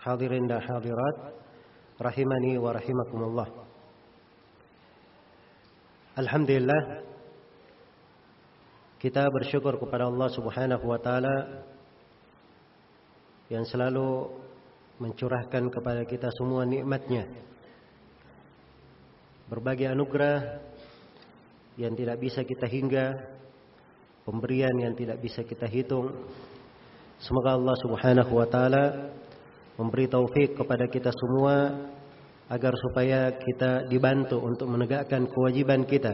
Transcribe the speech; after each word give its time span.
hadirin 0.00 0.48
dan 0.48 0.64
hadirat, 0.64 1.16
rahimani 2.00 2.56
wa 2.56 2.72
rahimakumullah. 2.72 3.48
Alhamdulillah 6.16 7.04
kita 9.00 9.24
bersyukur 9.32 9.80
kepada 9.80 10.08
Allah 10.08 10.28
Subhanahu 10.32 10.84
wa 10.84 11.00
taala 11.00 11.64
yang 13.48 13.64
selalu 13.64 14.28
mencurahkan 15.00 15.72
kepada 15.72 16.04
kita 16.04 16.28
semua 16.36 16.68
nikmatnya. 16.68 17.24
Berbagai 19.48 19.90
anugerah 19.90 20.60
yang 21.80 21.96
tidak 21.96 22.20
bisa 22.20 22.44
kita 22.44 22.68
hingga, 22.68 23.16
pemberian 24.28 24.76
yang 24.76 24.92
tidak 24.92 25.18
bisa 25.24 25.40
kita 25.42 25.64
hitung, 25.64 26.12
Semoga 27.20 27.52
Allah 27.52 27.76
Subhanahu 27.84 28.32
wa 28.32 28.48
taala 28.48 29.12
memberi 29.80 30.04
taufik 30.04 30.60
kepada 30.60 30.84
kita 30.92 31.08
semua 31.08 31.88
agar 32.52 32.76
supaya 32.76 33.32
kita 33.32 33.88
dibantu 33.88 34.36
untuk 34.44 34.68
menegakkan 34.68 35.24
kewajiban 35.24 35.88
kita 35.88 36.12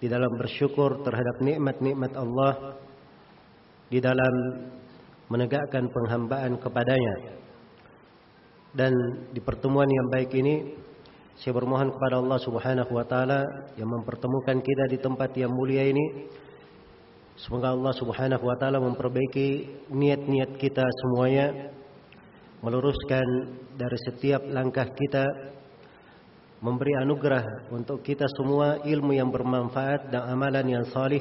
di 0.00 0.08
dalam 0.08 0.32
bersyukur 0.40 1.04
terhadap 1.04 1.44
nikmat-nikmat 1.44 2.16
Allah 2.16 2.80
di 3.92 4.00
dalam 4.00 4.34
menegakkan 5.28 5.92
penghambaan 5.92 6.56
kepadanya. 6.56 7.36
Dan 8.74 8.92
di 9.30 9.38
pertemuan 9.38 9.86
yang 9.86 10.08
baik 10.10 10.32
ini 10.34 10.54
saya 11.36 11.52
bermohon 11.54 11.92
kepada 11.92 12.18
Allah 12.18 12.38
Subhanahu 12.42 12.90
wa 12.96 13.06
taala 13.06 13.44
yang 13.76 13.86
mempertemukan 13.86 14.58
kita 14.64 14.84
di 14.88 14.98
tempat 14.98 15.30
yang 15.36 15.52
mulia 15.52 15.84
ini 15.84 16.26
Semoga 17.34 17.74
Allah 17.74 17.90
Subhanahu 17.98 18.46
wa 18.46 18.54
taala 18.54 18.78
memperbaiki 18.78 19.66
niat-niat 19.90 20.54
kita 20.54 20.86
semuanya, 20.86 21.74
meluruskan 22.64 23.28
dari 23.76 23.98
setiap 24.08 24.40
langkah 24.48 24.88
kita, 24.88 25.28
memberi 26.64 26.96
anugerah 26.96 27.68
untuk 27.68 28.00
kita 28.00 28.24
semua 28.40 28.80
ilmu 28.80 29.12
yang 29.12 29.28
bermanfaat 29.28 30.08
dan 30.08 30.32
amalan 30.32 30.64
yang 30.80 30.84
salih. 30.88 31.20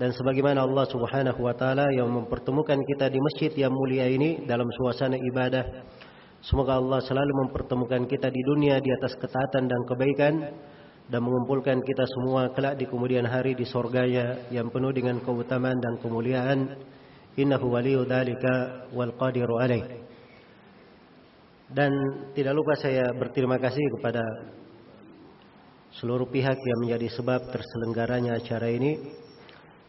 Dan 0.00 0.08
sebagaimana 0.16 0.64
Allah 0.64 0.88
Subhanahu 0.88 1.36
wa 1.44 1.52
taala 1.52 1.84
yang 1.92 2.08
mempertemukan 2.08 2.80
kita 2.80 3.12
di 3.12 3.20
masjid 3.20 3.52
yang 3.68 3.76
mulia 3.76 4.08
ini 4.08 4.40
dalam 4.48 4.64
suasana 4.72 5.20
ibadah, 5.20 5.84
semoga 6.40 6.80
Allah 6.80 7.04
selalu 7.04 7.32
mempertemukan 7.46 8.08
kita 8.08 8.32
di 8.32 8.40
dunia 8.40 8.80
di 8.80 8.88
atas 8.88 9.12
ketaatan 9.20 9.68
dan 9.68 9.80
kebaikan 9.84 10.34
dan 11.12 11.20
mengumpulkan 11.20 11.84
kita 11.84 12.08
semua 12.08 12.48
kelak 12.56 12.80
di 12.80 12.88
kemudian 12.88 13.28
hari 13.28 13.52
di 13.52 13.68
sorganya 13.68 14.48
yang 14.48 14.72
penuh 14.72 14.96
dengan 14.96 15.20
keutamaan 15.20 15.76
dan 15.76 16.00
kemuliaan. 16.00 16.58
Innahu 17.36 17.68
waliyu 17.68 18.08
dalika 18.08 18.88
wal 18.96 19.12
qadiru 19.16 19.60
alaih. 19.60 20.01
Dan 21.72 21.92
tidak 22.36 22.52
lupa 22.52 22.76
saya 22.76 23.16
berterima 23.16 23.56
kasih 23.56 23.80
kepada 23.96 24.20
seluruh 25.96 26.28
pihak 26.28 26.56
yang 26.60 26.78
menjadi 26.84 27.08
sebab 27.16 27.48
terselenggaranya 27.48 28.36
acara 28.36 28.68
ini. 28.68 29.00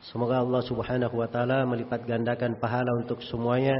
Semoga 0.07 0.39
Allah 0.39 0.63
Subhanahu 0.63 1.16
wa 1.16 1.27
taala 1.27 1.67
melipat 1.67 2.07
gandakan 2.07 2.55
pahala 2.59 2.88
untuk 3.03 3.19
semuanya 3.27 3.75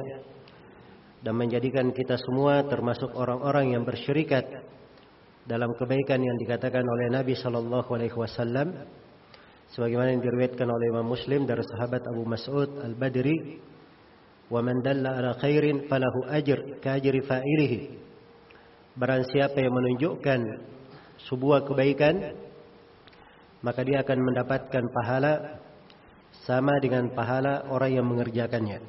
dan 1.24 1.36
menjadikan 1.40 1.96
kita 1.96 2.20
semua 2.20 2.68
termasuk 2.68 3.12
orang-orang 3.16 3.76
yang 3.76 3.88
bersyirikat 3.88 4.44
dalam 5.48 5.72
kebaikan 5.76 6.20
yang 6.20 6.38
dikatakan 6.40 6.84
oleh 6.84 7.08
Nabi 7.12 7.36
Shallallahu 7.36 7.88
Alaihi 7.92 8.16
Wasallam 8.16 8.84
sebagaimana 9.72 10.16
yang 10.16 10.24
diriwayatkan 10.24 10.68
oleh 10.68 10.86
Imam 10.92 11.08
Muslim 11.08 11.44
dari 11.48 11.64
sahabat 11.64 12.04
Abu 12.08 12.24
Mas'ud 12.28 12.84
Al 12.84 12.96
Dalla 14.52 15.12
ala 15.18 15.32
khairin 15.40 15.88
falahu 15.88 16.28
ajr 16.30 16.80
ka 16.84 17.00
ajri 17.00 17.22
fa'ilihi. 17.24 17.80
Barang 18.94 19.26
siapa 19.26 19.58
yang 19.58 19.74
menunjukkan 19.74 20.40
sebuah 21.26 21.66
kebaikan 21.66 22.36
maka 23.64 23.82
dia 23.82 24.04
akan 24.04 24.20
mendapatkan 24.20 24.84
pahala 24.92 25.64
sama 26.44 26.76
dengan 26.84 27.08
pahala 27.16 27.64
orang 27.72 27.96
yang 27.96 28.06
mengerjakannya. 28.06 28.84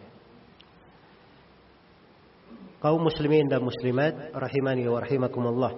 Kaum 2.82 3.00
muslimin 3.00 3.48
dan 3.48 3.64
muslimat 3.64 4.34
rahimani 4.34 4.84
wa 4.90 5.00
rahimakumullah. 5.00 5.72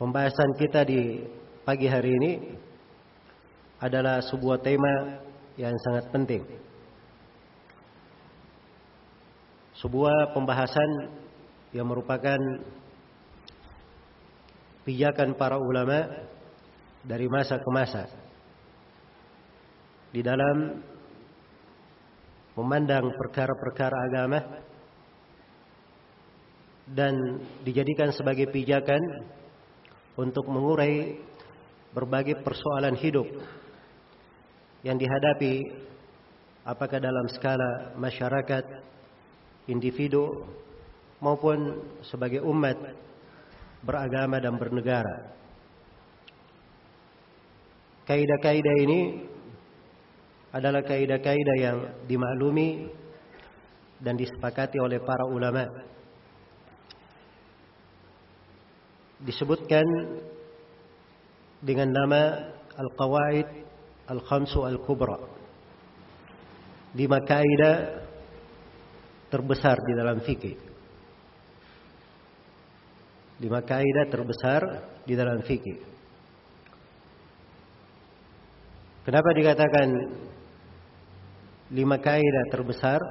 Pembahasan 0.00 0.50
kita 0.56 0.86
di 0.86 1.20
pagi 1.66 1.90
hari 1.90 2.10
ini 2.14 2.32
adalah 3.82 4.24
sebuah 4.24 4.64
tema 4.64 5.20
yang 5.60 5.74
sangat 5.84 6.08
penting. 6.08 6.63
Sebuah 9.82 10.30
pembahasan 10.30 10.90
yang 11.74 11.90
merupakan 11.90 12.38
pijakan 14.86 15.34
para 15.34 15.58
ulama 15.58 16.06
dari 17.02 17.26
masa 17.26 17.58
ke 17.58 17.70
masa. 17.74 18.06
Di 20.14 20.22
dalam 20.22 20.78
memandang 22.54 23.10
perkara-perkara 23.18 23.96
agama 24.12 24.40
dan 26.86 27.42
dijadikan 27.66 28.14
sebagai 28.14 28.46
pijakan 28.54 29.00
untuk 30.14 30.46
mengurai 30.46 31.18
berbagai 31.90 32.38
persoalan 32.46 32.94
hidup 32.94 33.26
yang 34.86 35.00
dihadapi 35.00 35.64
apakah 36.62 37.00
dalam 37.00 37.26
skala 37.34 37.96
masyarakat, 37.98 38.64
individu 39.70 40.44
maupun 41.20 41.80
sebagai 42.04 42.44
umat 42.44 42.76
beragama 43.84 44.40
dan 44.40 44.56
bernegara. 44.60 45.32
Kaidah-kaidah 48.04 48.76
ini 48.84 49.00
adalah 50.52 50.84
kaidah-kaidah 50.84 51.56
yang 51.56 51.78
dimaklumi 52.04 52.92
dan 54.04 54.20
disepakati 54.20 54.76
oleh 54.76 55.00
para 55.00 55.24
ulama 55.24 55.64
disebutkan 59.24 59.86
dengan 61.64 61.88
nama 61.96 62.22
Al-Qawaid 62.76 63.48
Al-Khamsu 64.12 64.68
Al-Kubra. 64.68 65.16
Lima 66.92 67.24
kaidah 67.24 68.03
terbesar 69.34 69.74
di 69.82 69.92
dalam 69.98 70.22
fikih. 70.22 70.56
Lima 73.42 73.58
kaidah 73.66 74.06
terbesar 74.06 74.62
di 75.02 75.18
dalam 75.18 75.42
fikih. 75.42 75.78
Kenapa 79.02 79.34
dikatakan 79.34 79.88
lima 81.74 81.98
kaidah 81.98 82.44
terbesar? 82.54 83.02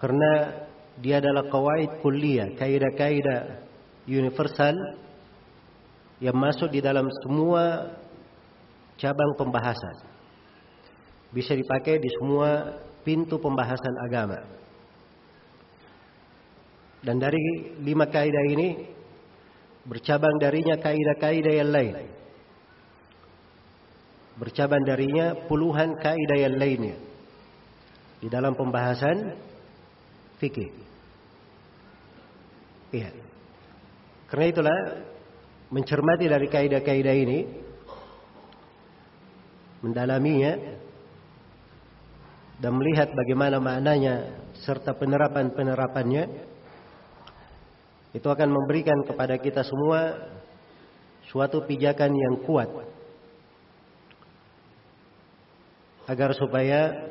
Karena 0.00 0.32
dia 0.96 1.20
adalah 1.20 1.44
kawaid 1.52 2.00
kuliah, 2.00 2.48
kaidah-kaidah 2.56 3.60
universal 4.08 4.72
yang 6.24 6.32
masuk 6.40 6.72
di 6.72 6.80
dalam 6.80 7.04
semua 7.20 7.92
cabang 8.96 9.36
pembahasan. 9.36 10.08
Bisa 11.30 11.52
dipakai 11.52 12.00
di 12.00 12.08
semua 12.16 12.80
pintu 13.06 13.40
pembahasan 13.40 13.96
agama. 14.06 14.40
Dan 17.00 17.16
dari 17.16 17.40
lima 17.80 18.04
kaidah 18.08 18.44
ini 18.52 18.68
bercabang 19.88 20.36
darinya 20.36 20.76
kaidah-kaidah 20.76 21.54
yang 21.56 21.70
lain. 21.72 21.96
Bercabang 24.36 24.84
darinya 24.84 25.36
puluhan 25.48 25.96
kaidah 25.96 26.38
yang 26.38 26.56
lainnya 26.60 26.96
di 28.20 28.28
dalam 28.28 28.52
pembahasan 28.52 29.32
fikih. 30.36 30.68
Iya. 32.92 33.10
Karena 34.28 34.46
itulah 34.46 34.78
mencermati 35.72 36.26
dari 36.28 36.46
kaidah-kaidah 36.46 37.16
ini, 37.16 37.38
mendalaminya, 39.80 40.52
dan 42.60 42.76
melihat 42.76 43.08
bagaimana 43.16 43.56
maknanya 43.56 44.36
serta 44.60 44.92
penerapan-penerapannya 44.92 46.24
itu 48.12 48.28
akan 48.28 48.48
memberikan 48.52 49.00
kepada 49.08 49.40
kita 49.40 49.64
semua 49.64 50.28
suatu 51.32 51.64
pijakan 51.64 52.12
yang 52.12 52.36
kuat. 52.44 52.68
Agar 56.04 56.34
supaya 56.36 57.10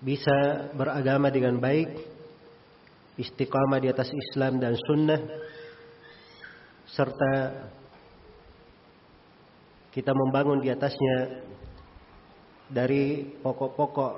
bisa 0.00 0.70
beragama 0.72 1.28
dengan 1.28 1.58
baik 1.60 1.98
istiqamah 3.20 3.80
di 3.82 3.88
atas 3.90 4.08
Islam 4.12 4.62
dan 4.62 4.76
sunnah 4.76 5.20
serta 6.94 7.32
kita 9.90 10.12
membangun 10.12 10.62
di 10.62 10.68
atasnya 10.70 11.42
dari 12.66 13.22
pokok-pokok 13.22 14.14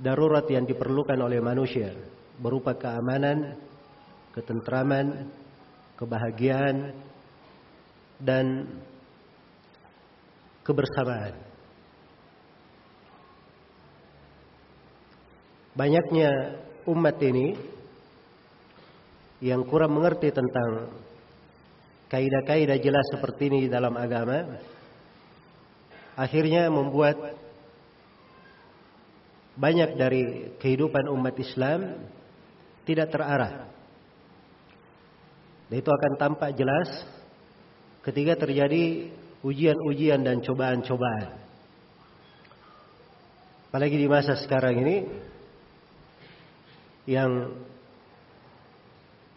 darurat 0.00 0.46
yang 0.48 0.64
diperlukan 0.64 1.20
oleh 1.20 1.38
manusia 1.38 1.92
berupa 2.40 2.72
keamanan, 2.72 3.54
ketentraman, 4.32 5.28
kebahagiaan 6.00 6.96
dan 8.16 8.64
kebersamaan. 10.64 11.36
Banyaknya 15.76 16.30
umat 16.88 17.16
ini 17.22 17.54
yang 19.40 19.64
kurang 19.64 19.96
mengerti 19.96 20.28
tentang 20.32 20.92
kaidah-kaidah 22.10 22.76
jelas 22.82 23.06
seperti 23.14 23.48
ini 23.48 23.60
dalam 23.70 23.96
agama 23.96 24.44
akhirnya 26.16 26.70
membuat 26.70 27.16
banyak 29.60 29.90
dari 29.98 30.22
kehidupan 30.56 31.10
umat 31.12 31.36
Islam 31.36 32.06
tidak 32.88 33.12
terarah. 33.12 33.68
Dan 35.70 35.76
itu 35.78 35.90
akan 35.90 36.12
tampak 36.18 36.50
jelas 36.58 36.88
ketika 38.02 38.46
terjadi 38.46 39.12
ujian-ujian 39.44 40.24
dan 40.24 40.42
cobaan-cobaan. 40.42 41.38
Apalagi 43.70 43.96
di 44.02 44.08
masa 44.10 44.34
sekarang 44.34 44.82
ini 44.82 44.96
yang 47.06 47.54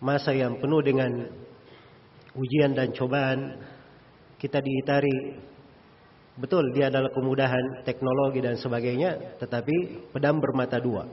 masa 0.01 0.33
yang 0.33 0.57
penuh 0.57 0.81
dengan 0.81 1.11
ujian 2.33 2.73
dan 2.73 2.91
cobaan 2.97 3.61
kita 4.41 4.57
diitari 4.59 5.37
Betul 6.33 6.73
dia 6.73 6.89
adalah 6.89 7.13
kemudahan 7.13 7.85
teknologi 7.85 8.41
dan 8.41 8.57
sebagainya, 8.57 9.37
tetapi 9.37 10.09
pedang 10.09 10.41
bermata 10.41 10.81
dua. 10.81 11.05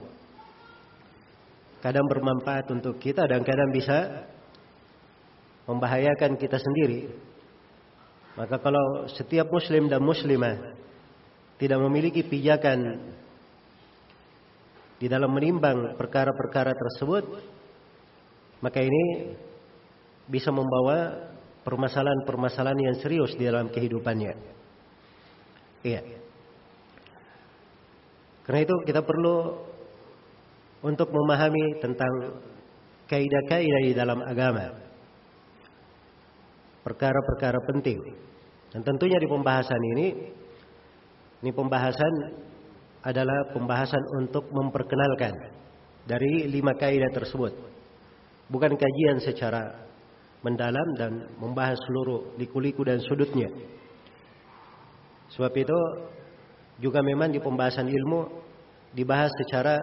Kadang 1.81 2.09
bermanfaat 2.09 2.69
untuk 2.73 2.97
kita 2.97 3.29
dan 3.29 3.45
kadang 3.45 3.69
bisa 3.69 4.25
membahayakan 5.69 6.37
kita 6.41 6.57
sendiri. 6.57 7.09
Maka 8.33 8.57
kalau 8.57 9.05
setiap 9.13 9.49
muslim 9.53 9.85
dan 9.85 10.01
muslimah 10.01 10.73
tidak 11.61 11.77
memiliki 11.85 12.25
pijakan 12.25 12.97
di 14.97 15.05
dalam 15.05 15.29
menimbang 15.33 15.97
perkara-perkara 15.97 16.73
tersebut, 16.73 17.25
maka 18.61 18.81
ini 18.81 19.33
bisa 20.25 20.49
membawa 20.49 21.29
permasalahan-permasalahan 21.61 22.81
yang 22.89 22.97
serius 23.01 23.33
di 23.37 23.45
dalam 23.45 23.69
kehidupannya. 23.69 24.60
Iya. 25.81 26.01
Karena 28.45 28.59
itu 28.65 28.75
kita 28.85 29.01
perlu 29.05 29.57
untuk 30.81 31.09
memahami 31.13 31.77
tentang 31.81 32.41
kaidah-kaidah 33.05 33.81
di 33.85 33.93
dalam 33.93 34.19
agama. 34.25 34.73
Perkara-perkara 36.81 37.59
penting. 37.69 37.99
Dan 38.71 38.81
tentunya 38.87 39.19
di 39.21 39.27
pembahasan 39.29 39.81
ini 39.97 40.07
ini 41.41 41.51
pembahasan 41.51 42.13
adalah 43.01 43.49
pembahasan 43.53 44.01
untuk 44.21 44.45
memperkenalkan 44.53 45.33
dari 46.05 46.45
lima 46.49 46.77
kaidah 46.77 47.09
tersebut. 47.13 47.53
Bukan 48.49 48.73
kajian 48.77 49.17
secara 49.21 49.89
mendalam 50.41 50.87
dan 50.97 51.11
membahas 51.37 51.77
seluruh 51.87 52.37
liku-liku 52.37 52.85
dan 52.85 53.01
sudutnya. 53.05 53.49
Sebab 55.35 55.53
itu 55.55 55.79
juga 56.81 56.99
memang 56.99 57.31
di 57.31 57.39
pembahasan 57.39 57.87
ilmu 57.87 58.21
dibahas 58.91 59.31
secara 59.45 59.79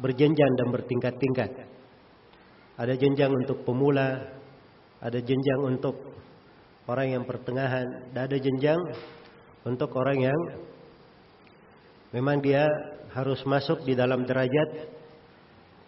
berjenjang 0.00 0.52
dan 0.58 0.68
bertingkat-tingkat. 0.74 1.50
Ada 2.80 2.94
jenjang 2.98 3.30
untuk 3.30 3.62
pemula, 3.62 4.32
ada 4.98 5.18
jenjang 5.20 5.60
untuk 5.62 5.94
orang 6.88 7.14
yang 7.14 7.24
pertengahan, 7.28 8.10
dan 8.10 8.26
ada 8.26 8.38
jenjang 8.40 8.80
untuk 9.62 9.94
orang 9.94 10.18
yang 10.18 10.40
memang 12.10 12.42
dia 12.42 12.66
harus 13.14 13.38
masuk 13.46 13.84
di 13.86 13.94
dalam 13.94 14.26
derajat 14.26 14.90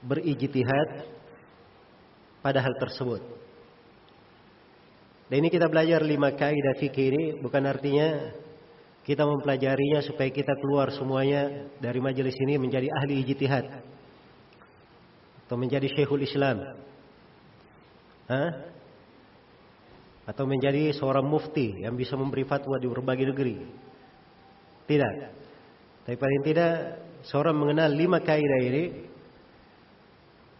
berijtihad 0.04 1.08
pada 2.44 2.60
hal 2.60 2.74
tersebut. 2.78 3.43
Dan 5.24 5.40
ini 5.40 5.48
kita 5.48 5.72
belajar 5.72 6.04
lima 6.04 6.36
kaidah 6.36 6.76
fikih 6.76 7.06
ini 7.08 7.24
bukan 7.40 7.64
artinya 7.64 8.36
kita 9.04 9.24
mempelajarinya 9.24 10.00
supaya 10.04 10.28
kita 10.28 10.52
keluar 10.60 10.92
semuanya 10.92 11.68
dari 11.80 12.00
majelis 12.00 12.36
ini 12.40 12.60
menjadi 12.60 12.88
ahli 12.92 13.20
ijtihad 13.24 13.68
atau 15.44 15.56
menjadi 15.60 15.88
syekhul 15.92 16.24
Islam. 16.24 16.60
Hah? 18.28 18.50
Atau 20.24 20.48
menjadi 20.48 20.92
seorang 20.96 21.24
mufti 21.24 21.84
yang 21.84 21.96
bisa 22.00 22.16
memberi 22.16 22.48
fatwa 22.48 22.80
di 22.80 22.88
berbagai 22.88 23.28
negeri. 23.28 23.56
Tidak. 24.88 25.14
Tapi 26.04 26.16
paling 26.16 26.42
tidak 26.44 26.72
seorang 27.28 27.56
mengenal 27.56 27.92
lima 27.92 28.20
kaidah 28.24 28.60
ini 28.64 28.84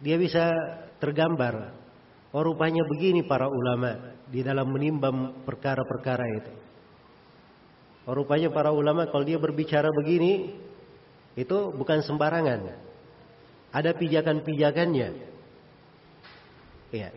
dia 0.05 0.17
bisa 0.21 0.53
tergambar. 1.01 1.73
Oh 2.29 2.45
rupanya 2.45 2.85
begini 2.85 3.25
para 3.25 3.49
ulama 3.49 4.14
di 4.29 4.41
dalam 4.41 4.69
menimbang 4.69 5.45
perkara-perkara 5.45 6.25
itu. 6.41 6.53
Rupanya 8.05 8.53
para 8.53 8.69
ulama 8.69 9.09
kalau 9.09 9.25
dia 9.25 9.41
berbicara 9.41 9.89
begini 9.89 10.53
itu 11.33 11.57
bukan 11.73 12.05
sembarangan. 12.05 12.77
Ada 13.73 13.97
pijakan-pijakannya. 13.97 15.09
Iya. 16.93 17.09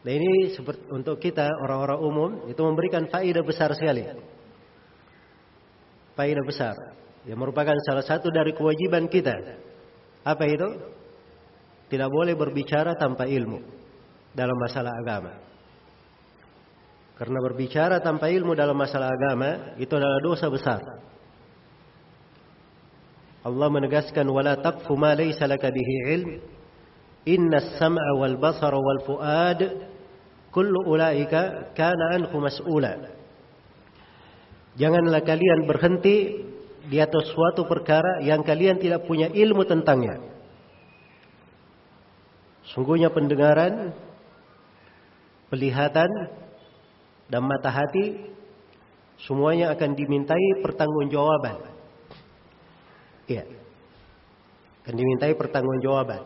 Nah 0.00 0.12
ini 0.16 0.56
seperti 0.56 0.88
untuk 0.88 1.20
kita 1.20 1.44
orang-orang 1.60 2.00
umum 2.00 2.30
itu 2.48 2.62
memberikan 2.64 3.04
faedah 3.10 3.44
besar 3.44 3.74
sekali. 3.76 4.06
Faedah 6.16 6.44
besar 6.46 6.74
yang 7.28 7.36
merupakan 7.36 7.76
salah 7.84 8.06
satu 8.06 8.32
dari 8.32 8.56
kewajiban 8.56 9.10
kita. 9.10 9.36
Apa 10.24 10.48
itu? 10.48 10.68
Tidak 11.90 12.06
boleh 12.06 12.38
berbicara 12.38 12.94
tanpa 12.94 13.26
ilmu 13.26 13.60
dalam 14.32 14.54
masalah 14.54 14.94
agama. 15.02 15.49
Karena 17.20 17.36
berbicara 17.36 18.00
tanpa 18.00 18.32
ilmu 18.32 18.56
dalam 18.56 18.72
masalah 18.72 19.12
agama 19.12 19.76
itu 19.76 19.92
adalah 19.92 20.24
dosa 20.24 20.48
besar. 20.48 20.80
Allah 23.44 23.68
menegaskan 23.68 24.24
wala 24.24 24.56
taqfu 24.56 24.96
ma 24.96 25.12
laysa 25.12 25.44
laka 25.44 25.68
bihi 25.68 26.16
ilm 26.16 26.30
inna 27.28 27.60
as-sam'a 27.60 28.16
wal 28.16 28.40
basara 28.40 28.80
wal 28.80 29.00
fuad 29.04 29.60
kullu 30.48 30.80
ulaika 30.88 31.76
kana 31.76 32.16
anhu 32.16 32.40
mas'ula. 32.40 33.12
Janganlah 34.80 35.20
kalian 35.20 35.68
berhenti 35.68 36.40
di 36.88 36.96
atas 37.04 37.36
suatu 37.36 37.68
perkara 37.68 38.24
yang 38.24 38.40
kalian 38.40 38.80
tidak 38.80 39.04
punya 39.04 39.28
ilmu 39.28 39.68
tentangnya. 39.68 40.24
Sungguhnya 42.72 43.12
pendengaran, 43.12 43.92
pelihatan, 45.52 46.08
dan 47.30 47.46
mata 47.46 47.70
hati 47.70 48.18
semuanya 49.22 49.70
akan 49.70 49.94
dimintai 49.94 50.60
pertanggungjawaban. 50.60 51.56
Iya. 53.30 53.46
Akan 54.82 54.94
dimintai 54.98 55.38
pertanggungjawaban. 55.38 56.22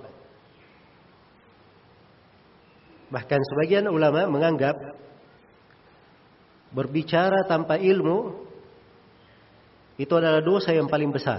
Bahkan 3.12 3.40
sebagian 3.52 3.86
ulama 3.92 4.24
menganggap 4.26 4.74
berbicara 6.72 7.44
tanpa 7.46 7.76
ilmu 7.76 8.48
itu 10.00 10.10
adalah 10.16 10.42
dosa 10.42 10.74
yang 10.74 10.90
paling 10.90 11.12
besar. 11.12 11.38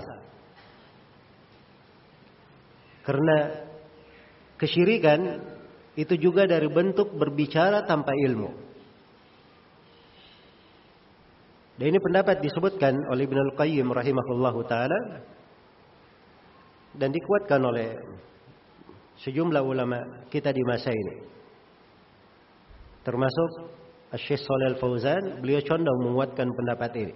Karena 3.04 3.66
kesyirikan 4.56 5.44
itu 6.00 6.16
juga 6.16 6.48
dari 6.48 6.72
bentuk 6.72 7.12
berbicara 7.12 7.84
tanpa 7.84 8.16
ilmu. 8.16 8.75
Dan 11.76 11.92
ini 11.92 12.00
pendapat 12.00 12.40
disebutkan 12.40 12.96
oleh 13.12 13.28
Ibnu 13.28 13.52
Al-Qayyim 13.52 13.88
rahimahullahu 13.92 14.60
taala 14.64 15.00
dan 16.96 17.12
dikuatkan 17.12 17.60
oleh 17.60 18.00
sejumlah 19.20 19.60
ulama 19.60 20.24
kita 20.32 20.56
di 20.56 20.64
masa 20.64 20.96
ini. 20.96 21.16
Termasuk 23.04 23.50
Syekh 24.16 24.40
Shalal 24.40 24.80
Fauzan, 24.80 25.44
beliau 25.44 25.60
condong 25.68 26.00
menguatkan 26.08 26.48
pendapat 26.48 26.92
ini. 26.96 27.16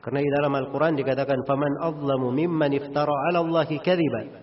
Karena 0.00 0.20
di 0.20 0.30
dalam 0.32 0.52
Al-Quran 0.52 0.96
dikatakan, 0.96 1.44
"Faman 1.44 1.72
azlamu 1.80 2.28
mimman 2.32 2.72
iftara 2.72 3.12
'ala 3.12 3.44
Allahi 3.44 3.76
kadhiban." 3.80 4.40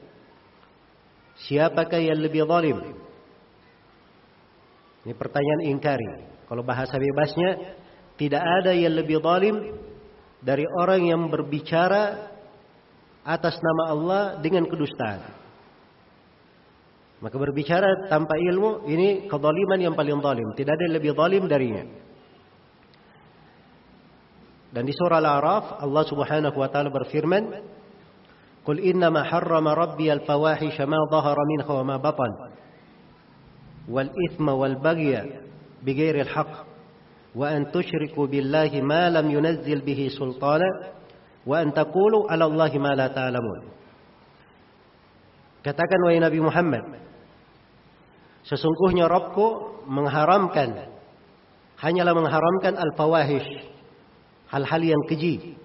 Siapakah 1.49 1.97
yang 1.97 2.21
lebih 2.21 2.45
zalim? 2.45 2.77
Ini 5.01 5.13
pertanyaan 5.17 5.61
ingkari. 5.73 6.05
Kalau 6.45 6.61
bahasa 6.61 6.93
bebasnya, 6.93 7.80
tidak 8.21 8.43
ada 8.61 8.77
yang 8.77 8.93
lebih 8.93 9.17
zalim 9.17 9.81
dari 10.45 10.61
orang 10.69 11.09
yang 11.09 11.25
berbicara 11.25 12.29
atas 13.25 13.57
nama 13.57 13.83
Allah 13.89 14.23
dengan 14.45 14.69
kedustaan. 14.69 15.41
Maka 17.17 17.33
berbicara 17.33 18.13
tanpa 18.13 18.37
ilmu 18.37 18.85
ini 18.85 19.25
kezaliman 19.25 19.81
yang 19.81 19.97
paling 19.97 20.21
zalim. 20.21 20.53
Tidak 20.53 20.69
ada 20.69 20.83
yang 20.85 20.95
lebih 21.01 21.17
zalim 21.17 21.49
darinya. 21.49 21.83
Dan 24.69 24.85
di 24.85 24.93
surah 24.93 25.17
Al-A'raf 25.17 25.81
Allah 25.81 26.03
Subhanahu 26.05 26.57
wa 26.61 26.69
taala 26.69 26.93
berfirman, 26.93 27.43
"Qul 28.61 28.85
innama 28.85 29.25
harrama 29.25 29.73
rabbi 29.73 30.13
al-fawahisha 30.13 30.85
ma 30.85 31.01
dhahara 31.09 31.41
minha 31.49 31.65
wa 31.65 31.83
ma 31.89 31.97
batan 31.97 32.53
wal 33.89 34.13
ithma 34.29 34.53
wal 34.53 34.77
baghya 34.77 35.41
bighairi 35.81 36.21
al-haqq 36.21 36.70
wa 37.35 37.47
an 37.47 37.71
tushriku 37.71 38.27
billahi 38.27 38.81
ma 38.83 39.09
lam 39.09 39.27
yunazzil 39.29 39.81
bihi 39.81 40.11
sultana 40.11 40.95
wa 41.45 41.55
an 41.59 41.71
taqulu 41.71 42.27
'ala 42.27 42.45
Allahi 42.45 42.77
ma 42.79 42.91
la 42.95 43.07
ta'lamun." 43.09 43.71
Katakan 45.61 45.99
wahai 46.05 46.17
Nabi 46.17 46.39
Muhammad, 46.41 47.01
Sesungguhnya 48.41 49.05
Rabbku 49.05 49.85
mengharamkan 49.85 50.89
hanyalah 51.81 52.13
mengharamkan 52.13 52.77
al-fawahish, 52.77 53.49
hal-hal 54.49 54.81
yang 54.81 55.01
keji, 55.09 55.57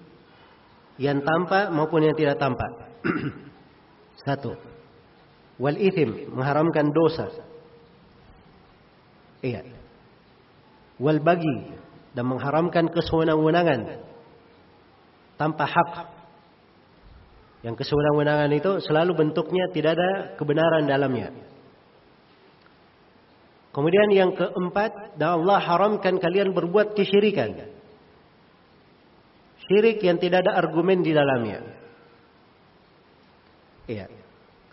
yang 0.97 1.21
tampak 1.21 1.69
maupun 1.69 2.05
yang 2.09 2.17
tidak 2.17 2.41
tampak. 2.41 2.69
Satu. 4.25 4.57
Wal 5.57 5.77
ithim 5.77 6.33
mengharamkan 6.33 6.89
dosa. 6.93 7.33
Iya. 9.41 9.76
Wal 10.97 11.21
bagi 11.21 11.77
dan 12.17 12.25
mengharamkan 12.25 12.89
kesewenang-wenangan 12.89 14.01
tanpa 15.37 15.65
hak. 15.69 15.91
Yang 17.61 17.85
kesewenang-wenangan 17.85 18.51
itu 18.57 18.71
selalu 18.81 19.13
bentuknya 19.13 19.69
tidak 19.69 19.97
ada 19.97 20.11
kebenaran 20.37 20.89
dalamnya. 20.89 21.29
Kemudian 23.77 24.09
yang 24.09 24.33
keempat, 24.33 25.21
dan 25.21 25.37
Allah 25.37 25.61
haramkan 25.61 26.17
kalian 26.17 26.49
berbuat 26.49 26.97
kesyirikan. 26.97 27.69
Syirik 29.69 30.01
yang 30.01 30.17
tidak 30.17 30.49
ada 30.49 30.57
argumen 30.57 31.05
di 31.05 31.13
dalamnya. 31.13 31.61
Iya. 33.85 34.09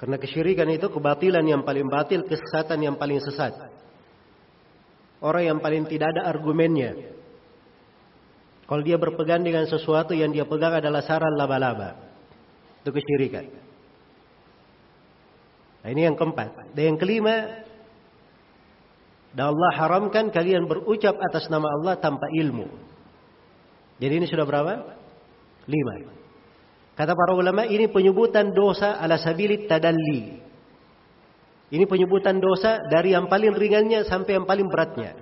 Karena 0.00 0.16
kesyirikan 0.16 0.72
itu 0.72 0.88
kebatilan 0.88 1.44
yang 1.44 1.68
paling 1.68 1.84
batil, 1.84 2.24
kesesatan 2.24 2.80
yang 2.80 2.96
paling 2.96 3.20
sesat. 3.20 3.73
Orang 5.24 5.48
yang 5.48 5.58
paling 5.64 5.88
tidak 5.88 6.12
ada 6.12 6.28
argumennya. 6.28 7.16
Kalau 8.68 8.84
dia 8.84 9.00
berpegang 9.00 9.40
dengan 9.40 9.64
sesuatu 9.64 10.12
yang 10.12 10.36
dia 10.36 10.44
pegang 10.44 10.76
adalah 10.76 11.00
saran 11.00 11.32
laba-laba. 11.32 11.96
Itu 12.84 12.92
kesyirikan. 12.92 13.48
Nah, 15.80 15.88
ini 15.88 16.04
yang 16.04 16.16
keempat. 16.16 16.76
Dan 16.76 16.92
yang 16.92 16.98
kelima, 17.00 17.64
dan 19.32 19.50
Allah 19.50 19.70
haramkan 19.80 20.28
kalian 20.28 20.68
berucap 20.68 21.16
atas 21.16 21.48
nama 21.48 21.72
Allah 21.80 21.96
tanpa 21.96 22.28
ilmu. 22.28 22.68
Jadi 23.96 24.12
ini 24.20 24.26
sudah 24.28 24.44
berapa? 24.44 24.72
Lima. 25.64 25.94
Kata 26.94 27.16
para 27.16 27.32
ulama 27.32 27.64
ini 27.64 27.88
penyebutan 27.88 28.52
dosa 28.52 29.00
ala 29.00 29.16
sabilit 29.16 29.66
tadalli. 29.66 30.43
Ini 31.74 31.90
penyebutan 31.90 32.38
dosa 32.38 32.86
dari 32.86 33.18
yang 33.18 33.26
paling 33.26 33.50
ringannya 33.50 34.06
sampai 34.06 34.38
yang 34.38 34.46
paling 34.46 34.70
beratnya. 34.70 35.18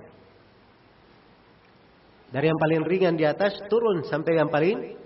Dari 2.28 2.44
yang 2.52 2.60
paling 2.60 2.84
ringan 2.84 3.16
di 3.16 3.24
atas 3.24 3.56
turun 3.72 4.04
sampai 4.04 4.36
yang 4.36 4.52
paling 4.52 5.00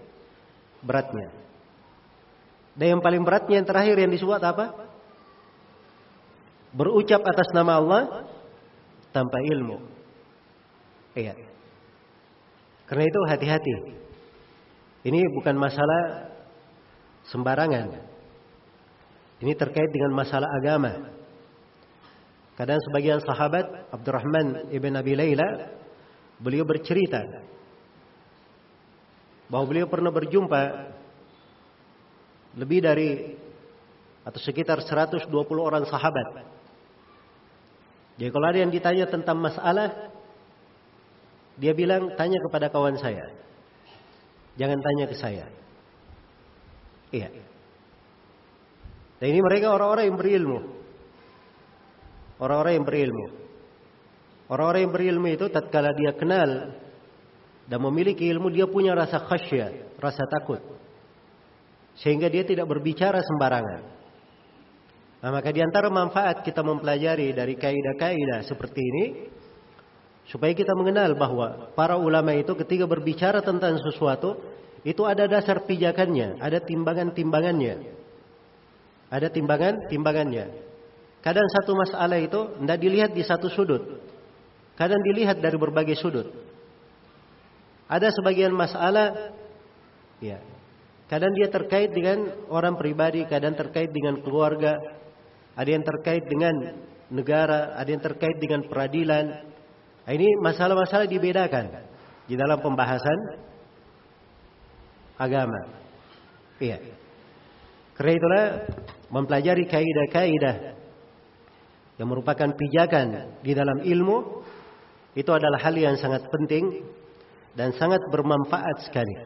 beratnya. 0.82 1.30
Dan 2.74 2.98
yang 2.98 3.02
paling 3.02 3.22
beratnya 3.22 3.62
yang 3.62 3.68
terakhir 3.68 3.94
yang 3.94 4.10
disebut 4.10 4.42
apa? 4.42 4.74
Berucap 6.74 7.22
atas 7.22 7.46
nama 7.54 7.78
Allah 7.78 8.02
tanpa 9.14 9.38
ilmu. 9.38 9.78
Iya. 11.14 11.38
Karena 12.90 13.04
itu 13.06 13.20
hati-hati. 13.22 13.72
Ini 15.06 15.20
bukan 15.38 15.54
masalah 15.54 16.34
sembarangan. 17.30 18.02
Ini 19.46 19.52
terkait 19.54 19.94
dengan 19.94 20.10
masalah 20.10 20.50
agama. 20.58 21.15
Kadang 22.56 22.80
sebagian 22.88 23.20
sahabat 23.20 23.92
Abdurrahman 23.92 24.72
ibn 24.72 24.96
Abi 24.96 25.12
Layla 25.12 25.76
beliau 26.40 26.64
bercerita 26.64 27.20
bahwa 29.52 29.64
beliau 29.68 29.86
pernah 29.86 30.08
berjumpa 30.08 30.62
lebih 32.56 32.80
dari 32.80 33.36
atau 34.24 34.40
sekitar 34.40 34.80
120 34.82 35.28
orang 35.60 35.84
sahabat 35.84 36.56
jadi 38.16 38.30
kalau 38.32 38.46
ada 38.48 38.58
yang 38.58 38.72
ditanya 38.72 39.04
tentang 39.12 39.36
masalah, 39.36 40.08
dia 41.60 41.72
bilang 41.76 42.16
tanya 42.16 42.40
kepada 42.48 42.72
kawan 42.72 42.96
saya. 42.96 43.28
Jangan 44.56 44.80
tanya 44.80 45.04
ke 45.04 45.16
saya. 45.20 45.46
Iya. 47.12 47.28
Dan 49.20 49.26
ini 49.36 49.40
mereka 49.44 49.72
orang-orang 49.72 50.08
yang 50.08 50.16
berilmu. 50.16 50.58
Orang-orang 52.36 52.80
yang 52.80 52.86
berilmu. 52.86 53.26
Orang-orang 54.46 54.80
yang 54.86 54.94
berilmu 54.94 55.28
itu 55.32 55.46
tatkala 55.50 55.90
dia 55.96 56.12
kenal 56.14 56.76
dan 57.66 57.78
memiliki 57.82 58.28
ilmu 58.30 58.52
dia 58.52 58.68
punya 58.70 58.94
rasa 58.94 59.18
khasyah, 59.24 59.98
rasa 59.98 60.22
takut. 60.30 60.62
Sehingga 61.98 62.30
dia 62.30 62.44
tidak 62.46 62.68
berbicara 62.68 63.18
sembarangan. 63.24 63.82
Nah, 65.26 65.30
maka 65.32 65.48
di 65.50 65.64
antara 65.64 65.88
manfaat 65.88 66.44
kita 66.44 66.60
mempelajari 66.62 67.32
dari 67.32 67.56
kaidah-kaidah 67.56 68.46
seperti 68.46 68.80
ini 68.84 69.04
supaya 70.28 70.52
kita 70.52 70.76
mengenal 70.76 71.16
bahwa 71.16 71.72
para 71.72 71.96
ulama 71.96 72.36
itu 72.36 72.52
ketika 72.54 72.84
berbicara 72.86 73.40
tentang 73.40 73.80
sesuatu 73.80 74.36
itu 74.86 75.02
ada 75.02 75.26
dasar 75.26 75.66
pijakannya, 75.66 76.38
ada 76.38 76.62
timbangan-timbangannya. 76.62 77.74
Ada 79.10 79.32
timbangan-timbangannya. 79.34 80.46
Kadang 81.26 81.42
satu 81.58 81.74
masalah 81.74 82.22
itu 82.22 82.54
tidak 82.62 82.78
dilihat 82.78 83.10
di 83.10 83.26
satu 83.26 83.50
sudut. 83.50 83.82
Kadang 84.78 85.02
dilihat 85.10 85.42
dari 85.42 85.58
berbagai 85.58 85.98
sudut. 85.98 86.30
Ada 87.90 88.14
sebagian 88.14 88.54
masalah 88.54 89.34
ya. 90.22 90.38
Kadang 91.10 91.34
dia 91.34 91.50
terkait 91.50 91.90
dengan 91.90 92.30
orang 92.46 92.78
pribadi, 92.78 93.26
kadang 93.26 93.58
terkait 93.58 93.90
dengan 93.90 94.22
keluarga, 94.22 94.78
ada 95.58 95.66
yang 95.66 95.82
terkait 95.82 96.22
dengan 96.30 96.78
negara, 97.10 97.74
ada 97.74 97.90
yang 97.90 98.02
terkait 98.06 98.38
dengan 98.38 98.62
peradilan. 98.70 99.26
Nah, 100.06 100.12
ini 100.14 100.30
masalah-masalah 100.38 101.10
dibedakan 101.10 101.90
di 102.30 102.38
dalam 102.38 102.62
pembahasan 102.62 103.18
agama. 105.18 105.74
Iya. 106.62 106.78
Karena 107.98 108.12
itulah 108.14 108.44
mempelajari 109.10 109.66
kaidah-kaidah 109.66 110.75
yang 111.96 112.08
merupakan 112.12 112.52
pijakan 112.52 113.40
di 113.40 113.52
dalam 113.56 113.80
ilmu 113.80 114.44
itu 115.16 115.30
adalah 115.32 115.56
hal 115.64 115.72
yang 115.72 115.96
sangat 115.96 116.28
penting 116.28 116.84
dan 117.56 117.72
sangat 117.72 118.04
bermanfaat 118.12 118.84
sekali 118.84 119.16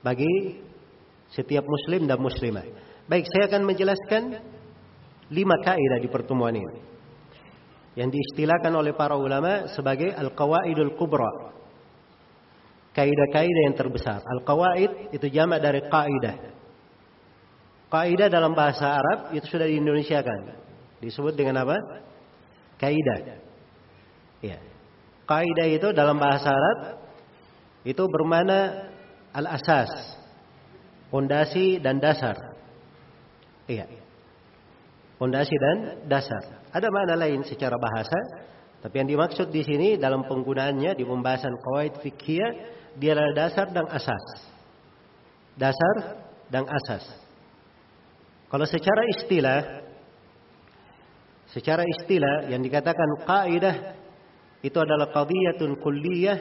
bagi 0.00 0.62
setiap 1.34 1.66
muslim 1.66 2.06
dan 2.06 2.22
muslimah. 2.22 2.66
Baik, 3.10 3.26
saya 3.26 3.50
akan 3.50 3.62
menjelaskan 3.66 4.22
lima 5.34 5.56
kaidah 5.66 5.98
di 5.98 6.06
pertemuan 6.06 6.54
ini 6.54 6.78
yang 7.98 8.06
diistilahkan 8.06 8.70
oleh 8.70 8.94
para 8.94 9.18
ulama 9.18 9.66
sebagai 9.74 10.14
al-qawaidul 10.14 10.94
kubra. 10.94 11.50
Kaidah-kaidah 12.94 13.62
yang 13.70 13.76
terbesar. 13.78 14.22
Al-qawaid 14.22 15.14
itu 15.14 15.26
jamak 15.30 15.62
dari 15.62 15.82
kaidah. 15.86 16.36
Kaidah 17.90 18.30
dalam 18.30 18.54
bahasa 18.54 18.98
Arab 19.02 19.34
itu 19.34 19.46
sudah 19.46 19.66
di 19.66 19.78
Indonesia 19.78 20.22
kan. 20.22 20.69
Disebut 21.00 21.32
dengan 21.32 21.64
apa? 21.64 21.76
Kaidah. 22.76 23.40
Ya. 24.44 24.56
Kaidah 25.24 25.68
itu 25.68 25.88
dalam 25.96 26.20
bahasa 26.20 26.52
Arab 26.52 26.78
itu 27.84 28.04
bermana 28.04 28.92
al-asas, 29.32 29.88
pondasi 31.08 31.80
dan 31.80 32.00
dasar. 32.00 32.36
Iya. 33.64 33.88
Pondasi 35.16 35.52
dan 35.52 35.76
dasar. 36.08 36.64
Ada 36.72 36.88
makna 36.88 37.14
lain 37.20 37.44
secara 37.44 37.76
bahasa, 37.76 38.16
tapi 38.80 39.04
yang 39.04 39.08
dimaksud 39.12 39.52
di 39.52 39.60
sini 39.60 39.88
dalam 40.00 40.24
penggunaannya 40.24 40.96
di 40.96 41.04
pembahasan 41.04 41.52
kawaid 41.60 42.00
fikih 42.00 42.44
dia 42.96 43.12
adalah 43.12 43.48
dasar 43.48 43.66
dan 43.72 43.86
asas. 43.92 44.24
Dasar 45.56 45.96
dan 46.48 46.64
asas. 46.64 47.04
Kalau 48.50 48.66
secara 48.66 49.02
istilah 49.14 49.79
secara 51.50 51.82
istilah 51.82 52.50
yang 52.50 52.62
dikatakan 52.62 53.08
kaidah 53.26 53.76
itu 54.60 54.76
adalah 54.76 55.08
qadiyatun 55.10 55.80
kulliyah 55.80 56.38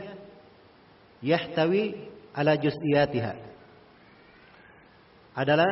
yahtawi 1.23 1.95
ala 2.35 2.55
juz'iyatiha. 2.59 3.33
Adalah 5.35 5.71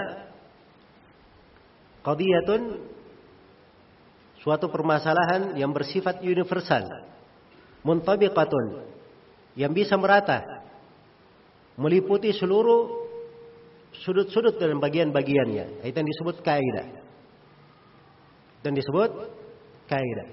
qadiyatun 2.08 2.62
suatu 4.40 4.72
permasalahan 4.72 5.60
yang 5.60 5.76
bersifat 5.76 6.24
universal, 6.24 6.88
muntabiqatun, 7.84 8.88
yang 9.60 9.76
bisa 9.76 10.00
merata, 10.00 10.40
meliputi 11.76 12.32
seluruh 12.32 13.10
sudut-sudut 14.08 14.56
dan 14.56 14.80
bagian-bagiannya. 14.80 15.84
Itu 15.84 15.96
yang 15.98 16.10
disebut 16.10 16.36
kaidah. 16.46 17.07
Dan 18.66 18.74
disebut 18.74 19.10
kaidah. 19.88 20.30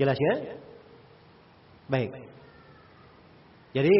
Jelas 0.00 0.18
ya? 0.18 0.34
Baik. 1.90 2.10
Jadi 3.74 3.96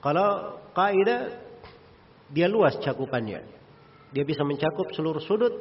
kalau 0.00 0.60
kaidah 0.76 1.32
dia 2.32 2.46
luas 2.48 2.76
cakupannya. 2.80 3.40
Dia 4.14 4.24
bisa 4.24 4.46
mencakup 4.46 4.94
seluruh 4.94 5.20
sudut 5.24 5.52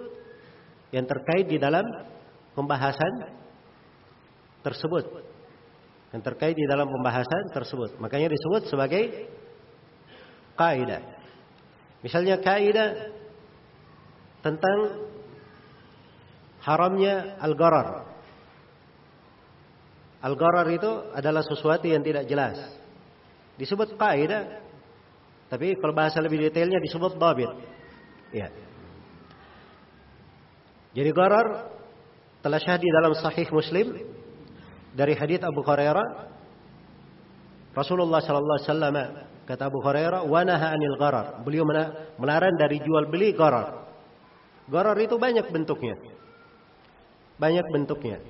yang 0.93 1.09
terkait 1.09 1.49
di 1.49 1.57
dalam 1.57 1.83
pembahasan 2.53 3.33
tersebut. 4.61 5.05
Yang 6.13 6.21
terkait 6.21 6.53
di 6.53 6.65
dalam 6.69 6.85
pembahasan 6.85 7.49
tersebut. 7.49 7.97
Makanya 7.97 8.29
disebut 8.29 8.69
sebagai 8.69 9.33
kaidah. 10.53 11.01
Misalnya 12.05 12.37
kaidah 12.37 13.09
tentang 14.45 14.77
haramnya 16.63 17.37
al-gharar. 17.43 18.07
Al-gharar 20.23 20.67
itu 20.71 20.91
adalah 21.11 21.43
sesuatu 21.43 21.83
yang 21.83 21.99
tidak 21.99 22.23
jelas. 22.31 22.55
Disebut 23.59 23.99
kaidah, 23.99 24.63
tapi 25.51 25.75
kalau 25.77 25.93
bahasa 25.93 26.23
lebih 26.23 26.47
detailnya 26.47 26.79
disebut 26.79 27.19
dabit. 27.19 27.51
Ya. 28.31 28.49
Jadi 30.95 31.09
gharar 31.11 31.69
telah 32.41 32.59
syahdi 32.61 32.87
dalam 32.89 33.13
sahih 33.19 33.45
Muslim 33.51 33.87
dari 34.95 35.13
hadis 35.17 35.41
Abu 35.43 35.61
Hurairah 35.61 36.33
Rasulullah 37.73 38.21
sallallahu 38.21 38.57
alaihi 38.61 38.69
wasallam 38.69 38.97
kata 39.49 39.63
Abu 39.65 39.79
Hurairah 39.81 40.21
wa 40.29 40.41
naha 40.45 40.77
'anil 40.77 40.95
gharar. 41.01 41.41
Beliau 41.41 41.65
melarang 42.21 42.53
dari 42.55 42.77
jual 42.79 43.09
beli 43.09 43.33
gharar. 43.33 43.89
Gharar 44.69 44.95
itu 45.01 45.17
banyak 45.17 45.49
bentuknya. 45.49 45.97
Banyak 47.37 47.65
bentuknya. 47.73 48.21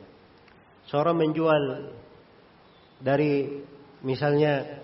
Seorang 0.88 1.15
menjual 1.19 1.91
dari 3.03 3.63
misalnya 4.03 4.83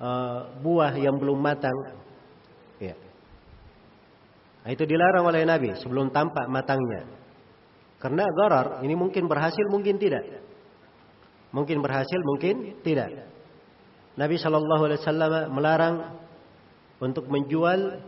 uh, 0.00 0.52
buah 0.60 0.92
yang 0.96 1.16
belum 1.16 1.38
matang 1.40 1.74
ya. 2.80 2.96
Nah, 4.62 4.70
itu 4.70 4.84
dilarang 4.86 5.26
oleh 5.26 5.42
Nabi 5.42 5.74
sebelum 5.80 6.12
tampak 6.14 6.46
matangnya. 6.48 7.08
Karena 8.02 8.26
gharar 8.26 8.82
ini 8.82 8.98
mungkin 8.98 9.30
berhasil, 9.30 9.62
mungkin 9.70 9.98
tidak. 9.98 10.26
Mungkin 11.54 11.78
berhasil, 11.84 12.18
mungkin 12.24 12.82
tidak. 12.82 13.30
Nabi 14.18 14.36
Shallallahu 14.36 14.82
Alaihi 14.88 15.00
Wasallam 15.00 15.32
melarang 15.54 15.96
untuk 17.00 17.26
menjual 17.26 18.02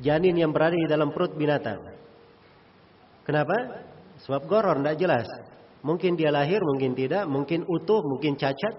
janin 0.00 0.36
yang 0.38 0.50
berada 0.50 0.74
di 0.74 0.88
dalam 0.88 1.12
perut 1.12 1.36
binatang. 1.36 1.99
Kenapa? 3.24 3.86
Sebab 4.24 4.44
goror 4.48 4.76
tidak 4.80 4.96
jelas. 5.00 5.28
Mungkin 5.80 6.16
dia 6.16 6.28
lahir, 6.28 6.60
mungkin 6.60 6.92
tidak, 6.92 7.24
mungkin 7.24 7.64
utuh, 7.64 8.04
mungkin 8.04 8.36
cacat. 8.36 8.74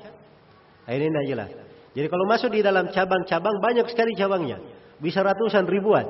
Nah, 0.85 0.93
ini 0.93 1.09
tidak 1.09 1.25
jelas. 1.25 1.51
Jadi 1.91 2.07
kalau 2.07 2.25
masuk 2.29 2.49
di 2.53 2.61
dalam 2.61 2.87
cabang-cabang 2.93 3.57
banyak 3.57 3.89
sekali 3.89 4.13
cabangnya, 4.13 4.61
bisa 5.01 5.25
ratusan 5.25 5.65
ribuan. 5.65 6.05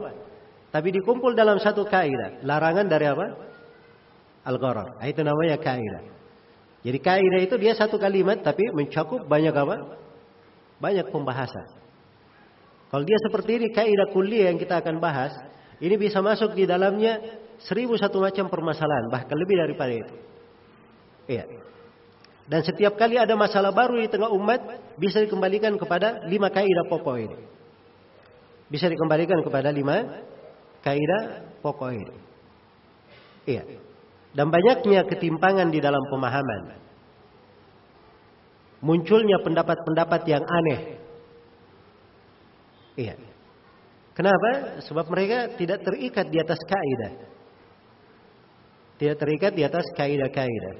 Tapi 0.71 0.87
dikumpul 0.91 1.35
dalam 1.35 1.59
satu 1.59 1.87
kaidah. 1.87 2.43
Larangan 2.43 2.87
dari 2.87 3.07
apa? 3.07 3.27
Al-gharar. 4.47 4.99
Nah, 4.99 5.07
itu 5.07 5.21
namanya 5.23 5.59
kaidah. 5.59 6.03
Jadi 6.81 6.97
kaidah 6.97 7.39
itu 7.45 7.55
dia 7.61 7.77
satu 7.77 8.01
kalimat 8.01 8.41
tapi 8.41 8.67
mencakup 8.73 9.27
banyak 9.27 9.53
apa? 9.53 9.99
Banyak 10.81 11.13
pembahasan. 11.13 11.67
Kalau 12.91 13.03
dia 13.07 13.19
seperti 13.23 13.63
ini 13.63 13.67
kaidah 13.71 14.11
kuliah 14.11 14.51
yang 14.51 14.59
kita 14.59 14.83
akan 14.83 14.99
bahas, 14.99 15.31
ini 15.79 15.95
bisa 15.95 16.19
masuk 16.19 16.51
di 16.51 16.67
dalamnya 16.67 17.21
seribu 17.65 17.97
satu 17.97 18.21
macam 18.21 18.49
permasalahan, 18.49 19.11
bahkan 19.11 19.37
lebih 19.37 19.55
daripada 19.59 19.93
itu. 19.93 20.15
Iya. 21.29 21.45
Dan 22.49 22.61
setiap 22.65 22.97
kali 22.99 23.15
ada 23.15 23.37
masalah 23.37 23.71
baru 23.71 24.01
di 24.01 24.09
tengah 24.11 24.27
umat, 24.33 24.59
bisa 24.99 25.21
dikembalikan 25.23 25.77
kepada 25.77 26.25
lima 26.27 26.51
kaidah 26.51 26.85
pokok 26.89 27.17
ini. 27.21 27.37
Bisa 28.67 28.91
dikembalikan 28.91 29.39
kepada 29.45 29.69
lima 29.71 30.23
kaidah 30.83 31.47
pokok 31.63 31.91
ini. 31.95 32.15
Iya. 33.47 33.63
Dan 34.31 34.47
banyaknya 34.47 35.07
ketimpangan 35.07 35.69
di 35.69 35.79
dalam 35.83 36.01
pemahaman. 36.07 36.79
Munculnya 38.81 39.43
pendapat-pendapat 39.45 40.21
yang 40.25 40.41
aneh. 40.41 40.81
Iya. 42.97 43.15
Kenapa? 44.11 44.81
Sebab 44.83 45.05
mereka 45.07 45.55
tidak 45.55 45.85
terikat 45.87 46.27
di 46.27 46.37
atas 46.41 46.59
kaidah. 46.67 47.13
Tidak 49.01 49.17
terikat 49.17 49.57
di 49.57 49.65
atas 49.65 49.81
kaidah-kaidah. 49.97 50.75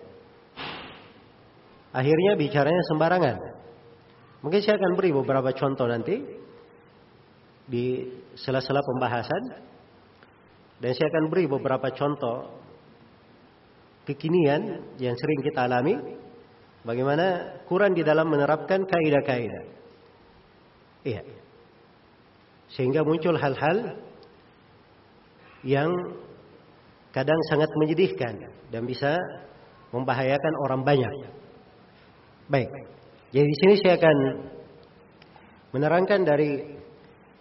Akhirnya 1.90 2.38
bicaranya 2.38 2.86
sembarangan. 2.94 3.38
Mungkin 4.46 4.62
saya 4.62 4.78
akan 4.78 4.94
beri 4.94 5.10
beberapa 5.10 5.50
contoh 5.58 5.90
nanti 5.90 6.22
di 7.66 8.06
sela-sela 8.38 8.86
pembahasan 8.86 9.44
dan 10.86 10.92
saya 10.94 11.10
akan 11.10 11.34
beri 11.34 11.50
beberapa 11.50 11.90
contoh 11.98 12.62
kekinian 14.06 14.94
yang 15.02 15.18
sering 15.18 15.42
kita 15.42 15.66
alami. 15.66 15.98
Bagaimana 16.86 17.58
kurang 17.66 17.98
di 17.98 18.06
dalam 18.06 18.30
menerapkan 18.30 18.86
kaidah-kaidah. 18.86 19.66
Iya. 21.10 21.22
Sehingga 22.70 23.02
muncul 23.02 23.34
hal-hal 23.38 23.98
yang 25.66 25.90
kadang 27.12 27.40
sangat 27.52 27.68
menyedihkan 27.76 28.40
dan 28.72 28.84
bisa 28.88 29.20
membahayakan 29.92 30.54
orang 30.68 30.82
banyak. 30.88 31.14
Baik. 32.48 32.72
Jadi 33.32 33.48
di 33.48 33.58
sini 33.64 33.74
saya 33.80 33.96
akan 34.00 34.18
menerangkan 35.72 36.24
dari 36.28 36.52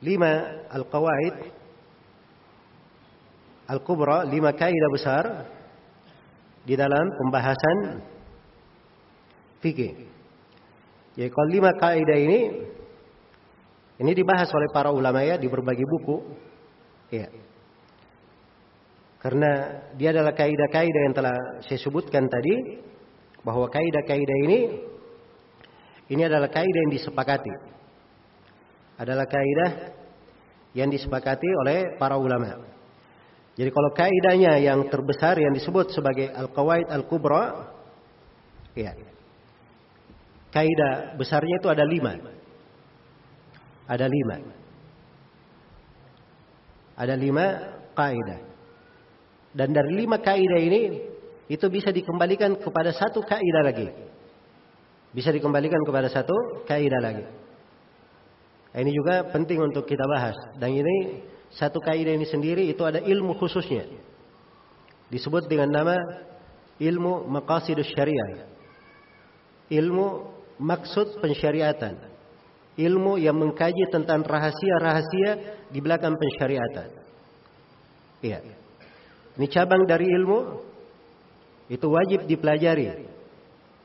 lima 0.02 0.66
al-qawaid 0.70 1.58
Al-Kubra, 3.70 4.26
lima 4.26 4.50
kaidah 4.50 4.90
besar 4.90 5.24
di 6.66 6.74
dalam 6.74 7.06
pembahasan 7.22 8.02
fikih. 9.62 9.94
Jadi 11.14 11.30
kalau 11.30 11.48
lima 11.54 11.70
kaidah 11.78 12.18
ini 12.18 12.40
ini 14.00 14.12
dibahas 14.16 14.50
oleh 14.50 14.68
para 14.74 14.90
ulama 14.90 15.22
ya 15.22 15.38
di 15.38 15.46
berbagai 15.46 15.86
buku. 15.86 16.16
Ya. 17.14 17.30
Karena 19.20 19.50
dia 20.00 20.16
adalah 20.16 20.32
kaidah-kaidah 20.32 21.02
yang 21.04 21.14
telah 21.14 21.36
saya 21.60 21.76
sebutkan 21.76 22.24
tadi 22.24 22.80
bahwa 23.44 23.68
kaidah-kaidah 23.68 24.38
ini 24.48 24.58
ini 26.10 26.22
adalah 26.24 26.48
kaidah 26.48 26.80
yang 26.88 26.92
disepakati. 26.96 27.52
Adalah 28.96 29.28
kaidah 29.28 29.70
yang 30.74 30.88
disepakati 30.88 31.48
oleh 31.64 32.00
para 32.00 32.16
ulama. 32.16 32.64
Jadi 33.60 33.70
kalau 33.76 33.90
kaidahnya 33.92 34.56
yang 34.62 34.88
terbesar 34.88 35.36
yang 35.36 35.52
disebut 35.52 35.92
sebagai 35.92 36.32
al-qawaid 36.32 36.88
al-kubra, 36.88 37.68
ya. 38.72 38.96
Kaidah 40.50 41.14
besarnya 41.14 41.62
itu 41.62 41.68
ada 41.70 41.84
lima. 41.86 42.16
Ada 43.86 44.06
lima. 44.08 44.36
Ada 46.98 47.14
lima 47.14 47.46
kaidah. 47.94 48.49
Dan 49.50 49.74
dari 49.74 49.98
lima 49.98 50.22
kaidah 50.22 50.60
ini 50.62 50.82
itu 51.50 51.66
bisa 51.66 51.90
dikembalikan 51.90 52.54
kepada 52.58 52.94
satu 52.94 53.22
kaidah 53.26 53.64
lagi. 53.66 53.88
bisa 55.10 55.34
dikembalikan 55.34 55.82
kepada 55.82 56.06
satu 56.06 56.62
kaidah 56.70 57.02
lagi. 57.02 57.26
Ini 58.70 58.90
juga 58.94 59.26
penting 59.34 59.58
untuk 59.58 59.82
kita 59.82 60.06
bahas. 60.06 60.38
Dan 60.54 60.70
ini 60.70 61.26
satu 61.50 61.82
kaidah 61.82 62.14
ini 62.14 62.26
sendiri 62.30 62.70
itu 62.70 62.78
ada 62.86 63.02
ilmu 63.02 63.34
khususnya. 63.34 63.90
Disebut 65.10 65.50
dengan 65.50 65.74
nama 65.74 65.98
ilmu 66.78 67.26
maqasidus 67.26 67.90
syariah. 67.90 68.46
Ilmu 69.66 70.06
maksud 70.62 71.18
pensyariatan. 71.18 71.98
Ilmu 72.78 73.18
yang 73.18 73.34
mengkaji 73.34 73.90
tentang 73.90 74.22
rahasia-rahasia 74.22 75.30
di 75.74 75.78
belakang 75.82 76.14
pensyariatan. 76.14 76.88
Iya. 78.22 78.59
Ini 79.38 79.46
cabang 79.46 79.86
dari 79.86 80.06
ilmu 80.10 80.38
itu 81.70 81.86
wajib 81.86 82.26
dipelajari 82.26 83.06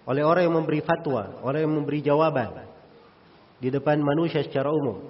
oleh 0.05 0.23
orang 0.25 0.49
yang 0.49 0.55
memberi 0.57 0.81
fatwa, 0.81 1.41
orang 1.41 1.65
yang 1.65 1.73
memberi 1.73 1.99
jawaban 2.01 2.65
di 3.61 3.69
depan 3.69 4.01
manusia 4.01 4.41
secara 4.45 4.69
umum. 4.69 5.09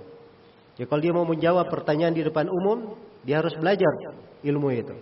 Ya 0.75 0.83
kalau 0.87 1.01
dia 1.03 1.13
mau 1.15 1.23
menjawab 1.23 1.71
pertanyaan 1.71 2.11
di 2.11 2.23
depan 2.23 2.51
umum, 2.51 2.99
dia 3.23 3.39
harus 3.39 3.55
belajar 3.55 3.91
ilmu 4.43 4.69
itu. 4.75 4.95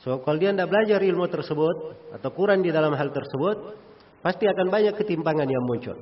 So 0.00 0.20
kalau 0.24 0.40
dia 0.40 0.52
tidak 0.52 0.68
belajar 0.68 1.00
ilmu 1.00 1.28
tersebut 1.28 1.76
atau 2.16 2.30
kurang 2.32 2.64
di 2.64 2.72
dalam 2.72 2.92
hal 2.96 3.12
tersebut, 3.12 3.76
pasti 4.24 4.48
akan 4.48 4.68
banyak 4.68 4.96
ketimpangan 4.96 5.48
yang 5.48 5.64
muncul. 5.64 5.96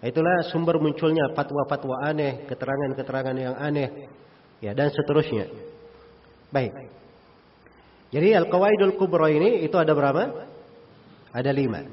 Itulah 0.00 0.48
sumber 0.48 0.80
munculnya 0.80 1.36
fatwa-fatwa 1.36 2.08
aneh, 2.08 2.48
keterangan-keterangan 2.48 3.36
yang 3.36 3.56
aneh, 3.60 4.08
ya 4.64 4.72
dan 4.72 4.88
seterusnya. 4.88 5.48
Baik. 6.48 6.99
Jadi 8.10 8.34
Al-Qawaidul 8.34 8.98
Kubra 8.98 9.30
ini 9.30 9.62
itu 9.62 9.78
ada 9.78 9.94
berapa? 9.94 10.50
Ada 11.30 11.54
lima. 11.54 11.86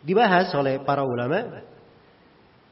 Dibahas 0.00 0.48
oleh 0.56 0.80
para 0.80 1.04
ulama. 1.04 1.64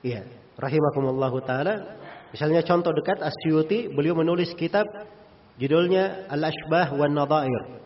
Iya, 0.01 0.25
rahimakumullahu 0.57 1.45
taala. 1.45 2.01
Misalnya 2.33 2.65
contoh 2.65 2.91
dekat 2.97 3.21
Asyuti, 3.21 3.93
beliau 3.93 4.17
menulis 4.17 4.57
kitab 4.57 4.89
judulnya 5.61 6.27
Al-Ashbah 6.33 6.97
wan 6.97 7.13
Nadair. 7.13 7.85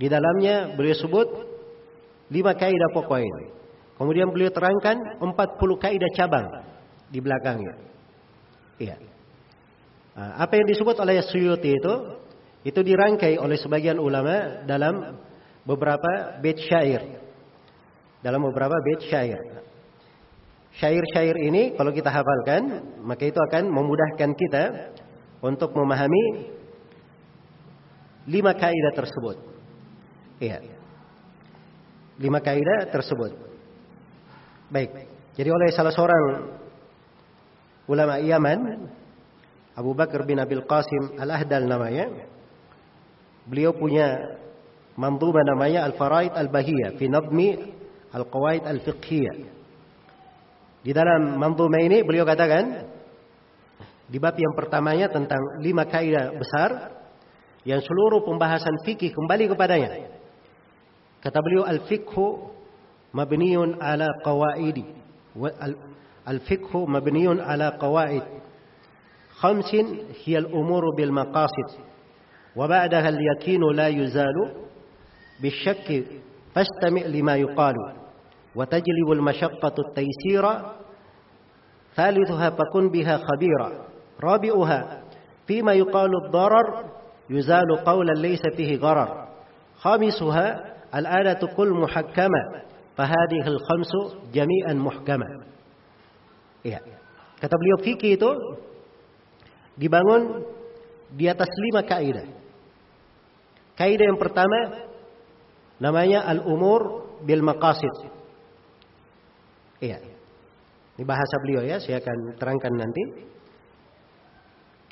Di 0.00 0.08
dalamnya 0.08 0.72
beliau 0.72 0.96
sebut 0.96 1.28
lima 2.32 2.56
kaidah 2.56 2.90
pokok 2.96 3.20
ini. 3.20 3.46
Kemudian 4.00 4.32
beliau 4.32 4.48
terangkan 4.48 4.96
40 5.20 5.36
kaidah 5.76 6.10
cabang 6.16 6.46
di 7.12 7.20
belakangnya. 7.20 7.74
Iya. 8.80 8.96
Apa 10.16 10.56
yang 10.56 10.66
disebut 10.72 10.96
oleh 10.96 11.20
Suyuti 11.20 11.76
itu 11.76 11.94
itu 12.60 12.80
dirangkai 12.84 13.40
oleh 13.40 13.56
sebagian 13.56 13.96
ulama 13.96 14.64
dalam 14.68 15.16
beberapa 15.64 16.40
bait 16.44 16.60
syair. 16.60 17.20
Dalam 18.20 18.44
beberapa 18.44 18.76
bait 18.84 19.00
syair. 19.08 19.40
Syair-syair 20.76 21.36
ini 21.50 21.74
kalau 21.74 21.90
kita 21.90 22.12
hafalkan, 22.12 22.94
maka 23.02 23.26
itu 23.26 23.40
akan 23.40 23.68
memudahkan 23.72 24.30
kita 24.36 24.64
untuk 25.40 25.72
memahami 25.74 26.52
lima 28.28 28.52
kaidah 28.54 28.92
tersebut. 28.94 29.36
Iya. 30.38 30.60
Lima 32.20 32.38
kaidah 32.44 32.92
tersebut. 32.92 33.32
Baik. 34.70 35.10
Jadi 35.34 35.48
oleh 35.48 35.68
salah 35.72 35.90
seorang 35.90 36.54
ulama 37.88 38.20
Yaman, 38.20 38.60
Abu 39.74 39.96
Bakar 39.96 40.22
bin 40.28 40.38
Abil 40.38 40.62
Qasim 40.68 41.18
Al-Ahdal 41.18 41.66
namanya, 41.66 42.29
Beliau 43.48 43.72
punya 43.72 44.36
manzumah 44.96 45.44
namanya 45.46 45.88
Al-Faraid 45.88 46.36
Al-Bahiyah 46.36 46.96
fi 47.00 47.08
nadmi 47.08 47.56
Al-Qawaid 48.12 48.66
Al-Fiqhiyah. 48.66 49.36
Di 50.80 50.92
dalam 50.96 51.36
manzumah 51.36 51.80
ini 51.80 52.00
beliau 52.00 52.24
katakan 52.24 52.88
di 54.10 54.18
bab 54.18 54.34
yang 54.34 54.56
pertamanya 54.56 55.06
tentang 55.12 55.38
lima 55.62 55.86
kaidah 55.86 56.34
besar 56.34 56.98
yang 57.62 57.84
seluruh 57.84 58.24
pembahasan 58.24 58.74
fikih 58.82 59.12
kembali 59.12 59.52
kepadanya. 59.52 60.10
Kata 61.20 61.38
beliau 61.44 61.68
al-fiqhu 61.68 62.48
mabniun 63.12 63.76
ala 63.76 64.08
qawaidi. 64.24 64.88
Al-fiqhu 66.24 66.88
mabniun 66.88 67.38
ala 67.44 67.76
qawaid. 67.76 68.24
Khamsin 69.40 70.16
hiya 70.24 70.48
al-umur 70.48 70.96
bil 70.96 71.12
maqasid. 71.12 71.89
وبعدها 72.56 73.08
اليقين 73.08 73.60
لا 73.74 73.88
يزال 73.88 74.54
بالشك 75.42 76.04
فاستمع 76.54 77.02
لما 77.02 77.36
يقال 77.36 77.74
وتجلب 78.54 79.12
المشقة 79.12 79.74
التيسير 79.78 80.44
ثالثها 81.96 82.50
فكن 82.50 82.90
بها 82.90 83.16
خبيرا 83.16 83.72
رابعها 84.22 85.02
فيما 85.46 85.72
يقال 85.72 86.10
الضرر 86.24 86.84
يزال 87.30 87.76
قولا 87.84 88.12
ليس 88.12 88.42
فيه 88.56 88.78
غرر 88.78 89.28
خامسها 89.76 90.74
الآلة 90.94 91.54
كل 91.56 91.70
محكمة 91.70 92.62
فهذه 92.96 93.46
الخمس 93.46 93.92
جميعا 94.34 94.72
محكمة 94.72 95.26
ya. 96.64 96.80
Kata 97.40 97.54
beliau 97.56 97.80
fikih 97.80 98.20
itu 98.20 98.30
dibangun 99.80 100.44
di 101.16 101.24
atas 101.24 101.48
lima 101.48 101.80
kaidah. 101.80 102.39
Kaidah 103.80 104.12
yang 104.12 104.20
pertama 104.20 104.92
namanya 105.80 106.28
al-umur 106.28 107.16
bil 107.24 107.40
maqasid. 107.40 108.12
Iya. 109.80 110.04
Ini 111.00 111.04
bahasa 111.08 111.40
beliau 111.40 111.64
ya, 111.64 111.80
saya 111.80 112.04
akan 112.04 112.36
terangkan 112.36 112.76
nanti. 112.76 113.24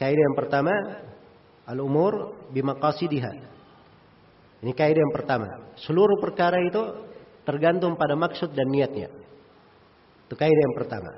Kaidah 0.01 0.23
yang 0.33 0.37
pertama 0.41 0.73
al-umur 1.69 2.33
bi 2.49 2.65
maqasidiha. 2.65 3.33
Ini 4.65 4.73
kaidah 4.73 5.05
yang 5.05 5.13
pertama. 5.13 5.69
Seluruh 5.85 6.17
perkara 6.17 6.57
itu 6.65 6.81
tergantung 7.45 7.93
pada 8.01 8.17
maksud 8.17 8.57
dan 8.57 8.73
niatnya. 8.73 9.13
Itu 10.25 10.33
kaidah 10.33 10.63
yang 10.73 10.77
pertama. 10.81 11.13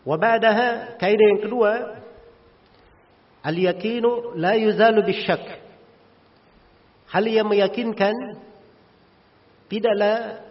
Wa 0.00 0.16
ba'daha 0.16 0.96
kaidah 0.96 1.26
yang 1.36 1.40
kedua 1.44 1.72
al-yaqinu 3.44 4.32
la 4.40 4.56
yuzalu 4.56 5.04
bisyak. 5.04 5.67
Hal 7.08 7.24
yang 7.24 7.48
meyakinkan 7.48 8.14
tidaklah 9.68 10.44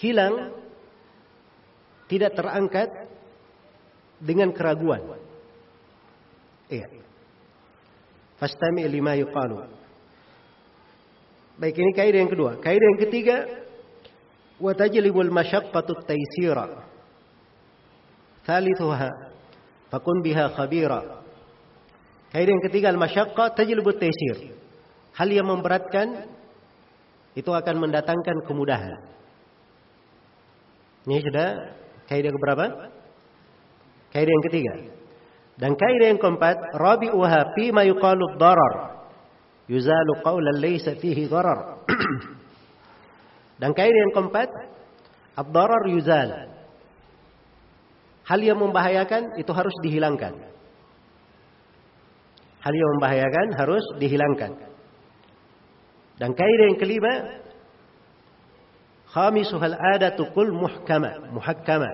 hilang 0.00 0.52
tidak 2.06 2.32
terangkat 2.36 2.88
dengan 4.20 4.52
keraguan. 4.54 5.02
Iya. 6.70 6.88
Fastami 8.36 8.84
lima 8.88 9.16
yuqalu. 9.16 9.64
Baik 11.56 11.76
ini 11.80 11.92
kaidah 11.96 12.20
yang 12.20 12.32
kedua. 12.32 12.52
Kaidah 12.60 12.86
yang 12.94 13.00
ketiga 13.08 13.36
wa 14.60 14.72
tajlibul 14.76 15.32
masyaqqatu 15.32 15.92
taysira. 16.04 16.84
Thalithuha 18.44 19.10
fakun 19.88 20.20
biha 20.20 20.52
khabira. 20.52 21.24
Kaidah 22.32 22.52
yang 22.52 22.64
ketiga 22.68 22.92
al-masyaqqa 22.92 23.56
tajlibut 23.56 23.96
taysir. 23.96 24.55
Hal 25.16 25.28
yang 25.32 25.48
memberatkan 25.48 26.28
itu 27.36 27.48
akan 27.52 27.76
mendatangkan 27.80 28.44
kemudahan. 28.44 29.00
Ini 31.06 31.20
sudah 31.22 31.48
kaidah 32.08 32.32
keberapa? 32.32 32.64
Kaidah 34.12 34.32
yang 34.32 34.44
ketiga. 34.48 34.74
Dan 35.56 35.72
kaidah 35.76 36.06
yang 36.12 36.20
keempat, 36.20 36.56
rabi'uha 36.76 37.56
fi 37.56 37.72
ma 37.72 37.84
yuqalu 37.84 38.36
darar. 38.36 39.06
Yuzalu 39.68 40.20
qawlan 40.20 40.56
laysa 40.60 40.96
fihi 41.00 41.28
darar. 41.28 41.80
Dan 43.60 43.72
kaidah 43.72 44.00
yang 44.08 44.12
keempat, 44.12 44.48
ad-darar 45.36 45.84
yuzal. 45.88 46.28
Hal 48.26 48.40
yang 48.42 48.58
membahayakan 48.58 49.38
itu 49.38 49.52
harus 49.54 49.72
dihilangkan. 49.80 50.34
Hal 52.60 52.74
yang 52.74 52.90
membahayakan 52.98 53.46
harus 53.54 53.84
dihilangkan. 54.02 54.75
Dan 56.16 56.32
kaidah 56.32 56.66
yang 56.72 56.78
kelima, 56.80 57.12
khamisuhal 59.12 59.76
adatu 59.76 60.32
kul 60.32 60.48
muhkama, 60.48 61.28
muhakkama. 61.28 61.90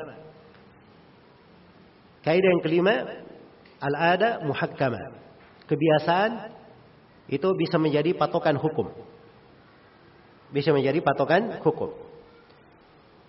Kaidah 2.22 2.48
yang 2.54 2.62
kelima, 2.62 2.94
al-ada 3.82 4.46
muhakkama. 4.46 5.18
Kebiasaan 5.66 6.54
itu 7.26 7.48
bisa 7.58 7.82
menjadi 7.82 8.14
patokan 8.14 8.54
hukum. 8.54 8.94
Bisa 10.54 10.70
menjadi 10.70 11.02
patokan 11.02 11.58
hukum. 11.66 11.90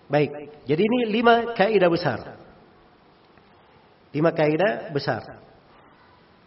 Baik, 0.06 0.30
jadi 0.68 0.82
ini 0.84 0.98
lima 1.10 1.56
kaidah 1.56 1.90
besar. 1.90 2.38
Lima 4.14 4.30
kaidah 4.30 4.94
besar. 4.94 5.42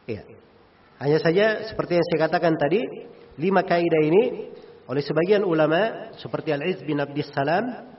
Iya. 0.08 0.24
Hanya 1.04 1.20
saja 1.20 1.46
seperti 1.68 2.00
yang 2.00 2.06
saya 2.08 2.20
katakan 2.32 2.56
tadi, 2.56 2.80
lima 3.38 3.62
kaidah 3.64 4.02
ini 4.04 4.24
oleh 4.88 5.04
sebagian 5.04 5.44
ulama 5.46 6.14
seperti 6.18 6.56
Al-Iz 6.56 6.82
bin 6.82 6.98
Abdus 6.98 7.30
Salam 7.36 7.96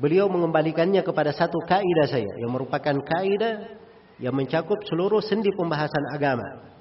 beliau 0.00 0.26
mengembalikannya 0.32 1.04
kepada 1.04 1.30
satu 1.36 1.60
kaidah 1.68 2.06
saya 2.08 2.32
yang 2.40 2.50
merupakan 2.50 2.96
kaidah 3.04 3.76
yang 4.20 4.36
mencakup 4.36 4.80
seluruh 4.88 5.20
sendi 5.24 5.48
pembahasan 5.52 6.04
agama. 6.12 6.72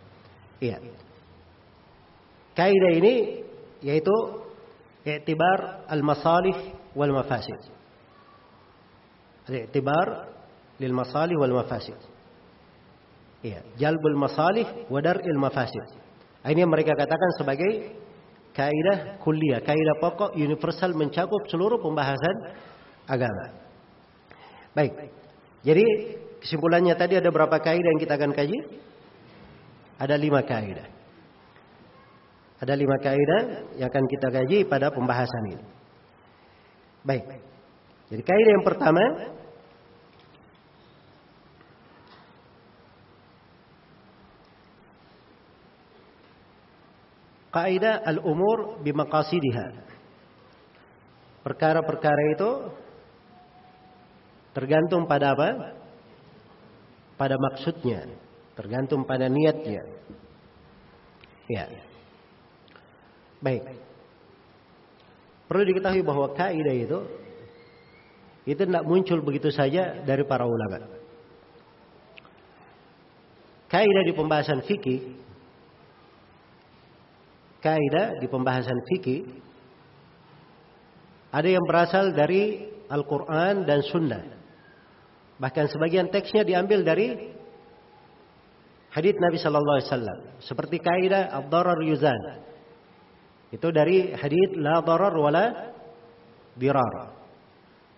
Iya. 0.60 0.80
Kaidah 2.56 2.92
ini 3.00 3.44
yaitu 3.80 4.16
i'tibar 5.08 5.88
al-masalih 5.88 6.76
wal 6.96 7.16
mafasid. 7.16 7.60
Al-i'tibar 9.48 10.36
lil 10.80 10.94
masalih 10.96 11.36
wal 11.40 11.56
mafasid. 11.64 11.96
Iya, 13.40 13.64
jalbul 13.80 14.20
masalih 14.20 14.68
wa 14.92 15.00
dar'il 15.00 15.40
mafasid. 15.40 16.09
Ini 16.40 16.64
yang 16.64 16.72
mereka 16.72 16.96
katakan 16.96 17.32
sebagai 17.36 17.72
kaidah 18.56 19.20
kuliah, 19.20 19.60
kaidah 19.60 19.96
pokok 20.00 20.36
universal 20.40 20.96
mencakup 20.96 21.44
seluruh 21.52 21.84
pembahasan 21.84 22.36
agama. 23.08 23.52
Baik. 24.72 25.12
Jadi 25.68 25.86
kesimpulannya 26.40 26.96
tadi 26.96 27.20
ada 27.20 27.28
berapa 27.28 27.60
kaidah 27.60 27.90
yang 27.92 28.02
kita 28.02 28.16
akan 28.16 28.32
kaji? 28.32 28.60
Ada 30.00 30.16
lima 30.16 30.40
kaidah. 30.48 30.88
Ada 32.60 32.74
lima 32.76 32.98
kaidah 33.04 33.42
yang 33.76 33.88
akan 33.92 34.06
kita 34.08 34.28
kaji 34.32 34.58
pada 34.64 34.92
pembahasan 34.92 35.44
ini. 35.56 35.66
Baik. 37.04 37.24
Jadi 38.08 38.22
kaidah 38.24 38.52
yang 38.56 38.66
pertama 38.68 39.04
kaidah 47.60 48.00
al-umur 48.08 48.80
bimaqasidiha. 48.80 49.68
Perkara-perkara 51.44 52.24
itu 52.36 52.52
tergantung 54.56 55.04
pada 55.08 55.36
apa? 55.36 55.76
Pada 57.20 57.36
maksudnya, 57.36 58.08
tergantung 58.56 59.04
pada 59.04 59.28
niatnya. 59.28 59.84
Ya. 61.52 61.68
Baik. 63.44 63.76
Perlu 65.52 65.64
diketahui 65.68 66.04
bahwa 66.06 66.32
kaidah 66.32 66.76
itu 66.76 67.00
itu 68.48 68.62
tidak 68.64 68.86
muncul 68.88 69.20
begitu 69.20 69.52
saja 69.52 70.00
dari 70.06 70.24
para 70.24 70.48
ulama. 70.48 70.88
Kaidah 73.70 74.04
di 74.06 74.14
pembahasan 74.16 74.66
fikih 74.66 75.29
kaidah 77.60 78.20
di 78.20 78.28
pembahasan 78.28 78.80
fikih 78.88 79.28
ada 81.30 81.46
yang 81.46 81.62
berasal 81.66 82.10
dari 82.18 82.66
Al-Quran 82.90 83.62
dan 83.70 83.86
Sunnah. 83.86 84.24
Bahkan 85.38 85.66
sebagian 85.70 86.10
teksnya 86.10 86.42
diambil 86.42 86.82
dari 86.82 87.14
hadits 88.90 89.22
Nabi 89.22 89.38
Sallallahu 89.38 89.78
Alaihi 89.78 89.90
Wasallam. 89.94 90.20
Seperti 90.42 90.82
kaidah 90.82 91.30
Abdarar 91.32 91.78
Yuzan. 91.86 92.44
Itu 93.54 93.70
dari 93.70 94.14
hadits 94.14 94.58
La 94.58 94.82
Darar 94.82 95.14
Wala 95.14 95.46
Dirar. 96.58 97.14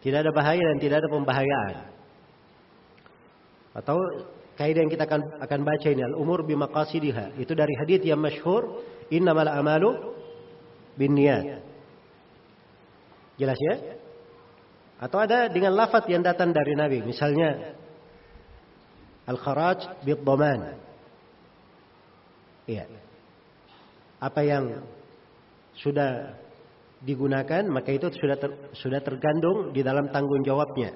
Tidak 0.04 0.20
ada 0.20 0.32
bahaya 0.36 0.62
dan 0.76 0.78
tidak 0.84 0.98
ada 1.02 1.10
pembahayaan. 1.10 1.76
Atau 3.80 3.98
kaidah 4.60 4.84
yang 4.84 4.92
kita 4.92 5.08
akan 5.08 5.40
akan 5.40 5.60
baca 5.64 5.88
ini 5.88 6.04
al-umur 6.04 6.44
bimaqasidiha. 6.44 7.40
Itu 7.40 7.56
dari 7.56 7.72
hadits 7.80 8.04
yang 8.04 8.20
masyhur 8.20 8.84
innamal 9.12 9.52
amalu 9.52 10.16
binniyat. 10.96 11.60
Jelas 13.36 13.60
ya? 13.60 13.76
Atau 15.02 15.18
ada 15.18 15.50
dengan 15.50 15.74
lafaz 15.76 16.06
yang 16.08 16.22
datang 16.22 16.54
dari 16.54 16.78
Nabi, 16.78 17.02
misalnya 17.02 17.76
al-kharaj 19.26 20.06
bid-dhaman. 20.06 20.78
Iya. 22.70 22.86
Apa 24.22 24.46
yang 24.46 24.86
sudah 25.82 26.38
digunakan 27.02 27.66
maka 27.66 27.90
itu 27.90 28.14
sudah 28.14 28.38
ter, 28.38 28.52
sudah 28.78 29.02
tergandung 29.02 29.74
di 29.74 29.82
dalam 29.82 30.14
tanggung 30.14 30.46
jawabnya. 30.46 30.94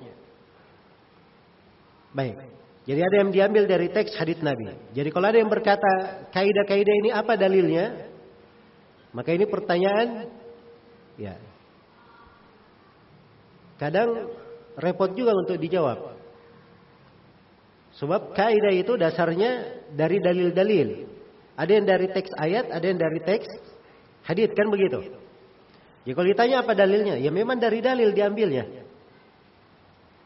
Baik. 2.13 2.54
Jadi 2.85 3.01
ada 3.01 3.15
yang 3.25 3.29
diambil 3.33 3.65
dari 3.65 3.89
teks 3.89 4.13
hadits 4.13 4.45
Nabi. 4.45 4.69
Jadi 4.93 5.09
kalau 5.09 5.25
ada 5.25 5.41
yang 5.41 5.49
berkata 5.49 6.25
kaidah-kaidah 6.29 6.95
ini 7.01 7.09
apa 7.09 7.33
dalilnya? 7.33 8.13
Maka 9.09 9.33
ini 9.33 9.49
pertanyaan 9.49 10.29
ya 11.17 11.33
Kadang 13.75 14.31
repot 14.79 15.11
juga 15.11 15.35
untuk 15.35 15.59
dijawab. 15.59 16.15
Sebab 17.95 18.35
kaidah 18.35 18.75
itu 18.75 18.95
dasarnya 18.99 19.83
dari 19.95 20.19
dalil-dalil. 20.19 21.07
Ada 21.55 21.71
yang 21.71 21.85
dari 21.87 22.07
teks 22.11 22.31
ayat, 22.35 22.67
ada 22.71 22.83
yang 22.83 22.99
dari 22.99 23.19
teks 23.23 23.47
hadith 24.27 24.51
kan 24.51 24.67
begitu. 24.67 24.99
Ya 26.03 26.11
kalau 26.11 26.27
ditanya 26.27 26.63
apa 26.63 26.75
dalilnya, 26.75 27.15
ya 27.19 27.31
memang 27.31 27.55
dari 27.55 27.79
dalil 27.79 28.11
diambilnya. 28.11 28.67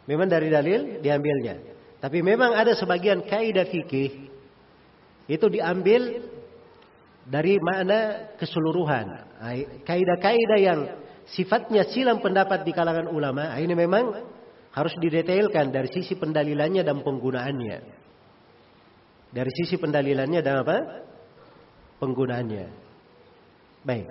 Memang 0.09 0.25
dari 0.25 0.49
dalil 0.49 0.97
diambilnya. 1.05 1.61
Tapi 1.99 2.23
memang 2.23 2.55
ada 2.55 2.71
sebagian 2.75 3.27
kaidah 3.27 3.67
fikih 3.67 4.31
itu 5.29 5.45
diambil 5.51 6.25
dari 7.27 7.61
makna 7.61 8.33
keseluruhan. 8.39 9.05
Kaidah-kaidah 9.85 10.59
yang 10.59 10.79
sifatnya 11.29 11.85
silam 11.91 12.23
pendapat 12.23 12.65
di 12.65 12.73
kalangan 12.73 13.11
ulama, 13.11 13.53
ini 13.59 13.75
memang 13.77 14.15
harus 14.73 14.95
didetailkan 14.97 15.69
dari 15.69 15.91
sisi 15.93 16.17
pendalilannya 16.17 16.81
dan 16.81 17.05
penggunaannya. 17.05 17.77
Dari 19.29 19.51
sisi 19.53 19.77
pendalilannya 19.77 20.41
dan 20.41 20.65
apa? 20.65 20.77
Penggunaannya. 22.01 22.65
Baik. 23.85 24.05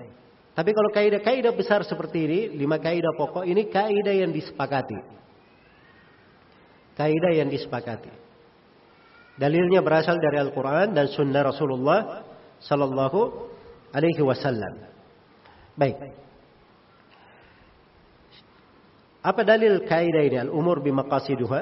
Tapi 0.55 0.71
kalau 0.75 0.91
kaidah-kaidah 0.95 1.55
besar 1.55 1.83
seperti 1.83 2.19
ini, 2.27 2.41
lima 2.55 2.79
kaidah 2.79 3.15
pokok 3.19 3.43
ini 3.43 3.67
kaidah 3.67 4.15
yang 4.15 4.31
disepakati. 4.31 5.19
Kaidah 6.99 7.33
yang 7.33 7.47
disepakati. 7.47 8.11
Dalilnya 9.39 9.87
berasal 9.87 10.19
dari 10.19 10.43
Al-Quran 10.43 10.99
dan 10.99 11.07
Sunnah 11.15 11.47
Rasulullah 11.47 12.27
Sallallahu 12.59 13.21
Alaihi 13.95 14.19
Wasallam. 14.19 14.83
Baik. 15.79 15.95
Apa 19.23 19.47
dalil 19.47 19.87
kaidah 19.87 20.27
ini? 20.27 20.43
Al-umur 20.43 20.83
bimaqasiduha. 20.83 21.61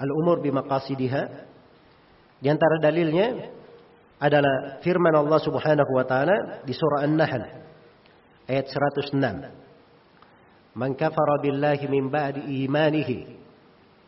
Al-umur 0.00 0.40
bimaqasidiha. 0.40 1.22
Di 2.40 2.48
antara 2.48 2.80
dalilnya 2.80 3.52
adalah 4.16 4.80
firman 4.80 5.12
Allah 5.12 5.40
Subhanahu 5.44 5.92
wa 5.92 6.04
taala 6.08 6.64
di 6.64 6.72
surah 6.72 7.04
An-Nahl 7.04 7.44
ayat 8.48 8.64
106. 8.64 9.12
Man 10.72 10.96
kafara 10.96 11.36
billahi 11.44 11.84
min 11.88 12.08
ba'di 12.08 12.64
imanihi 12.64 13.39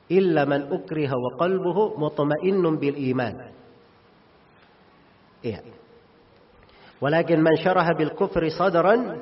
illa 0.09 0.43
man 0.47 0.71
ukriha 0.73 1.15
wa 1.15 1.31
qalbuhu 1.39 1.99
mutmainnun 1.99 2.79
bil 2.79 2.99
iman. 3.15 3.53
Iya. 5.43 5.61
Walakin 7.03 7.43
man 7.43 7.59
syaraha 7.59 7.99
bil 7.99 8.15
kufri 8.15 8.55
sadran 8.55 9.19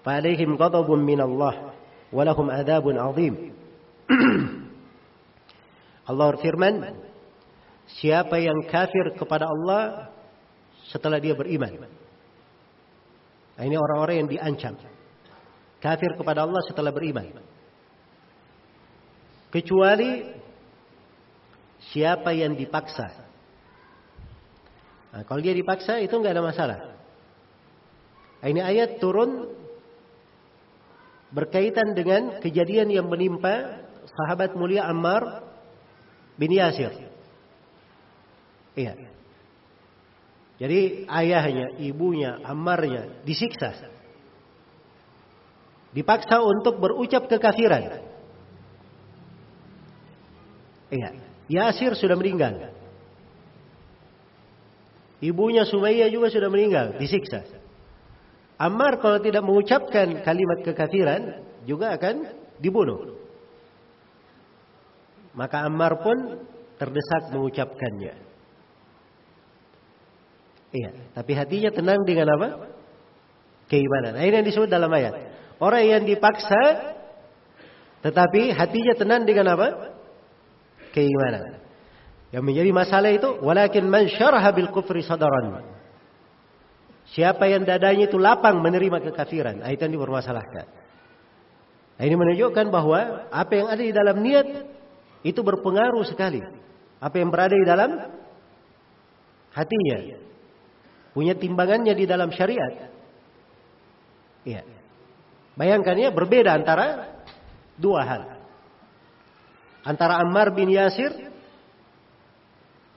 fa 0.00 0.16
alaihim 0.16 0.56
ghadabun 0.56 1.04
min 1.04 1.20
Allah 1.20 1.76
walahum 2.08 2.48
adzabun 2.48 2.96
azim. 2.96 3.34
Allah 6.10 6.26
berfirman, 6.34 6.74
siapa 8.00 8.40
yang 8.42 8.66
kafir 8.66 9.14
kepada 9.14 9.46
Allah 9.46 10.10
setelah 10.90 11.22
dia 11.22 11.38
beriman. 11.38 11.86
Nah, 13.54 13.62
ini 13.68 13.76
orang-orang 13.76 14.24
yang 14.24 14.28
diancam. 14.32 14.74
Kafir 15.78 16.16
kepada 16.18 16.48
Allah 16.48 16.64
setelah 16.66 16.90
beriman. 16.90 17.30
Kecuali 19.50 20.22
siapa 21.90 22.30
yang 22.30 22.54
dipaksa. 22.54 23.10
Nah, 25.10 25.22
kalau 25.26 25.42
dia 25.42 25.50
dipaksa 25.50 25.98
itu 25.98 26.14
nggak 26.14 26.34
ada 26.38 26.44
masalah. 26.44 26.78
Nah, 28.40 28.46
ini 28.46 28.62
ayat 28.62 29.02
turun 29.02 29.50
berkaitan 31.34 31.94
dengan 31.98 32.38
kejadian 32.38 32.94
yang 32.94 33.06
menimpa 33.10 33.82
sahabat 34.06 34.54
mulia 34.54 34.86
Ammar 34.86 35.42
bin 36.38 36.54
Yasir. 36.54 36.94
Iya. 38.78 38.94
Jadi 40.60 41.08
ayahnya, 41.08 41.80
ibunya, 41.80 42.36
Ammarnya 42.44 43.24
disiksa. 43.24 43.72
Dipaksa 45.90 46.38
untuk 46.44 46.78
berucap 46.78 47.26
kekafiran. 47.26 48.09
Iya. 50.90 51.10
Yasir 51.50 51.94
sudah 51.98 52.14
meninggal. 52.14 52.70
Ibunya 55.20 55.68
Sumayyah 55.68 56.08
juga 56.08 56.32
sudah 56.32 56.48
meninggal, 56.48 56.96
disiksa. 56.96 57.44
Ammar 58.56 59.00
kalau 59.00 59.20
tidak 59.20 59.44
mengucapkan 59.44 60.24
kalimat 60.24 60.64
kekafiran 60.64 61.44
juga 61.64 61.96
akan 61.96 62.28
dibunuh. 62.60 63.20
Maka 65.36 65.68
Ammar 65.68 66.00
pun 66.00 66.44
terdesak 66.80 67.32
mengucapkannya. 67.32 68.14
Iya, 70.70 70.90
tapi 71.12 71.32
hatinya 71.34 71.70
tenang 71.74 72.00
dengan 72.06 72.30
apa? 72.30 72.48
Keimanan. 73.66 74.16
Nah, 74.16 74.24
ini 74.24 74.34
yang 74.40 74.46
disebut 74.46 74.70
dalam 74.70 74.90
ayat. 74.90 75.14
Orang 75.60 75.82
yang 75.84 76.02
dipaksa 76.08 76.94
tetapi 78.00 78.56
hatinya 78.56 78.94
tenang 78.96 79.28
dengan 79.28 79.52
apa? 79.52 79.99
Keimanan. 80.90 81.60
Yang 82.30 82.44
menjadi 82.46 82.70
masalah 82.70 83.10
itu 83.10 83.28
walakin 83.42 83.90
man 83.90 84.06
syaraha 84.06 84.50
bil 84.54 84.70
kufri 84.70 85.02
sadaran. 85.02 85.66
Siapa 87.10 87.50
yang 87.50 87.66
dadanya 87.66 88.06
itu 88.06 88.18
lapang 88.22 88.62
menerima 88.62 89.02
kekafiran, 89.10 89.66
nah, 89.66 89.70
itu 89.74 89.82
yang 89.82 89.98
dipermasalahkan. 89.98 90.66
Nah, 91.98 92.04
ini 92.06 92.14
menunjukkan 92.14 92.70
bahwa 92.70 93.26
apa 93.34 93.52
yang 93.58 93.66
ada 93.66 93.82
di 93.82 93.90
dalam 93.90 94.22
niat 94.22 94.46
itu 95.26 95.40
berpengaruh 95.42 96.06
sekali. 96.06 96.40
Apa 97.02 97.18
yang 97.18 97.34
berada 97.34 97.52
di 97.52 97.66
dalam 97.66 97.90
hatinya 99.50 99.98
punya 101.10 101.34
timbangannya 101.34 101.92
di 101.92 102.06
dalam 102.06 102.30
syariat. 102.30 102.88
Iya. 104.46 104.62
Bayangkan 105.58 105.98
ya 105.98 106.08
berbeda 106.14 106.56
antara 106.56 107.18
dua 107.76 108.00
hal. 108.06 108.22
Antara 109.80 110.20
Ammar 110.20 110.52
bin 110.52 110.68
Yasir 110.68 111.12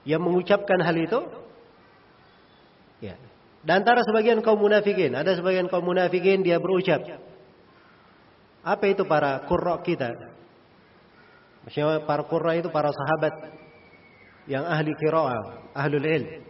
yang 0.04 0.20
mengucapkan 0.20 0.80
hal 0.84 0.96
itu 1.00 1.20
ya. 3.00 3.16
Dan 3.64 3.80
antara 3.80 4.04
sebagian 4.04 4.44
kaum 4.44 4.60
munafikin, 4.60 5.16
ada 5.16 5.32
sebagian 5.32 5.72
kaum 5.72 5.88
munafikin 5.88 6.44
dia 6.44 6.60
berucap. 6.60 7.00
Apa 8.60 8.84
itu 8.92 9.08
para 9.08 9.40
qurra 9.48 9.80
kita? 9.80 10.12
Maksudnya 11.64 12.04
para 12.04 12.28
qurra 12.28 12.60
itu 12.60 12.68
para 12.68 12.92
sahabat 12.92 13.56
yang 14.44 14.68
ahli 14.68 14.92
qiraah, 15.00 15.72
ahlul 15.72 16.04
ilm. 16.04 16.44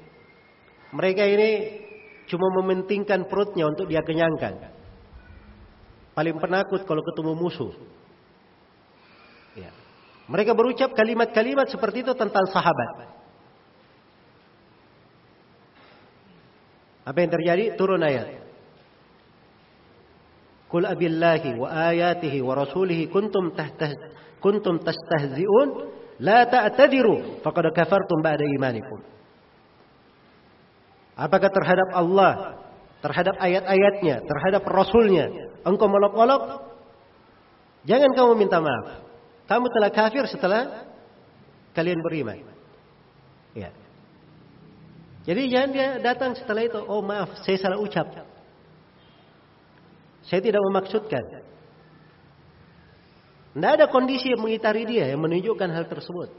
Mereka 0.95 1.23
ini 1.23 1.51
cuma 2.27 2.51
mementingkan 2.63 3.31
perutnya 3.31 3.71
untuk 3.71 3.87
dia 3.87 4.03
kenyangkan. 4.03 4.75
Paling 6.15 6.39
penakut 6.39 6.83
kalau 6.87 7.03
ketemu 7.03 7.33
musuh. 7.35 7.75
Mereka 10.25 10.57
berucap 10.57 10.97
kalimat-kalimat 10.97 11.69
seperti 11.69 12.01
itu 12.01 12.13
tentang 12.17 12.49
sahabat. 12.49 13.13
Apa 17.05 17.19
yang 17.21 17.31
terjadi? 17.31 17.65
Turun 17.77 18.01
ayat. 18.01 18.41
Qul 20.73 20.89
abillahi 20.89 21.61
wa 21.61 21.69
ayatihi 21.69 22.41
wa 22.41 22.57
rasulihi 22.57 23.13
kuntum 23.13 23.53
tahtah 23.53 23.93
kuntum 24.41 24.81
tastahzi'un 24.81 25.69
la 26.25 26.49
ta'tadiru 26.49 27.45
faqad 27.45 27.69
kafartum 27.77 28.25
ba'da 28.25 28.49
imanikum. 28.49 29.05
Apakah 31.15 31.53
terhadap 31.53 31.89
Allah, 31.95 32.33
terhadap 33.05 33.37
ayat-ayatnya, 33.39 34.25
terhadap 34.25 34.65
rasulnya 34.67 35.31
engkau 35.63 35.87
melok-olok? 35.87 36.73
Jangan 37.85 38.11
kamu 38.17 38.33
minta 38.41 38.59
maaf. 38.59 39.04
Kamu 39.45 39.67
telah 39.69 39.91
kafir 39.93 40.25
setelah 40.29 40.89
kalian 41.77 42.01
beriman. 42.01 42.41
Ya. 43.53 43.71
Jadi 45.25 45.43
jangan 45.53 45.71
dia 45.73 45.89
datang 46.01 46.33
setelah 46.37 46.65
itu, 46.65 46.81
oh 46.81 47.01
maaf, 47.01 47.45
saya 47.45 47.57
salah 47.61 47.81
ucap. 47.81 48.09
Saya 50.25 50.41
tidak 50.41 50.61
memaksudkan. 50.65 51.45
Tidak 53.55 53.71
ada 53.71 53.87
kondisi 53.89 54.33
yang 54.33 54.41
mengitari 54.41 54.89
dia 54.89 55.13
yang 55.13 55.21
menunjukkan 55.21 55.69
hal 55.71 55.87
tersebut. 55.87 56.33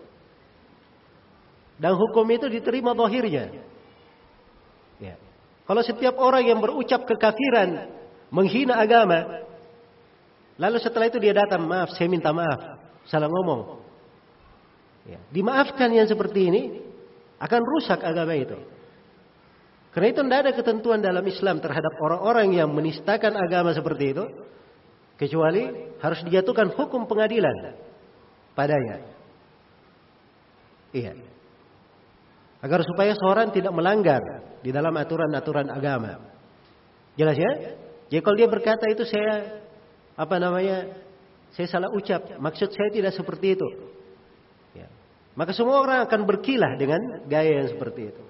Dan 1.79 1.93
hukum 1.95 2.25
itu 2.27 2.49
diterima 2.49 2.91
zahirnya. 2.91 3.51
Ya. 4.99 5.15
Kalau 5.65 5.81
setiap 5.81 6.15
orang 6.19 6.45
yang 6.45 6.59
berucap 6.59 7.07
kekafiran, 7.07 7.89
menghina 8.29 8.79
agama, 8.79 9.47
lalu 10.59 10.77
setelah 10.79 11.07
itu 11.09 11.17
dia 11.17 11.33
datang, 11.35 11.63
maaf, 11.65 11.95
saya 11.95 12.07
minta 12.11 12.29
maaf, 12.35 12.74
salah 13.09 13.29
ngomong. 13.29 13.81
Ya. 15.05 15.21
Dimaafkan 15.29 15.93
yang 15.93 16.09
seperti 16.09 16.49
ini, 16.49 16.61
akan 17.37 17.61
rusak 17.61 18.01
agama 18.01 18.33
itu. 18.33 18.57
Karena 19.95 20.11
itu 20.11 20.21
tidak 20.27 20.39
ada 20.43 20.51
ketentuan 20.51 20.99
dalam 20.99 21.23
Islam 21.23 21.63
terhadap 21.63 21.93
orang-orang 22.03 22.51
yang 22.51 22.67
menistakan 22.67 23.31
agama 23.39 23.71
seperti 23.71 24.11
itu. 24.11 24.25
Kecuali 25.15 25.71
harus 26.03 26.19
dijatuhkan 26.27 26.75
hukum 26.75 27.07
pengadilan 27.07 27.79
padanya. 28.51 28.99
Iya. 30.91 31.15
Agar 32.59 32.83
supaya 32.83 33.15
seorang 33.15 33.55
tidak 33.55 33.71
melanggar 33.71 34.19
di 34.59 34.75
dalam 34.75 34.91
aturan-aturan 34.91 35.71
agama. 35.71 36.19
Jelas 37.15 37.39
ya? 37.39 37.51
Jadi 38.11 38.19
kalau 38.19 38.35
dia 38.35 38.49
berkata 38.51 38.91
itu 38.91 39.07
saya 39.07 39.63
apa 40.19 40.35
namanya? 40.35 41.04
Saya 41.55 41.67
salah 41.71 41.89
ucap. 41.95 42.35
Maksud 42.35 42.69
saya 42.75 42.91
tidak 42.91 43.15
seperti 43.15 43.55
itu. 43.55 43.67
Ya. 44.75 44.91
Maka 45.39 45.55
semua 45.55 45.79
orang 45.79 46.03
akan 46.03 46.27
berkilah 46.27 46.75
dengan 46.75 46.99
gaya 47.31 47.63
yang 47.63 47.71
seperti 47.71 48.11
itu. 48.11 48.23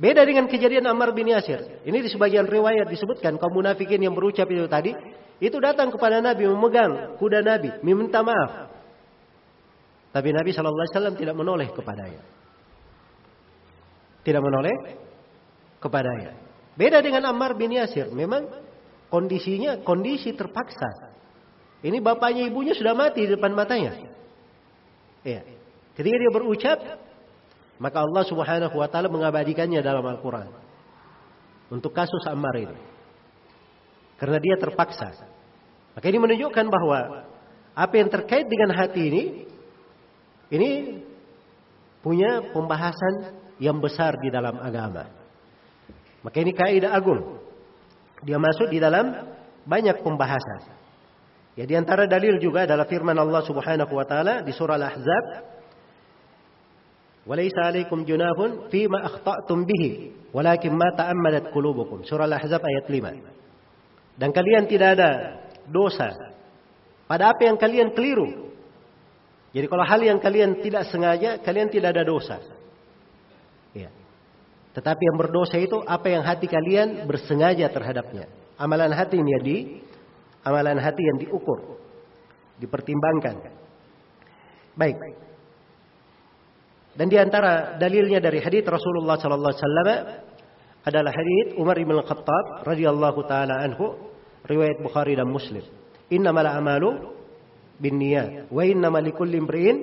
Beda 0.00 0.24
dengan 0.24 0.48
kejadian 0.48 0.86
Ammar 0.88 1.12
bin 1.12 1.28
Yasir. 1.28 1.84
Ini 1.84 1.98
di 2.00 2.08
sebagian 2.08 2.48
riwayat 2.48 2.88
disebutkan 2.88 3.36
kaum 3.36 3.52
munafikin 3.52 4.00
yang 4.00 4.16
berucap 4.16 4.48
itu 4.48 4.64
tadi, 4.64 4.96
itu 5.42 5.56
datang 5.60 5.92
kepada 5.92 6.24
Nabi 6.24 6.48
memegang 6.48 7.20
kuda 7.20 7.44
Nabi, 7.44 7.84
meminta 7.84 8.24
maaf. 8.24 8.72
Tapi 10.10 10.32
Nabi 10.32 10.56
Shallallahu 10.56 10.86
Alaihi 10.86 10.94
Wasallam 10.96 11.16
tidak 11.20 11.36
menoleh 11.36 11.68
kepadanya. 11.68 12.22
Tidak 14.24 14.40
menoleh 14.40 14.76
kepadanya. 15.84 16.32
Beda 16.78 17.04
dengan 17.04 17.28
Ammar 17.28 17.58
bin 17.58 17.76
Yasir. 17.76 18.08
Memang 18.08 18.48
kondisinya 19.12 19.84
kondisi 19.84 20.32
terpaksa. 20.32 21.09
Ini 21.80 21.96
bapaknya 22.04 22.44
ibunya 22.44 22.76
sudah 22.76 22.92
mati 22.92 23.24
di 23.24 23.32
depan 23.32 23.56
matanya. 23.56 23.96
Iya. 25.24 25.40
Ketika 25.96 26.16
dia 26.16 26.32
berucap, 26.32 26.78
maka 27.80 28.04
Allah 28.04 28.24
Subhanahu 28.28 28.76
wa 28.76 28.88
taala 28.88 29.08
mengabadikannya 29.08 29.80
dalam 29.80 30.04
Al-Qur'an. 30.04 30.48
Untuk 31.72 31.96
kasus 31.96 32.20
Ammar 32.28 32.56
ini. 32.60 32.80
Karena 34.20 34.36
dia 34.36 34.60
terpaksa. 34.60 35.16
Maka 35.96 36.06
ini 36.12 36.18
menunjukkan 36.20 36.66
bahwa 36.68 37.24
apa 37.72 37.94
yang 37.96 38.12
terkait 38.12 38.44
dengan 38.44 38.76
hati 38.76 39.02
ini 39.08 39.22
ini 40.50 40.70
punya 42.04 42.52
pembahasan 42.52 43.38
yang 43.62 43.78
besar 43.80 44.18
di 44.20 44.28
dalam 44.28 44.60
agama. 44.60 45.08
Maka 46.20 46.36
ini 46.44 46.52
kaidah 46.52 46.92
agung. 46.92 47.40
Dia 48.20 48.36
masuk 48.36 48.68
di 48.68 48.76
dalam 48.76 49.32
banyak 49.64 50.04
pembahasan. 50.04 50.79
Ya 51.60 51.68
di 51.68 51.76
antara 51.76 52.08
dalil 52.08 52.40
juga 52.40 52.64
adalah 52.64 52.88
firman 52.88 53.12
Allah 53.20 53.44
Subhanahu 53.44 53.92
wa 53.92 54.06
taala 54.08 54.40
di 54.40 54.48
surah 54.48 54.80
Al-Ahzab 54.80 55.24
Walaysa 57.28 57.68
alaikum 57.68 58.02
junahun 58.08 58.72
fima 58.72 59.04
akhta'tum 59.04 59.68
bihi 59.68 59.90
walakin 60.32 60.72
ma 60.72 60.88
ta'ammadat 60.96 61.52
qulubukum. 61.52 62.02
Surah 62.08 62.24
Al-Ahzab 62.24 62.64
ayat 62.64 62.88
5. 62.88 64.16
Dan 64.16 64.32
kalian 64.32 64.64
tidak 64.64 64.96
ada 64.96 65.10
dosa 65.68 66.16
pada 67.04 67.30
apa 67.30 67.44
yang 67.44 67.60
kalian 67.60 67.92
keliru. 67.92 68.50
Jadi 69.52 69.66
kalau 69.68 69.84
hal 69.84 70.00
yang 70.00 70.18
kalian 70.22 70.64
tidak 70.64 70.88
sengaja, 70.88 71.42
kalian 71.44 71.68
tidak 71.68 71.92
ada 71.92 72.02
dosa. 72.06 72.38
Ya. 73.76 73.90
Tetapi 74.72 75.02
yang 75.02 75.18
berdosa 75.18 75.58
itu 75.58 75.76
apa 75.84 76.06
yang 76.08 76.22
hati 76.24 76.46
kalian 76.48 77.04
bersengaja 77.04 77.68
terhadapnya. 77.68 78.30
Amalan 78.56 78.94
hati 78.94 79.18
ini 79.18 79.32
di 79.42 79.56
amalan 80.44 80.78
hati 80.80 81.02
yang 81.04 81.18
diukur, 81.20 81.80
dipertimbangkan. 82.60 83.36
Baik. 84.76 84.96
Dan 86.96 87.06
di 87.06 87.16
antara 87.16 87.78
dalilnya 87.78 88.18
dari 88.18 88.42
hadis 88.42 88.66
Rasulullah 88.66 89.16
sallallahu 89.16 89.52
alaihi 89.54 89.62
wasallam 89.62 89.88
adalah 90.80 91.12
hadis 91.12 91.46
Umar 91.60 91.76
bin 91.76 91.96
Khattab 92.02 92.66
radhiyallahu 92.66 93.20
taala 93.28 93.62
anhu 93.62 93.94
riwayat 94.48 94.80
Bukhari 94.82 95.14
dan 95.14 95.28
Muslim. 95.28 95.62
Innamal 96.10 96.48
a'malu 96.48 96.90
binniyat 97.78 98.50
wa 98.50 98.62
innamal 98.66 99.04
likulli 99.04 99.38
imrin 99.38 99.76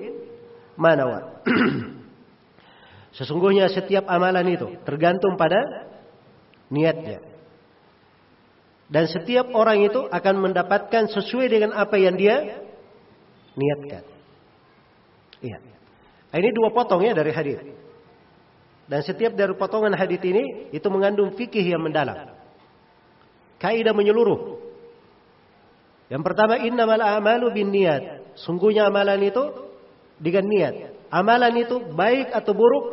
ma 0.75 0.93
nawa. 0.97 1.41
Sesungguhnya 3.17 3.71
setiap 3.71 4.05
amalan 4.05 4.45
itu 4.51 4.67
tergantung 4.85 5.39
pada 5.39 5.57
niatnya. 6.69 7.36
Dan 8.87 9.03
setiap 9.11 9.51
orang 9.51 9.83
itu 9.83 10.07
akan 10.07 10.35
mendapatkan 10.47 11.11
sesuai 11.11 11.47
dengan 11.51 11.75
apa 11.75 11.99
yang 11.99 12.15
dia 12.15 12.63
niatkan. 13.59 14.03
Iya. 15.43 15.57
Nah, 16.31 16.37
ini 16.39 16.49
dua 16.55 16.71
potong 16.71 17.03
ya 17.03 17.11
dari 17.11 17.35
hadis. 17.35 17.59
Dan 18.87 19.03
setiap 19.03 19.35
dari 19.35 19.51
potongan 19.59 19.91
hadis 19.91 20.23
ini 20.23 20.71
itu 20.71 20.87
mengandung 20.87 21.35
fikih 21.35 21.63
yang 21.67 21.83
mendalam. 21.83 22.31
Kaidah 23.59 23.91
menyeluruh. 23.91 24.63
Yang 26.07 26.23
pertama 26.23 26.55
innamal 26.63 27.03
a'malu 27.03 27.51
bin 27.51 27.67
niat. 27.75 28.23
Sungguhnya 28.39 28.87
amalan 28.87 29.27
itu 29.27 29.43
dengan 30.15 30.47
niat. 30.47 30.75
Amalan 31.11 31.51
itu 31.59 31.83
baik 31.91 32.31
atau 32.31 32.55
buruk, 32.55 32.85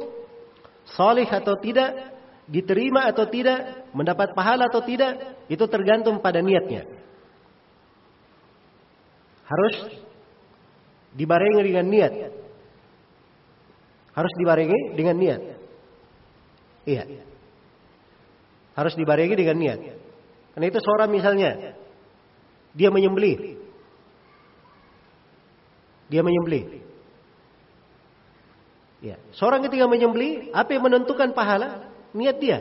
solih 0.99 1.27
atau 1.31 1.55
tidak, 1.63 2.14
diterima 2.49 3.09
atau 3.09 3.25
tidak, 3.29 3.89
mendapat 3.97 4.37
pahala 4.37 4.69
atau 4.69 4.85
tidak, 4.85 5.45
itu 5.49 5.65
tergantung 5.69 6.21
pada 6.21 6.45
niatnya. 6.45 6.85
Harus 9.45 9.75
dibarengi 11.13 11.63
dengan 11.63 11.87
niat. 11.89 12.13
Harus 14.15 14.33
dibarengi 14.41 14.97
dengan 14.97 15.17
niat. 15.19 15.41
Iya. 16.85 17.05
Harus 18.75 18.95
dibarengi 18.97 19.35
dengan 19.37 19.57
niat. 19.59 19.81
Karena 20.55 20.67
itu 20.71 20.79
seorang 20.81 21.11
misalnya 21.11 21.75
dia 22.75 22.91
menyembelih. 22.91 23.59
Dia 26.11 26.23
menyembelih. 26.23 26.85
Ya, 29.05 29.21
seorang 29.37 29.61
ketika 29.69 29.85
menyembelih, 29.85 30.49
apa 30.57 30.73
yang 30.73 30.89
menentukan 30.89 31.37
pahala? 31.37 31.94
Niat 32.15 32.39
dia. 32.39 32.59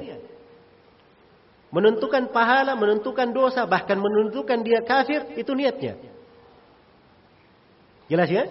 Menentukan 1.74 2.30
pahala, 2.30 2.74
menentukan 2.78 3.34
dosa, 3.34 3.66
bahkan 3.66 3.97
menentukan 3.97 4.62
dia 4.62 4.82
kafir, 4.86 5.26
itu 5.38 5.54
niatnya. 5.58 5.97
Jelas 8.10 8.30
ya? 8.30 8.45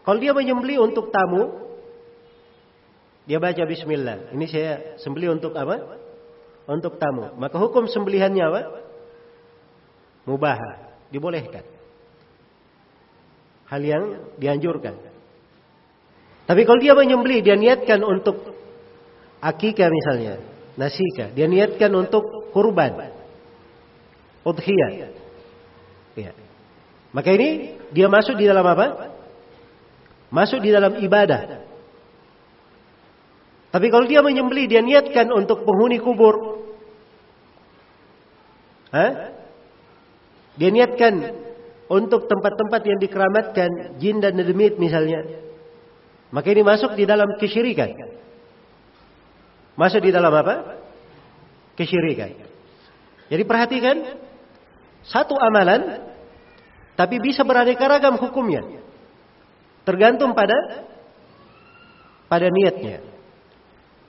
Kalau 0.00 0.16
dia 0.22 0.32
menyembelih 0.32 0.80
untuk 0.80 1.12
tamu, 1.12 1.66
dia 3.26 3.36
baca 3.36 3.62
bismillah. 3.68 4.32
Ini 4.32 4.44
saya 4.48 4.72
sembelih 5.02 5.36
untuk 5.36 5.52
apa? 5.58 5.98
Untuk 6.70 6.96
tamu. 6.96 7.36
Maka 7.36 7.56
hukum 7.58 7.84
sembelihannya 7.90 8.44
apa? 8.48 8.62
Mubah, 10.24 10.56
dibolehkan. 11.12 11.66
Hal 13.66 13.82
yang 13.82 14.04
dianjurkan. 14.38 14.94
Tapi 16.46 16.62
kalau 16.62 16.78
dia 16.78 16.94
menyembelih, 16.94 17.42
dia 17.42 17.58
niatkan 17.58 18.00
untuk 18.06 18.55
akikah 19.40 19.88
misalnya, 19.88 20.40
nasika, 20.76 21.32
dia 21.32 21.46
niatkan 21.48 21.90
untuk 21.92 22.52
kurban, 22.52 23.12
udhiyah. 24.44 25.12
Ya. 26.16 26.32
Maka 27.12 27.28
ini 27.32 27.76
dia 27.92 28.08
masuk 28.08 28.36
di 28.36 28.44
dalam 28.48 28.64
apa? 28.64 29.12
Masuk 30.28 30.60
di 30.60 30.70
dalam 30.72 31.00
ibadah. 31.00 31.64
Tapi 33.72 33.86
kalau 33.92 34.08
dia 34.08 34.24
menyembelih, 34.24 34.68
dia 34.68 34.80
niatkan 34.80 35.28
untuk 35.32 35.64
penghuni 35.64 36.00
kubur. 36.00 36.64
Hah? 38.88 39.36
Dia 40.56 40.72
niatkan 40.72 41.44
untuk 41.92 42.24
tempat-tempat 42.24 42.80
yang 42.88 42.98
dikeramatkan 42.98 44.00
jin 44.00 44.24
dan 44.24 44.40
demit 44.40 44.80
misalnya. 44.80 45.22
Maka 46.32 46.48
ini 46.50 46.64
masuk 46.64 46.96
di 46.96 47.04
dalam 47.04 47.36
kesyirikan. 47.36 47.92
Masuk 49.76 50.00
di 50.00 50.10
dalam 50.10 50.32
apa? 50.32 50.80
Kesyirikan. 51.76 52.32
Jadi 53.28 53.42
perhatikan 53.44 53.96
satu 55.04 55.36
amalan 55.36 56.00
tapi 56.96 57.20
bisa 57.20 57.44
beraneka 57.44 57.84
ragam 57.84 58.16
hukumnya. 58.16 58.64
Tergantung 59.84 60.32
pada 60.32 60.56
pada 62.26 62.48
niatnya. 62.48 63.04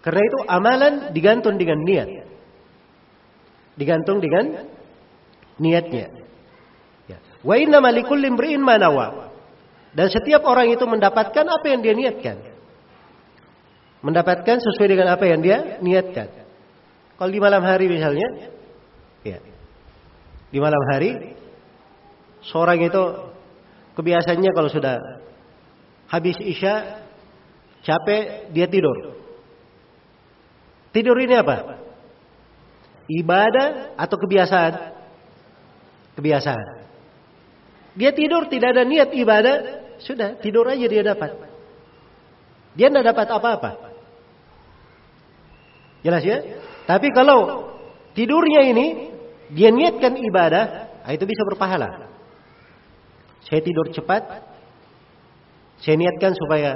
Karena 0.01 0.21
itu 0.23 0.37
amalan 0.47 0.93
digantung 1.11 1.59
dengan 1.59 1.83
niat. 1.83 2.09
Digantung 3.75 4.23
dengan 4.23 4.71
niatnya. 5.59 6.07
Ya. 7.11 7.17
Wa 7.43 7.59
inna 7.59 7.83
malikul 7.83 8.17
limri'in 8.17 8.63
manawa. 8.63 9.35
Dan 9.91 10.07
setiap 10.07 10.47
orang 10.47 10.71
itu 10.71 10.87
mendapatkan 10.87 11.45
apa 11.45 11.65
yang 11.67 11.83
dia 11.83 11.93
niatkan. 11.93 12.56
Mendapatkan 14.05 14.57
sesuai 14.61 14.87
dengan 14.93 15.09
apa 15.13 15.25
yang 15.25 15.41
dia 15.41 15.81
niatkan. 15.81 16.29
Kalau 17.17 17.31
di 17.33 17.41
malam 17.41 17.65
hari 17.65 17.89
misalnya, 17.89 18.53
ya. 19.25 19.41
Di 20.53 20.59
malam 20.61 20.79
hari 20.93 21.33
seorang 22.45 22.79
itu 22.79 23.03
kebiasaannya 23.97 24.51
kalau 24.53 24.69
sudah 24.69 25.01
habis 26.07 26.37
isya 26.39 27.03
capek 27.83 28.53
dia 28.53 28.69
tidur. 28.69 29.17
Tidur 30.93 31.17
ini 31.19 31.35
apa? 31.35 31.83
Ibadah 33.07 33.97
atau 33.97 34.17
kebiasaan? 34.19 34.73
Kebiasaan. 36.15 36.67
Dia 37.97 38.13
tidur 38.13 38.45
tidak 38.45 38.77
ada 38.77 38.85
niat 38.85 39.09
ibadah, 39.09 39.55
sudah, 39.97 40.37
tidur 40.37 40.69
aja 40.69 40.85
dia 40.85 41.01
dapat. 41.01 41.33
Dia 42.77 42.93
tidak 42.93 43.09
dapat 43.13 43.27
apa-apa. 43.33 43.86
Jelas 46.07 46.23
ya? 46.23 46.39
Tapi 46.87 47.11
kalau 47.11 47.67
tidurnya 48.15 48.63
ini, 48.71 49.11
dia 49.51 49.75
niatkan 49.75 50.15
ibadah, 50.15 50.63
ah, 51.03 51.11
itu 51.11 51.27
bisa 51.27 51.43
berpahala. 51.43 52.07
Saya 53.43 53.59
tidur 53.59 53.91
cepat, 53.91 54.23
saya 55.83 55.99
niatkan 55.99 56.31
supaya 56.31 56.71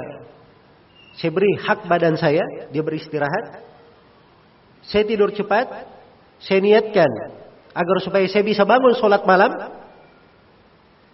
saya 1.16 1.32
beri 1.32 1.48
hak 1.64 1.88
badan 1.88 2.20
saya, 2.20 2.44
dia 2.68 2.84
beristirahat. 2.84 3.64
Saya 4.84 5.08
tidur 5.08 5.32
cepat, 5.32 5.88
saya 6.36 6.60
niatkan 6.60 7.08
agar 7.72 7.96
supaya 8.04 8.28
saya 8.28 8.44
bisa 8.44 8.68
bangun 8.68 8.92
sholat 9.00 9.24
malam. 9.24 9.48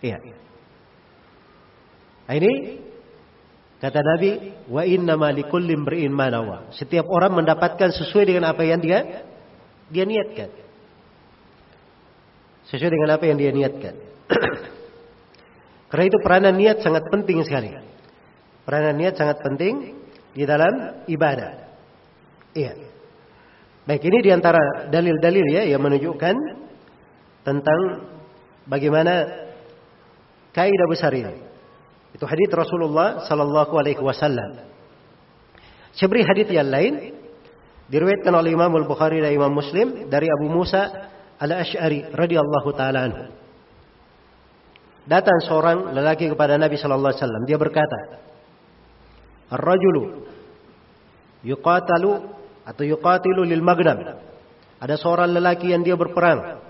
Iya. 0.03 0.19
Nah, 2.27 2.35
ini 2.35 2.83
kata 3.79 4.01
Nabi, 4.03 4.31
wa 4.67 4.83
inna 4.83 5.15
likulli 5.31 5.75
imri'in 5.75 6.11
manawa. 6.11 6.71
Setiap 6.75 7.07
orang 7.07 7.43
mendapatkan 7.43 7.95
sesuai 7.95 8.35
dengan 8.35 8.51
apa 8.51 8.63
yang 8.67 8.83
dia 8.83 9.25
dia 9.89 10.05
niatkan. 10.05 10.51
Sesuai 12.69 12.93
dengan 12.93 13.11
apa 13.17 13.25
yang 13.25 13.39
dia 13.41 13.51
niatkan. 13.55 13.95
Karena 15.89 16.05
itu 16.05 16.19
peranan 16.21 16.55
niat 16.59 16.85
sangat 16.85 17.09
penting 17.09 17.41
sekali. 17.47 17.73
Peranan 18.69 19.01
niat 19.01 19.17
sangat 19.17 19.41
penting 19.41 19.97
di 20.37 20.45
dalam 20.45 21.03
ibadah. 21.09 21.73
Iya. 22.53 22.77
Baik, 23.89 24.05
ini 24.05 24.21
di 24.21 24.29
antara 24.29 24.61
dalil-dalil 24.93 25.47
ya 25.49 25.65
yang 25.65 25.81
menunjukkan 25.81 26.37
tentang 27.41 27.81
bagaimana 28.69 29.25
kaidah 30.53 30.89
besar 30.93 31.09
ini. 31.17 31.48
Itu 32.15 32.25
hadis 32.25 32.49
Rasulullah 32.51 33.29
sallallahu 33.29 33.73
alaihi 33.77 34.01
wasallam. 34.01 34.65
Saya 35.93 36.09
beri 36.09 36.23
hadis 36.25 36.49
yang 36.49 36.71
lain 36.71 37.15
diriwayatkan 37.91 38.33
oleh 38.33 38.55
Imam 38.55 38.71
Al-Bukhari 38.71 39.19
dan 39.19 39.35
Imam 39.35 39.53
Muslim 39.53 40.07
dari 40.09 40.29
Abu 40.31 40.47
Musa 40.49 41.11
Al-Asy'ari 41.39 42.15
radhiyallahu 42.15 42.69
taala 42.77 42.99
anhu. 43.09 43.25
Datang 45.09 45.41
seorang 45.49 45.97
lelaki 45.97 46.29
kepada 46.29 46.61
Nabi 46.61 46.77
sallallahu 46.77 47.13
alaihi 47.17 47.23
wasallam. 47.25 47.43
Dia 47.49 47.57
berkata, 47.57 47.99
"Ar-rajulu 49.57 50.29
yuqatalu 51.49 52.13
atau 52.69 52.85
yuqatilu 52.85 53.43
lil 53.49 53.65
magnam." 53.65 54.21
Ada 54.79 54.95
seorang 55.01 55.35
lelaki 55.35 55.73
yang 55.73 55.83
dia 55.83 55.99
berperang 55.99 56.63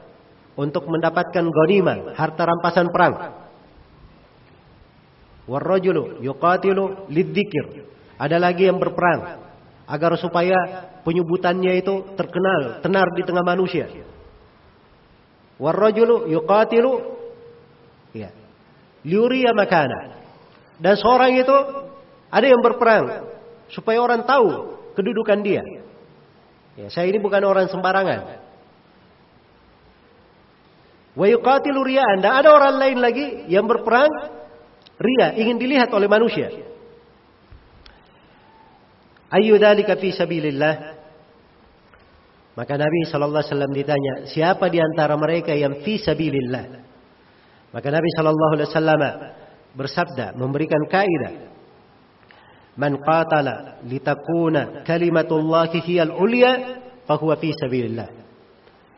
untuk 0.57 0.89
mendapatkan 0.91 1.45
ghanimah, 1.45 2.16
harta 2.16 2.43
rampasan 2.43 2.89
perang. 2.91 3.38
Warrajulu 5.49 6.21
yuqatilu 6.21 7.09
lidzikir. 7.09 7.89
Ada 8.21 8.37
lagi 8.37 8.69
yang 8.69 8.77
berperang 8.77 9.49
agar 9.89 10.13
supaya 10.21 10.55
penyebutannya 11.09 11.81
itu 11.81 12.13
terkenal, 12.21 12.85
tenar 12.85 13.09
di 13.17 13.25
tengah 13.25 13.41
manusia. 13.41 13.89
Warrajulu 15.57 16.29
yuqatilu 16.29 16.93
ya. 18.13 18.29
Liuriya 19.09 19.57
makana. 19.57 20.21
Dan 20.77 20.95
seorang 21.01 21.33
itu 21.41 21.57
ada 22.29 22.47
yang 22.47 22.61
berperang 22.61 23.33
supaya 23.73 24.05
orang 24.05 24.29
tahu 24.29 24.77
kedudukan 24.93 25.41
dia. 25.41 25.65
Ya, 26.77 26.93
saya 26.93 27.09
ini 27.09 27.19
bukan 27.19 27.43
orang 27.43 27.73
sembarangan. 27.73 28.45
Wa 31.17 31.27
yuqatilu 31.27 31.81
riya'an. 31.83 32.21
Dan 32.21 32.33
ada 32.45 32.53
orang 32.53 32.77
lain 32.79 32.99
lagi 33.03 33.27
yang 33.51 33.67
berperang 33.67 34.13
Ria 34.99 35.39
ingin 35.39 35.63
dilihat 35.63 35.95
oleh 35.95 36.11
manusia. 36.11 36.51
Ayu 39.31 39.55
dalika 39.61 39.95
fi 39.95 40.11
sabilillah. 40.11 40.99
Maka 42.59 42.75
Nabi 42.75 43.07
sallallahu 43.07 43.39
alaihi 43.39 43.55
wasallam 43.55 43.73
ditanya, 43.77 44.15
siapa 44.35 44.67
di 44.67 44.83
antara 44.83 45.15
mereka 45.15 45.55
yang 45.55 45.79
fi 45.87 45.95
sabilillah? 46.03 46.65
Maka 47.71 47.89
Nabi 47.95 48.09
sallallahu 48.19 48.53
alaihi 48.59 48.69
wasallam 48.75 49.01
bersabda, 49.79 50.35
memberikan 50.35 50.83
kaidah. 50.91 51.55
Man 52.75 52.99
qatala 52.99 53.83
litakuna 53.87 54.83
kalimatullahi 54.83 55.79
hiyal 55.87 56.15
ulya 56.19 56.83
fahuwa 57.07 57.39
fi 57.39 57.55
sabilillah. 57.55 58.11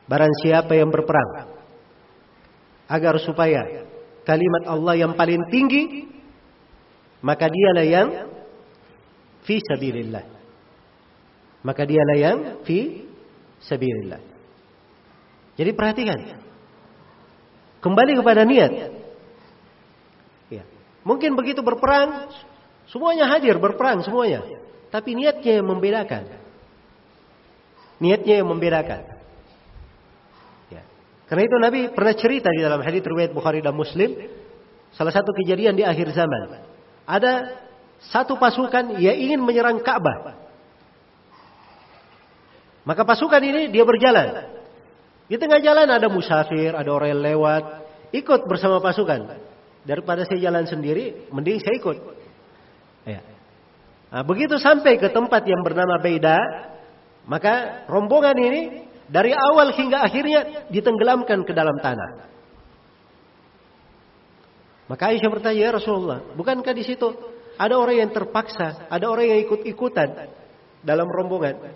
Barang 0.08 0.32
siapa 0.40 0.72
yang 0.72 0.88
berperang 0.88 1.52
agar 2.88 3.20
supaya 3.20 3.89
kalimat 4.30 4.62
Allah 4.70 4.94
yang 4.94 5.18
paling 5.18 5.42
tinggi 5.50 6.06
maka 7.20 7.50
dialah 7.50 7.84
yang 7.84 8.08
fi 9.44 9.60
sabilillah. 9.60 10.24
Maka 11.60 11.82
dialah 11.84 12.16
yang 12.16 12.38
fi 12.64 13.04
sabilillah. 13.60 14.22
Jadi 15.60 15.70
perhatikan. 15.76 16.18
Kembali 17.84 18.12
kepada 18.16 18.48
niat. 18.48 18.72
Ya. 20.48 20.64
Mungkin 21.04 21.36
begitu 21.36 21.60
berperang, 21.60 22.32
semuanya 22.88 23.28
hadir 23.28 23.60
berperang 23.60 24.00
semuanya. 24.00 24.44
Tapi 24.88 25.12
niatnya 25.12 25.60
yang 25.60 25.68
membedakan. 25.68 26.24
Niatnya 28.00 28.40
yang 28.40 28.48
membedakan. 28.48 29.09
Karena 31.30 31.46
itu 31.46 31.56
Nabi 31.62 31.80
pernah 31.94 32.14
cerita 32.18 32.50
di 32.50 32.58
dalam 32.58 32.82
hadis 32.82 33.06
riwayat 33.06 33.30
Bukhari 33.30 33.62
dan 33.62 33.78
Muslim, 33.78 34.18
salah 34.90 35.14
satu 35.14 35.30
kejadian 35.30 35.78
di 35.78 35.86
akhir 35.86 36.10
zaman. 36.10 36.66
Ada 37.06 37.54
satu 38.10 38.34
pasukan 38.34 38.98
yang 38.98 39.14
ingin 39.14 39.38
menyerang 39.38 39.78
Ka'bah. 39.78 40.34
Maka 42.82 43.06
pasukan 43.06 43.38
ini 43.38 43.70
dia 43.70 43.86
berjalan. 43.86 44.58
Di 45.30 45.38
tengah 45.38 45.62
jalan 45.62 45.86
ada 45.86 46.10
musafir, 46.10 46.74
ada 46.74 46.90
orang 46.90 47.14
yang 47.14 47.22
lewat, 47.22 47.62
ikut 48.10 48.50
bersama 48.50 48.82
pasukan. 48.82 49.38
Daripada 49.86 50.26
saya 50.26 50.50
jalan 50.50 50.66
sendiri, 50.66 51.30
mending 51.30 51.62
saya 51.62 51.78
ikut. 51.78 51.96
Ya. 53.06 53.22
Nah, 54.10 54.26
begitu 54.26 54.58
sampai 54.58 54.98
ke 54.98 55.06
tempat 55.14 55.46
yang 55.46 55.62
bernama 55.62 56.02
Beda, 56.02 56.34
maka 57.30 57.86
rombongan 57.86 58.34
ini 58.34 58.89
dari 59.10 59.34
awal 59.34 59.74
hingga 59.74 60.06
akhirnya 60.06 60.70
ditenggelamkan 60.70 61.42
ke 61.42 61.50
dalam 61.50 61.74
tanah. 61.82 62.30
Maka 64.86 65.14
Aisyah 65.14 65.30
bertanya, 65.30 65.58
ya 65.58 65.70
Rasulullah, 65.74 66.18
bukankah 66.34 66.74
di 66.74 66.86
situ 66.86 67.10
ada 67.58 67.74
orang 67.78 68.06
yang 68.06 68.10
terpaksa, 68.10 68.86
ada 68.90 69.06
orang 69.10 69.34
yang 69.34 69.40
ikut-ikutan 69.46 70.30
dalam 70.82 71.06
rombongan? 71.06 71.74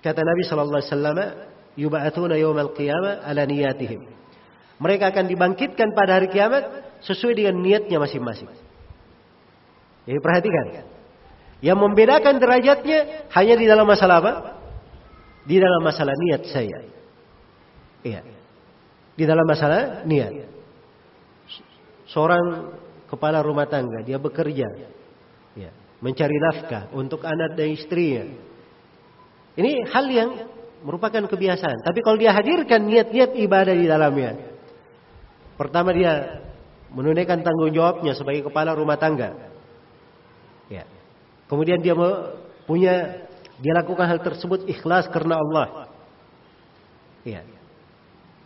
Kata 0.00 0.20
Nabi 0.24 0.42
sallallahu 0.44 0.80
alaihi 0.80 0.92
wasallam, 0.92 1.18
"Yub'atsuna 1.76 2.34
yaumal 2.40 2.72
qiyamah 2.72 3.24
ala 3.24 3.44
niyatihim." 3.44 4.04
Mereka 4.78 5.10
akan 5.10 5.24
dibangkitkan 5.26 5.92
pada 5.92 6.20
hari 6.20 6.30
kiamat 6.30 6.68
sesuai 7.02 7.34
dengan 7.34 7.58
niatnya 7.60 7.98
masing-masing. 7.98 8.48
Jadi 10.06 10.18
perhatikan. 10.22 10.88
Yang 11.58 11.78
membedakan 11.82 12.38
derajatnya 12.38 13.28
hanya 13.34 13.54
di 13.58 13.66
dalam 13.66 13.84
masalah 13.84 14.22
apa? 14.22 14.32
Di 15.48 15.56
dalam 15.56 15.80
masalah 15.80 16.12
niat 16.12 16.42
saya. 16.52 16.78
Iya. 18.04 18.20
Di 19.16 19.24
dalam 19.24 19.48
masalah 19.48 20.04
niat. 20.04 20.44
Seorang 22.12 22.76
kepala 23.08 23.40
rumah 23.40 23.64
tangga, 23.64 24.04
dia 24.04 24.20
bekerja. 24.20 24.68
Ya, 25.56 25.72
mencari 26.04 26.36
nafkah 26.36 26.92
untuk 26.92 27.24
anak 27.24 27.56
dan 27.56 27.72
istrinya. 27.72 28.28
Ini 29.58 29.88
hal 29.90 30.06
yang 30.12 30.30
merupakan 30.86 31.26
kebiasaan. 31.26 31.82
Tapi 31.82 31.98
kalau 32.04 32.20
dia 32.20 32.30
hadirkan 32.30 32.86
niat-niat 32.86 33.34
ibadah 33.34 33.74
di 33.74 33.86
dalamnya. 33.90 34.38
Pertama 35.58 35.90
dia 35.90 36.44
menunaikan 36.94 37.42
tanggung 37.42 37.74
jawabnya 37.74 38.14
sebagai 38.14 38.46
kepala 38.46 38.76
rumah 38.78 38.94
tangga. 38.94 39.34
Ya. 40.70 40.86
Kemudian 41.50 41.82
dia 41.82 41.98
punya 42.68 43.26
dia 43.58 43.72
lakukan 43.74 44.06
hal 44.06 44.22
tersebut 44.22 44.66
ikhlas 44.70 45.10
karena 45.10 45.38
Allah. 45.38 45.90
Ya. 47.26 47.42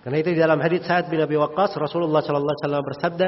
Karena 0.03 0.17
itu 0.19 0.35
di 0.35 0.41
dalam 0.41 0.59
hadis 0.59 0.83
Sa'ad 0.83 1.07
bin 1.13 1.23
Abi 1.23 1.39
Waqqas 1.39 1.79
Rasulullah 1.79 2.25
sallallahu 2.25 2.51
alaihi 2.51 2.65
wasallam 2.67 2.85
bersabda, 2.91 3.27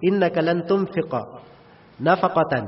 "Innaka 0.00 0.40
lan 0.40 0.64
tunfiqa 0.64 1.44
nafaqatan 2.00 2.64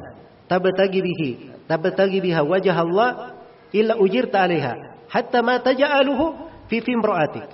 tabtagi 0.49 1.01
bihi 1.01 1.31
tabtagi 1.68 2.18
biha 2.24 2.41
wajah 2.45 2.76
Allah 2.76 3.11
illa 3.72 3.97
ujirta 4.01 4.45
alaiha 4.45 5.07
hatta 5.09 5.41
ma 5.45 5.61
taj'aluhu 5.61 6.49
fi 6.68 6.81
fimra'atik. 6.85 7.49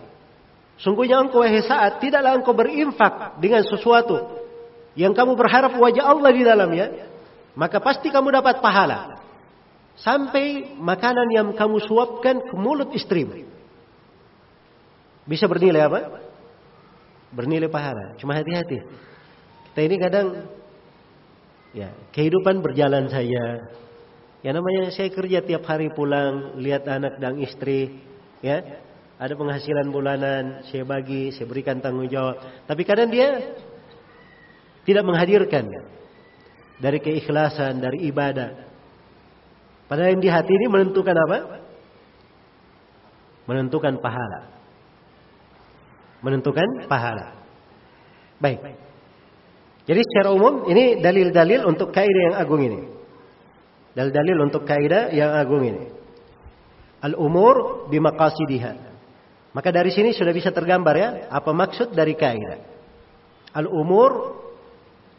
Sungguhnya 0.79 1.23
engkau 1.23 1.43
wahai 1.43 1.63
saat 1.63 2.03
tidaklah 2.03 2.35
engkau 2.35 2.51
berinfak 2.51 3.39
dengan 3.39 3.63
sesuatu 3.63 4.43
yang 4.99 5.15
kamu 5.15 5.39
berharap 5.39 5.75
wajah 5.79 6.05
Allah 6.07 6.31
di 6.35 6.43
dalamnya, 6.43 6.87
maka 7.55 7.79
pasti 7.79 8.11
kamu 8.11 8.35
dapat 8.35 8.59
pahala. 8.59 9.23
Sampai 9.95 10.75
makanan 10.75 11.29
yang 11.31 11.49
kamu 11.55 11.79
suapkan 11.87 12.43
ke 12.43 12.55
mulut 12.59 12.91
istrimu. 12.95 13.47
Bisa 15.25 15.47
bernilai 15.47 15.87
apa? 15.87 16.01
Bernilai 17.31 17.71
pahala. 17.71 18.19
Cuma 18.19 18.35
hati-hati. 18.35 18.83
Kita 19.71 19.81
ini 19.81 19.97
kadang 19.97 20.27
ya, 21.73 21.95
kehidupan 22.11 22.63
berjalan 22.63 23.07
saja, 23.09 23.71
Ya 24.45 24.53
namanya 24.53 24.93
saya 24.93 25.09
kerja 25.09 25.41
tiap 25.41 25.65
hari 25.65 25.89
pulang, 25.89 26.61
lihat 26.61 26.85
anak 26.85 27.17
dan 27.17 27.41
istri, 27.41 27.97
ya. 28.45 28.61
Ada 29.17 29.41
penghasilan 29.41 29.89
bulanan, 29.89 30.69
saya 30.69 30.85
bagi, 30.85 31.33
saya 31.33 31.49
berikan 31.49 31.81
tanggung 31.81 32.13
jawab. 32.13 32.45
Tapi 32.69 32.83
kadang 32.85 33.09
dia 33.09 33.57
tidak 34.85 35.01
menghadirkan 35.01 35.65
dari 36.77 37.01
keikhlasan, 37.01 37.81
dari 37.81 38.05
ibadah. 38.05 38.74
Padahal 39.85 40.17
yang 40.17 40.23
di 40.25 40.31
hati 40.33 40.53
ini 40.53 40.67
menentukan 40.73 41.17
apa? 41.17 41.39
Menentukan 43.45 44.01
pahala. 44.01 44.41
Menentukan 46.25 46.89
pahala. 46.89 47.37
Baik. 48.41 48.61
Jadi 49.85 50.01
secara 50.01 50.33
umum 50.33 50.65
ini 50.65 51.05
dalil-dalil 51.05 51.69
untuk 51.69 51.93
kaidah 51.93 52.23
yang 52.33 52.37
agung 52.41 52.65
ini. 52.65 52.81
Dalil-dalil 53.93 54.37
untuk 54.41 54.65
kaidah 54.65 55.13
yang 55.13 55.37
agung 55.37 55.61
ini. 55.69 55.85
Al-umur 57.05 57.87
bimaqasidiha. 57.93 58.97
Maka 59.53 59.69
dari 59.71 59.93
sini 59.93 60.17
sudah 60.17 60.33
bisa 60.33 60.51
tergambar 60.51 60.95
ya 60.97 61.09
apa 61.29 61.53
maksud 61.53 61.93
dari 61.93 62.17
kaidah. 62.17 62.65
Al-umur 63.55 64.41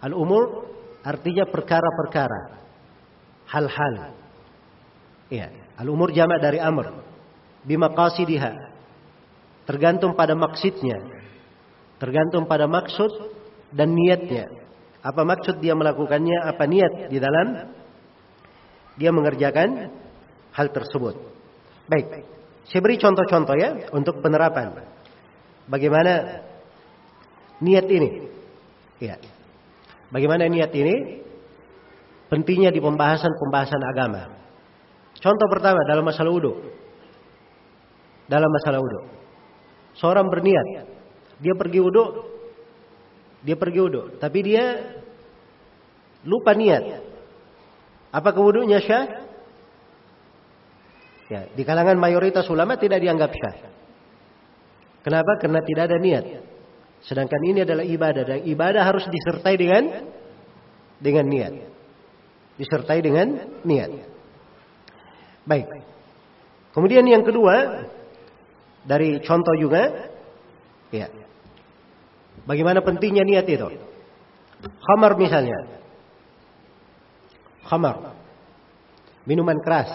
al-umur 0.01 0.66
artinya 1.05 1.45
perkara-perkara. 1.45 2.66
Hal-hal. 3.53 4.25
Ya, 5.30 5.50
al-umur 5.82 6.14
jamak 6.14 6.42
dari 6.42 6.62
amr. 6.62 7.02
Bimaqasidiha. 7.66 8.52
Tergantung 9.66 10.14
pada 10.14 10.38
maksudnya. 10.38 11.02
Tergantung 11.98 12.46
pada 12.46 12.70
maksud 12.70 13.10
dan 13.74 13.98
niatnya. 13.98 14.46
Apa 15.02 15.26
maksud 15.26 15.62
dia 15.62 15.74
melakukannya, 15.74 16.46
apa 16.46 16.64
niat 16.66 17.10
di 17.10 17.18
dalam 17.18 17.74
dia 18.98 19.10
mengerjakan 19.14 19.92
hal 20.54 20.68
tersebut. 20.72 21.18
Baik, 21.86 22.26
saya 22.66 22.82
beri 22.82 22.98
contoh-contoh 22.98 23.56
ya 23.58 23.90
untuk 23.94 24.22
penerapan. 24.22 24.82
Bagaimana 25.70 26.42
niat 27.62 27.86
ini? 27.90 28.10
Ya. 29.02 29.22
Bagaimana 30.10 30.50
niat 30.50 30.74
ini? 30.74 31.26
Pentingnya 32.26 32.74
di 32.74 32.82
pembahasan-pembahasan 32.82 33.84
agama. 33.86 34.45
Contoh 35.26 35.50
pertama 35.50 35.82
dalam 35.90 36.06
masalah 36.06 36.30
wudhu. 36.30 36.54
Dalam 38.30 38.46
masalah 38.46 38.78
wudhu. 38.78 39.10
Seorang 39.98 40.30
berniat. 40.30 40.86
Dia 41.42 41.58
pergi 41.58 41.82
wudhu. 41.82 42.06
Dia 43.42 43.58
pergi 43.58 43.80
wudhu. 43.82 44.22
Tapi 44.22 44.40
dia 44.46 44.66
lupa 46.30 46.54
niat. 46.54 47.02
Apa 48.14 48.38
kewudunya 48.38 48.78
syah? 48.86 49.26
Ya, 51.26 51.50
di 51.50 51.66
kalangan 51.66 51.98
mayoritas 51.98 52.46
ulama 52.46 52.78
tidak 52.78 53.02
dianggap 53.02 53.34
syah. 53.34 53.74
Kenapa? 55.02 55.42
Karena 55.42 55.66
tidak 55.66 55.90
ada 55.90 55.98
niat. 55.98 56.26
Sedangkan 57.02 57.42
ini 57.50 57.66
adalah 57.66 57.82
ibadah 57.82 58.24
dan 58.30 58.40
ibadah 58.46 58.82
harus 58.86 59.10
disertai 59.10 59.58
dengan 59.58 60.06
dengan 61.02 61.26
niat. 61.26 61.54
Disertai 62.62 63.02
dengan 63.02 63.58
niat. 63.66 64.14
Baik. 65.46 65.70
Kemudian 66.74 67.06
yang 67.08 67.24
kedua 67.24 67.88
dari 68.84 69.22
contoh 69.22 69.56
juga 69.58 70.12
ya. 70.91 71.08
Bagaimana 72.46 72.84
pentingnya 72.84 73.24
niat 73.26 73.48
itu? 73.48 73.70
Khamar 74.66 75.16
misalnya 75.18 75.76
khamar. 77.66 78.14
Minuman 79.26 79.58
keras. 79.66 79.89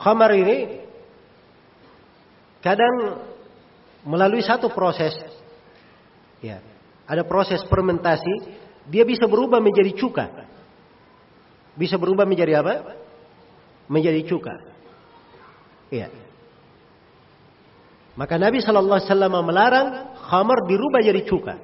Khamar 0.00 0.36
ini 0.36 0.84
kadang 2.60 3.24
melalui 4.04 4.44
satu 4.44 4.68
proses 4.72 5.16
ya, 6.44 6.60
ada 7.08 7.24
proses 7.24 7.64
fermentasi, 7.68 8.52
dia 8.88 9.04
bisa 9.04 9.24
berubah 9.24 9.60
menjadi 9.60 9.96
cuka. 9.96 10.26
Bisa 11.76 11.96
berubah 11.96 12.28
menjadi 12.28 12.60
apa? 12.60 12.96
Menjadi 13.90 14.22
cuka. 14.22 14.54
Iya. 15.90 16.08
Maka 18.14 18.38
Nabi 18.38 18.62
Shallallahu 18.62 19.02
Alaihi 19.02 19.10
Wasallam 19.10 19.34
melarang 19.42 19.86
khamar 20.30 20.62
dirubah 20.70 21.02
jadi 21.02 21.26
cuka. 21.26 21.58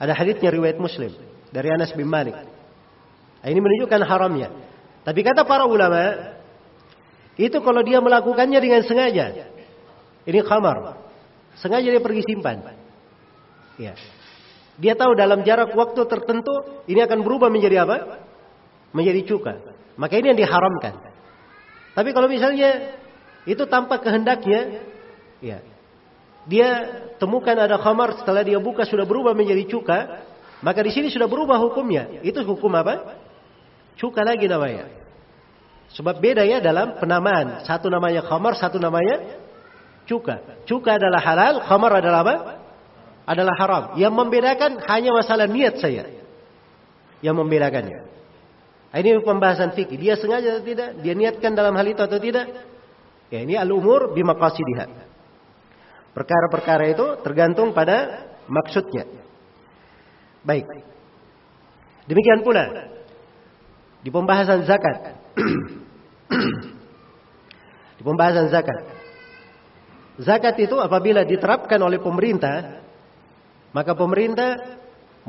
Ada 0.00 0.16
haditsnya 0.16 0.50
riwayat 0.50 0.80
Muslim. 0.82 1.14
dari 1.50 1.68
Anas 1.70 1.90
bin 1.94 2.06
Malik. 2.06 2.34
Nah, 2.34 3.48
ini 3.50 3.58
menunjukkan 3.58 4.00
haramnya. 4.06 4.48
Tapi 5.02 5.20
kata 5.26 5.42
para 5.42 5.66
ulama, 5.66 6.38
itu 7.34 7.58
kalau 7.58 7.82
dia 7.82 7.98
melakukannya 7.98 8.58
dengan 8.62 8.82
sengaja. 8.86 9.50
Ini 10.24 10.40
khamar. 10.46 10.94
Sengaja 11.58 11.90
dia 11.90 12.02
pergi 12.02 12.22
simpan. 12.22 12.62
Ya. 13.80 13.98
Dia 14.80 14.96
tahu 14.96 15.12
dalam 15.18 15.44
jarak 15.44 15.74
waktu 15.76 16.00
tertentu 16.08 16.84
ini 16.88 17.02
akan 17.04 17.20
berubah 17.20 17.52
menjadi 17.52 17.84
apa? 17.84 18.24
Menjadi 18.96 19.26
cuka. 19.28 19.52
Maka 19.98 20.16
ini 20.16 20.32
yang 20.32 20.40
diharamkan. 20.40 21.09
Tapi 21.94 22.14
kalau 22.14 22.30
misalnya 22.30 22.94
itu 23.48 23.64
tanpa 23.66 23.98
kehendaknya, 23.98 24.84
ya. 25.42 25.58
Dia 26.48 26.68
temukan 27.20 27.52
ada 27.52 27.76
khamar 27.76 28.16
setelah 28.16 28.40
dia 28.40 28.56
buka 28.56 28.88
sudah 28.88 29.04
berubah 29.04 29.36
menjadi 29.36 29.68
cuka, 29.68 29.98
maka 30.64 30.80
di 30.80 30.92
sini 30.92 31.12
sudah 31.12 31.28
berubah 31.28 31.60
hukumnya. 31.60 32.20
Itu 32.24 32.40
hukum 32.44 32.72
apa? 32.76 33.16
Cuka 34.00 34.24
lagi 34.24 34.48
namanya. 34.48 34.88
Sebab 35.92 36.22
beda 36.22 36.46
ya 36.48 36.62
dalam 36.64 36.96
penamaan. 36.96 37.66
Satu 37.68 37.92
namanya 37.92 38.24
khamar, 38.24 38.56
satu 38.56 38.80
namanya 38.80 39.40
cuka. 40.08 40.64
Cuka 40.64 40.96
adalah 40.96 41.20
halal, 41.20 41.54
khamar 41.66 41.92
adalah 42.00 42.20
apa? 42.24 42.36
Adalah 43.28 43.54
haram. 43.60 43.84
Yang 44.00 44.14
membedakan 44.16 44.80
hanya 44.88 45.10
masalah 45.12 45.46
niat 45.46 45.76
saya. 45.76 46.08
Yang 47.20 47.36
membedakannya. 47.36 48.09
Ini 48.90 49.22
pembahasan 49.22 49.70
fikih. 49.78 49.98
Dia 50.02 50.18
sengaja 50.18 50.58
atau 50.58 50.66
tidak? 50.66 50.98
Dia 50.98 51.14
niatkan 51.14 51.54
dalam 51.54 51.78
hal 51.78 51.86
itu 51.86 52.02
atau 52.02 52.18
tidak? 52.18 52.46
Ya 53.30 53.46
ini 53.46 53.54
al-umur 53.54 54.10
bimaqasidiha. 54.10 54.86
Perkara-perkara 56.10 56.90
itu 56.90 57.06
tergantung 57.22 57.70
pada 57.70 58.26
maksudnya. 58.50 59.06
Baik. 60.42 60.66
Demikian 62.10 62.42
pula 62.42 62.90
di 64.02 64.10
pembahasan 64.10 64.66
zakat. 64.66 65.14
di 67.98 68.02
pembahasan 68.02 68.50
zakat. 68.50 68.82
Zakat 70.18 70.58
itu 70.58 70.74
apabila 70.82 71.22
diterapkan 71.22 71.78
oleh 71.78 72.02
pemerintah, 72.02 72.82
maka 73.70 73.94
pemerintah 73.94 74.79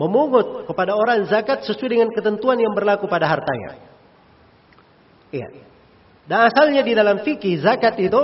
memungut 0.02 0.66
kepada 0.66 0.98
orang 0.98 1.30
zakat 1.30 1.62
sesuai 1.62 1.90
dengan 1.94 2.10
ketentuan 2.10 2.58
yang 2.58 2.74
berlaku 2.74 3.06
pada 3.06 3.30
hartanya. 3.30 3.78
Iya. 5.30 5.48
Dan 6.26 6.40
asalnya 6.50 6.82
di 6.82 6.98
dalam 6.98 7.22
fikih 7.22 7.62
zakat 7.62 8.02
itu 8.02 8.22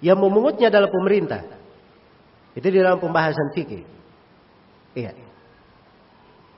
yang 0.00 0.16
memungutnya 0.16 0.72
adalah 0.72 0.88
pemerintah. 0.88 1.44
Itu 2.56 2.66
di 2.72 2.80
dalam 2.80 2.96
pembahasan 2.96 3.52
fikih. 3.52 3.84
Iya 4.96 5.28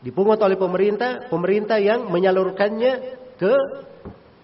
dipungut 0.01 0.41
oleh 0.41 0.57
pemerintah, 0.57 1.29
pemerintah 1.29 1.77
yang 1.77 2.09
menyalurkannya 2.09 2.93
ke 3.37 3.55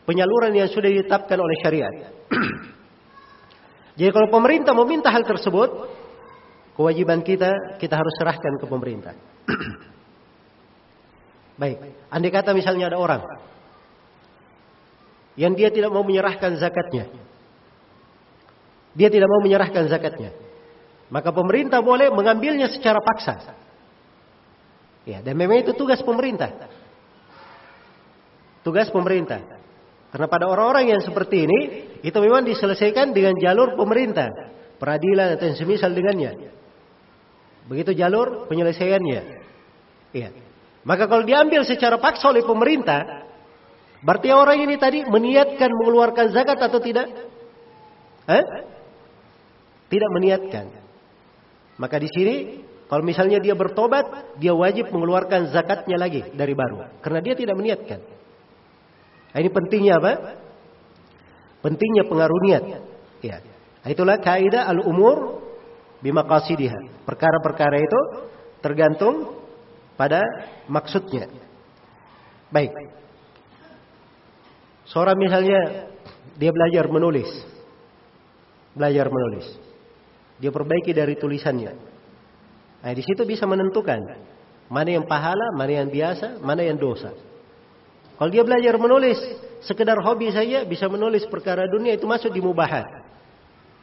penyaluran 0.05 0.53
yang 0.53 0.69
sudah 0.69 0.89
ditetapkan 0.93 1.39
oleh 1.41 1.57
syariat. 1.65 1.95
Jadi 3.97 4.11
kalau 4.13 4.29
pemerintah 4.29 4.77
meminta 4.77 5.09
hal 5.09 5.25
tersebut, 5.25 5.69
kewajiban 6.77 7.25
kita 7.25 7.81
kita 7.81 7.95
harus 7.97 8.13
serahkan 8.21 8.61
ke 8.61 8.67
pemerintah. 8.69 9.17
Baik, 11.61 11.81
andai 12.13 12.31
kata 12.31 12.53
misalnya 12.53 12.93
ada 12.93 13.01
orang 13.01 13.25
yang 15.37 15.53
dia 15.53 15.69
tidak 15.69 15.93
mau 15.93 16.05
menyerahkan 16.05 16.57
zakatnya. 16.57 17.13
Dia 18.97 19.09
tidak 19.13 19.29
mau 19.29 19.45
menyerahkan 19.45 19.85
zakatnya. 19.93 20.33
Maka 21.13 21.31
pemerintah 21.31 21.85
boleh 21.85 22.09
mengambilnya 22.09 22.73
secara 22.73 22.99
paksa. 23.05 23.55
Ya, 25.07 25.23
dan 25.23 25.39
memang 25.39 25.63
itu 25.63 25.77
tugas 25.77 26.01
pemerintah. 26.03 26.51
Tugas 28.65 28.91
pemerintah. 28.91 29.45
Karena 30.11 30.27
pada 30.27 30.49
orang-orang 30.49 30.97
yang 30.97 31.03
seperti 31.05 31.47
ini, 31.47 31.59
itu 32.01 32.19
memang 32.19 32.43
diselesaikan 32.49 33.13
dengan 33.13 33.37
jalur 33.39 33.77
pemerintah. 33.79 34.33
Peradilan 34.81 35.37
atau 35.37 35.53
semisal 35.55 35.93
dengannya. 35.93 36.51
Begitu 37.67 37.99
jalur 37.99 38.47
penyelesaiannya. 38.47 39.21
Iya. 40.15 40.29
Maka 40.87 41.11
kalau 41.11 41.27
diambil 41.27 41.67
secara 41.67 41.99
paksa 41.99 42.31
oleh 42.31 42.47
pemerintah, 42.47 43.27
berarti 44.07 44.31
orang 44.31 44.63
ini 44.63 44.79
tadi 44.79 45.03
meniatkan 45.03 45.71
mengeluarkan 45.83 46.31
zakat 46.31 46.63
atau 46.63 46.79
tidak? 46.79 47.11
Eh? 48.31 48.45
Tidak 49.91 50.11
meniatkan. 50.15 50.71
Maka 51.77 51.99
di 51.99 52.09
sini 52.11 52.35
kalau 52.87 53.03
misalnya 53.03 53.43
dia 53.43 53.59
bertobat, 53.59 54.39
dia 54.39 54.55
wajib 54.55 54.95
mengeluarkan 54.95 55.51
zakatnya 55.51 55.99
lagi 55.99 56.23
dari 56.39 56.55
baru. 56.55 57.03
Karena 57.03 57.19
dia 57.19 57.35
tidak 57.35 57.59
meniatkan. 57.59 57.99
Nah, 59.35 59.39
ini 59.43 59.51
pentingnya 59.51 59.99
apa? 59.99 60.13
Pentingnya 61.67 62.07
pengaruh 62.07 62.41
niat. 62.47 62.63
Ya. 63.27 63.43
Itulah 63.83 64.23
kaidah 64.23 64.71
al-umur 64.71 65.43
bimaqasidiha. 65.99 66.96
Perkara-perkara 67.07 67.79
itu 67.79 68.01
tergantung 68.59 69.39
pada 69.95 70.21
maksudnya. 70.67 71.31
Baik. 72.51 72.75
Seorang 74.91 75.19
misalnya 75.19 75.91
dia 76.35 76.51
belajar 76.51 76.91
menulis. 76.91 77.31
Belajar 78.75 79.07
menulis. 79.09 79.47
Dia 80.37 80.53
perbaiki 80.53 80.93
dari 80.93 81.17
tulisannya. 81.17 81.73
Nah, 82.85 82.93
di 82.93 83.03
situ 83.03 83.25
bisa 83.25 83.49
menentukan 83.49 83.99
mana 84.69 84.91
yang 84.91 85.07
pahala, 85.07 85.55
mana 85.57 85.73
yang 85.81 85.89
biasa, 85.89 86.43
mana 86.43 86.67
yang 86.67 86.77
dosa. 86.77 87.15
Kalau 88.17 88.31
dia 88.33 88.45
belajar 88.45 88.77
menulis, 88.77 89.17
sekedar 89.65 89.97
hobi 90.01 90.33
saja 90.33 90.65
bisa 90.67 90.91
menulis 90.91 91.25
perkara 91.29 91.65
dunia 91.71 91.97
itu 91.97 92.05
masuk 92.05 92.33
di 92.33 92.41
mubahat. 92.43 92.85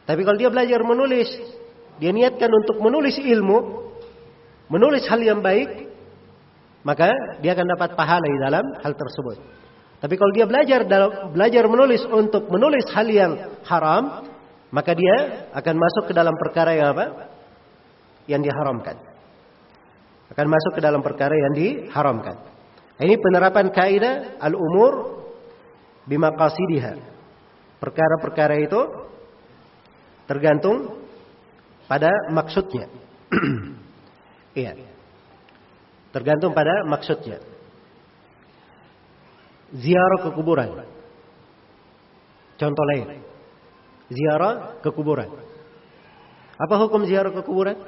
Tapi 0.03 0.21
kalau 0.27 0.37
dia 0.37 0.51
belajar 0.51 0.83
menulis, 0.83 1.29
dia 2.01 2.11
niatkan 2.13 2.49
untuk 2.49 2.81
menulis 2.81 3.17
ilmu, 3.19 3.57
menulis 4.69 5.05
hal 5.09 5.21
yang 5.21 5.39
baik, 5.43 5.89
maka 6.81 7.11
dia 7.39 7.53
akan 7.53 7.67
dapat 7.77 7.89
pahala 7.93 8.25
di 8.25 8.39
dalam 8.41 8.65
hal 8.81 8.93
tersebut. 8.93 9.37
Tapi 10.03 10.13
kalau 10.19 10.31
dia 10.35 10.43
belajar 10.43 10.83
belajar 11.31 11.63
menulis 11.71 12.03
untuk 12.09 12.51
menulis 12.51 12.83
hal 12.91 13.07
yang 13.07 13.31
haram, 13.63 14.27
maka 14.73 14.91
dia 14.91 15.47
akan 15.55 15.75
masuk 15.79 16.11
ke 16.11 16.13
dalam 16.13 16.35
perkara 16.35 16.75
yang 16.75 16.91
apa? 16.91 17.05
yang 18.23 18.39
diharamkan. 18.39 18.95
Akan 20.31 20.47
masuk 20.47 20.79
ke 20.79 20.81
dalam 20.81 21.03
perkara 21.03 21.35
yang 21.35 21.53
diharamkan. 21.53 22.39
Ini 22.95 23.19
penerapan 23.19 23.67
kaidah 23.67 24.39
al-umur 24.39 25.27
bimaqasidiha. 26.07 26.93
Perkara-perkara 27.83 28.55
itu 28.63 28.81
tergantung 30.23 31.02
pada 31.93 32.09
maksudnya. 32.33 32.89
Iya. 34.53 34.77
Tergantung 36.13 36.53
pada 36.53 36.85
maksudnya. 36.85 37.41
Ziarah 39.73 40.21
ke 40.21 40.29
kuburan. 40.29 40.85
Contoh 42.61 42.85
lain. 42.93 43.25
Ziarah 44.13 44.77
ke 44.77 44.93
kuburan. 44.93 45.25
Apa 46.61 46.75
hukum 46.85 47.09
ziarah 47.09 47.33
ke 47.33 47.41
kuburan? 47.41 47.81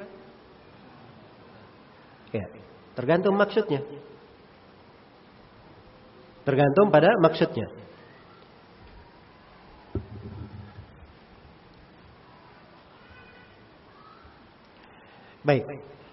Ya, 2.34 2.50
tergantung 2.98 3.38
maksudnya. 3.38 3.86
Tergantung 6.42 6.90
pada 6.90 7.14
maksudnya. 7.22 7.70
Baik. 15.46 15.64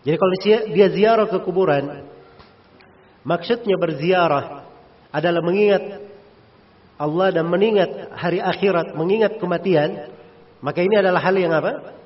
Jadi 0.05 0.15
kalau 0.19 0.33
dia 0.69 0.87
ziarah 0.93 1.25
ke 1.25 1.41
kuburan, 1.41 2.05
maksudnya 3.25 3.73
berziarah 3.81 4.69
adalah 5.09 5.41
mengingat 5.41 5.83
Allah 7.01 7.33
dan 7.33 7.49
mengingat 7.49 8.13
hari 8.13 8.37
akhirat, 8.37 8.93
mengingat 8.93 9.41
kematian, 9.41 10.13
maka 10.61 10.85
ini 10.85 11.01
adalah 11.01 11.17
hal 11.17 11.33
yang 11.33 11.49
apa? 11.49 11.97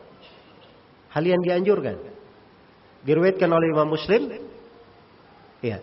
Hal 1.11 1.23
yang 1.27 1.43
dianjurkan 1.43 2.17
diriwayatkan 3.07 3.47
oleh 3.47 3.67
Imam 3.71 3.87
Muslim 3.87 4.35
ya 5.63 5.79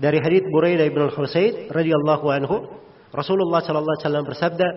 dari 0.00 0.18
hadits 0.24 0.48
Buraidah 0.48 0.88
bin 0.88 1.04
Al-Husaid 1.04 1.68
radhiyallahu 1.68 2.26
anhu 2.32 2.56
Rasulullah 3.12 3.60
sallallahu 3.60 3.96
alaihi 3.96 4.06
wasallam 4.08 4.26
bersabda 4.28 4.68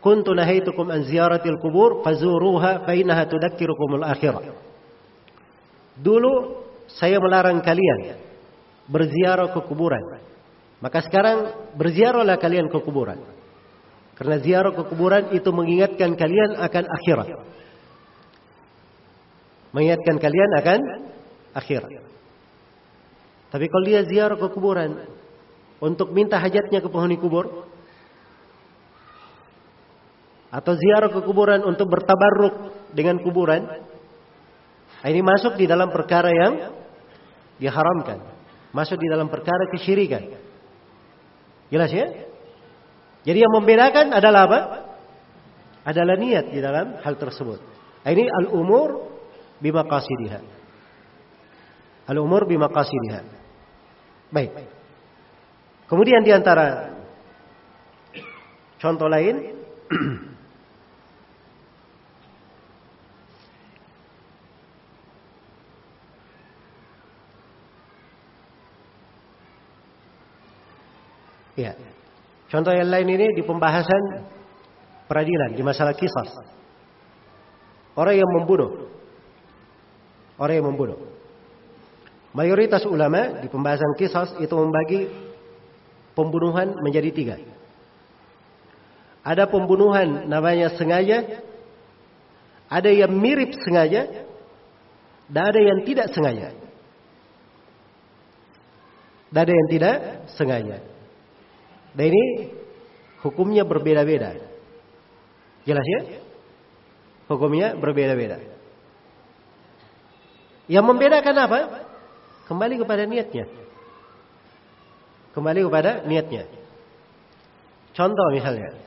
kuntu 0.00 0.32
nahaitukum 0.32 0.88
an 0.88 1.04
ziyaratil 1.04 1.60
kubur 1.60 2.00
fazuruha 2.00 2.88
fa 2.88 2.92
innaha 2.96 3.28
tudakkirukumul 3.28 4.08
akhirah 4.08 4.40
dulu 6.00 6.64
saya 6.88 7.20
melarang 7.20 7.60
kalian 7.60 8.16
berziarah 8.88 9.52
ke 9.52 9.60
kuburan. 9.68 10.02
Maka 10.78 11.02
sekarang 11.04 11.70
berziarahlah 11.74 12.38
kalian 12.38 12.70
ke 12.70 12.78
kuburan. 12.80 13.18
Karena 14.18 14.42
ziarah 14.42 14.74
ke 14.74 14.82
kuburan 14.90 15.30
itu 15.30 15.46
mengingatkan 15.54 16.18
kalian 16.18 16.58
akan 16.58 16.84
akhirat. 16.90 17.28
Mengingatkan 19.70 20.16
kalian 20.18 20.50
akan 20.58 20.80
akhirat. 21.54 21.92
Tapi 23.48 23.64
kalau 23.70 23.84
dia 23.86 24.02
ziarah 24.02 24.34
ke 24.34 24.48
kuburan 24.50 25.06
untuk 25.78 26.10
minta 26.10 26.34
hajatnya 26.42 26.82
ke 26.82 26.88
penghuni 26.90 27.14
kubur 27.14 27.70
atau 30.50 30.72
ziarah 30.74 31.12
ke 31.14 31.20
kuburan 31.22 31.62
untuk 31.62 31.86
bertabarruk 31.86 32.74
dengan 32.96 33.22
kuburan, 33.22 33.68
ini 35.06 35.22
masuk 35.22 35.54
di 35.54 35.70
dalam 35.70 35.94
perkara 35.94 36.30
yang 36.34 36.74
diharamkan. 37.62 38.18
Masuk 38.74 38.98
di 38.98 39.06
dalam 39.06 39.30
perkara 39.30 39.70
kesyirikan. 39.70 40.26
Jelas 41.70 41.90
ya? 41.94 42.06
Jadi 43.22 43.38
yang 43.38 43.52
membedakan 43.54 44.10
adalah 44.10 44.40
apa? 44.50 44.60
Adalah 45.86 46.18
niat 46.18 46.50
di 46.50 46.58
dalam 46.58 46.98
hal 46.98 47.14
tersebut. 47.14 47.60
Ini 48.02 48.24
al-umur 48.44 49.08
bimaqasidiha. 49.62 50.40
Al-umur 52.08 52.48
bimaqasidiha. 52.48 53.20
Baik. 54.32 54.52
Kemudian 55.88 56.20
di 56.20 56.32
antara 56.34 56.92
contoh 58.76 59.08
lain 59.08 59.56
Ya. 71.58 71.74
Contoh 72.46 72.70
yang 72.70 72.86
lain 72.86 73.18
ini 73.18 73.34
di 73.34 73.42
pembahasan 73.42 74.30
peradilan 75.10 75.58
di 75.58 75.62
masalah 75.66 75.92
kisah. 75.98 76.46
Orang 77.98 78.14
yang 78.14 78.30
membunuh. 78.30 78.86
Orang 80.38 80.54
yang 80.54 80.70
membunuh. 80.70 81.02
Mayoritas 82.30 82.86
ulama 82.86 83.42
di 83.42 83.50
pembahasan 83.50 83.98
kisah 83.98 84.38
itu 84.38 84.54
membagi 84.54 85.10
pembunuhan 86.14 86.78
menjadi 86.78 87.10
tiga. 87.10 87.36
Ada 89.26 89.50
pembunuhan 89.50 90.30
namanya 90.30 90.70
sengaja, 90.78 91.42
ada 92.70 92.90
yang 92.94 93.10
mirip 93.18 93.50
sengaja, 93.66 94.06
dan 95.26 95.42
ada 95.50 95.60
yang 95.60 95.82
tidak 95.82 96.06
sengaja. 96.14 96.54
Dan 99.28 99.40
ada 99.44 99.52
yang 99.52 99.68
tidak 99.68 99.96
sengaja. 100.38 100.97
Dan 101.98 102.14
ini 102.14 102.54
hukumnya 103.26 103.66
berbeda-beda. 103.66 104.38
Jelas 105.66 105.82
ya? 105.82 106.22
Hukumnya 107.26 107.74
berbeda-beda. 107.74 108.38
Yang 110.70 110.84
membedakan 110.86 111.36
apa? 111.42 111.58
Kembali 112.46 112.78
kepada 112.78 113.02
niatnya. 113.02 113.50
Kembali 115.34 115.60
kepada 115.66 116.06
niatnya. 116.06 116.46
Contoh 117.98 118.30
misalnya. 118.30 118.78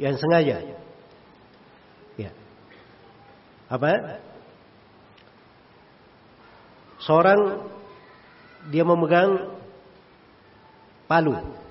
Yang 0.00 0.16
sengaja. 0.24 0.56
Ya. 2.16 2.30
Apa? 3.68 4.16
Seorang 7.04 7.68
dia 8.72 8.82
memegang 8.82 9.60
palu 11.04 11.65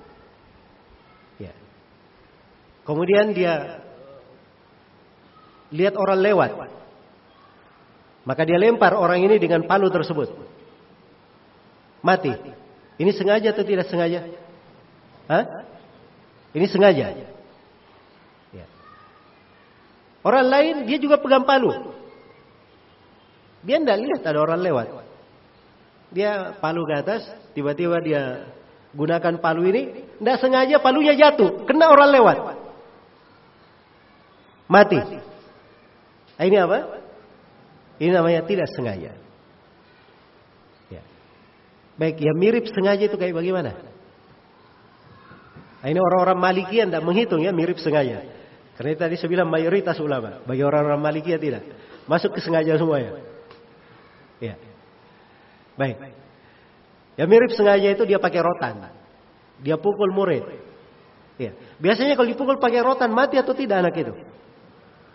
Kemudian 2.86 3.34
dia 3.34 3.82
lihat 5.74 5.98
orang 5.98 6.22
lewat. 6.22 6.50
Maka 8.22 8.42
dia 8.46 8.58
lempar 8.58 8.94
orang 8.94 9.26
ini 9.26 9.42
dengan 9.42 9.66
palu 9.66 9.90
tersebut. 9.90 10.30
Mati. 12.02 12.30
Ini 12.96 13.10
sengaja 13.10 13.50
atau 13.50 13.66
tidak 13.66 13.90
sengaja? 13.90 14.22
Hah? 15.26 15.44
Ini 16.54 16.66
sengaja. 16.70 17.06
Ya. 18.54 18.66
Orang 20.22 20.46
lain 20.46 20.74
dia 20.86 21.02
juga 21.02 21.18
pegang 21.18 21.42
palu. 21.42 21.74
Dia 23.66 23.82
tidak 23.82 23.98
lihat 23.98 24.20
ada 24.22 24.38
orang 24.38 24.62
lewat. 24.62 24.86
Dia 26.14 26.54
palu 26.62 26.86
ke 26.86 26.94
atas, 27.02 27.26
tiba-tiba 27.50 27.98
dia 27.98 28.46
gunakan 28.94 29.42
palu 29.42 29.66
ini, 29.66 30.06
tidak 30.22 30.38
sengaja 30.38 30.78
palunya 30.78 31.18
jatuh, 31.18 31.66
kena 31.66 31.90
orang 31.90 32.14
lewat 32.14 32.55
mati. 34.66 34.98
Nah, 36.36 36.44
ini 36.44 36.56
apa? 36.60 36.78
Ini 37.96 38.10
namanya 38.12 38.44
tidak 38.44 38.68
sengaja. 38.76 39.16
Ya. 40.92 41.02
Baik, 41.96 42.20
yang 42.20 42.36
mirip 42.36 42.68
sengaja 42.68 43.08
itu 43.08 43.16
kayak 43.16 43.32
bagaimana? 43.32 43.72
Nah, 45.80 45.88
ini 45.88 46.00
orang-orang 46.02 46.38
Maliki 46.38 46.82
tidak 46.82 47.00
menghitung 47.00 47.40
ya 47.40 47.54
mirip 47.54 47.80
sengaja. 47.80 48.26
Karena 48.76 48.92
tadi 49.08 49.16
saya 49.16 49.32
bilang 49.32 49.48
mayoritas 49.48 49.96
ulama. 50.02 50.44
Bagi 50.44 50.60
orang-orang 50.60 51.00
Maliki 51.00 51.32
ya 51.32 51.40
tidak. 51.40 51.64
Masuk 52.04 52.36
ke 52.36 52.40
sengaja 52.44 52.76
semuanya. 52.76 53.16
Ya. 54.36 54.60
Baik. 55.80 55.96
Yang 57.16 57.28
mirip 57.32 57.50
sengaja 57.56 57.88
itu 57.96 58.04
dia 58.04 58.20
pakai 58.20 58.44
rotan. 58.44 58.92
Dia 59.64 59.80
pukul 59.80 60.12
murid. 60.12 60.44
Ya. 61.40 61.56
Biasanya 61.80 62.16
kalau 62.16 62.28
dipukul 62.28 62.60
pakai 62.60 62.84
rotan 62.84 63.12
mati 63.12 63.40
atau 63.40 63.56
tidak 63.56 63.80
anak 63.80 63.96
itu? 63.96 64.12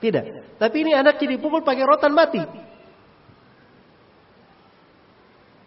Tidak. 0.01 0.57
Tapi 0.57 0.75
ini 0.81 0.91
anak 0.97 1.21
jadi 1.21 1.37
pukul 1.37 1.61
pakai 1.61 1.85
rotan 1.85 2.11
mati. 2.17 2.41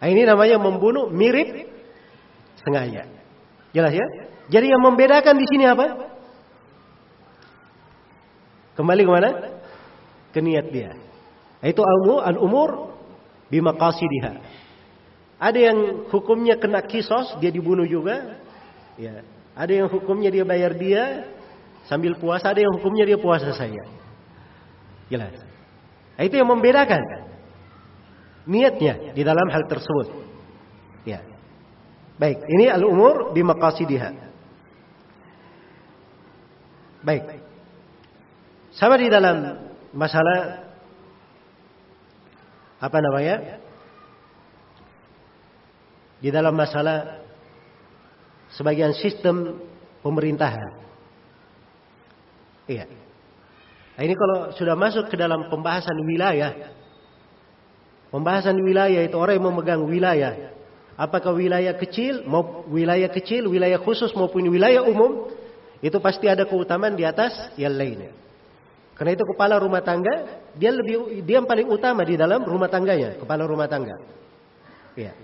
Nah, 0.04 0.08
ini 0.12 0.26
namanya 0.26 0.60
membunuh 0.60 1.08
mirip 1.08 1.70
sengaja. 2.60 3.08
Jelas 3.72 3.94
ya? 3.94 4.06
Jadi 4.52 4.68
yang 4.68 4.82
membedakan 4.84 5.38
di 5.38 5.46
sini 5.48 5.64
apa? 5.64 5.86
Kembali 8.76 9.00
ke 9.00 9.10
mana? 9.10 9.30
Ke 10.34 10.44
niat 10.44 10.66
dia. 10.68 10.92
Itu 11.64 11.80
al-umur 12.20 12.92
bimaqasidiha. 13.48 14.32
Ada 15.40 15.72
yang 15.72 15.78
hukumnya 16.12 16.60
kena 16.60 16.84
kisos, 16.84 17.40
dia 17.40 17.48
dibunuh 17.48 17.88
juga. 17.88 18.36
Ya. 19.00 19.24
Ada 19.56 19.72
yang 19.72 19.88
hukumnya 19.88 20.28
dia 20.28 20.44
bayar 20.44 20.76
dia 20.76 21.24
sambil 21.88 22.18
puasa, 22.20 22.52
ada 22.52 22.60
yang 22.60 22.76
hukumnya 22.76 23.08
dia 23.08 23.16
puasa 23.16 23.56
saja. 23.56 24.03
Jelas. 25.12 25.36
Nah, 26.14 26.22
itu 26.24 26.34
yang 26.38 26.48
membedakan 26.48 27.02
niatnya 28.48 29.12
di 29.12 29.22
dalam 29.24 29.48
hal 29.50 29.64
tersebut. 29.68 30.08
Ya. 31.04 31.20
Baik, 32.16 32.40
ini 32.46 32.70
al-umur 32.70 33.34
bimaqasidiha. 33.34 34.10
Baik. 37.04 37.44
Sama 38.74 38.96
di 38.96 39.12
dalam 39.12 39.68
masalah 39.92 40.64
apa 42.80 42.98
namanya? 43.00 43.60
Di 46.22 46.32
dalam 46.32 46.56
masalah 46.56 47.20
sebagian 48.56 48.96
sistem 48.96 49.60
pemerintahan. 50.00 50.80
Iya. 52.64 53.03
Nah, 53.94 54.02
ini 54.02 54.14
kalau 54.18 54.50
sudah 54.58 54.74
masuk 54.74 55.06
ke 55.06 55.14
dalam 55.14 55.46
pembahasan 55.46 55.94
wilayah. 56.02 56.74
Pembahasan 58.10 58.58
wilayah 58.58 59.02
itu 59.06 59.14
orang 59.14 59.38
yang 59.38 59.46
memegang 59.50 59.82
wilayah. 59.86 60.54
Apakah 60.94 61.34
wilayah 61.34 61.74
kecil, 61.74 62.22
mau 62.26 62.62
wilayah 62.70 63.10
kecil, 63.10 63.50
wilayah 63.50 63.82
khusus 63.82 64.14
maupun 64.14 64.46
wilayah 64.46 64.86
umum, 64.86 65.30
itu 65.82 65.98
pasti 65.98 66.30
ada 66.30 66.46
keutamaan 66.46 66.94
di 66.94 67.02
atas 67.02 67.34
yang 67.58 67.74
lainnya. 67.74 68.14
Karena 68.94 69.18
itu 69.18 69.26
kepala 69.26 69.58
rumah 69.58 69.82
tangga, 69.82 70.46
dia 70.54 70.70
lebih 70.70 71.26
dia 71.26 71.42
yang 71.42 71.50
paling 71.50 71.66
utama 71.66 72.06
di 72.06 72.14
dalam 72.14 72.46
rumah 72.46 72.70
tangganya, 72.70 73.18
kepala 73.18 73.42
rumah 73.42 73.66
tangga. 73.66 73.98
Ya. 74.94 75.18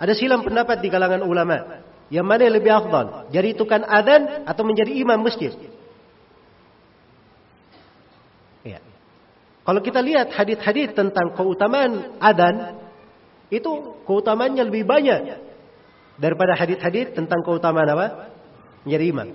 Ada 0.00 0.16
silam 0.16 0.40
pendapat 0.40 0.80
di 0.80 0.88
kalangan 0.88 1.20
ulama, 1.20 1.84
yang 2.08 2.24
mana 2.24 2.48
yang 2.48 2.56
lebih 2.56 2.72
afdal, 2.72 3.28
jadi 3.28 3.52
tukang 3.52 3.84
adan 3.84 4.48
atau 4.48 4.64
menjadi 4.64 4.96
imam 5.04 5.20
masjid. 5.20 5.52
Kalau 9.68 9.84
kita 9.84 10.00
lihat 10.00 10.32
hadis-hadis 10.32 10.96
tentang 10.96 11.36
keutamaan 11.36 12.16
adan, 12.24 12.80
itu 13.52 14.00
keutamaannya 14.08 14.64
lebih 14.64 14.88
banyak 14.88 15.44
daripada 16.16 16.56
hadis-hadis 16.56 17.12
tentang 17.12 17.44
keutamaan 17.44 17.84
apa? 17.92 18.32
Menjadi 18.88 19.04
imam. 19.12 19.28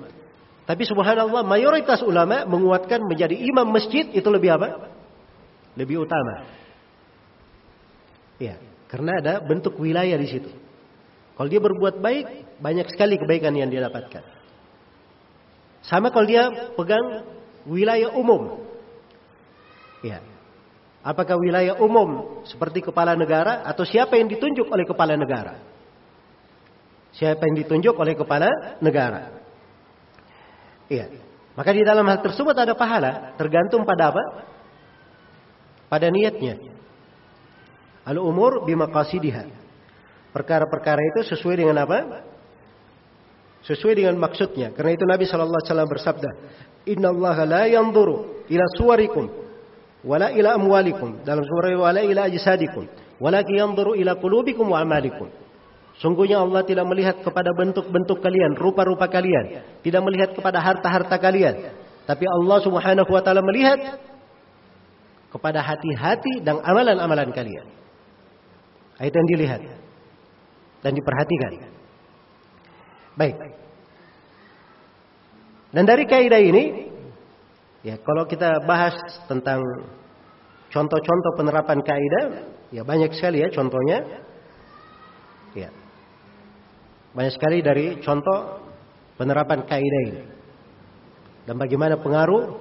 Tapi 0.65 0.89
subhanallah 0.89 1.45
mayoritas 1.45 2.01
ulama 2.01 2.49
menguatkan 2.49 3.05
menjadi 3.05 3.37
imam 3.37 3.69
masjid 3.69 4.09
itu 4.09 4.25
lebih 4.25 4.57
apa? 4.57 4.89
Lebih 5.77 6.01
utama. 6.01 6.49
Ya, 8.41 8.57
karena 8.89 9.21
ada 9.21 9.33
bentuk 9.37 9.77
wilayah 9.77 10.17
di 10.17 10.33
situ. 10.33 10.49
Kalau 11.37 11.45
dia 11.45 11.61
berbuat 11.61 12.01
baik, 12.01 12.57
banyak 12.57 12.89
sekali 12.89 13.21
kebaikan 13.21 13.53
yang 13.53 13.69
dia 13.69 13.85
dapatkan. 13.85 14.25
Sama 15.85 16.09
kalau 16.09 16.25
dia 16.25 16.73
pegang 16.73 17.21
wilayah 17.69 18.09
umum. 18.17 18.72
Ya. 20.03 20.19
Apakah 21.03 21.35
wilayah 21.39 21.79
umum 21.79 22.43
seperti 22.47 22.79
kepala 22.79 23.15
negara 23.15 23.63
atau 23.67 23.83
siapa 23.83 24.19
yang 24.19 24.27
ditunjuk 24.27 24.67
oleh 24.71 24.87
kepala 24.87 25.15
negara? 25.19 25.59
Siapa 27.15 27.43
yang 27.43 27.55
ditunjuk 27.59 27.95
oleh 27.95 28.15
kepala 28.15 28.79
negara? 28.79 29.35
Iya. 30.87 31.11
Maka 31.53 31.69
di 31.75 31.83
dalam 31.85 32.07
hal 32.07 32.23
tersebut 32.23 32.55
ada 32.55 32.73
pahala, 32.73 33.35
tergantung 33.35 33.83
pada 33.83 34.15
apa? 34.15 34.23
Pada 35.91 36.07
niatnya. 36.07 36.57
Al-umur 38.07 38.63
bimaqasidiha. 38.63 39.43
Perkara-perkara 40.33 40.99
itu 41.13 41.35
sesuai 41.35 41.61
dengan 41.61 41.83
apa? 41.83 42.25
Sesuai 43.67 43.93
dengan 44.01 44.17
maksudnya. 44.17 44.71
Karena 44.73 44.91
itu 44.97 45.05
Nabi 45.05 45.27
sallallahu 45.29 45.61
alaihi 45.61 45.69
wasallam 45.69 45.91
bersabda, 45.91 46.29
"Inna 46.89 47.13
Allah 47.13 47.37
la 47.45 47.63
yanzuru 47.69 48.47
ila 48.49 48.65
suwarikum 48.79 49.42
wala 50.03 50.29
ila 50.35 50.59
amwalikum." 50.59 51.23
Dalam 51.23 51.43
surah 51.47 51.73
wala 51.79 52.03
ila 52.03 52.27
ajsadikum, 52.27 52.87
walakin 53.17 53.55
yanzuru 53.57 53.95
ila 53.97 54.19
qulubikum 54.19 54.69
wa 54.69 54.83
amalikum. 54.83 55.31
Sungguhnya 56.03 56.41
Allah 56.41 56.65
tidak 56.65 56.85
melihat 56.89 57.21
kepada 57.21 57.53
bentuk-bentuk 57.53 58.19
kalian, 58.19 58.57
rupa-rupa 58.57 59.07
kalian, 59.07 59.61
tidak 59.85 60.01
melihat 60.03 60.29
kepada 60.33 60.57
harta-harta 60.59 61.15
kalian, 61.21 61.55
tapi 62.03 62.25
Allah 62.27 62.57
Subhanahu 62.65 63.07
wa 63.07 63.21
taala 63.23 63.39
melihat 63.45 64.01
kepada 65.31 65.65
hati-hati 65.65 66.45
dan 66.45 66.61
amalan-amalan 66.61 67.33
kalian. 67.33 67.65
Itu 69.01 69.15
yang 69.17 69.29
dilihat 69.33 69.61
dan 70.85 70.91
diperhatikan. 70.93 71.51
Baik. 73.17 73.37
Dan 75.73 75.89
dari 75.89 76.05
kaidah 76.05 76.37
ini, 76.37 76.92
ya 77.83 77.99
kalau 77.99 78.23
kita 78.25 78.63
bahas 78.63 78.95
tentang 79.29 79.61
contoh-contoh 80.73 81.31
penerapan 81.37 81.79
kaidah, 81.85 82.25
ya 82.73 82.81
banyak 82.81 83.13
sekali 83.13 83.45
ya 83.45 83.53
contohnya. 83.53 84.25
Ya. 85.53 85.69
Banyak 87.13 87.33
sekali 87.37 87.61
dari 87.61 88.01
contoh 88.01 88.65
penerapan 89.21 89.61
kaidah 89.69 90.01
ini. 90.09 90.23
Dan 91.45 91.59
bagaimana 91.61 91.99
pengaruh 92.01 92.57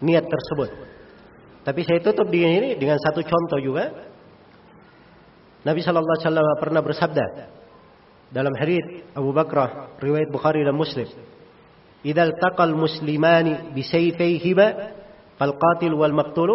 niat 0.00 0.24
tersebut. 0.24 0.70
Tapi 1.66 1.80
saya 1.82 1.98
tutup 1.98 2.30
di 2.30 2.46
ini 2.46 2.78
dengan 2.78 2.96
satu 3.02 3.20
contoh 3.26 3.58
juga. 3.58 3.90
Nabi 5.66 5.82
sallallahu 5.82 6.14
alaihi 6.14 6.26
wasallam 6.30 6.62
pernah 6.62 6.80
bersabda 6.80 7.26
dalam 8.30 8.54
hadis 8.54 9.02
Abu 9.18 9.34
Bakrah 9.34 9.98
riwayat 9.98 10.30
Bukhari 10.30 10.62
dan 10.62 10.78
Muslim. 10.78 11.10
"Idza 12.06 12.30
taqal 12.38 12.78
muslimani 12.78 13.74
bi 13.74 13.82
sayfayhima 13.82 14.66
fal 15.34 15.58
qatil 15.58 15.90
wal 15.98 16.14
maqtul 16.14 16.50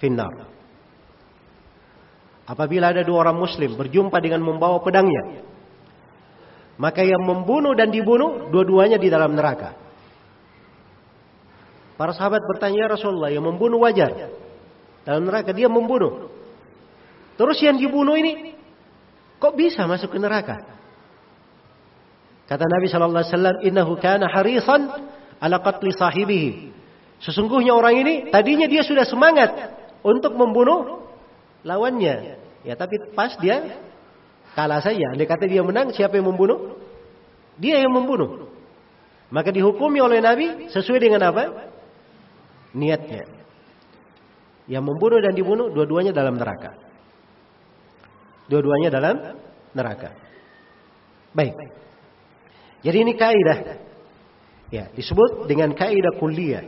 finnar." 0.00 0.48
Apabila 2.48 2.94
ada 2.94 3.04
dua 3.04 3.26
orang 3.28 3.36
muslim 3.36 3.76
berjumpa 3.76 4.16
dengan 4.22 4.40
membawa 4.40 4.80
pedangnya, 4.80 5.44
maka 6.78 7.02
yang 7.02 7.20
membunuh 7.20 7.74
dan 7.74 7.90
dibunuh 7.90 8.48
dua-duanya 8.48 8.96
di 8.96 9.08
dalam 9.10 9.34
neraka. 9.34 9.74
Para 11.96 12.12
sahabat 12.12 12.44
bertanya, 12.44 12.86
ya 12.86 12.88
Rasulullah, 12.92 13.32
yang 13.32 13.42
membunuh 13.42 13.80
wajar. 13.80 14.30
Dalam 15.02 15.24
neraka 15.24 15.56
dia 15.56 15.66
membunuh. 15.66 16.28
Terus 17.40 17.56
yang 17.64 17.80
dibunuh 17.80 18.16
ini 18.16 18.52
kok 19.40 19.56
bisa 19.56 19.88
masuk 19.88 20.12
ke 20.12 20.18
neraka? 20.20 20.60
Kata 22.46 22.64
Nabi 22.66 22.86
sallallahu 22.86 23.22
alaihi 23.22 23.34
wasallam, 23.34 23.56
"Innahu 23.66 23.92
kana 23.98 24.30
harisan 24.30 24.90
ala 25.42 25.58
qatli 25.60 25.90
sahibihi." 25.90 26.50
Sesungguhnya 27.22 27.74
orang 27.74 28.06
ini 28.06 28.14
tadinya 28.30 28.70
dia 28.70 28.86
sudah 28.86 29.02
semangat 29.02 29.50
untuk 30.06 30.36
membunuh 30.38 31.10
lawannya. 31.66 32.38
Ya, 32.62 32.74
tapi 32.78 32.98
pas 33.14 33.34
dia 33.40 33.62
Kalah 34.56 34.80
saja. 34.80 35.12
Andai 35.12 35.28
kata 35.28 35.44
dia 35.44 35.60
menang, 35.60 35.92
siapa 35.92 36.16
yang 36.16 36.32
membunuh? 36.32 36.80
Dia 37.60 37.76
yang 37.84 37.92
membunuh. 37.92 38.48
Maka 39.28 39.52
dihukumi 39.52 40.00
oleh 40.00 40.24
Nabi 40.24 40.72
sesuai 40.72 40.96
dengan 40.96 41.28
apa? 41.28 41.68
Niatnya. 42.72 43.28
Yang 44.64 44.84
membunuh 44.88 45.20
dan 45.20 45.36
dibunuh, 45.36 45.68
dua-duanya 45.68 46.16
dalam 46.16 46.40
neraka. 46.40 46.72
Dua-duanya 48.48 48.88
dalam 48.88 49.16
neraka. 49.76 50.16
Baik. 51.36 51.52
Jadi 52.86 52.98
ini 53.02 53.12
kaidah. 53.18 53.58
Ya, 54.70 54.86
disebut 54.94 55.50
dengan 55.50 55.74
kaidah 55.74 56.14
kuliah. 56.22 56.62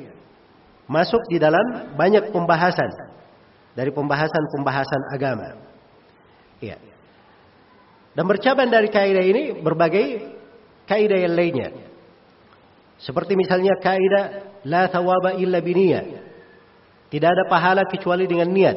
Masuk 0.91 1.23
di 1.31 1.39
dalam 1.39 1.95
banyak 1.95 2.35
pembahasan 2.35 2.91
dari 3.79 3.95
pembahasan-pembahasan 3.95 5.15
agama. 5.15 5.63
Ya. 6.59 6.83
Dan 8.19 8.27
bercabang 8.27 8.67
dari 8.67 8.91
kaidah 8.91 9.23
ini 9.23 9.43
berbagai 9.63 10.35
kaidah 10.91 11.19
yang 11.23 11.39
lainnya. 11.39 11.71
Seperti 12.99 13.39
misalnya 13.39 13.79
kaidah 13.79 14.59
la 14.67 14.91
thawaba 14.91 15.39
illa 15.39 15.63
biniyah. 15.63 16.27
Tidak 17.15 17.29
ada 17.31 17.47
pahala 17.47 17.87
kecuali 17.87 18.27
dengan 18.27 18.51
niat. 18.51 18.77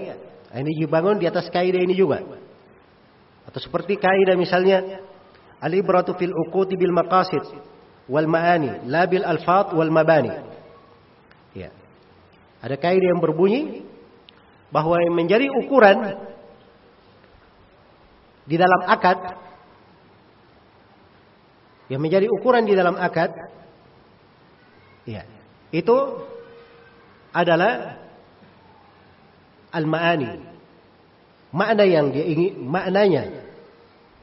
Nah, 0.53 0.57
ini 0.61 0.77
dibangun 0.77 1.17
di 1.17 1.25
atas 1.25 1.49
kaidah 1.49 1.81
ini 1.81 1.97
juga. 1.97 2.21
Atau 3.49 3.57
seperti 3.57 3.97
kaidah 3.97 4.37
misalnya 4.37 5.01
al-ibratu 5.61 6.17
fil 6.17 6.33
uquti 6.33 6.75
bil 6.75 6.91
maqasid 6.91 7.45
wal 8.09 8.27
ma'ani 8.27 8.89
la 8.89 9.05
bil 9.05 9.23
alfat 9.23 9.71
wal 9.77 9.93
mabani. 9.93 10.33
Ya. 11.53 11.69
Ada 12.65 12.75
kaidah 12.75 13.07
yang 13.13 13.21
berbunyi 13.21 13.85
bahwa 14.73 14.97
yang 14.99 15.13
menjadi 15.13 15.47
ukuran 15.51 16.17
di 18.47 18.55
dalam 18.57 18.81
akad 18.89 19.19
yang 21.91 22.01
menjadi 22.01 22.25
ukuran 22.31 22.63
di 22.63 22.73
dalam 22.73 22.95
akad 22.95 23.35
ya 25.03 25.27
itu 25.75 25.97
adalah 27.35 27.99
al-ma'ani 29.75 30.39
makna 31.51 31.83
yang 31.83 32.15
dia 32.15 32.25
ingin 32.27 32.63
maknanya 32.63 33.23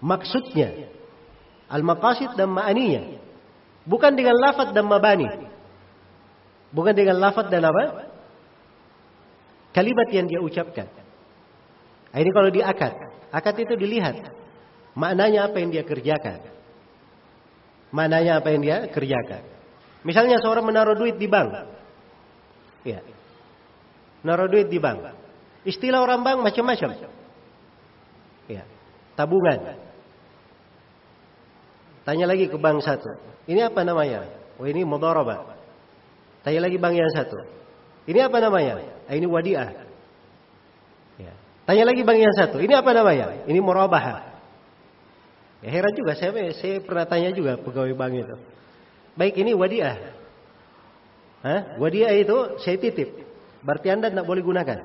maksudnya 0.00 0.88
al-maqasid 1.68 2.34
dan 2.34 2.48
ma'aninya 2.52 3.20
bukan 3.84 4.12
dengan 4.16 4.36
lafaz 4.36 4.72
dan 4.72 4.84
mabani 4.88 5.28
bukan 6.72 6.92
dengan 6.96 7.16
lafaz 7.20 7.48
dan 7.48 7.64
apa 7.64 8.08
kalimat 9.72 10.08
yang 10.12 10.26
dia 10.28 10.40
ucapkan 10.40 10.88
ini 12.16 12.30
kalau 12.32 12.48
di 12.48 12.64
akad 12.64 13.08
Akad 13.28 13.60
itu 13.60 13.76
dilihat. 13.76 14.16
Maknanya 14.96 15.52
apa 15.52 15.56
yang 15.60 15.70
dia 15.70 15.84
kerjakan. 15.84 16.40
Maknanya 17.92 18.40
apa 18.40 18.48
yang 18.52 18.62
dia 18.64 18.76
kerjakan. 18.88 19.44
Misalnya 20.04 20.40
seorang 20.40 20.64
menaruh 20.64 20.96
duit 20.96 21.20
di 21.20 21.28
bank. 21.28 21.52
Ya. 22.84 23.04
Naruh 24.24 24.48
duit 24.48 24.72
di 24.72 24.80
bank. 24.80 25.12
Istilah 25.68 26.00
orang 26.00 26.24
bank 26.24 26.38
macam-macam. 26.40 26.90
Ya. 28.48 28.64
Tabungan. 29.14 29.87
Tanya 32.08 32.24
lagi 32.24 32.48
ke 32.48 32.56
bank 32.56 32.80
satu. 32.80 33.12
Ini 33.44 33.68
apa 33.68 33.84
namanya? 33.84 34.24
Oh 34.56 34.64
ini 34.64 34.80
mudharabah. 34.88 35.44
Tanya 36.40 36.64
lagi 36.64 36.80
bank 36.80 36.96
yang 36.96 37.12
satu. 37.12 37.36
Ini 38.08 38.24
apa 38.24 38.40
namanya? 38.40 38.80
Ah, 39.04 39.12
ini 39.12 39.28
wadiah. 39.28 39.88
Tanya 41.68 41.84
lagi 41.84 42.00
bang 42.00 42.24
yang 42.24 42.32
satu, 42.32 42.64
ini 42.64 42.72
apa 42.72 42.96
namanya? 42.96 43.44
Ini 43.44 43.60
murabahah. 43.60 44.24
Ya 45.60 45.68
heran 45.68 45.92
juga, 45.92 46.16
saya, 46.16 46.32
saya 46.56 46.80
pernah 46.80 47.04
tanya 47.04 47.28
juga 47.28 47.60
pegawai 47.60 47.92
bank 47.92 48.24
itu. 48.24 48.36
Baik 49.12 49.36
ini 49.36 49.52
wadiah. 49.52 50.16
Hah? 51.44 51.76
Wadiah 51.76 52.16
itu 52.16 52.56
saya 52.64 52.80
titip. 52.80 53.20
Berarti 53.60 53.92
anda 53.92 54.08
tidak 54.08 54.24
boleh 54.24 54.40
gunakan. 54.40 54.80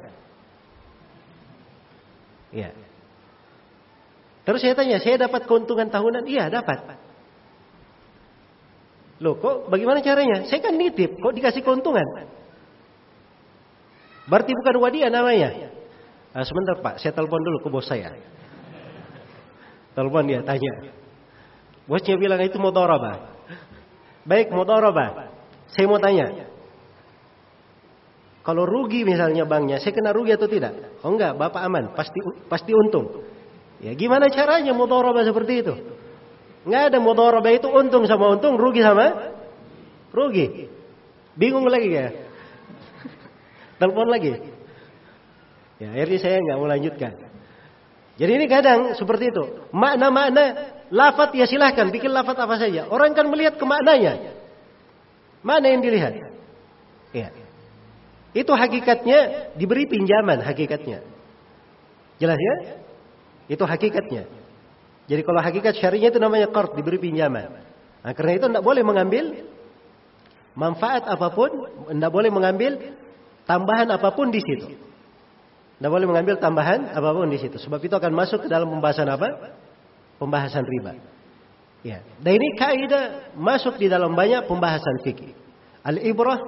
Ya. 2.52 2.76
Terus 4.44 4.60
saya 4.60 4.76
tanya, 4.76 5.00
saya 5.00 5.24
dapat 5.24 5.48
keuntungan 5.48 5.88
tahunan? 5.88 6.28
Iya 6.28 6.52
dapat. 6.52 6.84
Loh 9.24 9.40
kok 9.40 9.72
bagaimana 9.72 10.04
caranya? 10.04 10.44
Saya 10.52 10.60
kan 10.60 10.76
nitip, 10.76 11.16
kok 11.16 11.32
dikasih 11.32 11.64
keuntungan? 11.64 12.04
Berarti 14.28 14.52
bukan 14.52 14.76
wadiah 14.84 15.08
namanya. 15.08 15.72
Uh, 16.36 16.44
sebentar 16.44 16.76
Pak, 16.84 17.00
saya 17.00 17.16
telepon 17.16 17.40
dulu 17.40 17.58
ke 17.64 17.70
bos 17.72 17.88
saya. 17.88 18.12
Telepon 19.96 20.28
dia, 20.28 20.44
tanya. 20.44 20.92
Bosnya 21.88 22.20
bilang 22.20 22.42
itu 22.44 22.60
mudharabah. 22.60 23.32
Baik, 24.28 24.52
mudharabah. 24.52 25.32
Saya 25.72 25.86
mau 25.88 26.04
tanya. 26.04 26.52
Kalau 28.44 28.68
rugi 28.68 29.08
misalnya 29.08 29.48
banknya, 29.48 29.80
saya 29.80 29.96
kena 29.96 30.12
rugi 30.12 30.36
atau 30.36 30.52
tidak? 30.52 31.00
Oh 31.00 31.16
enggak, 31.16 31.40
Bapak 31.40 31.64
aman, 31.64 31.96
pasti 31.96 32.20
pasti 32.52 32.76
untung. 32.76 33.24
Ya 33.80 33.96
gimana 33.96 34.28
caranya 34.28 34.76
mudharabah 34.76 35.24
seperti 35.24 35.64
itu? 35.64 35.93
Enggak 36.64 36.84
ada 36.92 36.98
mudharabah 37.04 37.52
itu 37.52 37.68
untung 37.68 38.08
sama 38.08 38.40
untung, 38.40 38.56
rugi 38.56 38.80
sama 38.80 39.36
rugi. 40.16 40.72
Bingung 41.36 41.68
lagi 41.68 41.90
ya? 41.92 42.08
Telepon 43.82 44.08
lagi. 44.08 44.40
Ya, 45.82 45.92
akhirnya 45.92 46.20
saya 46.22 46.38
nggak 46.40 46.58
mau 46.62 46.70
lanjutkan. 46.70 47.14
Jadi 48.14 48.32
ini 48.38 48.46
kadang 48.46 48.94
seperti 48.94 49.34
itu. 49.34 49.44
Makna-makna 49.74 50.78
lafat 50.94 51.34
ya 51.34 51.50
silahkan 51.50 51.90
bikin 51.90 52.14
lafat 52.14 52.38
apa 52.38 52.56
saja. 52.62 52.86
Orang 52.88 53.18
kan 53.18 53.26
melihat 53.26 53.58
ke 53.58 53.66
maknanya. 53.66 54.38
Mana 55.42 55.74
yang 55.74 55.82
dilihat? 55.82 56.14
Ya. 57.12 57.34
Itu 58.34 58.54
hakikatnya 58.54 59.52
diberi 59.58 59.90
pinjaman 59.90 60.46
hakikatnya. 60.46 61.02
Jelas 62.22 62.38
ya? 62.38 62.56
Itu 63.50 63.66
hakikatnya. 63.66 64.30
Jadi 65.08 65.22
kalau 65.28 65.40
hakikat 65.44 65.76
syarinya 65.76 66.10
itu 66.12 66.20
namanya 66.20 66.48
qard, 66.48 66.76
diberi 66.80 67.00
pinjaman. 67.00 67.60
Nah, 68.04 68.12
karena 68.16 68.32
itu 68.40 68.46
tidak 68.48 68.64
boleh 68.64 68.84
mengambil 68.84 69.26
manfaat 70.56 71.04
apa 71.08 71.28
pun, 71.32 71.52
tidak 71.92 72.12
boleh 72.12 72.32
mengambil 72.32 72.72
tambahan 73.44 73.88
apa 73.92 74.10
pun 74.16 74.32
di 74.32 74.40
situ. 74.40 74.80
Tidak 75.80 75.92
boleh 75.92 76.08
mengambil 76.08 76.40
tambahan 76.40 76.96
apa 76.96 77.10
pun 77.12 77.28
di 77.28 77.36
situ. 77.36 77.60
Sebab 77.60 77.84
itu 77.84 77.92
akan 77.92 78.12
masuk 78.16 78.48
ke 78.48 78.48
dalam 78.48 78.72
pembahasan 78.72 79.08
apa? 79.12 79.28
Pembahasan 80.16 80.64
riba. 80.64 80.96
Ya. 81.84 82.00
Dan 82.24 82.40
ini 82.40 82.56
kaidah 82.56 83.36
masuk 83.36 83.76
di 83.76 83.92
dalam 83.92 84.16
banyak 84.16 84.48
pembahasan 84.48 85.04
fikih. 85.04 85.36
Al-ibrah 85.84 86.40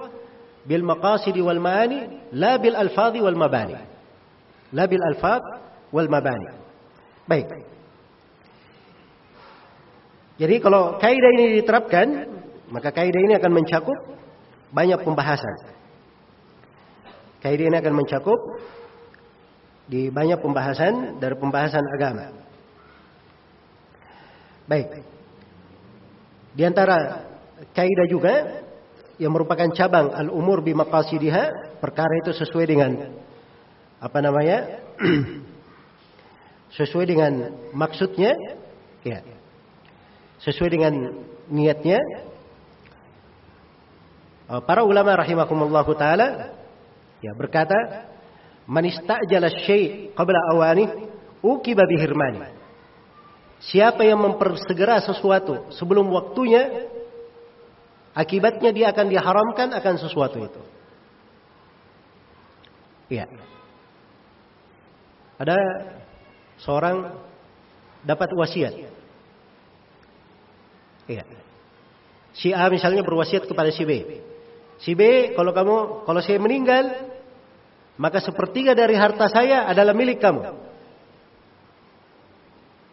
bil 0.64 0.88
maqasidi 0.88 1.44
wal 1.44 1.60
ma'ani 1.60 2.32
la 2.32 2.56
bil 2.56 2.80
alfadhi 2.80 3.20
wal 3.20 3.36
mabani. 3.36 3.76
La 4.72 4.88
bil 4.88 5.04
alfad 5.04 5.44
wal 5.92 6.08
mabani. 6.08 6.56
Baik. 7.28 7.75
Jadi 10.36 10.56
kalau 10.60 11.00
kaidah 11.00 11.32
ini 11.40 11.46
diterapkan, 11.64 12.08
maka 12.68 12.92
kaidah 12.92 13.22
ini 13.24 13.34
akan 13.40 13.52
mencakup 13.56 13.96
banyak 14.76 15.00
pembahasan. 15.00 15.56
Kaidah 17.40 17.66
ini 17.72 17.78
akan 17.80 17.94
mencakup 17.96 18.40
di 19.86 20.12
banyak 20.12 20.42
pembahasan 20.42 21.22
dari 21.22 21.36
pembahasan 21.40 21.86
agama. 21.94 22.36
Baik. 24.66 25.06
Di 26.58 26.64
antara 26.66 27.22
kaidah 27.72 28.08
juga 28.10 28.34
yang 29.22 29.32
merupakan 29.32 29.72
cabang 29.72 30.12
al-umur 30.12 30.60
bi 30.60 30.76
maqasidiha, 30.76 31.78
perkara 31.80 32.12
itu 32.26 32.36
sesuai 32.36 32.66
dengan 32.68 32.92
apa 34.04 34.20
namanya? 34.20 34.84
sesuai 36.78 37.06
dengan 37.08 37.32
maksudnya, 37.72 38.36
ya. 39.06 39.35
Sesuai 40.46 40.70
dengan 40.70 40.94
niatnya. 41.50 41.98
Para 44.46 44.86
ulama 44.86 45.18
rahimakumullah 45.18 45.82
taala 45.98 46.54
ya 47.18 47.34
berkata 47.34 48.06
Man 48.66 48.86
istajala 48.90 49.50
syai' 49.62 50.14
qabla 50.18 50.40
awani 50.58 50.90
ukiba 51.46 51.86
bihirmani. 51.86 52.50
Siapa 53.62 54.02
yang 54.02 54.22
mempersegera 54.22 55.02
sesuatu 55.06 55.70
sebelum 55.74 56.10
waktunya, 56.10 56.90
akibatnya 58.18 58.74
dia 58.74 58.90
akan 58.90 59.08
diharamkan 59.10 59.70
akan 59.74 59.96
sesuatu 60.02 60.38
itu. 60.42 60.62
Iya. 63.14 63.30
Ada 65.38 65.58
seorang 66.66 67.22
dapat 68.02 68.30
wasiat. 68.34 68.74
Iya. 71.06 71.24
Si 72.36 72.52
A 72.52 72.68
misalnya 72.68 73.06
berwasiat 73.06 73.48
kepada 73.48 73.72
si 73.72 73.88
B. 73.88 73.92
Si 74.84 74.92
B, 74.92 75.32
kalau 75.38 75.56
kamu, 75.56 76.04
kalau 76.04 76.20
saya 76.20 76.36
meninggal, 76.42 77.16
maka 77.96 78.20
sepertiga 78.20 78.76
dari 78.76 79.00
harta 79.00 79.32
saya 79.32 79.70
adalah 79.72 79.96
milik 79.96 80.20
kamu. 80.20 80.44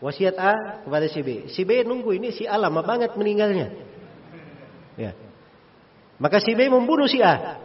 Wasiat 0.03 0.37
A 0.39 0.83
kepada 0.87 1.07
si 1.11 1.21
B. 1.23 1.51
Si 1.51 1.63
B 1.63 1.83
nunggu 1.87 2.11
ini 2.19 2.35
si 2.35 2.47
A 2.47 2.59
lama 2.59 2.83
banget 2.83 3.15
meninggalnya. 3.15 3.71
Ya. 4.99 5.15
Maka 6.19 6.39
si 6.39 6.55
B 6.55 6.71
membunuh 6.71 7.11
si 7.11 7.19
A. 7.23 7.59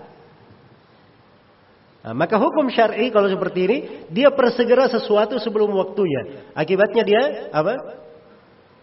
Nah, 2.08 2.16
maka 2.16 2.40
hukum 2.40 2.72
syar'i 2.72 3.12
kalau 3.12 3.28
seperti 3.28 3.60
ini 3.68 3.78
dia 4.14 4.32
persegera 4.32 4.88
sesuatu 4.88 5.38
sebelum 5.44 5.76
waktunya. 5.76 6.50
Akibatnya 6.56 7.04
dia 7.04 7.22
apa? 7.52 7.74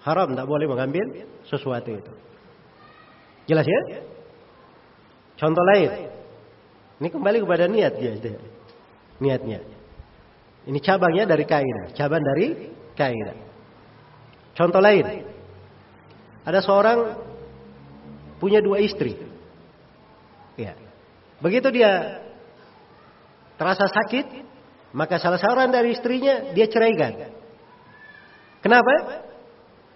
Haram, 0.05 0.37
tidak 0.37 0.45
boleh 0.45 0.69
mengambil 0.69 1.25
sesuatu 1.49 1.89
itu. 1.89 2.13
Jelas 3.49 3.65
ya? 3.65 3.81
Contoh 5.41 5.65
lain. 5.65 6.13
Ini 7.01 7.09
kembali 7.09 7.39
kepada 7.41 7.65
niat 7.67 7.93
dia. 7.97 8.13
Niatnya. 9.21 9.61
Ini 10.65 10.79
cabangnya 10.81 11.25
dari 11.25 11.45
kaidah. 11.49 11.97
Cabang 11.97 12.21
dari 12.21 12.69
kaidah. 12.97 13.37
Contoh 14.55 14.81
lain. 14.81 15.25
Ada 16.45 16.61
seorang 16.61 16.99
punya 18.39 18.61
dua 18.61 18.85
istri. 18.85 19.17
Ya. 20.61 20.77
Begitu 21.41 21.73
dia 21.73 22.21
terasa 23.57 23.89
sakit, 23.89 24.27
maka 24.93 25.17
salah 25.17 25.41
seorang 25.41 25.73
dari 25.73 25.97
istrinya 25.97 26.53
dia 26.53 26.69
ceraikan. 26.69 27.35
Kenapa? 28.61 29.24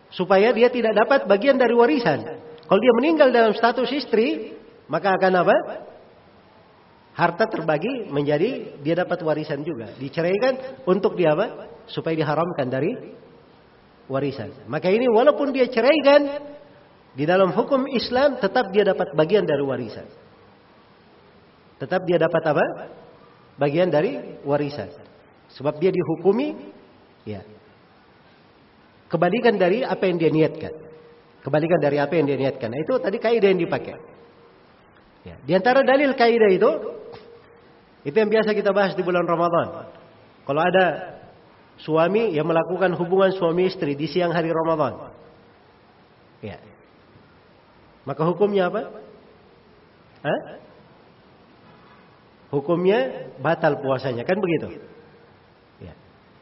Supaya 0.09 0.53
dia 0.57 0.73
tidak 0.73 0.97
dapat 0.97 1.29
bagian 1.29 1.61
dari 1.61 1.77
warisan. 1.77 2.25
Kalau 2.65 2.81
dia 2.81 2.95
meninggal 2.97 3.29
dalam 3.33 3.53
status 3.53 3.89
istri, 3.93 4.57
maka 4.89 5.17
akan 5.17 5.35
apa? 5.45 5.57
harta 7.19 7.51
terbagi 7.51 8.07
menjadi 8.15 8.79
dia 8.79 8.95
dapat 8.95 9.19
warisan 9.27 9.67
juga. 9.67 9.91
Diceraikan 9.99 10.87
untuk 10.87 11.19
dia 11.19 11.35
apa? 11.35 11.67
Supaya 11.91 12.15
diharamkan 12.15 12.71
dari 12.71 12.95
warisan. 14.07 14.55
Maka 14.71 14.87
ini 14.87 15.11
walaupun 15.11 15.51
dia 15.51 15.67
ceraikan 15.67 16.47
di 17.19 17.27
dalam 17.27 17.51
hukum 17.51 17.91
Islam 17.91 18.39
tetap 18.39 18.71
dia 18.71 18.87
dapat 18.87 19.19
bagian 19.19 19.43
dari 19.43 19.67
warisan. 19.67 20.07
Tetap 21.83 22.07
dia 22.07 22.23
dapat 22.23 22.43
apa? 22.47 22.65
Bagian 23.59 23.91
dari 23.91 24.39
warisan. 24.47 24.87
Sebab 25.59 25.83
dia 25.83 25.91
dihukumi 25.91 26.55
ya. 27.27 27.43
Kebalikan 29.09 29.57
dari 29.57 29.81
apa 29.85 30.05
yang 30.05 30.21
dia 30.21 30.29
niatkan. 30.29 30.73
Kebalikan 31.41 31.81
dari 31.81 31.97
apa 31.97 32.13
yang 32.13 32.29
dia 32.29 32.37
niatkan. 32.37 32.69
Nah, 32.69 32.81
itu 32.81 33.01
tadi 33.01 33.17
kaidah 33.17 33.49
yang 33.49 33.61
dipakai. 33.61 33.97
Ya. 35.25 35.37
Di 35.43 35.53
antara 35.57 35.81
dalil 35.81 36.13
kaidah 36.13 36.51
itu 36.53 36.71
itu 38.05 38.17
yang 38.17 38.31
biasa 38.31 38.53
kita 38.53 38.71
bahas 38.71 38.93
di 38.95 39.03
bulan 39.03 39.25
Ramadan. 39.25 39.91
Kalau 40.45 40.63
ada 40.65 41.17
suami 41.81 42.33
yang 42.37 42.47
melakukan 42.49 42.95
hubungan 42.97 43.33
suami 43.37 43.69
istri 43.69 43.97
di 43.97 44.07
siang 44.09 44.33
hari 44.33 44.53
Ramadan. 44.53 45.13
Ya. 46.45 46.61
Maka 48.07 48.23
hukumnya 48.25 48.73
apa? 48.73 48.89
Hah? 50.25 50.41
Hukumnya 52.49 53.29
batal 53.45 53.77
puasanya, 53.85 54.25
kan 54.25 54.41
begitu? 54.41 54.81
Ya. 55.85 55.93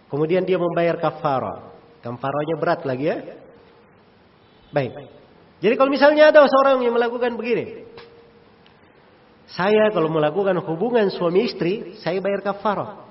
Kemudian 0.06 0.46
dia 0.46 0.54
membayar 0.54 0.94
kafara. 1.02 1.75
Kafaranya 2.06 2.54
berat 2.62 2.80
lagi 2.86 3.10
ya. 3.10 3.18
Baik. 4.70 4.94
Jadi 5.58 5.74
kalau 5.74 5.90
misalnya 5.90 6.30
ada 6.30 6.46
seorang 6.46 6.78
yang 6.86 6.94
melakukan 6.94 7.34
begini, 7.34 7.82
saya 9.50 9.90
kalau 9.90 10.06
melakukan 10.06 10.54
hubungan 10.62 11.10
suami 11.10 11.50
istri, 11.50 11.98
saya 11.98 12.22
bayar 12.22 12.46
kafarah. 12.46 13.10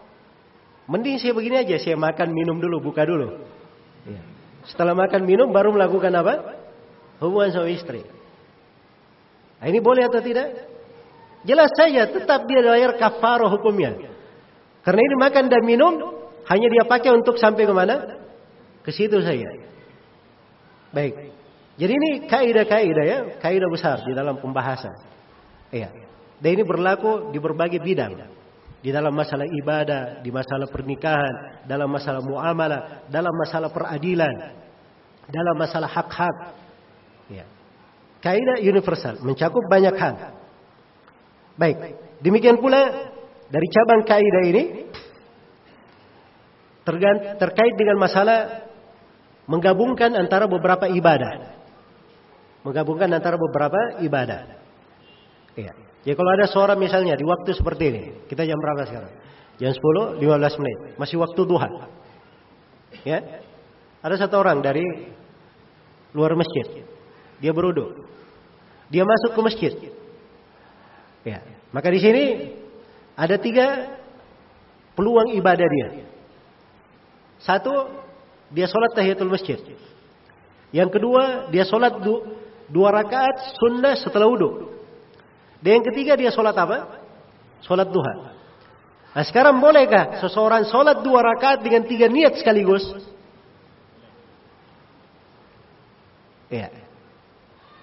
Mending 0.87 1.19
saya 1.19 1.35
begini 1.35 1.59
aja, 1.59 1.75
saya 1.81 1.99
makan 1.99 2.31
minum 2.31 2.55
dulu, 2.55 2.79
buka 2.87 3.03
dulu. 3.03 3.43
Ya. 4.07 4.21
Setelah 4.63 4.95
makan 4.95 5.27
minum 5.27 5.51
baru 5.51 5.75
melakukan 5.75 6.15
apa? 6.15 6.55
Hubungan 7.19 7.51
suami 7.51 7.75
istri. 7.75 8.07
Nah, 9.59 9.67
ini 9.67 9.83
boleh 9.83 10.07
atau 10.07 10.23
tidak? 10.23 10.71
Jelas 11.43 11.71
saja 11.75 12.07
tetap 12.07 12.47
dia 12.47 12.63
bayar 12.63 12.95
kafarah 12.95 13.51
hukumnya. 13.51 13.91
Karena 14.87 15.01
ini 15.01 15.15
makan 15.19 15.45
dan 15.51 15.63
minum 15.67 15.93
hanya 16.47 16.67
dia 16.71 16.83
pakai 16.87 17.11
untuk 17.11 17.35
sampai 17.41 17.67
ke 17.67 17.73
mana? 17.75 18.24
Ke 18.85 18.93
situ 18.93 19.17
saja. 19.25 19.49
Baik. 20.93 21.33
Jadi 21.75 21.91
ini 21.91 22.09
kaidah-kaidah 22.29 23.05
ya, 23.05 23.19
kaidah 23.41 23.67
besar 23.67 24.05
di 24.05 24.13
dalam 24.15 24.39
pembahasan. 24.39 24.95
Iya. 25.73 25.91
Dan 26.39 26.49
ini 26.55 26.63
berlaku 26.63 27.33
di 27.33 27.39
berbagai 27.41 27.81
bidang. 27.81 28.31
Di 28.79 28.93
dalam 28.93 29.11
masalah 29.17 29.49
ibadah, 29.49 30.21
di 30.21 30.29
masalah 30.29 30.69
pernikahan, 30.69 31.65
dalam 31.65 31.89
masalah 31.89 32.21
muamalah, 32.21 33.09
dalam 33.09 33.33
masalah 33.33 33.73
peradilan, 33.73 34.53
dalam 35.25 35.55
masalah 35.57 35.89
hak-hak. 35.89 36.35
Ya. 37.33 37.49
Kaidah 38.21 38.61
universal, 38.61 39.17
mencakup 39.25 39.65
banyak 39.67 39.97
hal. 39.97 40.37
Baik, 41.57 41.97
demikian 42.21 42.61
pula 42.61 43.09
dari 43.49 43.67
cabang 43.73 44.05
kaidah 44.05 44.43
ini 44.53 44.63
terkait 47.41 47.73
dengan 47.73 47.97
masalah 47.97 48.69
menggabungkan 49.45 50.13
antara 50.17 50.49
beberapa 50.49 50.89
ibadah. 50.89 51.57
Menggabungkan 52.65 53.09
antara 53.13 53.37
beberapa 53.37 54.01
ibadah. 54.01 54.57
Iya. 55.53 55.73
Ya 56.05 56.13
kalau 56.13 56.31
ada 56.37 56.45
seorang 56.49 56.77
misalnya 56.77 57.17
di 57.17 57.25
waktu 57.25 57.53
seperti 57.53 57.83
ini, 57.89 58.03
kita 58.29 58.45
jam 58.45 58.57
berapa 58.61 58.85
sekarang? 58.85 59.13
Jam 59.57 59.71
10, 59.73 60.21
15 60.21 60.61
menit. 60.61 60.77
Masih 61.01 61.17
waktu 61.17 61.41
duha. 61.45 61.69
Ya. 63.05 63.41
Ada 64.05 64.25
satu 64.25 64.37
orang 64.37 64.61
dari 64.61 64.85
luar 66.13 66.37
masjid. 66.37 66.85
Dia 67.41 67.51
beruduk. 67.53 68.05
Dia 68.93 69.01
masuk 69.01 69.33
ke 69.33 69.41
masjid. 69.41 69.73
Ya. 71.25 71.41
Maka 71.73 71.89
di 71.89 71.99
sini 71.99 72.23
ada 73.17 73.41
tiga 73.41 73.97
peluang 74.93 75.33
ibadah 75.35 75.67
dia. 75.67 75.89
Satu, 77.41 78.04
dia 78.55 78.71
sholat 78.71 78.95
tahiyatul 78.95 79.27
masjid. 79.27 79.59
Yang 80.71 80.89
kedua, 80.95 81.51
dia 81.51 81.67
sholat 81.67 81.99
du, 81.99 82.23
dua 82.71 82.95
rakaat 82.95 83.59
sunnah 83.59 83.99
setelah 83.99 84.31
wudhu. 84.31 84.71
Dan 85.59 85.81
yang 85.81 85.85
ketiga, 85.91 86.15
dia 86.15 86.31
sholat 86.31 86.55
apa? 86.55 87.03
Sholat 87.67 87.91
duha. 87.91 88.35
Nah 89.15 89.23
sekarang 89.23 89.63
bolehkah 89.63 90.19
seseorang 90.19 90.67
sholat 90.67 90.99
dua 90.99 91.23
rakaat 91.23 91.63
dengan 91.63 91.87
tiga 91.87 92.11
niat 92.11 92.35
sekaligus? 92.35 92.83
Ya. 96.51 96.67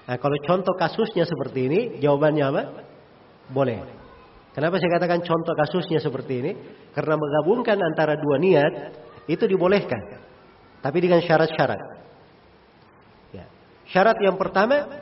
Nah 0.05 0.17
kalau 0.21 0.37
contoh 0.45 0.77
kasusnya 0.77 1.25
seperti 1.25 1.61
ini, 1.73 1.81
jawabannya 2.05 2.45
apa? 2.45 2.63
Boleh. 3.49 3.81
Kenapa 4.53 4.77
saya 4.77 5.01
katakan 5.01 5.25
contoh 5.25 5.57
kasusnya 5.57 6.05
seperti 6.05 6.45
ini? 6.45 6.53
Karena 6.93 7.17
menggabungkan 7.17 7.81
antara 7.81 8.21
dua 8.21 8.37
niat 8.37 8.73
itu 9.25 9.49
dibolehkan. 9.49 10.32
Tapi 10.83 10.99
dengan 10.99 11.23
syarat-syarat. 11.23 11.81
Ya. 13.31 13.47
Syarat 13.95 14.19
yang 14.19 14.35
pertama, 14.35 15.01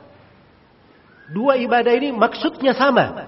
dua 1.33 1.57
ibadah 1.57 1.89
ini 1.97 2.13
maksudnya 2.13 2.77
sama. 2.77 3.27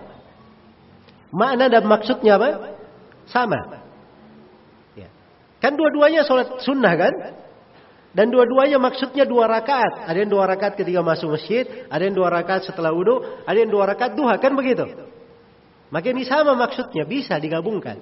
Makna 1.33 1.65
dan 1.65 1.83
maksudnya 1.89 2.37
apa? 2.37 2.77
Sama. 3.25 3.81
Ya. 4.93 5.09
Kan 5.57 5.73
dua-duanya 5.73 6.21
sholat 6.29 6.61
sunnah 6.61 6.93
kan? 6.93 7.13
Dan 8.13 8.29
dua-duanya 8.29 8.77
maksudnya 8.77 9.25
dua 9.25 9.49
rakaat. 9.49 10.05
Ada 10.05 10.17
yang 10.21 10.29
dua 10.29 10.45
rakaat 10.45 10.77
ketika 10.77 11.01
masuk 11.01 11.33
masjid, 11.33 11.65
ada 11.89 12.05
yang 12.05 12.13
dua 12.13 12.29
rakaat 12.29 12.69
setelah 12.69 12.93
wudhu, 12.93 13.25
ada 13.49 13.57
yang 13.57 13.73
dua 13.73 13.89
rakaat 13.89 14.13
duha, 14.13 14.37
kan 14.37 14.53
begitu? 14.53 14.85
Maka 15.89 16.13
ini 16.13 16.21
sama 16.21 16.53
maksudnya, 16.53 17.09
bisa 17.09 17.41
digabungkan. 17.41 17.97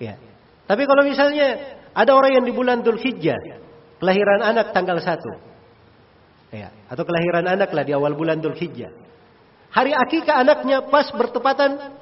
Ya. 0.00 0.16
Tapi 0.64 0.88
kalau 0.88 1.04
misalnya 1.04 1.79
ada 1.90 2.10
orang 2.14 2.38
yang 2.38 2.44
di 2.46 2.54
bulan 2.54 2.82
Dhul 2.86 2.98
Hijjah, 2.98 3.38
kelahiran 3.98 4.40
anak 4.46 4.70
tanggal 4.70 4.98
1. 5.02 6.54
Ya, 6.54 6.74
atau 6.90 7.06
kelahiran 7.06 7.46
anak 7.46 7.70
lah 7.70 7.84
di 7.86 7.94
awal 7.94 8.14
bulan 8.18 8.42
Dhul 8.42 8.58
Hijjah. 8.58 8.90
Hari 9.70 9.94
akikah 9.94 10.42
anaknya 10.42 10.82
pas 10.90 11.06
bertepatan 11.14 11.94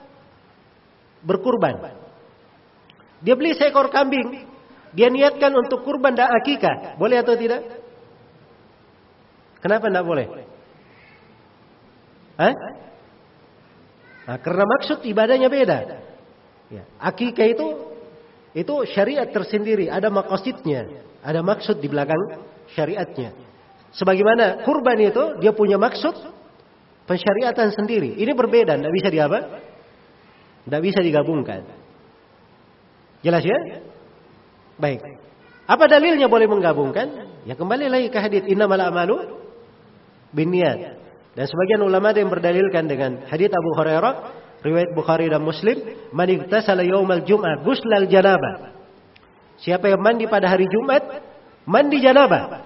berkurban. 1.20 2.00
Dia 3.20 3.34
beli 3.36 3.52
seekor 3.56 3.92
kambing, 3.92 4.46
dia 4.96 5.12
niatkan 5.12 5.52
untuk 5.52 5.84
kurban 5.84 6.16
dan 6.16 6.32
akikah. 6.32 6.96
Boleh 6.96 7.20
atau 7.20 7.36
tidak? 7.36 7.60
Kenapa 9.58 9.90
tidak 9.90 10.06
boleh? 10.06 10.26
Hah? 12.38 12.54
Nah, 14.28 14.38
karena 14.38 14.64
maksud 14.64 15.02
ibadahnya 15.08 15.48
beda. 15.50 15.78
Ya. 16.68 16.84
Akikah 17.00 17.48
itu 17.48 17.66
itu 18.58 18.74
syariat 18.90 19.30
tersendiri, 19.30 19.86
ada 19.86 20.10
makosidnya, 20.10 21.06
ada 21.22 21.46
maksud 21.46 21.78
di 21.78 21.86
belakang 21.86 22.18
syariatnya. 22.74 23.30
Sebagaimana 23.94 24.66
kurban 24.66 24.98
itu 24.98 25.38
dia 25.38 25.54
punya 25.54 25.78
maksud 25.78 26.10
pensyariatan 27.06 27.70
sendiri. 27.70 28.18
Ini 28.18 28.34
berbeda, 28.34 28.74
tidak 28.74 28.94
bisa 28.98 29.08
diapa? 29.14 29.38
Tidak 30.66 30.82
bisa 30.82 31.00
digabungkan. 31.00 31.62
Jelas 33.22 33.46
ya? 33.46 33.58
Baik. 34.74 35.06
Apa 35.70 35.86
dalilnya 35.86 36.26
boleh 36.26 36.50
menggabungkan? 36.50 37.06
Ya 37.46 37.54
kembali 37.54 37.86
lagi 37.86 38.08
ke 38.10 38.18
hadis 38.18 38.42
innamal 38.50 38.82
a'malu 38.82 39.38
binniyat. 40.34 40.98
Dan 41.38 41.46
sebagian 41.46 41.86
ulama 41.86 42.10
yang 42.10 42.26
berdalilkan 42.26 42.90
dengan 42.90 43.22
hadis 43.30 43.54
Abu 43.54 43.70
Hurairah 43.78 44.14
riwayat 44.64 44.90
Bukhari 44.94 45.30
dan 45.30 45.42
Muslim, 45.42 45.78
"Man 46.10 46.28
igtasala 46.28 46.82
yaumal 46.82 47.22
jum'ah 47.22 47.62
guslal 47.62 48.06
janabah." 48.10 48.74
Siapa 49.58 49.90
yang 49.90 50.02
mandi 50.02 50.30
pada 50.30 50.46
hari 50.46 50.70
Jumat, 50.70 51.02
mandi 51.66 51.98
janabah. 51.98 52.62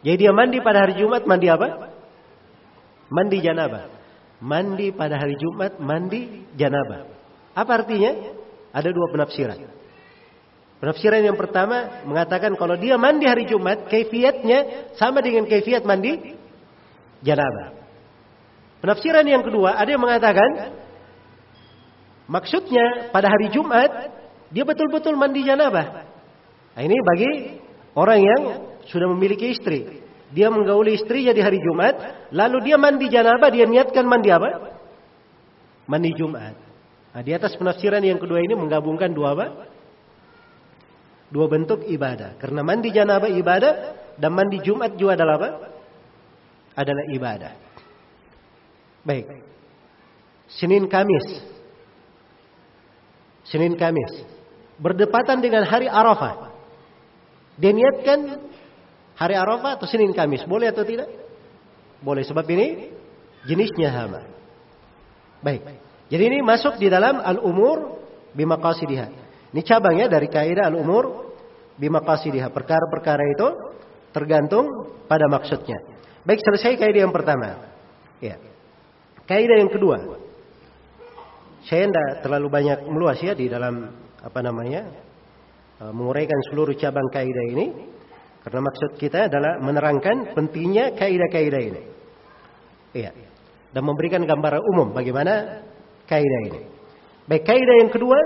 Jadi 0.00 0.16
dia 0.16 0.32
mandi 0.32 0.64
pada 0.64 0.88
hari 0.88 0.96
Jumat, 0.96 1.28
mandi 1.28 1.46
apa? 1.52 1.92
Mandi 3.12 3.38
janabah 3.44 4.00
mandi 4.40 4.90
pada 4.90 5.20
hari 5.20 5.36
Jumat, 5.36 5.76
mandi 5.78 6.48
janabah. 6.56 7.06
Apa 7.52 7.84
artinya? 7.84 8.40
Ada 8.72 8.88
dua 8.90 9.12
penafsiran. 9.12 9.58
Penafsiran 10.80 11.20
yang 11.20 11.36
pertama 11.36 12.00
mengatakan 12.08 12.56
kalau 12.56 12.74
dia 12.80 12.96
mandi 12.96 13.28
hari 13.28 13.44
Jumat, 13.44 13.84
kaifiatnya 13.92 14.90
sama 14.96 15.20
dengan 15.20 15.44
kaifiat 15.44 15.84
mandi 15.84 16.34
janabah. 17.20 17.79
Penafsiran 18.80 19.24
yang 19.28 19.44
kedua 19.44 19.76
ada 19.76 19.88
yang 19.92 20.00
mengatakan 20.00 20.72
maksudnya 22.24 23.12
pada 23.12 23.28
hari 23.28 23.52
Jumat 23.52 23.90
dia 24.50 24.64
betul-betul 24.66 25.14
mandi 25.14 25.46
janabah. 25.46 26.08
Nah, 26.74 26.82
ini 26.82 26.96
bagi 27.04 27.30
orang 27.94 28.20
yang 28.20 28.42
sudah 28.90 29.06
memiliki 29.12 29.52
istri. 29.52 30.00
Dia 30.30 30.46
menggauli 30.46 30.94
istrinya 30.94 31.34
di 31.34 31.42
hari 31.42 31.58
Jumat, 31.58 32.30
lalu 32.30 32.70
dia 32.70 32.78
mandi 32.78 33.10
janabah, 33.10 33.50
dia 33.50 33.66
niatkan 33.66 34.06
mandi 34.06 34.30
apa? 34.30 34.78
Mandi 35.90 36.10
Jumat. 36.14 36.54
Nah, 37.10 37.22
di 37.26 37.34
atas 37.34 37.58
penafsiran 37.58 37.98
yang 38.02 38.22
kedua 38.22 38.38
ini 38.38 38.54
menggabungkan 38.54 39.10
dua 39.10 39.34
apa? 39.34 39.46
Dua 41.30 41.46
bentuk 41.50 41.82
ibadah. 41.86 42.38
Karena 42.38 42.62
mandi 42.62 42.94
janabah 42.94 43.30
ibadah 43.30 43.72
dan 44.18 44.30
mandi 44.30 44.62
Jumat 44.62 44.94
juga 44.94 45.18
adalah 45.18 45.34
apa? 45.38 45.50
Adalah 46.78 47.04
ibadah. 47.10 47.52
Baik. 49.06 49.26
Senin 50.50 50.90
Kamis. 50.90 51.26
Senin 53.46 53.74
Kamis. 53.78 54.24
Berdepatan 54.80 55.40
dengan 55.40 55.64
hari 55.64 55.86
Arafah. 55.86 56.52
Dia 57.60 57.76
niatkan 57.76 58.50
Hari 59.20 59.36
Arafah 59.36 59.76
atau 59.76 59.84
Senin 59.84 60.16
Kamis, 60.16 60.48
boleh 60.48 60.72
atau 60.72 60.80
tidak? 60.80 61.04
Boleh 62.00 62.24
sebab 62.24 62.48
ini 62.56 62.88
jenisnya 63.44 63.92
sama. 63.92 64.24
Baik. 65.44 65.60
Jadi 66.08 66.22
ini 66.24 66.38
masuk 66.40 66.80
di 66.80 66.88
dalam 66.88 67.20
al-umur 67.20 68.00
bimaqasidiha. 68.32 69.06
Ini 69.52 69.60
cabangnya 69.60 70.08
dari 70.08 70.24
kaidah 70.24 70.72
al-umur 70.72 71.36
bimaqasidiha. 71.76 72.48
Perkara-perkara 72.48 73.24
itu 73.36 73.48
tergantung 74.16 74.64
pada 75.04 75.28
maksudnya. 75.28 75.76
Baik, 76.24 76.40
selesai 76.40 76.80
kaidah 76.80 77.04
yang 77.04 77.12
pertama. 77.12 77.60
Ya. 78.24 78.40
Kaidah 79.30 79.56
yang 79.62 79.70
kedua. 79.70 80.18
Saya 81.70 81.86
tidak 81.86 82.26
terlalu 82.26 82.50
banyak 82.50 82.78
meluas 82.90 83.22
ya 83.22 83.30
di 83.30 83.46
dalam 83.46 83.94
apa 84.18 84.40
namanya 84.42 84.90
eh, 85.78 85.92
menguraikan 85.94 86.34
seluruh 86.50 86.74
cabang 86.74 87.06
kaidah 87.14 87.46
ini. 87.54 87.66
Karena 88.42 88.60
maksud 88.66 88.98
kita 88.98 89.30
adalah 89.30 89.62
menerangkan 89.62 90.34
pentingnya 90.34 90.98
kaidah-kaidah 90.98 91.62
ini. 91.62 91.82
Iya. 92.90 93.14
Dan 93.70 93.82
memberikan 93.86 94.26
gambaran 94.26 94.66
umum 94.74 94.90
bagaimana 94.90 95.62
kaidah 96.10 96.40
ini. 96.50 96.60
Baik, 97.30 97.46
kaidah 97.46 97.76
yang 97.86 97.90
kedua, 97.94 98.18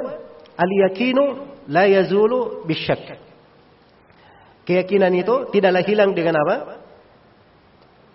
al-yakinu 0.56 1.24
la 1.68 1.84
yazulu 1.84 2.64
bisyak. 2.64 3.20
Keyakinan 4.64 5.12
itu 5.12 5.52
tidaklah 5.52 5.84
hilang 5.84 6.16
dengan 6.16 6.40
apa? 6.40 6.56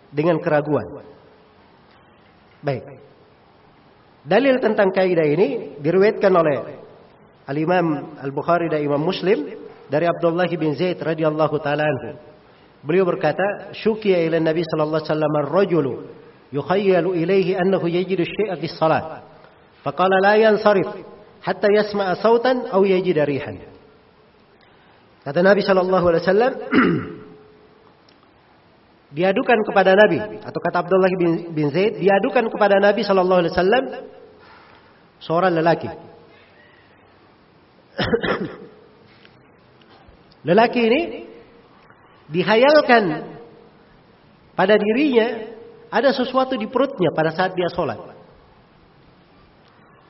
Dengan 0.09 0.41
keraguan. 0.41 1.18
Baik. 2.59 2.83
Dalil 4.27 4.59
tentang 4.59 4.91
kaidah 4.91 5.25
ini 5.25 5.79
diriwayatkan 5.79 6.33
oleh 6.35 6.57
Al-Imam 7.47 8.19
Al-Bukhari 8.19 8.67
dan 8.67 8.83
Imam 8.83 8.99
Muslim 8.99 9.47
dari 9.89 10.05
Abdullah 10.05 10.45
bin 10.51 10.75
Zaid 10.75 10.99
radhiyallahu 10.99 11.55
taala. 11.63 11.87
Beliau 12.83 13.07
berkata, 13.07 13.73
"Syukiya 13.73 14.23
ila 14.27 14.37
Nabi 14.39 14.63
sallallahu 14.63 15.01
alaihi 15.01 15.11
wasallam 15.11 15.33
ar-rajulu 15.47 15.93
yukhayyalu 16.51 17.09
ilayhi 17.15 17.55
annahu 17.55 17.87
yajidu 17.87 18.23
syai'a 18.23 18.55
fi 18.59 18.67
shalah." 18.69 19.23
Faqala 19.83 20.19
la 20.19 20.35
yansarif 20.35 20.87
hatta 21.41 21.67
yasma'a 21.71 22.19
sautan 22.19 22.67
aw 22.71 22.83
yajida 22.83 23.23
rihan. 23.23 23.59
Kata 25.23 25.39
Nabi 25.43 25.63
sallallahu 25.63 26.05
alaihi 26.11 26.23
wasallam, 26.23 26.53
diadukan 29.09 29.59
kepada 29.65 29.97
Nabi 29.97 30.39
atau 30.41 30.59
kata 30.61 30.85
Abdullah 30.85 31.09
bin, 31.17 31.53
bin 31.53 31.67
Zaid 31.73 31.97
diadukan 31.97 32.45
kepada 32.53 32.77
Nabi 32.77 33.01
sallallahu 33.01 33.41
alaihi 33.41 33.53
wasallam 33.57 33.83
seorang 35.19 35.53
lelaki 35.57 35.89
Lelaki 40.47 40.81
ini 40.87 41.01
dihayalkan 42.31 43.35
pada 44.55 44.75
dirinya 44.79 45.51
ada 45.91 46.15
sesuatu 46.15 46.55
di 46.55 46.69
perutnya 46.69 47.11
pada 47.11 47.35
saat 47.35 47.57
dia 47.57 47.67
sholat. 47.73 47.99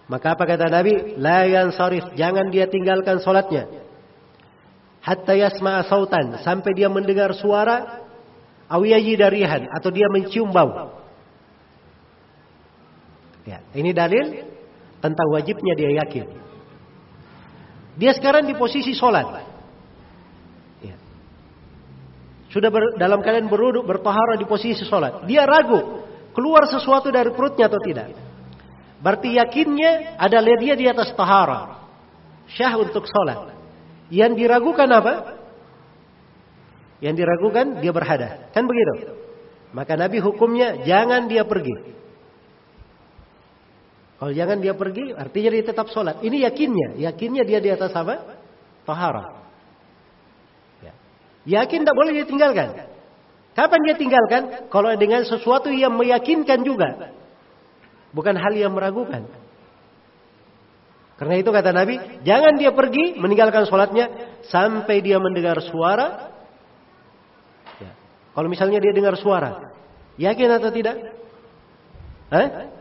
Maka 0.09 0.33
apa 0.33 0.43
kata 0.45 0.73
Nabi? 0.73 1.17
La 1.21 1.45
yansarif, 1.45 2.17
jangan 2.17 2.49
dia 2.49 2.65
tinggalkan 2.65 3.21
solatnya. 3.21 3.69
Hatta 5.05 5.37
yasma'a 5.37 5.85
sautan, 5.85 6.41
sampai 6.41 6.73
dia 6.73 6.89
mendengar 6.89 7.31
suara 7.37 8.08
awiyaji 8.69 9.17
darihan 9.17 9.65
atau 9.73 9.89
dia 9.89 10.05
mencium 10.07 10.53
bau. 10.53 11.01
Ya, 13.49 13.65
ini 13.73 13.89
dalil 13.91 14.45
tentang 15.01 15.27
wajibnya 15.33 15.73
dia 15.73 16.05
yakin. 16.05 16.29
Dia 17.97 18.13
sekarang 18.13 18.45
di 18.45 18.53
posisi 18.53 18.93
sholat. 18.93 19.25
Ya. 20.85 20.95
Sudah 22.53 22.69
ber, 22.69 22.95
dalam 22.95 23.19
keadaan 23.25 23.49
beruduk, 23.49 23.83
bertahara 23.89 24.37
di 24.37 24.45
posisi 24.45 24.85
sholat. 24.85 25.25
Dia 25.25 25.49
ragu, 25.49 26.05
keluar 26.31 26.69
sesuatu 26.69 27.09
dari 27.09 27.33
perutnya 27.33 27.67
atau 27.67 27.81
tidak. 27.81 28.13
Berarti 29.01 29.35
yakinnya 29.35 30.19
adalah 30.19 30.55
dia 30.59 30.75
di 30.77 30.85
atas 30.85 31.11
tahara. 31.17 31.89
Syah 32.53 32.75
untuk 32.77 33.07
sholat. 33.07 33.55
Yang 34.13 34.45
diragukan 34.45 34.89
apa? 34.93 35.38
Yang 36.99 37.15
diragukan 37.23 37.79
dia 37.79 37.91
berhadah. 37.95 38.51
Kan 38.51 38.67
begitu? 38.67 39.15
Maka 39.71 39.95
Nabi 39.95 40.19
hukumnya 40.19 40.83
jangan 40.83 41.31
dia 41.31 41.47
pergi. 41.47 41.95
Kalau 44.19 44.35
jangan 44.35 44.59
dia 44.59 44.75
pergi, 44.75 45.15
artinya 45.15 45.49
dia 45.55 45.63
tetap 45.63 45.87
sholat. 45.95 46.19
Ini 46.19 46.43
yakinnya. 46.43 46.99
Yakinnya 46.99 47.47
dia 47.47 47.63
di 47.63 47.71
atas 47.71 47.95
apa? 47.95 48.35
Tahara. 48.83 49.47
Ya. 50.83 50.93
Yakin 51.47 51.87
tidak 51.87 51.95
boleh 51.95 52.11
dia 52.11 52.25
tinggalkan. 52.27 52.69
Kapan 53.55 53.79
dia 53.87 53.95
tinggalkan? 53.95 54.67
Kalau 54.67 54.91
dengan 54.99 55.23
sesuatu 55.23 55.71
yang 55.71 55.95
meyakinkan 55.95 56.67
juga. 56.67 57.15
Bukan 58.11 58.35
hal 58.35 58.59
yang 58.59 58.75
meragukan. 58.75 59.23
Karena 61.15 61.35
itu 61.35 61.51
kata 61.51 61.71
Nabi, 61.75 62.23
jangan 62.23 62.55
dia 62.55 62.71
pergi 62.71 63.19
meninggalkan 63.19 63.67
sholatnya 63.67 64.07
sampai 64.51 64.99
dia 64.99 65.19
mendengar 65.19 65.59
suara. 65.63 66.31
Kalau 68.39 68.47
misalnya 68.47 68.79
dia 68.79 68.95
dengar 68.95 69.19
suara, 69.19 69.67
yakin 70.15 70.47
atau 70.47 70.71
tidak? 70.71 70.95
Hah? 72.31 72.71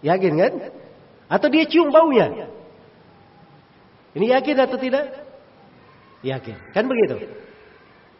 Yakin 0.00 0.32
kan? 0.32 0.52
Atau 1.28 1.52
dia 1.52 1.68
cium 1.68 1.92
baunya? 1.92 2.48
Ini 4.16 4.32
yakin 4.32 4.64
atau 4.64 4.80
tidak? 4.80 5.12
Yakin. 6.24 6.56
Kan 6.72 6.88
begitu? 6.88 7.36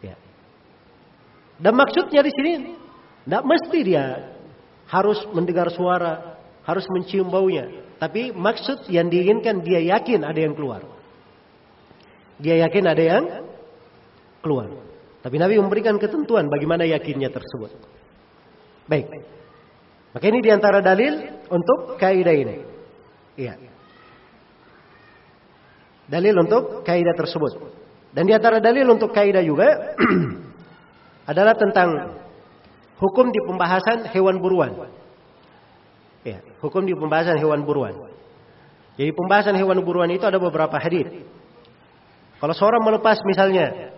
Ya. 0.05 0.13
Dan 1.57 1.73
maksudnya 1.73 2.21
di 2.21 2.29
sini 2.37 2.77
tidak 3.25 3.41
mesti 3.41 3.79
dia 3.81 4.37
harus 4.93 5.25
mendengar 5.33 5.73
suara, 5.73 6.37
harus 6.69 6.85
mencium 6.93 7.33
baunya. 7.33 7.65
Tapi 7.97 8.29
maksud 8.29 8.85
yang 8.93 9.09
diinginkan 9.09 9.65
dia 9.65 9.81
yakin 9.89 10.21
ada 10.21 10.37
yang 10.37 10.53
keluar. 10.53 10.85
Dia 12.37 12.61
yakin 12.61 12.85
ada 12.85 13.01
yang 13.01 13.25
keluar. 14.45 14.90
Tapi 15.21 15.35
Nabi 15.37 15.61
memberikan 15.61 16.01
ketentuan 16.01 16.49
bagaimana 16.49 16.81
yakinnya 16.89 17.29
tersebut. 17.29 17.77
Baik. 18.89 19.05
Maka 20.11 20.25
ini 20.27 20.39
di 20.41 20.49
antara 20.51 20.81
dalil 20.81 21.45
untuk 21.47 21.95
kaidah 22.01 22.35
ini. 22.35 22.57
Iya. 23.37 23.53
Dalil 26.09 26.35
untuk 26.41 26.83
kaidah 26.83 27.15
tersebut. 27.15 27.51
Dan 28.11 28.27
di 28.27 28.33
antara 28.35 28.59
dalil 28.59 28.83
untuk 28.91 29.15
kaidah 29.15 29.39
juga 29.45 29.95
adalah 31.31 31.55
tentang 31.55 32.19
hukum 32.99 33.31
di 33.31 33.39
pembahasan 33.47 34.11
hewan 34.11 34.41
buruan. 34.43 34.89
Ya, 36.27 36.43
hukum 36.59 36.83
di 36.83 36.97
pembahasan 36.97 37.39
hewan 37.39 37.63
buruan. 37.63 37.95
Jadi 38.99 39.15
pembahasan 39.15 39.55
hewan 39.55 39.79
buruan 39.81 40.11
itu 40.11 40.27
ada 40.27 40.37
beberapa 40.37 40.75
hadis. 40.75 41.07
Kalau 42.41 42.53
seorang 42.57 42.83
melepas 42.83 43.21
misalnya 43.23 43.90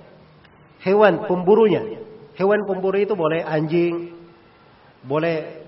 hewan 0.83 1.25
pemburunya, 1.25 2.03
hewan 2.35 2.61
pemburu 2.67 2.99
itu 2.99 3.15
boleh 3.15 3.41
anjing, 3.41 4.13
boleh 5.03 5.63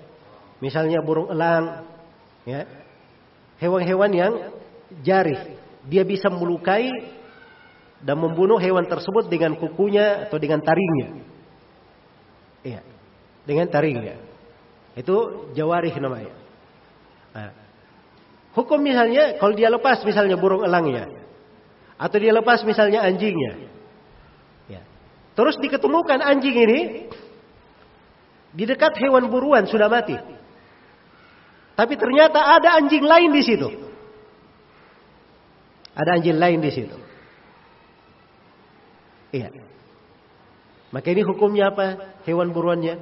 Misalnya 0.64 1.04
burung 1.04 1.28
elang, 1.32 1.84
ya. 2.48 2.64
Hewan-hewan 3.60 4.12
yang 4.12 4.34
jari, 5.04 5.36
dia 5.88 6.04
bisa 6.04 6.28
melukai 6.28 6.92
dan 8.04 8.20
membunuh 8.20 8.60
hewan 8.60 8.84
tersebut 8.88 9.32
dengan 9.32 9.56
kukunya 9.56 10.28
atau 10.28 10.36
dengan 10.40 10.60
taringnya. 10.60 11.10
Iya, 12.66 12.82
dengan 13.48 13.68
taringnya. 13.72 14.16
Itu 14.96 15.48
jawarih 15.56 15.96
namanya. 16.00 16.34
Nah. 17.36 17.52
Hukum 18.56 18.80
misalnya 18.80 19.36
kalau 19.36 19.52
dia 19.52 19.68
lepas 19.68 20.00
misalnya 20.08 20.40
burung 20.40 20.64
elangnya 20.64 21.12
atau 22.00 22.16
dia 22.16 22.32
lepas 22.32 22.64
misalnya 22.64 23.04
anjingnya. 23.04 23.75
Terus 25.36 25.60
diketemukan 25.60 26.24
anjing 26.24 26.56
ini 26.56 26.80
di 28.56 28.64
dekat 28.64 28.96
hewan 29.04 29.28
buruan 29.28 29.68
sudah 29.68 29.92
mati. 29.92 30.16
Tapi 31.76 31.94
ternyata 32.00 32.40
ada 32.40 32.80
anjing 32.80 33.04
lain 33.04 33.36
di 33.36 33.44
situ. 33.44 33.68
Ada 35.92 36.20
anjing 36.20 36.40
lain 36.40 36.60
di 36.64 36.72
situ. 36.72 36.98
Iya. 39.36 39.52
Maka 40.96 41.08
ini 41.12 41.28
hukumnya 41.28 41.76
apa? 41.76 42.16
Hewan 42.24 42.56
buruannya. 42.56 42.96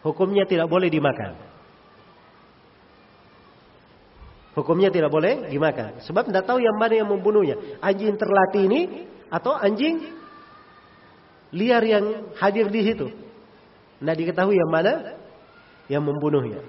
Hukumnya 0.00 0.48
tidak 0.48 0.72
boleh 0.72 0.88
dimakan. 0.88 1.36
Hukumnya 4.56 4.88
tidak 4.88 5.12
boleh 5.12 5.52
dimakan. 5.52 6.00
Sebab 6.00 6.32
tidak 6.32 6.48
tahu 6.48 6.64
yang 6.64 6.80
mana 6.80 6.96
yang 6.96 7.08
membunuhnya. 7.12 7.60
Anjing 7.84 8.16
terlatih 8.16 8.64
ini 8.64 8.80
atau 9.28 9.52
anjing 9.52 10.19
liar 11.54 11.82
yang 11.82 12.34
hadir 12.38 12.70
di 12.70 12.80
situ. 12.86 13.06
Tidak 14.00 14.16
diketahui 14.16 14.56
yang 14.56 14.70
mana 14.70 15.18
yang 15.90 16.02
membunuhnya. 16.02 16.62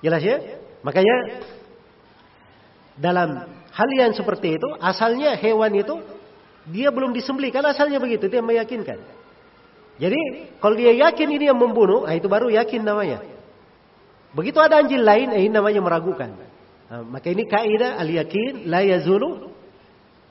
Jelas 0.00 0.22
ya? 0.22 0.36
Makanya 0.84 1.16
dalam 2.94 3.50
hal 3.74 3.90
yang 3.98 4.14
seperti 4.14 4.54
itu 4.60 4.68
asalnya 4.78 5.34
hewan 5.34 5.74
itu 5.74 5.98
dia 6.70 6.88
belum 6.94 7.10
disembelih 7.12 7.50
kan 7.50 7.66
asalnya 7.66 7.98
begitu 7.98 8.30
dia 8.30 8.40
meyakinkan. 8.40 9.02
Jadi 9.94 10.50
kalau 10.58 10.74
dia 10.74 10.90
yakin 10.90 11.28
ini 11.38 11.44
yang 11.46 11.58
membunuh, 11.58 12.02
nah 12.02 12.14
itu 12.18 12.26
baru 12.26 12.50
yakin 12.50 12.82
namanya. 12.82 13.22
Begitu 14.34 14.58
ada 14.58 14.82
anjing 14.82 15.02
lain, 15.06 15.30
eh, 15.30 15.46
ini 15.46 15.54
namanya 15.54 15.78
meragukan. 15.78 16.34
Nah, 16.90 17.02
maka 17.06 17.30
ini 17.30 17.46
kaidah 17.46 18.02
al 18.02 18.10
yakin 18.10 18.66
la 18.66 18.82
yazulu 18.82 19.54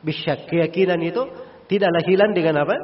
bisyak. 0.03 0.51
Keyakinan 0.51 0.99
itu 0.99 1.23
tidaklah 1.71 2.03
hilang 2.03 2.35
dengan 2.35 2.67
apa? 2.67 2.75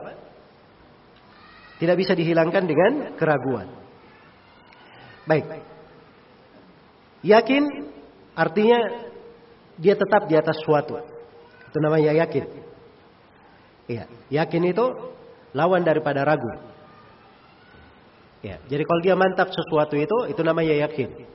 Tidak 1.80 1.95
bisa 1.95 2.11
dihilangkan 2.11 2.64
dengan 2.68 2.91
keraguan. 3.15 3.72
Baik. 5.23 5.64
Yakin 7.23 7.64
artinya 8.35 8.80
dia 9.80 9.95
tetap 9.95 10.27
di 10.27 10.35
atas 10.35 10.60
suatu. 10.64 10.99
Itu 11.72 11.77
namanya 11.80 12.11
yakin. 12.19 12.45
Iya, 13.89 14.03
yakin 14.30 14.64
itu 14.69 14.85
lawan 15.56 15.81
daripada 15.88 16.27
ragu. 16.27 16.51
Ya, 18.39 18.60
jadi 18.72 18.84
kalau 18.88 19.01
dia 19.03 19.15
mantap 19.19 19.51
sesuatu 19.51 19.99
itu, 19.99 20.31
itu 20.31 20.41
namanya 20.43 20.72
yakin. 20.88 21.27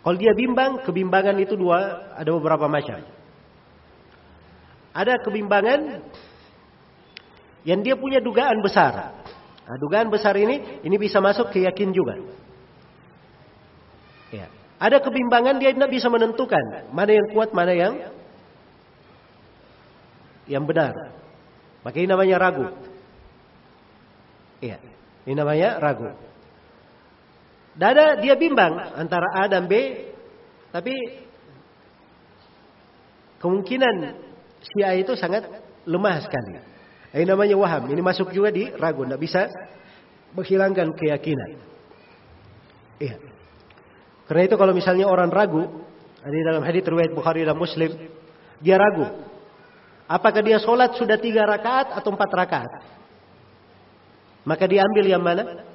Kalau 0.00 0.16
dia 0.16 0.32
bimbang, 0.34 0.82
kebimbangan 0.82 1.36
itu 1.38 1.54
dua, 1.54 2.10
ada 2.16 2.30
beberapa 2.34 2.66
macam. 2.66 3.04
Ada 4.90 5.22
kebimbangan 5.22 6.02
yang 7.64 7.84
dia 7.84 7.96
punya 7.96 8.20
dugaan 8.20 8.60
besar. 8.64 9.20
Nah, 9.66 9.76
dugaan 9.78 10.10
besar 10.10 10.34
ini, 10.34 10.82
ini 10.82 10.96
bisa 10.98 11.22
masuk 11.22 11.54
ke 11.54 11.62
yakin 11.62 11.94
juga. 11.94 12.18
Ya. 14.34 14.46
Ada 14.80 14.98
kebimbangan 15.04 15.60
dia 15.60 15.76
tidak 15.76 15.92
bisa 15.92 16.08
menentukan 16.08 16.88
mana 16.90 17.12
yang 17.12 17.26
kuat, 17.36 17.52
mana 17.52 17.72
yang 17.76 17.94
yang 20.48 20.64
benar. 20.64 20.96
Maka 21.84 21.96
ini 22.00 22.08
namanya 22.08 22.36
ragu. 22.40 22.66
Iya, 24.60 24.76
ini 25.28 25.34
namanya 25.36 25.76
ragu. 25.80 26.10
Dada 27.76 28.18
dia 28.18 28.34
bimbang 28.34 28.98
antara 28.98 29.24
A 29.36 29.48
dan 29.48 29.70
B, 29.70 29.72
tapi 30.74 30.92
kemungkinan 33.40 33.94
si 34.60 34.84
A 34.84 34.96
itu 34.96 35.14
sangat 35.16 35.48
lemah 35.88 36.20
sekali. 36.24 36.60
Ini 37.10 37.26
namanya 37.26 37.58
waham. 37.58 37.90
Ini 37.90 38.00
masuk 38.02 38.30
juga 38.30 38.54
di 38.54 38.70
ragu, 38.70 39.02
tidak 39.02 39.20
bisa 39.20 39.50
menghilangkan 40.34 40.94
keyakinan. 40.94 41.50
Iya. 43.02 43.18
Karena 44.30 44.42
itu 44.46 44.54
kalau 44.54 44.70
misalnya 44.70 45.10
orang 45.10 45.26
ragu, 45.32 45.66
di 46.22 46.40
dalam 46.46 46.62
hadis 46.62 46.86
riwayat 46.86 47.10
Bukhari 47.10 47.42
dan 47.42 47.58
Muslim, 47.58 47.90
dia 48.62 48.78
ragu. 48.78 49.26
Apakah 50.06 50.42
dia 50.42 50.62
sholat 50.62 50.94
sudah 50.94 51.18
tiga 51.18 51.46
rakaat 51.46 51.98
atau 51.98 52.14
empat 52.14 52.30
rakaat? 52.30 52.72
Maka 54.46 54.64
dia 54.70 54.86
ambil 54.86 55.04
yang 55.06 55.22
mana? 55.22 55.66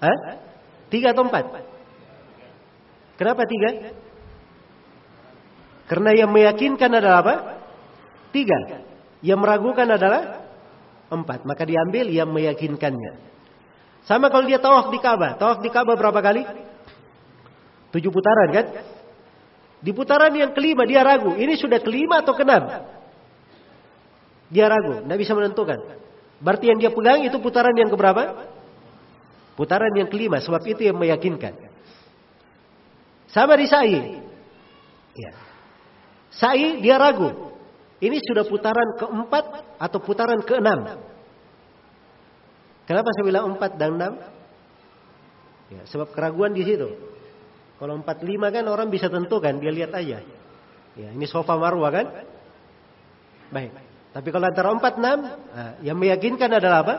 Hah? 0.00 0.18
Tiga 0.92 1.12
atau 1.16 1.24
empat? 1.24 1.44
Kenapa 3.16 3.44
tiga? 3.48 3.92
Karena 5.88 6.10
yang 6.16 6.30
meyakinkan 6.32 6.90
adalah 6.92 7.20
apa? 7.24 7.34
Tiga. 8.32 8.89
Yang 9.20 9.38
meragukan 9.40 9.88
adalah 9.88 10.48
empat. 11.12 11.44
Maka 11.44 11.62
diambil 11.64 12.08
yang 12.08 12.28
meyakinkannya. 12.32 13.30
Sama 14.08 14.32
kalau 14.32 14.48
dia 14.48 14.56
tawaf 14.56 14.88
di 14.88 14.98
Ka'bah. 14.98 15.36
Tawaf 15.36 15.60
di 15.60 15.68
Ka'bah 15.68 15.96
berapa 15.96 16.20
kali? 16.24 16.42
Tujuh 17.92 18.10
putaran 18.10 18.48
kan? 18.54 18.66
Di 19.80 19.90
putaran 19.92 20.32
yang 20.32 20.52
kelima 20.56 20.88
dia 20.88 21.04
ragu. 21.04 21.36
Ini 21.36 21.56
sudah 21.56 21.80
kelima 21.80 22.24
atau 22.24 22.32
keenam? 22.32 22.86
Dia 24.48 24.68
ragu. 24.68 25.04
Tidak 25.04 25.18
bisa 25.20 25.32
menentukan. 25.36 25.78
Berarti 26.40 26.72
yang 26.72 26.78
dia 26.80 26.88
pegang 26.88 27.20
itu 27.20 27.36
putaran 27.36 27.76
yang 27.76 27.92
keberapa? 27.92 28.48
Putaran 29.60 29.92
yang 29.92 30.08
kelima, 30.08 30.40
sebab 30.40 30.64
itu 30.64 30.88
yang 30.88 30.96
meyakinkan. 30.96 31.52
Sama 33.28 33.60
di 33.60 33.68
sa'i. 33.68 34.24
Ya. 35.12 35.32
Sa'i 36.32 36.80
dia 36.80 36.96
ragu. 36.96 37.49
Ini 38.00 38.16
sudah 38.24 38.48
putaran 38.48 38.96
keempat 38.96 39.44
atau 39.76 39.98
putaran 40.00 40.40
keenam. 40.40 41.04
Kenapa 42.88 43.08
saya 43.12 43.24
bilang 43.28 43.54
empat 43.54 43.76
dan 43.76 44.00
enam? 44.00 44.12
Ya, 45.70 45.84
sebab 45.86 46.10
keraguan 46.16 46.56
di 46.56 46.64
situ. 46.64 46.90
Kalau 47.78 48.00
empat 48.00 48.24
lima 48.24 48.48
kan 48.48 48.66
orang 48.66 48.88
bisa 48.88 49.12
tentukan, 49.12 49.60
dia 49.60 49.70
lihat 49.70 49.92
aja. 49.94 50.24
Ya, 50.96 51.08
ini 51.12 51.28
sofa 51.28 51.54
marwah 51.54 51.92
kan? 51.92 52.06
Baik. 53.52 53.70
Tapi 54.10 54.28
kalau 54.34 54.46
antara 54.50 54.74
empat 54.74 54.94
enam, 54.98 55.18
nah, 55.54 55.72
yang 55.84 55.94
meyakinkan 55.94 56.50
adalah 56.50 56.82
apa? 56.82 56.94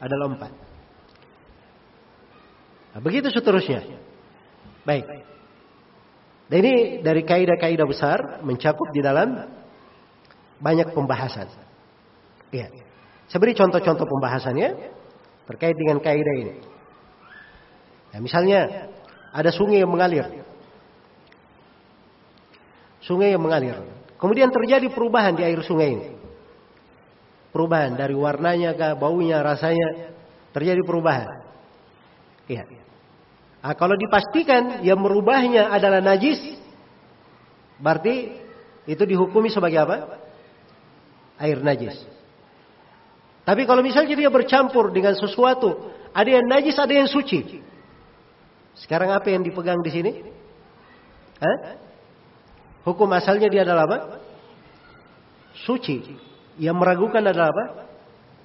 Adalah 0.00 0.26
empat. 0.32 0.52
Nah, 2.94 3.00
begitu 3.04 3.28
seterusnya. 3.28 3.84
Baik. 4.88 5.04
Dan 6.48 6.56
ini 6.64 6.74
dari 7.04 7.22
kaidah-kaidah 7.24 7.86
besar 7.86 8.18
mencakup 8.44 8.88
di 8.96 9.00
dalam 9.04 9.60
banyak 10.62 10.94
pembahasan. 10.94 11.50
Iya. 12.54 12.70
Saya 13.26 13.38
beri 13.42 13.58
contoh-contoh 13.58 14.06
pembahasannya 14.06 14.68
terkait 15.50 15.74
dengan 15.74 15.98
kaidah 15.98 16.36
ini. 16.38 16.54
Ya, 18.14 18.18
misalnya 18.22 18.60
ada 19.34 19.50
sungai 19.50 19.82
yang 19.82 19.90
mengalir. 19.90 20.28
Sungai 23.02 23.34
yang 23.34 23.42
mengalir. 23.42 23.74
Kemudian 24.20 24.54
terjadi 24.54 24.86
perubahan 24.94 25.34
di 25.34 25.42
air 25.42 25.58
sungai 25.66 25.88
ini. 25.90 26.08
Perubahan 27.50 27.98
dari 27.98 28.14
warnanya 28.14 28.78
ke 28.78 28.94
baunya, 28.94 29.42
rasanya 29.42 30.14
terjadi 30.54 30.78
perubahan. 30.86 31.42
Iya. 32.46 32.64
Nah, 33.62 33.74
kalau 33.74 33.98
dipastikan 33.98 34.86
yang 34.86 35.00
merubahnya 35.02 35.72
adalah 35.72 35.98
najis, 35.98 36.38
berarti 37.82 38.30
itu 38.86 39.02
dihukumi 39.02 39.50
sebagai 39.50 39.82
apa? 39.82 39.96
Air 41.42 41.58
najis. 41.58 41.98
Tapi 43.42 43.66
kalau 43.66 43.82
misalnya 43.82 44.14
dia 44.14 44.30
bercampur 44.30 44.94
dengan 44.94 45.18
sesuatu, 45.18 45.90
ada 46.14 46.30
yang 46.30 46.46
najis, 46.46 46.78
ada 46.78 46.94
yang 46.94 47.10
suci. 47.10 47.58
Sekarang 48.78 49.10
apa 49.10 49.26
yang 49.34 49.42
dipegang 49.42 49.82
di 49.82 49.90
sini? 49.90 50.12
Hah? 51.42 51.58
Hukum 52.86 53.10
asalnya 53.10 53.50
dia 53.50 53.66
adalah 53.66 53.90
apa? 53.90 53.98
Suci. 55.66 55.98
Yang 56.62 56.76
meragukan 56.78 57.22
adalah 57.26 57.50
apa? 57.50 57.64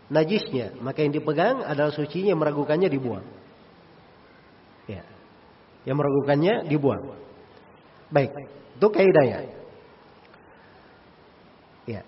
Najisnya. 0.09 0.81
Maka 0.81 1.05
yang 1.05 1.13
dipegang 1.13 1.61
adalah 1.61 1.93
sucinya, 1.93 2.33
yang 2.33 2.41
meragukannya 2.41 2.89
dibuang. 2.89 3.25
Ya. 4.89 5.05
Yang 5.85 5.97
meragukannya 6.01 6.53
dibuang. 6.65 7.13
Baik, 8.09 8.31
itu 8.79 8.87
kaidahnya. 8.87 9.39
Ya. 11.85 12.01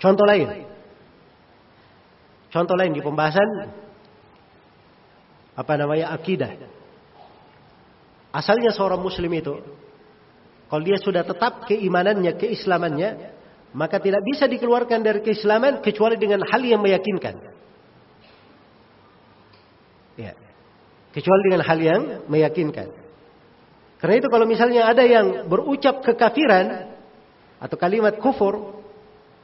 Contoh 0.00 0.24
lain. 0.24 0.64
Contoh 2.50 2.74
lain 2.74 2.96
di 2.96 3.04
pembahasan 3.04 3.48
apa 5.54 5.72
namanya 5.76 6.10
akidah. 6.16 6.50
Asalnya 8.32 8.72
seorang 8.72 8.98
muslim 8.98 9.30
itu 9.36 9.54
kalau 10.70 10.82
dia 10.86 10.96
sudah 11.02 11.26
tetap 11.26 11.66
keimanannya, 11.66 12.38
keislamannya, 12.38 13.10
maka 13.74 13.98
tidak 13.98 14.22
bisa 14.22 14.46
dikeluarkan 14.46 15.02
dari 15.02 15.20
keislaman 15.20 15.82
kecuali 15.82 16.14
dengan 16.14 16.46
hal 16.46 16.62
yang 16.62 16.78
meyakinkan. 16.78 17.42
Ya. 20.14 20.32
Kecuali 21.10 21.40
dengan 21.50 21.62
hal 21.66 21.78
yang 21.82 22.02
meyakinkan. 22.30 22.86
Karena 23.98 24.14
itu 24.16 24.28
kalau 24.30 24.46
misalnya 24.46 24.86
ada 24.86 25.02
yang 25.02 25.50
berucap 25.50 26.06
kekafiran 26.06 26.94
atau 27.58 27.76
kalimat 27.76 28.16
kufur, 28.22 28.80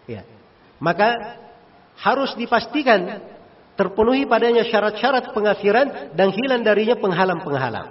ya, 0.06 0.22
maka 0.82 1.38
harus 1.96 2.36
dipastikan 2.36 3.20
terpenuhi 3.76 4.28
padanya 4.28 4.64
syarat-syarat 4.64 5.32
pengafiran 5.32 6.12
dan 6.16 6.32
hilang 6.32 6.64
darinya 6.64 6.96
penghalang-penghalang. 6.96 7.88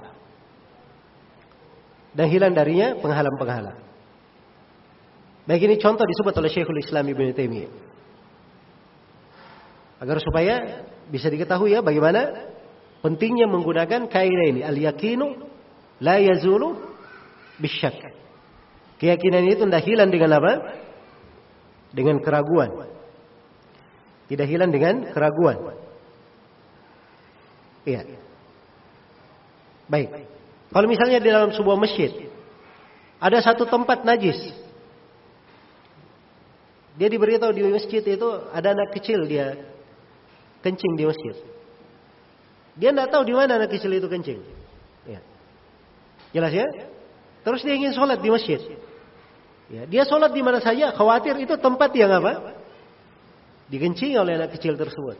Dan 2.15 2.25
hilang 2.31 2.53
darinya 2.55 2.95
penghalang-penghalang. 2.97 3.77
Baik 5.45 5.61
ini 5.67 5.75
contoh 5.77 6.07
disebut 6.07 6.33
oleh 6.41 6.49
Syekhul 6.49 6.81
Islam 6.81 7.05
Ibn 7.11 7.21
Taimiyah. 7.35 7.71
Agar 10.01 10.17
supaya 10.23 10.85
bisa 11.11 11.29
diketahui 11.29 11.75
ya 11.75 11.85
bagaimana 11.85 12.55
Pentingnya 13.05 13.45
menggunakan 13.45 14.09
kaidah 14.09 14.45
ini. 14.49 14.61
Al-yakinu 14.65 15.37
la 16.01 16.17
yazulu 16.17 16.73
bisyak. 17.61 18.01
Keyakinan 18.97 19.45
itu 19.45 19.61
tidak 19.61 19.85
hilang 19.85 20.09
dengan 20.09 20.41
apa? 20.41 20.53
Dengan 21.95 22.19
keraguan. 22.19 22.91
Tidak 24.27 24.47
hilang 24.49 24.75
dengan 24.75 25.07
keraguan. 25.15 25.79
Iya. 27.87 28.03
Baik. 29.87 30.09
Kalau 30.73 30.87
misalnya 30.89 31.21
di 31.21 31.29
dalam 31.29 31.53
sebuah 31.53 31.77
masjid 31.77 32.11
ada 33.21 33.37
satu 33.39 33.63
tempat 33.69 34.03
najis. 34.03 34.37
Dia 36.95 37.11
diberitahu 37.11 37.51
di 37.51 37.63
masjid 37.67 38.03
itu 38.03 38.27
ada 38.55 38.71
anak 38.71 38.95
kecil 38.95 39.27
dia 39.27 39.55
kencing 40.63 40.93
di 40.97 41.05
masjid. 41.05 41.35
Dia 42.75 42.91
tidak 42.91 43.11
tahu 43.13 43.23
di 43.23 43.33
mana 43.35 43.61
anak 43.61 43.71
kecil 43.71 43.93
itu 43.93 44.07
kencing. 44.09 44.41
Ya. 45.05 45.21
Jelas 46.33 46.51
ya? 46.51 46.67
Terus 47.45 47.61
dia 47.61 47.75
ingin 47.77 47.93
sholat 47.93 48.19
di 48.19 48.29
masjid. 48.33 48.59
Ya, 49.65 49.83
dia 49.89 50.03
sholat 50.05 50.29
di 50.29 50.45
mana 50.45 50.61
saja, 50.61 50.93
khawatir 50.93 51.33
itu 51.41 51.57
tempat 51.57 51.89
yang 51.97 52.13
apa? 52.13 52.53
Dikencing 53.65 54.13
oleh 54.13 54.37
anak 54.37 54.53
kecil 54.53 54.77
tersebut. 54.77 55.17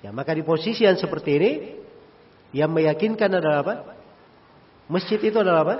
Ya, 0.00 0.14
maka 0.14 0.32
di 0.32 0.40
posisi 0.40 0.88
yang 0.88 0.96
seperti 0.96 1.30
ini, 1.36 1.52
yang 2.56 2.72
meyakinkan 2.72 3.28
adalah 3.28 3.60
apa? 3.60 3.74
Masjid 4.88 5.20
itu 5.20 5.36
adalah 5.36 5.60
apa? 5.68 5.76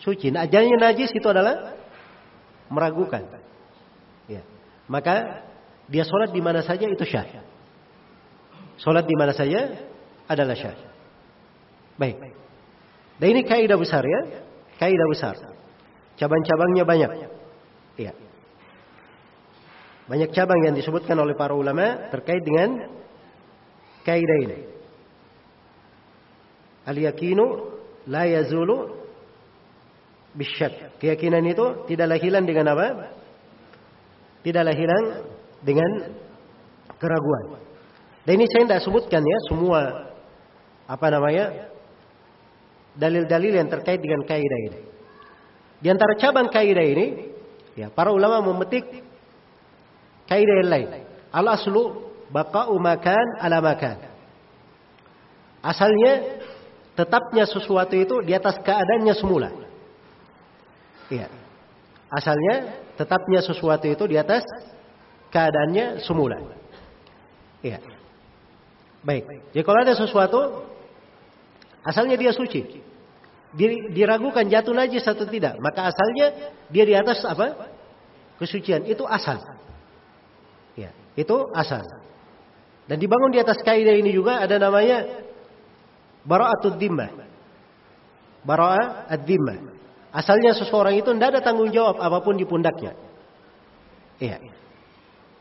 Suci. 0.00 0.32
Nah, 0.32 0.48
najis 0.48 1.12
itu 1.12 1.28
adalah 1.28 1.76
meragukan. 2.72 3.28
Ya. 4.24 4.40
Maka 4.88 5.44
dia 5.84 6.08
sholat 6.08 6.32
di 6.32 6.40
mana 6.40 6.64
saja 6.64 6.88
itu 6.88 7.04
syah. 7.04 7.44
Sholat 8.80 9.04
di 9.04 9.16
mana 9.20 9.36
saja 9.36 9.84
adalah 10.24 10.56
syah. 10.56 10.76
Baik. 12.00 12.16
Dan 13.20 13.28
ini 13.30 13.42
kaidah 13.44 13.76
besar 13.76 14.02
ya. 14.02 14.42
Kaidah 14.80 15.08
besar. 15.12 15.36
Cabang-cabangnya 16.14 16.84
banyak. 16.86 17.10
Iya. 17.98 18.12
Banyak 20.04 20.30
cabang 20.36 20.60
yang 20.68 20.74
disebutkan 20.76 21.16
oleh 21.16 21.32
para 21.34 21.56
ulama 21.56 22.12
terkait 22.12 22.44
dengan 22.44 22.92
kaidah 24.04 24.38
ini. 24.44 24.58
Al-yakinu 26.84 27.44
la 28.12 28.28
yazulu 28.28 29.00
bisyak. 30.36 31.00
Keyakinan 31.00 31.48
itu 31.48 31.88
tidaklah 31.88 32.20
hilang 32.20 32.44
dengan 32.44 32.76
apa? 32.76 33.16
Tidaklah 34.44 34.76
hilang 34.76 35.04
dengan 35.64 35.90
keraguan. 37.00 37.64
Dan 38.28 38.40
ini 38.40 38.46
saya 38.52 38.68
tidak 38.68 38.84
sebutkan 38.84 39.24
ya 39.24 39.38
semua 39.48 39.80
apa 40.84 41.06
namanya 41.08 41.72
dalil-dalil 42.92 43.52
yang 43.56 43.68
terkait 43.72 44.04
dengan 44.04 44.20
kaidah 44.28 44.60
ini. 44.68 44.93
Di 45.84 45.92
antara 45.92 46.16
cabang 46.16 46.48
kaidah 46.48 46.80
ini, 46.80 47.28
ya 47.76 47.92
para 47.92 48.08
ulama 48.08 48.40
memetik 48.40 48.88
kaidah 50.24 50.64
yang 50.64 50.70
lain. 50.72 50.88
Al 51.28 51.44
aslu 51.52 52.08
baqa'u 52.32 52.72
makan 52.80 53.26
ala 53.44 53.60
makan. 53.60 54.00
Asalnya 55.60 56.40
tetapnya 56.96 57.44
sesuatu 57.44 57.92
itu 57.92 58.24
di 58.24 58.32
atas 58.32 58.56
keadaannya 58.64 59.14
semula. 59.20 59.52
Iya. 61.12 61.28
Asalnya 62.08 62.80
tetapnya 62.96 63.44
sesuatu 63.44 63.84
itu 63.84 64.08
di 64.08 64.16
atas 64.16 64.40
keadaannya 65.28 66.00
semula. 66.00 66.40
Iya. 67.60 67.84
Baik. 69.04 69.52
Jadi 69.52 69.64
kalau 69.68 69.84
ada 69.84 69.92
sesuatu 69.92 70.64
Asalnya 71.84 72.16
dia 72.16 72.32
suci. 72.32 72.80
Diragukan 73.94 74.50
jatuh 74.50 74.74
najis 74.74 75.06
atau 75.06 75.26
tidak. 75.30 75.54
Maka 75.62 75.94
asalnya 75.94 76.54
dia 76.70 76.84
di 76.84 76.94
atas 76.98 77.22
apa? 77.22 77.70
Kesucian. 78.42 78.82
Itu 78.82 79.06
asal. 79.06 79.38
Ya, 80.74 80.90
itu 81.14 81.36
asal. 81.54 81.86
Dan 82.90 82.98
dibangun 82.98 83.30
di 83.30 83.38
atas 83.38 83.62
kaidah 83.62 83.94
ini 83.94 84.10
juga 84.10 84.42
ada 84.42 84.58
namanya 84.58 85.06
bara'atul 86.26 86.76
dhimmah. 86.76 87.10
Bara'a 88.44 89.08
ad-dhimmah. 89.08 89.56
Asalnya 90.12 90.52
seseorang 90.52 90.94
itu 91.00 91.10
tidak 91.16 91.28
ada 91.34 91.40
tanggung 91.40 91.72
jawab 91.72 91.96
apa 91.96 92.20
pun 92.20 92.36
di 92.36 92.44
pundaknya. 92.44 92.92
Iya. 94.20 94.38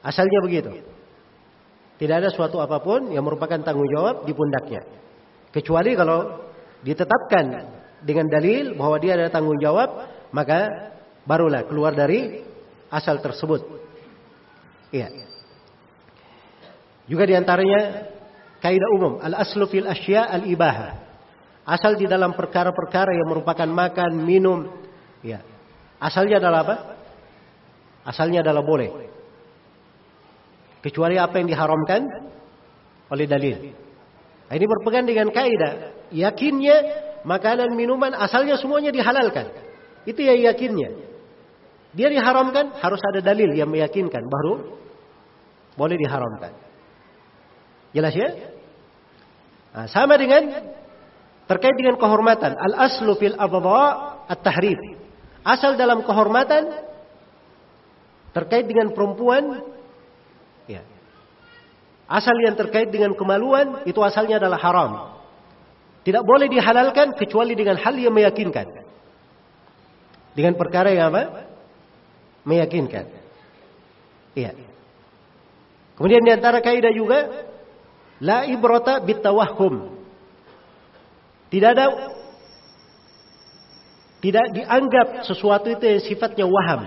Asalnya 0.02 0.40
begitu. 0.40 0.72
Tidak 1.99 2.15
ada 2.15 2.31
suatu 2.34 2.57
apa 2.64 2.80
pun 2.80 3.11
yang 3.11 3.27
merupakan 3.27 3.60
tanggung 3.61 3.85
jawab 3.91 4.23
di 4.26 4.34
pundaknya. 4.34 4.81
Kecuali 5.53 5.94
kalau 5.94 6.48
ditetapkan 6.81 7.45
dengan 8.03 8.27
dalil 8.27 8.75
bahwa 8.75 8.99
dia 8.99 9.15
ada 9.15 9.31
tanggung 9.31 9.57
jawab, 9.57 9.89
maka 10.35 10.91
barulah 11.23 11.63
keluar 11.63 11.95
dari 11.95 12.43
asal 12.91 13.23
tersebut. 13.23 13.63
Iya. 14.93 15.09
Juga 17.09 17.23
di 17.25 17.34
antaranya 17.35 18.11
kaidah 18.63 18.89
umum 18.95 19.13
al 19.19 19.39
aslu 19.41 19.65
fil 19.67 19.88
asya 19.88 20.30
al 20.30 20.43
ibaha. 20.45 21.01
Asal 21.63 21.95
di 21.95 22.11
dalam 22.11 22.35
perkara-perkara 22.35 23.15
yang 23.15 23.31
merupakan 23.31 23.63
makan, 23.63 24.19
minum, 24.19 24.67
ya. 25.23 25.39
Asalnya 25.95 26.43
adalah 26.43 26.59
apa? 26.67 26.75
Asalnya 28.03 28.43
adalah 28.43 28.59
boleh. 28.59 28.91
Kecuali 30.84 31.15
apa 31.15 31.39
yang 31.39 31.47
diharamkan 31.47 32.03
oleh 33.07 33.23
dalil. 33.23 33.71
Nah, 34.51 34.53
ini 34.59 34.65
berpegang 34.67 35.07
dengan 35.07 35.31
kaidah. 35.31 36.03
Yakinnya 36.11 36.77
makanan 37.23 37.71
minuman 37.75 38.11
asalnya 38.15 38.59
semuanya 38.59 38.91
dihalalkan. 38.91 39.51
Itu 40.03 40.19
yang 40.19 40.39
yakinnya. 40.51 40.91
Dia 41.93 42.09
diharamkan 42.09 42.73
harus 42.81 43.01
ada 43.13 43.21
dalil 43.21 43.53
yang 43.53 43.69
meyakinkan 43.69 44.25
baru 44.25 44.81
boleh 45.77 45.97
diharamkan. 45.97 46.53
Jelas 47.93 48.13
ya? 48.17 48.29
Nah, 49.73 49.85
sama 49.89 50.17
dengan 50.17 50.73
terkait 51.45 51.75
dengan 51.77 51.97
kehormatan. 51.97 52.57
Al 52.57 52.73
aslu 52.89 53.13
fil 53.17 53.37
abdha 53.37 53.85
at-tahrif. 54.29 54.81
Asal 55.45 55.77
dalam 55.77 56.01
kehormatan 56.01 56.71
terkait 58.33 58.65
dengan 58.65 58.89
perempuan 58.97 59.61
ya. 60.65 60.81
Asal 62.09 62.33
yang 62.41 62.57
terkait 62.57 62.89
dengan 62.89 63.13
kemaluan 63.13 63.85
itu 63.85 64.01
asalnya 64.01 64.41
adalah 64.41 64.57
haram. 64.57 65.12
Tidak 66.03 66.23
boleh 66.27 66.51
dihalalkan 66.51 67.15
kecuali 67.15 67.55
dengan 67.55 67.80
hal 67.80 67.95
yang 67.95 68.11
meyakinkan. 68.11 68.67
Dengan 70.35 70.53
perkara 70.59 70.91
yang 70.91 71.15
apa? 71.15 71.47
Meyakinkan. 72.43 73.07
Iya. 74.35 74.51
Kemudian 75.95 76.25
di 76.25 76.31
antara 76.34 76.59
kaidah 76.59 76.91
juga 76.91 77.47
la 78.19 78.43
ibrata 78.43 78.99
bitawahhum. 78.99 79.95
Tidak 81.53 81.69
ada 81.69 81.85
tidak 84.23 84.45
dianggap 84.55 85.07
sesuatu 85.27 85.67
itu 85.71 85.84
yang 85.84 86.01
sifatnya 86.01 86.45
waham. 86.47 86.81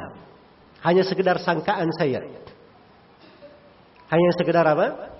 Hanya 0.83 1.05
sekedar 1.05 1.39
sangkaan 1.41 1.89
saya. 1.97 2.25
Hanya 4.11 4.31
sekedar 4.37 4.67
apa? 4.67 5.13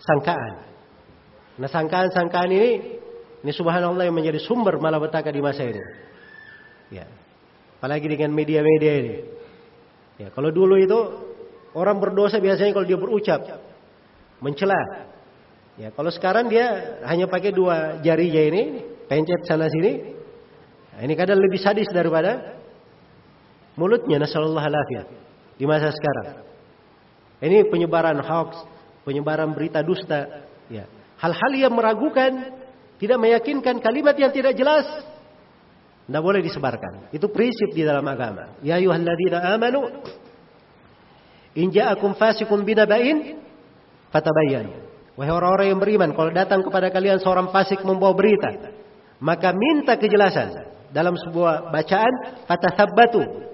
Sangkaan. 0.00 0.72
Nah 1.56 1.68
sangkaan-sangkaan 1.68 2.50
ini 2.52 3.01
ini 3.42 3.50
subhanallah 3.50 4.06
yang 4.06 4.14
menjadi 4.14 4.38
sumber 4.38 4.78
malapetaka 4.78 5.34
di 5.34 5.42
masa 5.42 5.66
ini. 5.66 5.82
Ya. 6.94 7.10
Apalagi 7.82 8.06
dengan 8.06 8.30
media-media 8.30 8.92
ini. 9.02 9.16
Ya, 10.22 10.28
kalau 10.30 10.54
dulu 10.54 10.78
itu 10.78 10.98
orang 11.74 11.98
berdosa 11.98 12.38
biasanya 12.38 12.70
kalau 12.70 12.86
dia 12.86 12.94
berucap 12.94 13.42
mencela. 14.38 14.78
Ya, 15.74 15.90
kalau 15.90 16.14
sekarang 16.14 16.46
dia 16.46 17.00
hanya 17.02 17.26
pakai 17.26 17.50
dua 17.50 17.98
jarinya 18.06 18.42
ini, 18.46 18.62
pencet 19.10 19.42
sana 19.50 19.66
sini. 19.66 20.14
Nah, 20.94 21.00
ini 21.02 21.18
kadang 21.18 21.42
lebih 21.42 21.58
sadis 21.58 21.90
daripada 21.90 22.62
mulutnya 23.74 24.22
nasallallahu 24.22 24.62
alaihi 24.62 25.02
di 25.58 25.64
masa 25.66 25.90
sekarang. 25.90 26.46
Ini 27.42 27.66
penyebaran 27.66 28.22
hoax, 28.22 28.62
penyebaran 29.02 29.50
berita 29.50 29.82
dusta, 29.82 30.46
ya. 30.70 30.86
Hal-hal 31.18 31.52
yang 31.58 31.74
meragukan 31.74 32.61
tidak 33.02 33.18
meyakinkan 33.18 33.82
kalimat 33.82 34.14
yang 34.14 34.30
tidak 34.30 34.54
jelas. 34.54 34.86
Tidak 36.06 36.22
boleh 36.22 36.38
disebarkan. 36.38 37.10
Itu 37.10 37.26
prinsip 37.34 37.74
di 37.74 37.82
dalam 37.82 38.06
agama. 38.06 38.54
Ya 38.62 38.78
ayuhalladzina 38.78 39.42
amanu. 39.58 39.90
In 41.58 41.74
ja'akum 41.74 42.14
fasikum 42.14 42.62
binaba'in. 42.62 43.42
Fatabayan. 44.14 44.86
Wahai 45.18 45.34
orang-orang 45.34 45.74
yang 45.74 45.80
beriman. 45.82 46.14
Kalau 46.14 46.30
datang 46.30 46.62
kepada 46.62 46.94
kalian 46.94 47.18
seorang 47.18 47.50
fasik 47.50 47.82
membawa 47.82 48.14
berita. 48.14 48.70
Maka 49.18 49.50
minta 49.50 49.98
kejelasan. 49.98 50.62
Dalam 50.94 51.18
sebuah 51.18 51.74
bacaan. 51.74 52.46
Fatathabbatu. 52.46 53.50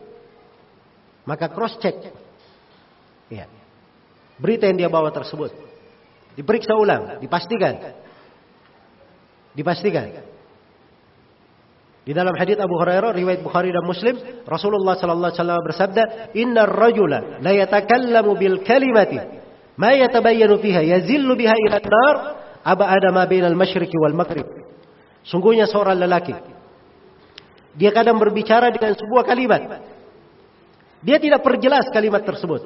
Maka 1.24 1.48
cross 1.48 1.72
check. 1.80 1.96
Ya. 3.32 3.48
Berita 4.36 4.68
yang 4.68 4.76
dia 4.76 4.90
bawa 4.92 5.08
tersebut. 5.08 5.56
Diperiksa 6.36 6.76
ulang. 6.76 7.16
Dipastikan. 7.24 8.04
Dipastikan. 9.58 10.06
Di 12.06 12.14
dalam 12.14 12.32
hadis 12.38 12.54
Abu 12.62 12.78
Hurairah 12.78 13.10
riwayat 13.10 13.42
Bukhari 13.42 13.74
dan 13.74 13.82
Muslim, 13.82 14.14
Rasulullah 14.46 14.94
sallallahu 14.94 15.34
alaihi 15.34 15.42
wasallam 15.42 15.66
bersabda, 15.66 16.02
"Innar 16.38 16.70
rajula 16.70 17.42
la 17.42 17.52
yatakallamu 17.52 18.38
bil 18.38 18.62
kalimati 18.62 19.18
ma 19.74 19.92
yatabayyanu 19.98 20.62
fiha 20.62 20.86
yazillu 20.86 21.34
biha 21.34 21.52
ila 21.68 21.76
an-nar 21.82 22.16
ab'ada 22.62 23.10
ma 23.10 23.26
bainal 23.26 23.58
masyriqi 23.58 23.98
wal 23.98 24.14
maghrib." 24.14 24.46
Sungguhnya 25.26 25.66
seorang 25.66 25.98
lelaki 25.98 26.32
dia 27.78 27.90
kadang 27.94 28.16
berbicara 28.18 28.70
dengan 28.74 28.94
sebuah 28.94 29.22
kalimat. 29.26 29.82
Dia 31.02 31.18
tidak 31.22 31.46
perjelas 31.46 31.86
kalimat 31.94 32.26
tersebut. 32.26 32.62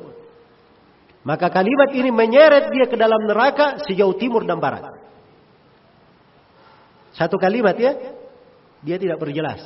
Maka 1.25 1.53
kalimat 1.53 1.93
ini 1.93 2.09
menyeret 2.09 2.73
dia 2.73 2.87
ke 2.89 2.97
dalam 2.97 3.21
neraka 3.29 3.81
sejauh 3.85 4.17
timur 4.17 4.45
dan 4.49 4.57
barat. 4.61 4.92
Satu 7.13 7.37
kalimat 7.37 7.77
ya, 7.77 7.93
dia 8.81 8.97
tidak 8.97 9.21
berjelas. 9.21 9.61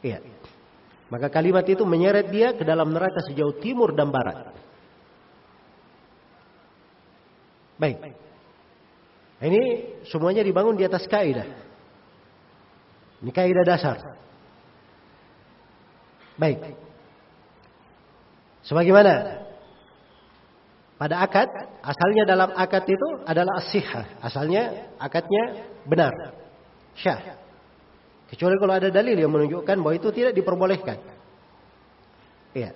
Iya. 0.00 0.24
Maka 1.08 1.32
kalimat 1.32 1.64
itu 1.64 1.84
menyeret 1.88 2.28
dia 2.28 2.52
ke 2.52 2.64
dalam 2.64 2.92
neraka 2.92 3.24
sejauh 3.24 3.56
timur 3.60 3.96
dan 3.96 4.12
barat. 4.12 4.52
Baik. 7.78 7.96
Ini 9.38 9.62
semuanya 10.10 10.42
dibangun 10.42 10.74
di 10.74 10.84
atas 10.84 11.06
kaidah. 11.06 11.46
Ini 13.22 13.30
kaidah 13.30 13.64
dasar. 13.64 13.96
Baik. 16.34 16.74
Sebagaimana 18.66 19.47
pada 20.98 21.22
akad, 21.22 21.46
asalnya 21.78 22.26
dalam 22.26 22.50
akad 22.58 22.82
itu 22.90 23.08
adalah 23.22 23.62
asihah. 23.62 24.18
Asalnya 24.18 24.90
akadnya 24.98 25.70
benar. 25.86 26.10
Syah. 26.98 27.38
Kecuali 28.26 28.58
kalau 28.58 28.74
ada 28.74 28.90
dalil 28.90 29.14
yang 29.14 29.30
menunjukkan 29.30 29.78
bahwa 29.78 29.94
itu 29.94 30.10
tidak 30.10 30.34
diperbolehkan. 30.34 30.98
Iya. 32.50 32.74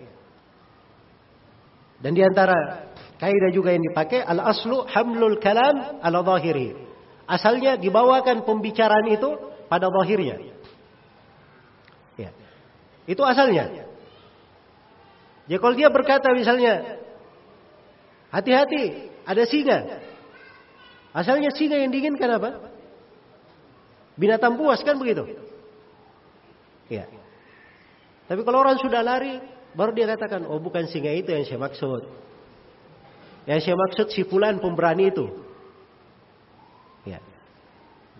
Dan 1.98 2.14
di 2.14 2.22
antara 2.22 2.86
kaidah 3.18 3.50
juga 3.50 3.74
yang 3.74 3.82
dipakai 3.90 4.22
al 4.22 4.38
aslu 4.54 4.86
hamlul 4.86 5.42
kalam 5.42 5.98
ala 5.98 6.22
zahiri. 6.22 6.78
Asalnya 7.26 7.74
dibawakan 7.74 8.46
pembicaraan 8.46 9.10
itu 9.10 9.34
pada 9.66 9.90
zahirnya. 9.90 10.38
Ya. 12.14 12.30
Itu 13.10 13.26
asalnya. 13.26 13.90
Ya 15.50 15.58
kalau 15.58 15.74
dia 15.74 15.90
berkata 15.90 16.30
misalnya 16.38 17.01
Hati-hati, 18.32 19.12
ada 19.28 19.44
singa. 19.44 19.78
Asalnya 21.12 21.52
singa 21.52 21.76
yang 21.76 21.92
diinginkan 21.92 22.40
apa? 22.40 22.72
Binatang 24.16 24.56
buas 24.56 24.80
kan 24.80 24.96
begitu? 24.96 25.28
Ya. 26.88 27.04
Tapi 28.24 28.40
kalau 28.48 28.64
orang 28.64 28.80
sudah 28.80 29.04
lari, 29.04 29.36
baru 29.76 29.92
dia 29.92 30.08
katakan, 30.08 30.48
oh 30.48 30.56
bukan 30.56 30.88
singa 30.88 31.12
itu 31.12 31.28
yang 31.28 31.44
saya 31.44 31.60
maksud. 31.60 32.08
Yang 33.44 33.60
saya 33.68 33.76
maksud 33.76 34.06
si 34.08 34.24
fulan 34.24 34.56
pemberani 34.64 35.12
itu. 35.12 35.28
Ya. 37.04 37.20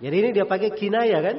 Jadi 0.05 0.17
ini 0.19 0.29
dia 0.37 0.45
pakai 0.45 0.77
kinaya 0.77 1.19
kan? 1.25 1.37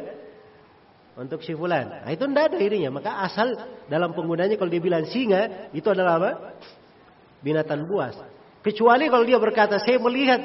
Untuk 1.13 1.45
si 1.45 1.53
fulan. 1.53 2.01
Nah 2.01 2.09
itu 2.09 2.25
tidak 2.25 2.49
ada 2.49 2.57
ininya. 2.57 2.97
Maka 2.97 3.21
asal 3.29 3.53
dalam 3.85 4.17
penggunanya 4.17 4.57
kalau 4.57 4.73
dia 4.73 4.81
bilang 4.81 5.05
singa, 5.05 5.69
itu 5.69 5.85
adalah 5.85 6.17
apa? 6.17 6.31
Binatang 7.45 7.85
buas. 7.85 8.17
Kecuali 8.63 9.11
kalau 9.11 9.27
dia 9.27 9.37
berkata, 9.37 9.75
saya 9.83 9.99
melihat 9.99 10.39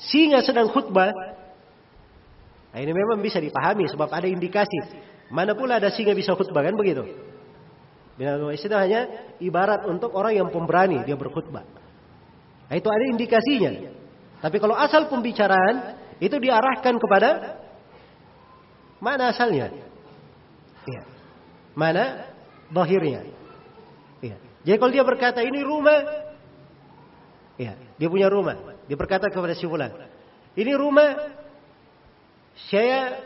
singa 0.00 0.40
sedang 0.40 0.72
khutbah. 0.72 1.12
Nah, 2.72 2.78
ini 2.80 2.92
memang 2.96 3.20
bisa 3.20 3.36
dipahami 3.38 3.84
sebab 3.92 4.08
ada 4.08 4.24
indikasi. 4.24 5.04
Mana 5.28 5.52
pula 5.52 5.76
ada 5.76 5.92
singa 5.92 6.16
bisa 6.16 6.32
khutbah 6.32 6.64
kan 6.64 6.72
begitu? 6.72 7.04
Binatang 8.18 8.50
itu 8.50 8.74
hanya 8.74 9.00
ibarat 9.38 9.86
untuk 9.86 10.10
orang 10.16 10.34
yang 10.34 10.48
pemberani 10.50 11.04
dia 11.06 11.14
berkhutbah. 11.14 11.62
Nah, 12.68 12.74
itu 12.74 12.88
ada 12.90 13.04
indikasinya. 13.14 13.72
Tapi 14.42 14.56
kalau 14.58 14.74
asal 14.74 15.06
pembicaraan 15.06 15.98
itu 16.18 16.34
diarahkan 16.34 16.94
kepada 16.98 17.60
mana 18.98 19.30
asalnya? 19.30 19.70
Ya. 20.88 21.02
Mana 21.78 22.26
bahirnya? 22.74 23.22
Ya. 24.18 24.36
Jadi 24.66 24.76
kalau 24.82 24.92
dia 24.92 25.06
berkata 25.06 25.40
ini 25.46 25.62
rumah, 25.62 26.27
ya, 27.58 27.74
dia 27.98 28.08
punya 28.08 28.30
rumah. 28.30 28.56
Dia 28.88 28.96
berkata 28.96 29.28
kepada 29.28 29.52
si 29.52 29.68
fulan, 29.68 29.92
ini 30.56 30.72
rumah 30.72 31.28
saya 32.72 33.20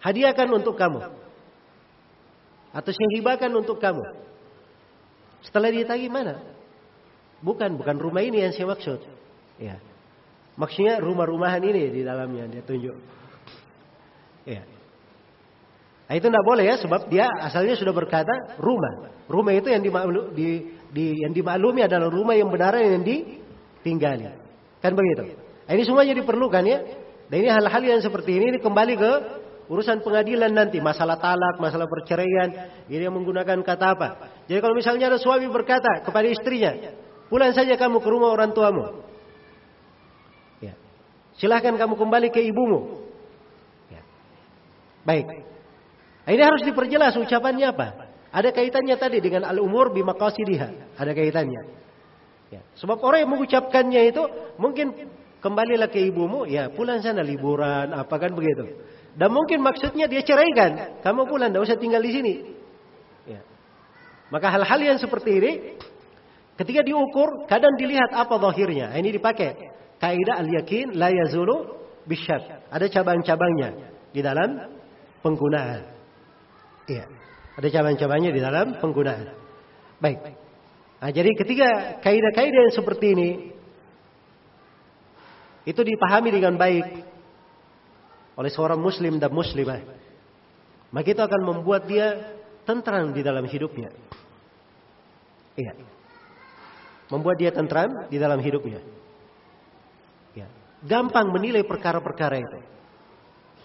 hadiahkan 0.00 0.48
untuk 0.52 0.76
kamu. 0.76 1.00
Atau 2.70 2.94
saya 2.94 3.10
hibahkan 3.18 3.50
untuk 3.50 3.82
kamu. 3.82 4.04
Setelah 5.42 5.74
ditagi 5.74 6.06
mana? 6.06 6.38
Bukan, 7.42 7.80
bukan 7.80 7.96
rumah 7.98 8.22
ini 8.22 8.44
yang 8.44 8.52
saya 8.54 8.70
maksud. 8.70 9.00
Ya. 9.58 9.80
Maksudnya 10.54 11.00
rumah-rumahan 11.00 11.64
ini 11.64 11.88
di 11.88 12.00
dalamnya 12.04 12.46
dia 12.46 12.62
tunjuk. 12.62 12.96
Ya. 14.44 14.62
Nah, 16.10 16.18
itu 16.18 16.26
tidak 16.26 16.42
boleh 16.42 16.66
ya 16.66 16.74
sebab 16.74 17.06
dia 17.06 17.30
asalnya 17.38 17.78
sudah 17.78 17.94
berkata 17.94 18.58
rumah. 18.58 19.14
Rumah 19.30 19.54
itu 19.54 19.70
yang 19.70 19.78
dimaklumi, 19.78 20.34
di, 20.34 20.48
di, 20.90 21.22
yang 21.22 21.30
dimaklumi 21.30 21.86
adalah 21.86 22.10
rumah 22.10 22.34
yang 22.34 22.50
benar 22.50 22.74
yang 22.82 23.06
ditinggali. 23.06 24.26
Kan 24.82 24.98
begitu. 24.98 25.38
Nah, 25.38 25.70
ini 25.70 25.86
semuanya 25.86 26.18
diperlukan 26.18 26.66
ya. 26.66 26.78
Dan 27.30 27.46
ini 27.46 27.48
hal-hal 27.54 27.82
yang 27.86 28.02
seperti 28.02 28.42
ini, 28.42 28.50
ini 28.50 28.58
kembali 28.58 28.94
ke 28.98 29.12
urusan 29.70 30.02
pengadilan 30.02 30.50
nanti, 30.50 30.82
masalah 30.82 31.14
talak, 31.14 31.62
masalah 31.62 31.86
perceraian, 31.86 32.74
ini 32.90 33.06
yang 33.06 33.14
menggunakan 33.14 33.62
kata 33.62 33.86
apa. 33.94 34.08
Jadi 34.50 34.58
kalau 34.58 34.74
misalnya 34.74 35.14
ada 35.14 35.18
suami 35.22 35.46
berkata 35.46 36.02
kepada 36.02 36.26
istrinya, 36.26 36.74
pulang 37.30 37.54
saja 37.54 37.78
kamu 37.78 38.02
ke 38.02 38.08
rumah 38.10 38.34
orang 38.34 38.50
tuamu. 38.50 39.06
Ya. 40.58 40.74
Silahkan 41.38 41.78
kamu 41.78 41.94
kembali 41.94 42.34
ke 42.34 42.42
ibumu. 42.42 42.98
Ya. 43.94 44.02
Baik. 45.06 45.49
Ini 46.28 46.42
harus 46.42 46.62
diperjelas 46.64 47.16
ucapannya 47.16 47.66
apa. 47.72 47.88
Ada 48.30 48.54
kaitannya 48.54 48.94
tadi 48.94 49.18
dengan 49.18 49.48
al-umur 49.48 49.90
bimaqasidiha. 49.90 50.98
Ada 51.00 51.12
kaitannya. 51.16 51.62
Ya. 52.50 52.60
Sebab 52.78 52.98
orang 53.02 53.26
yang 53.26 53.30
mengucapkannya 53.30 54.00
itu 54.10 54.22
mungkin 54.58 55.10
kembalilah 55.40 55.88
ke 55.88 55.98
ibumu, 56.02 56.44
ya 56.46 56.68
pulang 56.70 57.00
sana 57.00 57.24
liburan, 57.24 57.90
apa 57.94 58.14
kan 58.20 58.30
begitu. 58.34 58.70
Dan 59.16 59.34
mungkin 59.34 59.58
maksudnya 59.64 60.06
dia 60.06 60.22
ceraikan, 60.22 61.02
kamu 61.02 61.26
pulang, 61.26 61.50
tidak 61.50 61.66
usah 61.66 61.78
tinggal 61.78 62.02
di 62.02 62.12
sini. 62.14 62.34
Ya. 63.26 63.42
Maka 64.30 64.46
hal-hal 64.54 64.78
yang 64.78 64.98
seperti 65.02 65.30
ini, 65.42 65.52
ketika 66.54 66.86
diukur, 66.86 67.50
kadang 67.50 67.74
dilihat 67.74 68.14
apa 68.14 68.38
zahirnya. 68.38 68.94
Ini 68.94 69.10
dipakai. 69.10 69.50
Kaidah 69.98 70.40
al-yakin 70.40 70.94
la 70.94 71.10
yazulu 71.10 71.82
bisyar. 72.06 72.70
Ada 72.70 72.86
cabang-cabangnya 72.88 73.90
di 74.14 74.20
dalam 74.22 74.78
penggunaan. 75.20 75.99
Iya. 76.90 77.04
Ada 77.54 77.68
cabang-cabangnya 77.70 78.30
di 78.34 78.40
dalam 78.42 78.82
penggunaan. 78.82 79.30
Baik. 80.02 80.18
Nah, 81.00 81.10
jadi 81.14 81.30
ketika 81.38 81.68
kaidah-kaidah 82.02 82.60
yang 82.66 82.74
seperti 82.74 83.06
ini 83.14 83.30
itu 85.68 85.80
dipahami 85.80 86.34
dengan 86.34 86.58
baik 86.58 86.86
oleh 88.34 88.50
seorang 88.50 88.80
muslim 88.80 89.20
dan 89.22 89.30
muslimah. 89.30 89.80
Maka 90.90 91.08
itu 91.14 91.22
akan 91.22 91.42
membuat 91.46 91.86
dia 91.86 92.34
tentram 92.66 93.14
di 93.14 93.22
dalam 93.22 93.46
hidupnya. 93.46 93.94
Iya. 95.54 95.72
Membuat 97.12 97.36
dia 97.38 97.54
tentram 97.54 98.10
di 98.10 98.18
dalam 98.18 98.42
hidupnya. 98.42 98.82
Ya. 100.34 100.48
Gampang 100.82 101.30
menilai 101.30 101.62
perkara-perkara 101.62 102.36
itu. 102.40 102.58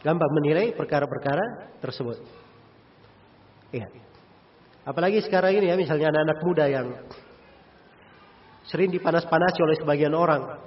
Gampang 0.06 0.32
menilai 0.38 0.76
perkara-perkara 0.78 1.80
tersebut. 1.82 2.45
Iya. 3.76 3.88
Apalagi 4.88 5.20
sekarang 5.26 5.60
ini 5.60 5.68
ya 5.68 5.76
misalnya 5.76 6.16
anak-anak 6.16 6.40
muda 6.46 6.66
yang 6.72 6.88
sering 8.70 8.94
dipanas-panasi 8.94 9.60
oleh 9.60 9.76
sebagian 9.76 10.16
orang 10.16 10.62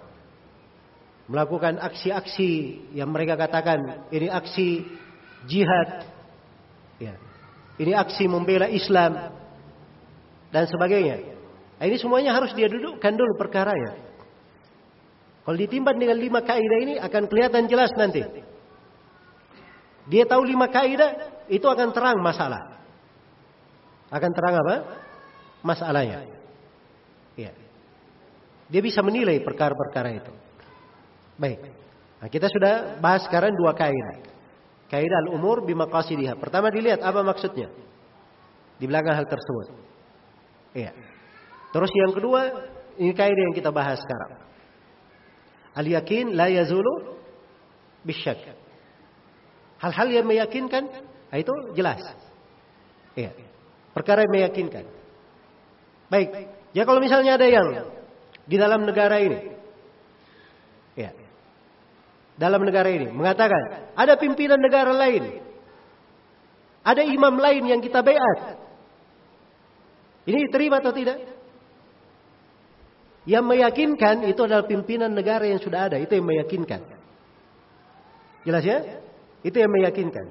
melakukan 1.29 1.81
aksi-aksi 1.81 2.53
yang 2.93 3.09
mereka 3.09 3.37
katakan 3.37 4.09
ini 4.13 4.29
aksi 4.29 4.85
jihad, 5.49 6.09
ya. 7.01 7.15
ini 7.81 7.93
aksi 7.97 8.25
membela 8.29 8.69
Islam 8.69 9.33
dan 10.53 10.65
sebagainya. 10.69 11.37
Nah, 11.79 11.85
ini 11.87 11.97
semuanya 12.01 12.35
harus 12.35 12.51
dia 12.59 12.67
dudukkan 12.67 13.13
dulu 13.15 13.39
perkaranya. 13.39 13.95
Kalau 15.47 15.57
ditimbang 15.57 15.97
dengan 15.97 16.19
lima 16.19 16.43
kaidah 16.43 16.79
ini 16.85 16.95
akan 17.01 17.23
kelihatan 17.31 17.71
jelas 17.71 17.95
nanti. 17.97 18.21
Dia 20.09 20.25
tahu 20.27 20.43
lima 20.45 20.69
kaidah 20.69 21.45
itu 21.49 21.65
akan 21.65 21.93
terang 21.93 22.19
masalah. 22.21 22.78
Akan 24.09 24.33
terang 24.33 24.57
apa? 24.57 24.77
Masalahnya. 25.61 26.25
Ya. 27.37 27.53
Dia 28.69 28.81
bisa 28.85 29.01
menilai 29.05 29.41
perkara-perkara 29.41 30.11
itu. 30.17 30.33
Baik. 31.41 31.61
Nah, 32.19 32.29
kita 32.29 32.51
sudah 32.51 32.99
bahas 32.99 33.25
sekarang 33.25 33.55
dua 33.55 33.73
kaidah. 33.77 34.27
Kaidah 34.89 35.19
al-umur 35.29 35.63
bimaqasidiha. 35.65 36.37
Pertama 36.41 36.73
dilihat 36.73 37.05
apa 37.05 37.21
maksudnya. 37.21 37.69
Di 38.81 38.85
belakang 38.89 39.15
hal 39.17 39.27
tersebut. 39.29 39.67
Iya. 40.75 40.93
Terus 41.73 41.91
yang 41.93 42.13
kedua, 42.17 42.41
ini 42.97 43.13
kaidah 43.13 43.43
yang 43.53 43.55
kita 43.57 43.71
bahas 43.71 44.01
sekarang. 44.01 44.41
Al-yakin 45.77 46.35
la 46.35 46.49
yazulu 46.49 47.21
bisyak. 48.03 48.41
Hal-hal 49.79 50.09
yang 50.11 50.27
meyakinkan, 50.27 50.91
nah 51.31 51.39
itu 51.39 51.55
jelas. 51.79 52.03
Iya. 53.15 53.48
Perkara 53.99 54.23
yang 54.23 54.31
meyakinkan. 54.31 54.87
Baik. 56.07 56.55
Ya 56.71 56.87
kalau 56.87 57.03
misalnya 57.03 57.35
ada 57.35 57.51
yang 57.51 57.67
di 58.47 58.55
dalam 58.55 58.87
negara 58.87 59.19
ini 59.19 59.59
dalam 62.39 62.63
negara 62.63 62.87
ini 62.87 63.11
mengatakan 63.11 63.91
ada 63.99 64.15
pimpinan 64.15 64.63
negara 64.63 64.95
lain, 64.95 65.43
ada 66.87 67.03
imam 67.03 67.35
lain 67.35 67.67
yang 67.67 67.81
kita 67.83 67.99
bayat. 68.01 68.63
Ini 70.23 70.47
diterima 70.47 70.79
atau 70.79 70.95
tidak? 70.95 71.19
Yang 73.27 73.45
meyakinkan 73.45 74.25
itu 74.25 74.41
adalah 74.47 74.65
pimpinan 74.65 75.13
negara 75.13 75.45
yang 75.51 75.59
sudah 75.59 75.91
ada, 75.91 75.99
itu 75.99 76.15
yang 76.15 76.25
meyakinkan. 76.25 76.81
Jelas 78.47 78.65
ya? 78.65 78.79
Itu 79.43 79.59
yang 79.59 79.75
meyakinkan. 79.75 80.31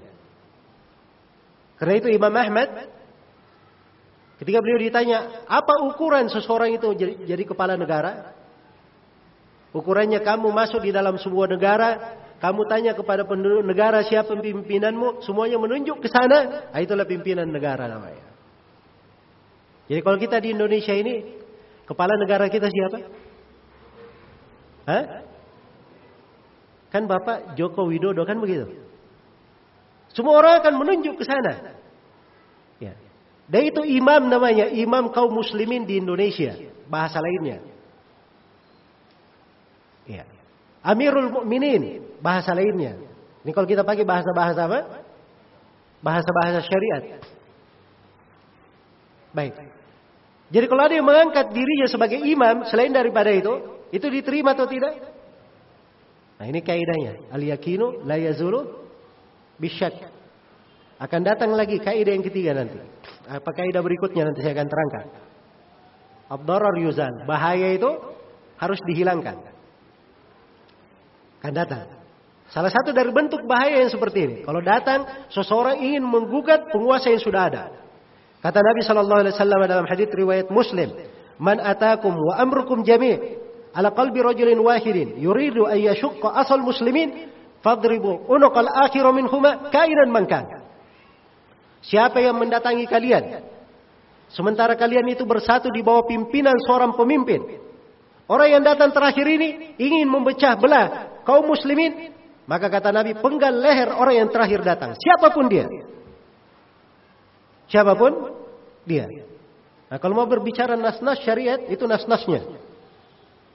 Karena 1.77 1.93
itu 1.93 2.07
Imam 2.09 2.33
Ahmad 2.33 2.89
ketika 4.37 4.59
beliau 4.61 4.79
ditanya, 4.81 5.45
apa 5.49 5.85
ukuran 5.85 6.29
seseorang 6.29 6.73
itu 6.77 6.87
jadi 7.25 7.43
kepala 7.45 7.75
negara? 7.75 8.33
Ukurannya 9.75 10.23
kamu 10.23 10.49
masuk 10.49 10.81
di 10.81 10.95
dalam 10.95 11.19
sebuah 11.19 11.53
negara, 11.53 11.89
kamu 12.41 12.61
tanya 12.69 12.91
kepada 12.97 13.25
penduduk 13.25 13.65
negara 13.65 14.01
siapa 14.05 14.33
pimpinanmu, 14.33 15.21
semuanya 15.25 15.57
menunjuk 15.61 16.01
ke 16.01 16.09
sana, 16.09 16.69
nah, 16.71 16.79
itulah 16.81 17.05
pimpinan 17.05 17.49
negara 17.49 17.85
namanya. 17.89 18.25
Jadi 19.87 20.01
kalau 20.03 20.17
kita 20.19 20.37
di 20.41 20.51
Indonesia 20.53 20.93
ini, 20.93 21.37
kepala 21.87 22.17
negara 22.17 22.49
kita 22.49 22.67
siapa? 22.67 22.99
Hah? 24.87 25.05
Kan 26.87 27.03
Bapak 27.05 27.59
Joko 27.59 27.85
Widodo 27.87 28.23
kan 28.23 28.39
begitu. 28.39 28.71
Semua 30.15 30.39
orang 30.39 30.63
akan 30.63 30.73
menunjuk 30.79 31.19
ke 31.19 31.25
sana. 31.27 31.76
Dan 33.47 33.61
itu 33.63 33.81
imam 33.83 34.27
namanya, 34.27 34.67
imam 34.67 35.07
kaum 35.15 35.31
muslimin 35.31 35.87
di 35.87 36.03
Indonesia. 36.03 36.55
Bahasa 36.91 37.23
lainnya. 37.23 37.63
Ya. 40.07 40.23
Amirul 40.83 41.31
Mukminin 41.31 42.03
bahasa 42.19 42.51
lainnya. 42.51 42.99
Ini 43.43 43.51
kalau 43.55 43.67
kita 43.67 43.87
pakai 43.87 44.03
bahasa-bahasa 44.03 44.67
apa? 44.67 44.79
Bahasa-bahasa 46.03 46.59
syariat. 46.63 47.23
Baik. 49.31 49.55
Jadi 50.47 50.65
kalau 50.71 50.83
ada 50.87 50.95
yang 50.95 51.07
mengangkat 51.07 51.51
dirinya 51.51 51.87
sebagai 51.91 52.23
imam 52.23 52.63
selain 52.71 52.91
daripada 52.91 53.31
itu, 53.31 53.83
itu 53.91 54.07
diterima 54.07 54.55
atau 54.55 54.67
tidak? 54.67 54.95
Nah 56.39 56.45
ini 56.47 56.63
kaidahnya. 56.63 57.31
Al-yakinu 57.35 58.07
la 58.07 58.15
yazulu 58.15 58.87
bisyak. 59.59 60.16
Akan 60.97 61.21
datang 61.21 61.53
lagi 61.53 61.77
kaidah 61.77 62.13
yang 62.13 62.25
ketiga 62.25 62.57
nanti. 62.57 62.81
Apa 63.29 63.53
kaidah 63.53 63.81
berikutnya 63.85 64.27
nanti 64.27 64.41
saya 64.41 64.57
akan 64.57 64.67
terangkan. 64.69 65.05
Abdarar 66.27 66.75
yuzan. 66.81 67.23
Bahaya 67.29 67.77
itu 67.77 67.91
harus 68.57 68.81
dihilangkan 68.89 69.57
akan 71.47 71.53
datang. 71.55 71.87
Salah 72.51 72.71
satu 72.71 72.91
dari 72.91 73.07
bentuk 73.15 73.43
bahaya 73.47 73.83
yang 73.83 73.91
seperti 73.91 74.19
ini. 74.27 74.35
Kalau 74.43 74.59
datang 74.59 75.07
seseorang 75.31 75.79
ingin 75.79 76.03
menggugat 76.03 76.67
penguasa 76.71 77.07
yang 77.07 77.23
sudah 77.23 77.47
ada. 77.47 77.63
Kata 78.43 78.59
Nabi 78.59 78.81
Shallallahu 78.83 79.21
Alaihi 79.23 79.35
Wasallam 79.35 79.61
dalam 79.67 79.85
hadits 79.87 80.11
riwayat 80.11 80.47
Muslim, 80.51 80.91
"Man 81.39 81.59
atakum 81.59 82.15
wa 82.15 82.39
amrukum 82.39 82.83
jami' 82.83 83.39
ala 83.75 83.91
qalbi 83.91 84.23
rajulin 84.23 84.59
wahidin 84.59 85.19
yuridu 85.19 85.67
an 85.67 85.79
yashqa 85.79 86.27
asal 86.35 86.63
muslimin 86.63 87.31
fadribu 87.63 88.27
unuqal 88.31 88.71
akhiru 88.87 89.11
minhuma 89.11 89.71
kainan 89.71 90.11
man 90.11 90.27
kan." 90.27 90.56
Siapa 91.87 92.19
yang 92.19 92.35
mendatangi 92.35 92.83
kalian 92.83 93.47
sementara 94.27 94.75
kalian 94.75 95.07
itu 95.07 95.23
bersatu 95.23 95.71
di 95.71 95.79
bawah 95.79 96.03
pimpinan 96.03 96.55
seorang 96.67 96.99
pemimpin, 96.99 97.63
orang 98.27 98.59
yang 98.59 98.63
datang 98.63 98.91
terakhir 98.91 99.23
ini 99.23 99.79
ingin 99.79 100.07
memecah 100.11 100.59
belah 100.59 101.17
kaum 101.23 101.47
muslimin, 101.47 102.11
maka 102.43 102.67
kata 102.67 102.91
Nabi, 102.91 103.15
penggal 103.19 103.55
leher 103.55 103.91
orang 103.95 104.15
yang 104.23 104.29
terakhir 104.31 104.63
datang. 104.63 104.95
Siapa 104.95 105.31
pun 105.31 105.47
dia. 105.47 105.67
Siapa 107.67 107.95
pun 107.95 108.35
dia. 108.87 109.07
Nah 109.87 109.99
kalau 109.99 110.15
mau 110.19 110.27
berbicara 110.27 110.75
nas-nas 110.75 111.19
syariat, 111.23 111.59
itu 111.67 111.83
nas-nasnya. 111.83 112.43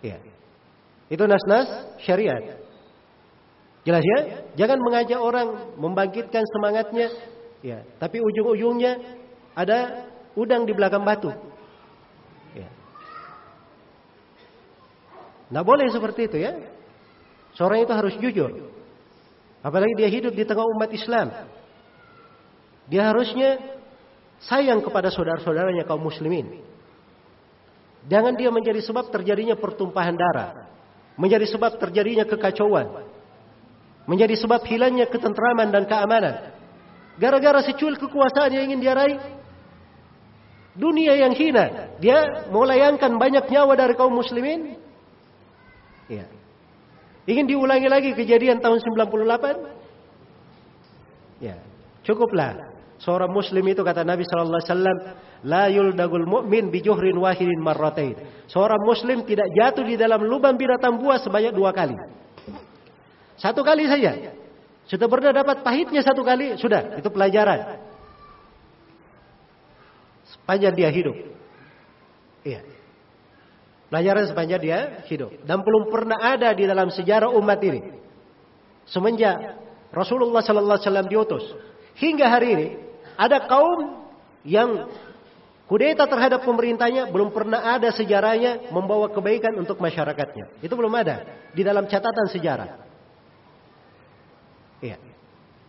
Ya. 0.05 0.21
Itu 1.09 1.25
nas-nas 1.25 1.69
syariat. 2.05 2.61
Jelas 3.83 4.05
ya? 4.05 4.19
Jangan 4.61 4.79
mengajak 4.81 5.21
orang 5.21 5.77
membangkitkan 5.77 6.45
semangatnya. 6.45 7.09
Ya. 7.63 7.87
Tapi 8.03 8.19
ujung-ujungnya 8.19 8.99
ada 9.55 10.11
udang 10.35 10.67
di 10.67 10.75
belakang 10.75 11.07
batu. 11.07 11.31
Ya. 12.53 12.69
Nah 15.55 15.63
boleh 15.63 15.87
seperti 15.95 16.27
itu 16.27 16.37
ya. 16.43 16.59
Seorang 17.55 17.87
itu 17.87 17.93
harus 17.95 18.15
jujur. 18.19 18.51
Apalagi 19.63 19.95
dia 19.95 20.11
hidup 20.11 20.35
di 20.35 20.43
tengah 20.43 20.67
umat 20.67 20.91
Islam. 20.91 21.31
Dia 22.91 23.15
harusnya 23.15 23.63
sayang 24.43 24.83
kepada 24.83 25.15
saudara-saudaranya 25.15 25.87
kaum 25.87 26.03
muslimin. 26.03 26.59
Jangan 28.11 28.35
dia 28.35 28.51
menjadi 28.51 28.83
sebab 28.83 29.15
terjadinya 29.15 29.55
pertumpahan 29.55 30.19
darah. 30.19 30.67
Menjadi 31.15 31.47
sebab 31.47 31.79
terjadinya 31.79 32.27
kekacauan. 32.27 33.07
Menjadi 34.11 34.35
sebab 34.35 34.67
hilangnya 34.67 35.07
ketentraman 35.07 35.71
dan 35.71 35.87
keamanan. 35.87 36.35
Gara-gara 37.21 37.61
secuil 37.61 38.01
kekuasaan 38.01 38.53
yang 38.53 38.65
ingin 38.73 38.81
dia 38.81 38.95
raih. 38.97 39.21
Dunia 40.73 41.13
yang 41.17 41.37
hina. 41.37 41.93
Dia 42.01 42.49
melayangkan 42.49 43.21
banyak 43.21 43.45
nyawa 43.53 43.77
dari 43.77 43.93
kaum 43.93 44.17
muslimin. 44.17 44.81
Ya. 46.09 46.25
Ingin 47.29 47.47
diulangi 47.47 47.87
lagi 47.87 48.11
kejadian 48.17 48.65
tahun 48.65 48.81
98? 48.83 51.45
Ya, 51.45 51.61
cukuplah. 52.03 52.73
Seorang 53.03 53.35
muslim 53.35 53.67
itu 53.67 53.83
kata 53.83 54.07
Nabi 54.07 54.23
sallallahu 54.23 54.63
alaihi 54.63 54.71
wasallam, 54.71 54.99
la 55.43 55.67
yuldagul 55.71 56.27
mu'min 56.27 56.71
bi 56.71 56.83
juhrin 56.83 57.19
wahidin 57.19 57.59
marratain. 57.59 58.15
Seorang 58.47 58.79
muslim 58.87 59.27
tidak 59.27 59.51
jatuh 59.55 59.83
di 59.83 59.99
dalam 59.99 60.23
lubang 60.23 60.55
binatang 60.55 61.03
buas 61.03 61.23
sebanyak 61.23 61.51
dua 61.51 61.75
kali. 61.75 61.99
Satu 63.39 63.67
kali 63.67 63.91
saja. 63.91 64.42
Sudah 64.93 65.09
pernah 65.09 65.33
dapat 65.33 65.65
pahitnya 65.65 66.05
satu 66.05 66.21
kali, 66.21 66.61
sudah, 66.61 67.01
itu 67.01 67.09
pelajaran. 67.09 67.81
Sepanjang 70.29 70.77
dia 70.77 70.93
hidup. 70.93 71.17
Iya. 72.45 72.61
Pelajaran 73.89 74.29
sepanjang 74.29 74.61
dia 74.61 74.79
hidup. 75.09 75.33
Dan 75.49 75.65
belum 75.65 75.89
pernah 75.89 76.21
ada 76.21 76.53
di 76.53 76.69
dalam 76.69 76.93
sejarah 76.93 77.33
umat 77.41 77.57
ini. 77.65 77.89
Semenjak 78.85 79.57
Rasulullah 79.97 80.45
Sallallahu 80.45 80.77
Alaihi 80.77 80.89
Wasallam 80.93 81.09
diutus. 81.09 81.45
Hingga 81.97 82.29
hari 82.29 82.49
ini. 82.53 82.69
Ada 83.17 83.49
kaum 83.49 84.13
yang 84.45 84.93
kudeta 85.73 86.05
terhadap 86.05 86.45
pemerintahnya. 86.45 87.09
Belum 87.09 87.33
pernah 87.33 87.65
ada 87.65 87.89
sejarahnya 87.97 88.69
membawa 88.69 89.09
kebaikan 89.09 89.57
untuk 89.57 89.81
masyarakatnya. 89.81 90.61
Itu 90.61 90.77
belum 90.77 90.93
ada. 90.93 91.49
Di 91.57 91.65
dalam 91.65 91.89
catatan 91.89 92.29
sejarah. 92.29 92.92
Iya. 94.83 94.99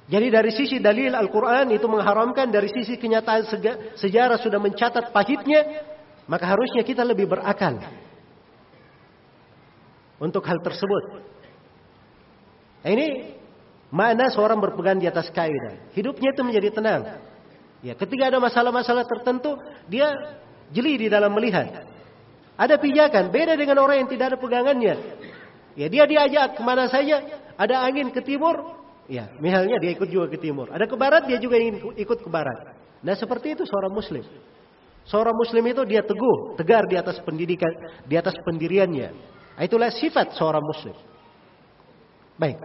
Jadi 0.03 0.27
dari 0.27 0.51
sisi 0.51 0.83
dalil 0.83 1.15
Al-Quran 1.15 1.71
itu 1.71 1.87
mengharamkan. 1.87 2.51
Dari 2.51 2.67
sisi 2.67 2.99
kenyataan 2.99 3.47
sejarah 3.95 4.41
sudah 4.41 4.59
mencatat 4.59 5.15
pahitnya. 5.15 5.85
Maka 6.27 6.55
harusnya 6.55 6.83
kita 6.83 7.03
lebih 7.03 7.27
berakal 7.27 7.83
untuk 10.23 10.43
hal 10.47 10.59
tersebut. 10.63 11.03
Nah, 12.83 12.89
ini 12.91 13.35
mana 13.91 14.31
seorang 14.31 14.59
berpegang 14.59 14.99
di 14.99 15.07
atas 15.07 15.27
kaidah. 15.31 15.91
Hidupnya 15.91 16.31
itu 16.31 16.41
menjadi 16.43 16.69
tenang. 16.71 17.01
Ya, 17.83 17.91
ketika 17.99 18.31
ada 18.31 18.39
masalah-masalah 18.39 19.03
tertentu, 19.03 19.59
dia 19.91 20.15
jeli 20.71 20.95
di 20.95 21.07
dalam 21.11 21.35
melihat. 21.35 21.83
Ada 22.55 22.79
pijakan, 22.79 23.27
beda 23.27 23.59
dengan 23.59 23.83
orang 23.83 24.07
yang 24.07 24.09
tidak 24.11 24.31
ada 24.31 24.37
pegangannya. 24.39 24.95
Ya, 25.75 25.87
dia 25.91 26.07
diajak 26.07 26.55
ke 26.55 26.61
mana 26.63 26.87
saja, 26.87 27.19
ada 27.59 27.83
angin 27.83 28.15
ke 28.15 28.23
timur, 28.23 28.82
ya, 29.07 29.29
misalnya 29.39 29.79
dia 29.79 29.91
ikut 29.93 30.09
juga 30.09 30.31
ke 30.31 30.39
timur. 30.39 30.71
Ada 30.71 30.85
ke 30.87 30.95
barat, 30.95 31.27
dia 31.27 31.39
juga 31.39 31.59
ingin 31.59 31.93
ikut 31.95 32.19
ke 32.23 32.29
barat. 32.29 32.75
Nah, 33.03 33.15
seperti 33.19 33.53
itu 33.53 33.63
seorang 33.67 33.91
muslim. 33.91 34.23
Seorang 35.03 35.35
muslim 35.35 35.63
itu 35.67 35.83
dia 35.83 35.99
teguh, 35.99 36.55
tegar 36.55 36.87
di 36.87 36.95
atas 36.95 37.19
pendidikan, 37.19 37.71
di 38.07 38.15
atas 38.15 38.33
pendiriannya. 38.47 39.11
Itulah 39.59 39.91
sifat 39.91 40.33
seorang 40.39 40.63
muslim. 40.63 40.95
Baik. 42.39 42.57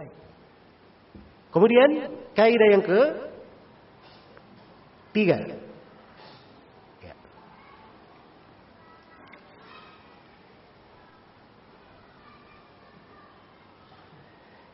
Kemudian 1.51 1.89
kaidah 2.33 2.69
yang 2.71 2.83
ke 2.85 3.01
tiga. 5.13 5.37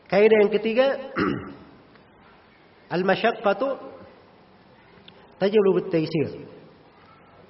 Kaidah 0.06 0.38
yang 0.46 0.52
ketiga 0.54 0.86
Al-masyaqqatu 2.94 3.66
tajlubu 5.42 5.82
at-taysir. 5.86 6.46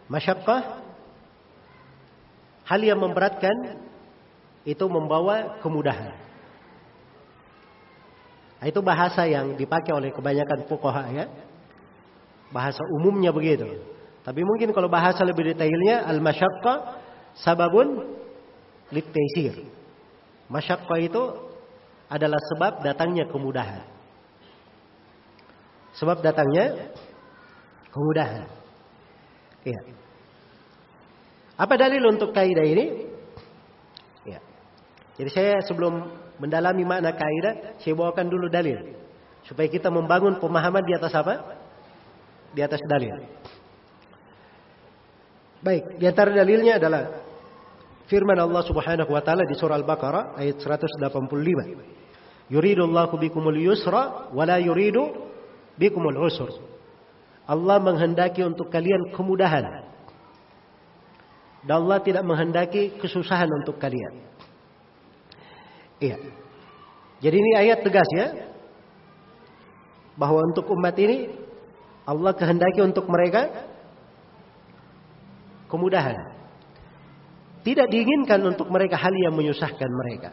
Masyaqqah 0.08 0.60
hal 2.66 2.80
yang 2.80 2.98
memberatkan 2.98 3.84
itu 4.64 4.84
membawa 4.88 5.60
kemudahan. 5.60 6.16
Nah, 8.56 8.66
itu 8.66 8.80
bahasa 8.80 9.28
yang 9.28 9.54
dipakai 9.54 9.92
oleh 9.92 10.10
kebanyakan 10.10 10.64
fuqaha 10.64 11.02
ya. 11.12 11.26
Bahasa 12.48 12.80
umumnya 12.96 13.30
begitu. 13.30 13.68
Tapi 14.24 14.40
mungkin 14.42 14.72
kalau 14.72 14.88
bahasa 14.88 15.22
lebih 15.22 15.52
detailnya 15.52 16.08
al-masyaqqa 16.08 17.04
sababun 17.44 18.16
litaysir. 18.88 19.68
Masyaqqa 20.48 20.96
itu 20.98 21.22
adalah 22.06 22.38
sebab 22.54 22.86
datangnya 22.86 23.26
kemudahan. 23.26 23.84
Sebab 25.96 26.20
datangnya 26.20 26.92
kemudahan. 27.90 28.46
Iya. 29.64 29.80
Apa 31.56 31.74
dalil 31.80 32.04
untuk 32.06 32.36
kaidah 32.36 32.66
ini? 32.68 33.06
Jadi 35.16 35.30
saya 35.32 35.64
sebelum 35.64 36.12
mendalami 36.36 36.84
makna 36.84 37.16
kaidah, 37.16 37.80
saya 37.80 37.96
bawakan 37.96 38.28
dulu 38.28 38.52
dalil. 38.52 38.76
Supaya 39.48 39.68
kita 39.72 39.88
membangun 39.88 40.36
pemahaman 40.36 40.84
di 40.84 40.92
atas 40.92 41.12
apa? 41.16 41.56
Di 42.52 42.60
atas 42.60 42.80
dalil. 42.84 43.16
Baik, 45.64 45.96
di 45.96 46.04
antara 46.04 46.30
dalilnya 46.36 46.76
adalah 46.76 47.02
firman 48.06 48.38
Allah 48.38 48.62
Subhanahu 48.66 49.10
wa 49.10 49.22
taala 49.22 49.42
di 49.46 49.54
surah 49.58 49.78
Al-Baqarah 49.78 50.38
ayat 50.38 50.58
185. 50.62 52.50
Yuridullahu 52.50 53.14
bikumul 53.18 53.58
yusra 53.58 54.30
wa 54.30 54.42
la 54.46 54.62
yuridu 54.62 55.10
bikumul 55.74 56.14
usr. 56.26 56.50
Allah 57.46 57.78
menghendaki 57.78 58.42
untuk 58.42 58.70
kalian 58.70 59.14
kemudahan. 59.14 59.86
Dan 61.66 61.82
Allah 61.82 61.98
tidak 62.02 62.22
menghendaki 62.22 62.94
kesusahan 63.02 63.50
untuk 63.50 63.78
kalian. 63.82 64.22
Iya. 65.98 66.18
Jadi 67.22 67.36
ini 67.38 67.50
ayat 67.58 67.82
tegas 67.82 68.06
ya. 68.14 68.54
Bahwa 70.14 70.46
untuk 70.46 70.70
umat 70.70 70.94
ini 70.98 71.30
Allah 72.06 72.30
kehendaki 72.38 72.82
untuk 72.86 73.10
mereka 73.10 73.50
kemudahan. 75.66 76.35
Tidak 77.66 77.90
diinginkan 77.90 78.38
untuk 78.46 78.70
mereka 78.70 78.94
hal 78.94 79.10
yang 79.10 79.34
menyusahkan 79.34 79.90
mereka. 79.90 80.30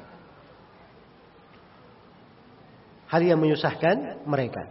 Hal 3.10 3.26
yang 3.26 3.41
menyusahkan 3.41 4.22
mereka. 4.30 4.69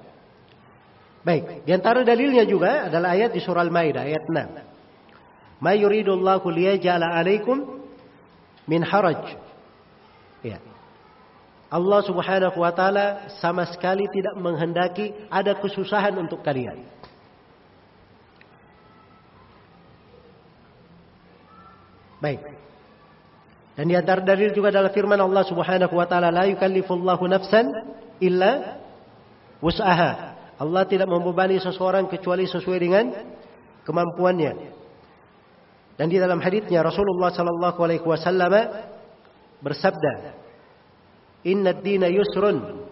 Baik, 1.27 1.67
di 1.67 1.71
antara 1.75 2.07
dalilnya 2.07 2.47
juga 2.47 2.87
adalah 2.87 3.19
ayat 3.19 3.35
di 3.35 3.43
surah 3.43 3.67
Al-Maidah 3.67 4.03
ayat 4.07 4.23
6. 4.31 5.59
Ma 5.59 5.75
yuridullahu 5.75 6.47
liyaj'ala 6.51 7.19
'alaikum 7.19 7.83
min 8.71 8.83
haraj. 8.87 9.39
Ya. 10.47 10.63
Allah 11.67 12.01
Subhanahu 12.07 12.59
wa 12.63 12.71
taala 12.75 13.27
sama 13.43 13.67
sekali 13.71 14.07
tidak 14.07 14.39
menghendaki 14.39 15.15
ada 15.31 15.59
kesusahan 15.59 16.15
untuk 16.15 16.47
kalian. 16.47 16.79
Baik. 22.23 22.39
Dan 23.75 23.91
di 23.91 23.99
antara 23.99 24.23
dalil 24.23 24.55
juga 24.55 24.71
adalah 24.71 24.95
firman 24.95 25.19
Allah 25.19 25.43
Subhanahu 25.43 25.91
wa 25.99 26.07
taala, 26.07 26.31
"La 26.31 26.47
yukallifullahu 26.47 27.25
nafsan 27.27 27.67
illa 28.23 28.79
wus'aha." 29.59 30.39
Allah 30.63 30.83
tidak 30.87 31.11
membebani 31.11 31.59
seseorang 31.59 32.07
kecuali 32.07 32.47
sesuai 32.47 32.79
dengan 32.79 33.11
kemampuannya. 33.83 34.53
Dan 35.99 36.07
di 36.07 36.23
dalam 36.23 36.39
hadisnya 36.39 36.87
Rasulullah 36.87 37.35
sallallahu 37.35 37.79
alaihi 37.83 38.07
wasallam 38.07 38.55
bersabda, 39.59 40.39
"Inna 41.49 41.75
dina 41.75 42.07
yusrun." 42.07 42.87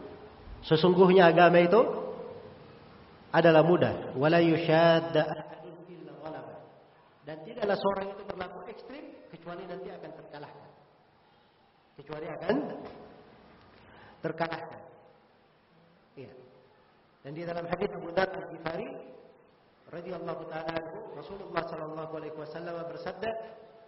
Sesungguhnya 0.67 1.31
agama 1.31 1.63
itu 1.63 1.81
adalah 3.31 3.63
mudah, 3.63 4.13
wala 4.19 4.43
yushadda 4.43 5.49
Dan 7.25 7.47
tidaklah 7.47 7.79
seorang 7.79 8.07
itu 8.11 8.23
berlaku 8.27 8.60
kecuali 9.41 9.65
nanti 9.65 9.89
akan 9.89 10.11
terkalahkan. 10.21 10.71
Kecuali 11.97 12.27
akan 12.29 12.57
terkalahkan. 14.21 14.83
Iya. 16.21 16.33
Dan 17.25 17.33
di 17.33 17.43
dalam 17.49 17.65
hadis 17.65 17.89
Abu 17.89 18.13
Dzar 18.13 18.29
Al-Ghifari 18.29 18.89
radhiyallahu 19.89 20.45
taala 20.53 20.77
Rasulullah 21.17 21.65
sallallahu 21.73 22.13
alaihi 22.21 22.37
wasallam 22.37 22.85
bersabda, 22.85 23.31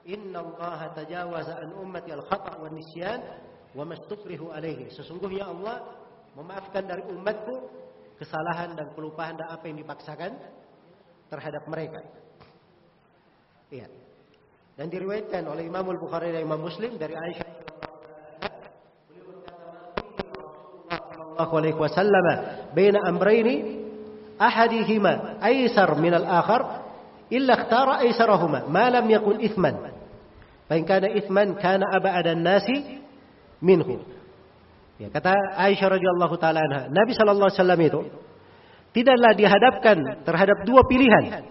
"Inna 0.08 0.40
Allah 0.40 0.88
tajawaza 0.96 1.60
an 1.60 1.76
ummati 1.76 2.16
al-khata' 2.16 2.56
wa 2.56 2.72
nisyan 2.72 3.20
wa 3.76 3.84
mastukrihu 3.84 4.48
alaihi." 4.56 4.88
Sesungguhnya 4.96 5.52
Allah 5.52 5.84
memaafkan 6.32 6.88
dari 6.88 7.04
umatku 7.12 7.68
kesalahan 8.16 8.72
dan 8.72 8.88
kelupaan 8.96 9.36
dan 9.36 9.52
apa 9.52 9.68
yang 9.68 9.76
dipaksakan 9.84 10.32
terhadap 11.28 11.68
mereka. 11.68 12.00
Iya. 13.68 14.01
Dan 14.72 14.88
diriwayatkan 14.88 15.44
oleh 15.44 15.68
Imam 15.68 15.84
Al-Bukhari 15.84 16.32
dan 16.32 16.42
Imam 16.48 16.60
Muslim 16.60 16.96
dari 16.96 17.12
Aisyah 17.12 17.62
sallallahu 21.42 21.54
alaihi 21.58 21.78
wasallam 21.78 22.26
baina 22.76 22.98
amrayni 23.08 23.82
ahadihima 24.38 25.40
aysar 25.40 25.96
min 25.96 26.12
al-akhar 26.14 26.84
illa 27.32 27.56
ikhtara 27.56 28.04
aysarahuma 28.04 28.68
ma 28.68 28.86
lam 28.92 29.06
yakun 29.08 29.40
ithman. 29.40 29.92
Fa 30.68 30.74
in 30.76 30.84
kana 30.84 31.08
ithman 31.10 31.56
kana 31.58 31.88
ab'ada 31.92 32.36
an-nasi 32.36 33.00
minhu 33.62 34.02
ya 34.98 35.08
kata 35.10 35.34
Aisyah 35.56 35.88
radhiyallahu 35.98 36.34
taala 36.38 36.60
anha 36.62 36.82
Nabi 36.90 37.14
sallallahu 37.14 37.48
alaihi 37.50 37.58
wasallam 37.58 37.80
itu 37.82 38.00
tidaklah 38.92 39.32
dihadapkan 39.34 39.98
terhadap 40.26 40.58
dua 40.68 40.84
pilihan 40.86 41.42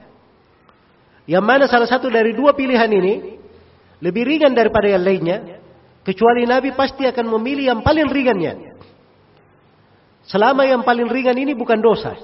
yang 1.32 1.48
mana 1.48 1.64
salah 1.72 1.88
satu 1.88 2.12
dari 2.12 2.36
dua 2.36 2.52
pilihan 2.52 2.91
ini 2.91 3.40
lebih 4.03 4.28
ringan 4.28 4.52
daripada 4.52 4.91
yang 4.91 4.99
lainnya, 4.99 5.64
kecuali 6.03 6.44
Nabi 6.44 6.76
pasti 6.76 7.08
akan 7.08 7.40
memilih 7.40 7.72
yang 7.72 7.80
paling 7.80 8.12
ringannya. 8.12 8.76
Selama 10.28 10.68
yang 10.68 10.84
paling 10.84 11.08
ringan 11.08 11.40
ini 11.40 11.56
bukan 11.56 11.80
dosa. 11.80 12.20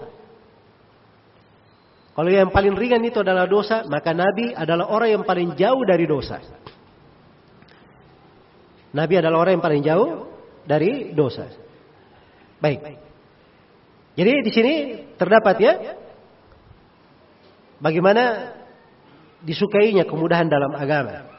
Kalau 2.18 2.28
yang 2.34 2.52
paling 2.52 2.76
ringan 2.76 3.00
itu 3.08 3.24
adalah 3.24 3.48
dosa, 3.48 3.88
maka 3.88 4.12
Nabi 4.12 4.52
adalah 4.52 4.92
orang 4.92 5.22
yang 5.22 5.24
paling 5.24 5.56
jauh 5.56 5.86
dari 5.88 6.04
dosa. 6.04 6.44
Nabi 8.92 9.14
adalah 9.22 9.48
orang 9.48 9.62
yang 9.62 9.66
paling 9.66 9.84
jauh 9.88 10.12
dari 10.68 11.16
dosa. 11.16 11.48
Baik. 12.60 12.82
Jadi 14.18 14.34
di 14.42 14.52
sini 14.52 14.74
terdapat 15.14 15.56
ya 15.62 15.74
bagaimana 17.78 18.57
disukainya 19.44 20.08
kemudahan 20.08 20.50
dalam 20.50 20.74
agama. 20.74 21.30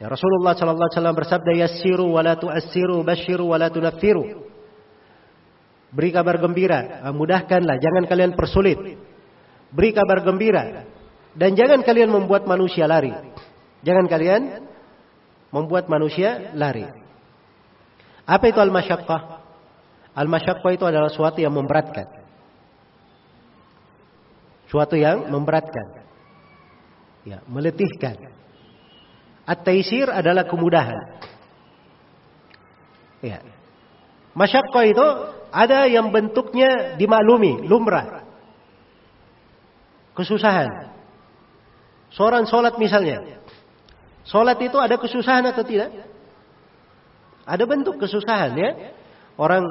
Ya 0.00 0.10
Rasulullah 0.10 0.58
sallallahu 0.58 0.88
alaihi 0.90 0.98
wasallam 0.98 1.18
bersabda 1.18 1.52
yassiru 1.54 2.06
wa 2.10 2.20
la 2.24 2.34
tu'assiru 2.34 3.04
basyiru 3.04 3.44
wa 3.48 3.56
la 3.60 3.68
tunaffiru. 3.70 4.52
Beri 5.94 6.10
kabar 6.10 6.42
gembira, 6.42 7.06
ah, 7.06 7.14
mudahkanlah, 7.14 7.78
jangan 7.78 8.04
kalian 8.10 8.34
persulit. 8.34 8.78
Beri 9.70 9.90
kabar 9.94 10.26
gembira 10.26 10.86
dan 11.34 11.54
jangan 11.54 11.86
kalian 11.86 12.10
membuat 12.10 12.46
manusia 12.46 12.86
lari. 12.90 13.14
Jangan 13.86 14.06
kalian 14.10 14.42
membuat 15.54 15.86
manusia 15.86 16.50
lari. 16.58 16.86
Apa 18.26 18.50
itu 18.50 18.58
al-masyaqqah? 18.58 19.22
Al-masyaqqah 20.14 20.70
itu 20.74 20.84
adalah 20.86 21.10
suatu 21.10 21.38
yang 21.38 21.54
memberatkan. 21.54 22.06
Suatu 24.66 24.98
yang 24.98 25.30
memberatkan 25.30 26.03
ya, 27.24 27.40
meletihkan. 27.48 28.32
At-taisir 29.44 30.08
adalah 30.08 30.48
kemudahan. 30.48 31.20
Ya. 33.20 33.40
Masyakka 34.32 34.80
itu 34.88 35.06
ada 35.52 35.84
yang 35.88 36.08
bentuknya 36.12 36.96
dimaklumi, 36.96 37.64
lumrah. 37.68 38.24
Kesusahan. 40.16 40.94
Seorang 42.14 42.46
sholat 42.46 42.78
misalnya. 42.78 43.42
Sholat 44.24 44.56
itu 44.62 44.78
ada 44.80 44.96
kesusahan 44.96 45.44
atau 45.50 45.66
tidak? 45.66 45.92
Ada 47.44 47.64
bentuk 47.68 48.00
kesusahan 48.00 48.56
ya. 48.56 48.70
Orang 49.36 49.66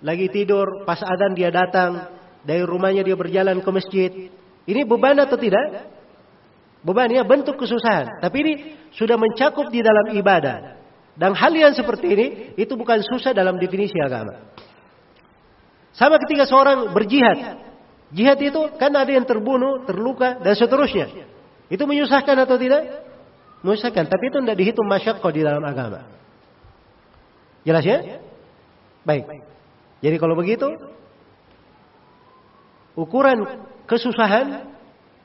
lagi 0.00 0.30
tidur, 0.30 0.86
pas 0.86 1.02
adan 1.02 1.34
dia 1.34 1.50
datang, 1.50 2.08
dari 2.46 2.62
rumahnya 2.62 3.02
dia 3.04 3.18
berjalan 3.18 3.60
ke 3.60 3.70
masjid. 3.74 4.10
Ini 4.64 4.80
beban 4.86 5.18
atau 5.18 5.36
tidak? 5.36 5.97
Beban 6.82 7.10
ya 7.10 7.26
bentuk 7.26 7.58
kesusahan. 7.58 8.22
Tapi 8.22 8.36
ini 8.42 8.52
sudah 8.94 9.18
mencakup 9.18 9.66
di 9.68 9.82
dalam 9.82 10.14
ibadah. 10.14 10.78
Dan 11.18 11.34
hal 11.34 11.50
yang 11.50 11.74
seperti 11.74 12.06
ini 12.14 12.26
itu 12.54 12.78
bukan 12.78 13.02
susah 13.02 13.34
dalam 13.34 13.58
definisi 13.58 13.98
agama. 13.98 14.54
Sama 15.90 16.22
ketika 16.22 16.46
seorang 16.46 16.94
berjihad. 16.94 17.58
Jihad 18.14 18.38
itu 18.38 18.60
kan 18.78 18.94
ada 18.94 19.10
yang 19.10 19.26
terbunuh, 19.26 19.82
terluka 19.82 20.38
dan 20.38 20.54
seterusnya. 20.54 21.10
Itu 21.66 21.84
menyusahkan 21.84 22.38
atau 22.46 22.54
tidak? 22.56 23.02
Menyusahkan. 23.66 24.06
Tapi 24.06 24.24
itu 24.30 24.38
tidak 24.38 24.56
dihitung 24.56 24.86
masyarakat 24.86 25.32
di 25.34 25.42
dalam 25.42 25.60
agama. 25.66 26.06
Jelas 27.66 27.82
ya? 27.82 28.22
Baik. 29.02 29.26
Jadi 29.98 30.16
kalau 30.22 30.38
begitu, 30.38 30.70
ukuran 32.94 33.66
kesusahan 33.90 34.77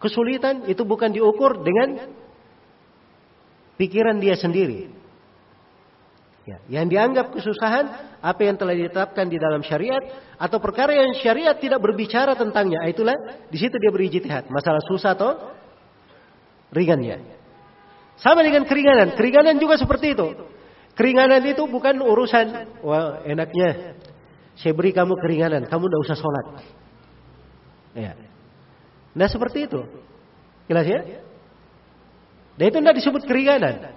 Kesulitan 0.04 0.68
itu 0.68 0.84
bukan 0.84 1.16
diukur 1.16 1.64
dengan 1.64 2.12
pikiran 3.80 4.20
dia 4.20 4.36
sendiri. 4.36 4.92
Ya, 6.44 6.60
yang 6.68 6.92
dianggap 6.92 7.32
kesusahan 7.32 8.20
apa 8.20 8.42
yang 8.44 8.60
telah 8.60 8.76
ditetapkan 8.76 9.32
di 9.32 9.40
dalam 9.40 9.64
syariat 9.64 10.04
atau 10.36 10.60
perkara 10.60 10.92
yang 10.92 11.16
syariat 11.24 11.56
tidak 11.56 11.80
berbicara 11.80 12.36
tentangnya. 12.36 12.84
Itulah 12.84 13.16
di 13.48 13.56
situ 13.56 13.80
dia 13.80 13.88
berijtihad. 13.96 14.52
Masalah 14.52 14.84
susah 14.84 15.16
atau 15.16 15.40
ringannya. 16.76 17.24
Sama 18.20 18.44
dengan 18.44 18.68
keringanan. 18.68 19.16
Keringanan 19.16 19.56
juga 19.56 19.80
seperti 19.80 20.20
itu. 20.20 20.36
Keringanan 21.00 21.48
itu 21.48 21.64
bukan 21.64 21.96
urusan 22.04 22.76
wah 22.84 23.24
enaknya 23.24 23.96
saya 24.54 24.76
beri 24.78 24.94
kamu 24.94 25.18
keringanan, 25.18 25.66
kamu 25.66 25.90
tidak 25.90 26.02
usah 26.06 26.18
sholat. 26.20 26.46
Ya. 27.98 28.14
Nah 29.14 29.30
seperti 29.30 29.70
itu. 29.70 29.82
Jelas 30.66 30.86
ya? 30.90 31.02
Dan 32.58 32.66
itu 32.70 32.78
tidak 32.82 32.98
disebut 32.98 33.22
keringanan. 33.26 33.94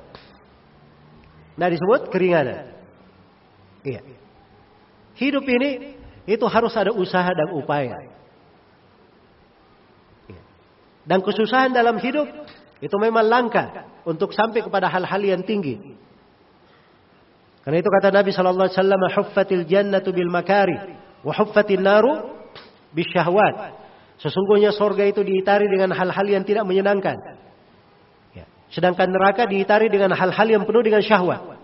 Tidak 1.57 1.71
disebut 1.73 2.01
keringanan. 2.13 2.73
Iya. 3.85 4.01
Hidup 5.17 5.45
ini 5.49 5.97
itu 6.29 6.45
harus 6.49 6.73
ada 6.77 6.93
usaha 6.93 7.29
dan 7.33 7.49
upaya. 7.57 7.97
Iya. 10.29 10.43
Dan 11.09 11.19
kesusahan 11.25 11.73
dalam 11.73 11.97
hidup 11.97 12.29
itu 12.81 12.97
memang 13.01 13.25
langka 13.25 13.89
untuk 14.05 14.37
sampai 14.37 14.61
kepada 14.61 14.91
hal-hal 14.93 15.23
yang 15.25 15.41
tinggi. 15.41 15.97
Karena 17.65 17.83
itu 17.83 17.91
kata 17.91 18.15
Nabi 18.15 18.31
sallallahu 18.31 18.69
alaihi 18.69 18.79
wasallam, 18.79 19.03
"Huffatil 19.17 19.65
jannatu 19.67 20.13
bil 20.15 20.31
makari 20.31 20.77
wa 21.25 21.33
huffatin 21.35 21.83
naru 21.83 22.31
bisyahwat." 22.95 23.86
Sesungguhnya 24.17 24.73
sorga 24.73 25.05
itu 25.05 25.21
diitari 25.21 25.69
dengan 25.69 25.93
hal-hal 25.93 26.27
yang 26.27 26.45
tidak 26.45 26.65
menyenangkan. 26.65 27.17
Ya. 28.33 28.49
Sedangkan 28.73 29.13
neraka 29.13 29.45
diitari 29.45 29.93
dengan 29.93 30.17
hal-hal 30.17 30.49
yang 30.49 30.65
penuh 30.65 30.81
dengan 30.81 31.05
syahwat. 31.05 31.61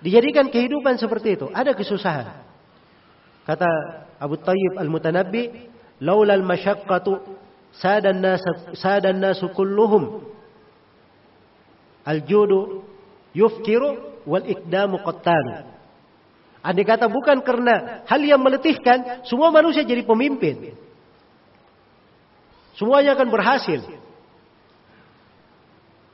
Dijadikan 0.00 0.48
kehidupan 0.48 0.96
seperti 0.96 1.36
itu. 1.36 1.52
Ada 1.52 1.76
kesusahan. 1.76 2.40
Kata 3.44 3.68
Abu 4.16 4.40
Tayyib 4.40 4.80
Al-Mutanabbi, 4.80 5.68
Laulal 6.00 6.40
masyaqqatu 6.40 7.20
sadan 7.76 8.24
nas 8.24 8.40
sadan 8.72 9.20
nasu 9.20 9.52
kulluhum 9.52 10.24
al-judu 12.08 12.82
yufkiru 13.36 14.22
wal 14.24 14.44
ikdamu 14.48 14.96
qattan. 15.04 15.76
Andai 16.60 16.84
kata 16.84 17.08
bukan 17.08 17.40
karena 17.40 18.04
hal 18.04 18.20
yang 18.20 18.40
meletihkan, 18.40 19.24
semua 19.24 19.48
manusia 19.48 19.80
jadi 19.80 20.04
pemimpin. 20.04 20.76
Semuanya 22.76 23.16
akan 23.16 23.28
berhasil. 23.32 23.80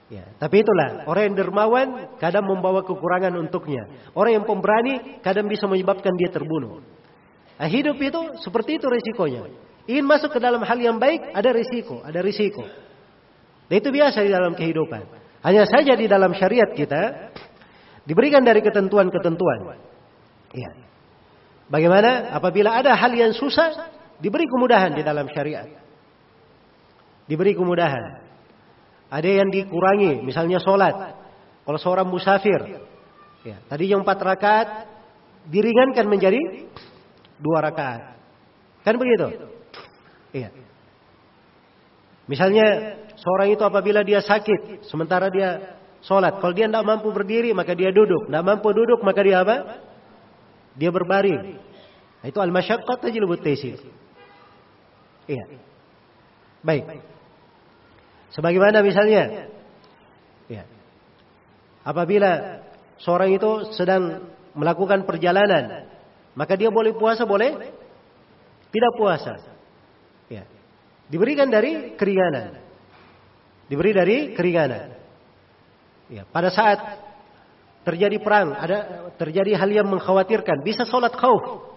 Ya, 0.07 0.23
tapi 0.39 0.63
itulah 0.63 1.03
orang 1.11 1.35
yang 1.35 1.37
dermawan 1.43 1.89
kadang 2.23 2.47
membawa 2.47 2.87
kekurangan 2.87 3.35
untuknya. 3.43 3.91
Orang 4.15 4.39
yang 4.39 4.47
pemberani 4.47 5.19
kadang 5.19 5.51
bisa 5.51 5.67
menyebabkan 5.67 6.15
dia 6.15 6.31
terbunuh. 6.31 6.79
Nah, 7.59 7.67
hidup 7.67 7.99
itu 7.99 8.39
seperti 8.39 8.79
itu 8.79 8.87
resikonya. 8.87 9.51
Ingin 9.91 10.07
masuk 10.07 10.31
ke 10.31 10.39
dalam 10.39 10.63
hal 10.63 10.79
yang 10.79 11.03
baik 11.03 11.35
ada 11.35 11.51
risiko, 11.51 12.07
ada 12.07 12.23
risiko. 12.23 12.63
Dan 13.67 13.83
itu 13.83 13.91
biasa 13.91 14.23
di 14.23 14.31
dalam 14.31 14.55
kehidupan. 14.55 15.03
Hanya 15.43 15.67
saja 15.67 15.99
di 15.99 16.07
dalam 16.07 16.35
syariat 16.39 16.71
kita 16.71 17.35
diberikan 18.07 18.47
dari 18.47 18.63
ketentuan-ketentuan. 18.63 19.79
Ya. 20.55 20.71
Bagaimana 21.67 22.31
apabila 22.31 22.79
ada 22.79 22.95
hal 22.95 23.11
yang 23.15 23.35
susah 23.35 23.91
diberi 24.23 24.47
kemudahan 24.47 24.95
di 24.95 25.03
dalam 25.03 25.27
syariat. 25.33 25.67
Diberi 27.27 27.59
kemudahan. 27.59 28.23
Ada 29.11 29.43
yang 29.43 29.51
dikurangi, 29.51 30.23
misalnya 30.23 30.63
sholat. 30.63 30.95
Kalau 31.67 31.79
seorang 31.79 32.07
musafir, 32.07 32.79
ya, 33.43 33.59
tadi 33.67 33.91
yang 33.91 34.07
empat 34.07 34.19
rakaat 34.23 34.69
diringankan 35.51 36.07
menjadi 36.07 36.39
dua 37.43 37.63
rakaat. 37.67 38.19
Kan 38.87 38.95
begitu? 38.99 39.51
Iya. 40.31 40.55
Misalnya 42.27 42.67
seorang 43.19 43.55
itu 43.55 43.63
apabila 43.63 44.03
dia 44.03 44.23
sakit, 44.23 44.87
sementara 44.87 45.31
dia 45.31 45.79
sholat. 46.03 46.39
Kalau 46.39 46.55
dia 46.55 46.71
tidak 46.71 46.87
mampu 46.87 47.11
berdiri, 47.11 47.51
maka 47.55 47.75
dia 47.75 47.91
duduk. 47.91 48.31
Tidak 48.31 48.45
mampu 48.47 48.71
duduk, 48.71 49.03
maka 49.03 49.21
dia 49.23 49.43
apa? 49.43 49.86
Dia 50.77 50.93
berbaring. 50.93 51.57
Nah, 52.21 52.27
itu 52.29 52.39
al-masyaqqat 52.39 53.01
tajlibut 53.01 53.41
taysir. 53.41 53.81
Iya. 55.27 55.45
Baik. 56.61 57.01
Sebagaimana 58.37 58.85
misalnya, 58.85 59.49
ya, 60.51 60.63
apabila 61.81 62.61
seorang 63.01 63.33
itu 63.33 63.73
sedang 63.73 64.29
melakukan 64.53 65.09
perjalanan, 65.09 65.89
maka 66.37 66.53
dia 66.59 66.69
boleh 66.69 66.93
puasa, 66.93 67.25
boleh 67.25 67.73
tidak 68.69 68.93
puasa. 68.99 69.41
Ya. 70.29 70.45
Diberikan 71.09 71.49
dari 71.49 71.95
keringanan. 71.97 72.61
Diberi 73.71 73.91
dari 73.95 74.17
keringanan. 74.37 74.99
Ya, 76.11 76.23
pada 76.29 76.53
saat 76.53 77.06
terjadi 77.87 78.19
perang, 78.19 78.59
ada 78.59 79.09
terjadi 79.15 79.55
hal 79.55 79.71
yang 79.71 79.87
mengkhawatirkan, 79.87 80.67
bisa 80.67 80.83
sholat 80.83 81.15
khauf. 81.15 81.71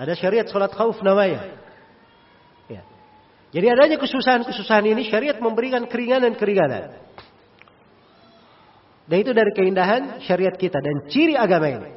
Ada 0.00 0.16
syariat 0.16 0.48
sholat 0.48 0.72
khauf 0.72 0.98
namanya. 1.04 1.62
Jadi 3.54 3.66
adanya 3.70 3.96
kesusahan-kesusahan 4.02 4.82
ini 4.82 5.06
syariat 5.06 5.38
memberikan 5.38 5.86
keringanan-keringanan. 5.86 7.06
Dan 9.06 9.16
itu 9.22 9.30
dari 9.30 9.54
keindahan 9.54 10.26
syariat 10.26 10.58
kita 10.58 10.82
dan 10.82 11.06
ciri 11.06 11.38
agama 11.38 11.70
ini. 11.70 11.90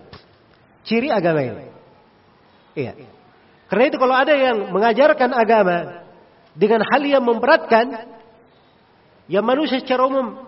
Ciri 0.86 1.10
agama 1.10 1.42
ini. 1.42 1.66
Iya. 2.78 2.94
Karena 3.74 3.84
itu 3.90 3.98
kalau 3.98 4.14
ada 4.14 4.38
yang 4.38 4.70
mengajarkan 4.70 5.34
agama 5.34 6.06
dengan 6.54 6.86
hal 6.86 7.02
yang 7.02 7.26
memberatkan, 7.26 8.06
yang 9.26 9.42
manusia 9.42 9.82
secara 9.82 10.06
umum 10.06 10.46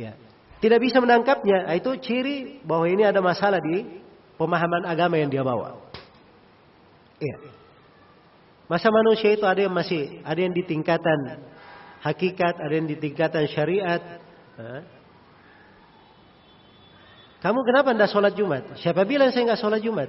ya, 0.00 0.16
tidak 0.64 0.80
bisa 0.80 0.96
menangkapnya, 0.96 1.68
nah, 1.68 1.76
itu 1.76 1.92
ciri 2.00 2.64
bahwa 2.64 2.88
ini 2.88 3.04
ada 3.04 3.20
masalah 3.20 3.60
di 3.60 3.84
pemahaman 4.40 4.88
agama 4.88 5.20
yang 5.20 5.28
dia 5.28 5.44
bawa. 5.44 5.76
Iya. 7.20 7.52
Masa 8.64 8.88
manusia 8.88 9.36
itu 9.36 9.44
ada 9.44 9.60
yang 9.60 9.76
masih 9.76 10.24
ada 10.24 10.40
yang 10.40 10.56
di 10.56 10.64
tingkatan 10.64 11.44
hakikat, 12.00 12.56
ada 12.56 12.72
yang 12.72 12.88
di 12.88 12.96
tingkatan 12.96 13.44
syariat. 13.52 14.00
Kamu 17.44 17.60
kenapa 17.60 17.92
tidak 17.92 18.08
sholat 18.08 18.32
Jumat? 18.32 18.64
Siapa 18.80 19.04
bilang 19.04 19.36
saya 19.36 19.52
nggak 19.52 19.60
sholat 19.60 19.84
Jumat? 19.84 20.08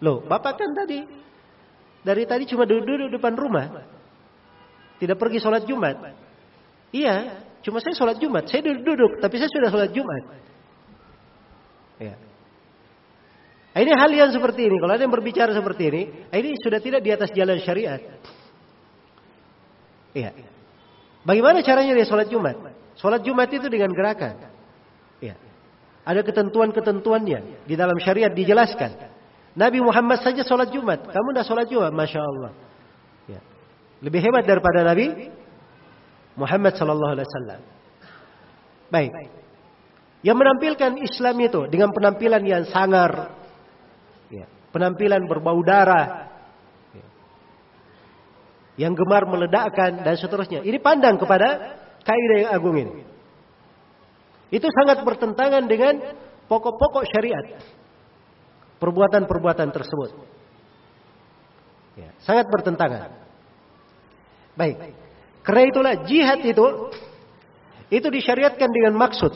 Loh, 0.00 0.24
bapak 0.24 0.56
kan 0.56 0.72
tadi 0.72 1.04
dari 2.00 2.24
tadi 2.24 2.48
cuma 2.48 2.64
duduk-duduk 2.64 3.12
depan 3.12 3.36
rumah, 3.36 3.84
tidak 4.96 5.20
pergi 5.20 5.36
sholat 5.36 5.68
Jumat. 5.68 6.00
Iya, 6.96 7.44
cuma 7.64 7.78
saya 7.80 7.94
sholat 7.96 8.16
Jumat. 8.20 8.48
Saya 8.48 8.64
duduk-duduk, 8.64 9.20
tapi 9.20 9.36
saya 9.36 9.50
sudah 9.52 9.68
sholat 9.68 9.90
Jumat. 9.92 10.22
Ya. 12.00 12.14
Nah, 13.70 13.80
ini 13.86 13.92
hal 13.94 14.10
yang 14.10 14.30
seperti 14.34 14.66
ini. 14.66 14.76
Kalau 14.82 14.92
ada 14.96 15.02
yang 15.02 15.14
berbicara 15.14 15.54
seperti 15.54 15.82
ini, 15.92 16.02
nah, 16.32 16.36
ini 16.40 16.58
sudah 16.58 16.80
tidak 16.82 17.00
di 17.06 17.10
atas 17.14 17.30
jalan 17.30 17.60
syariat. 17.62 18.02
Iya. 20.10 20.34
Bagaimana 21.22 21.62
caranya 21.62 21.94
dia 21.94 22.06
sholat 22.08 22.26
Jumat? 22.26 22.56
Sholat 22.98 23.22
Jumat 23.22 23.46
itu 23.52 23.70
dengan 23.70 23.94
gerakan. 23.94 24.50
Iya. 25.22 25.38
Ada 26.02 26.26
ketentuan-ketentuannya 26.26 27.68
di 27.68 27.74
dalam 27.78 27.94
syariat 28.02 28.32
dijelaskan. 28.32 28.90
Nabi 29.54 29.78
Muhammad 29.78 30.24
saja 30.24 30.42
sholat 30.42 30.74
Jumat. 30.74 31.06
Kamu 31.06 31.28
tidak 31.30 31.46
sholat 31.46 31.66
Jumat, 31.70 31.92
masya 31.94 32.20
Allah. 32.22 32.52
Ya. 33.30 33.40
Lebih 34.02 34.18
hebat 34.18 34.44
daripada 34.48 34.82
Nabi 34.82 35.30
Muhammad 36.40 36.72
Sallallahu 36.74 37.12
Alaihi 37.12 37.28
Wasallam. 37.28 37.60
Baik. 38.88 39.12
Yang 40.20 40.36
menampilkan 40.36 40.92
Islam 41.00 41.36
itu 41.40 41.60
dengan 41.68 41.92
penampilan 41.92 42.42
yang 42.44 42.64
sangar, 42.68 43.36
penampilan 44.72 45.24
berbau 45.28 45.60
darah, 45.64 46.28
yang 48.80 48.96
gemar 48.96 49.28
meledakkan 49.28 50.00
dan 50.00 50.16
seterusnya. 50.16 50.64
Ini 50.64 50.80
pandang 50.80 51.20
kepada 51.20 51.76
kaidah 52.00 52.38
yang 52.48 52.50
agung 52.56 52.76
ini. 52.80 53.04
Itu 54.50 54.66
sangat 54.72 55.04
bertentangan 55.04 55.68
dengan 55.68 56.00
pokok-pokok 56.48 57.04
syariat. 57.06 57.60
Perbuatan-perbuatan 58.80 59.68
tersebut. 59.70 60.10
Ya, 62.00 62.10
sangat 62.24 62.48
bertentangan. 62.48 63.12
Baik. 64.56 64.76
Karena 65.40 65.62
itulah 65.66 65.94
jihad 66.04 66.40
itu 66.44 66.66
itu 67.90 68.06
disyariatkan 68.06 68.70
dengan 68.70 68.94
maksud. 68.94 69.32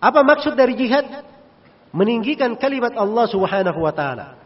Apa 0.00 0.24
maksud 0.24 0.56
dari 0.56 0.78
jihad? 0.78 1.30
meninggikan 1.90 2.54
kalimat 2.54 2.94
Allah 2.94 3.26
Subhanahu 3.26 3.80
wa 3.82 3.92
taala. 3.94 4.38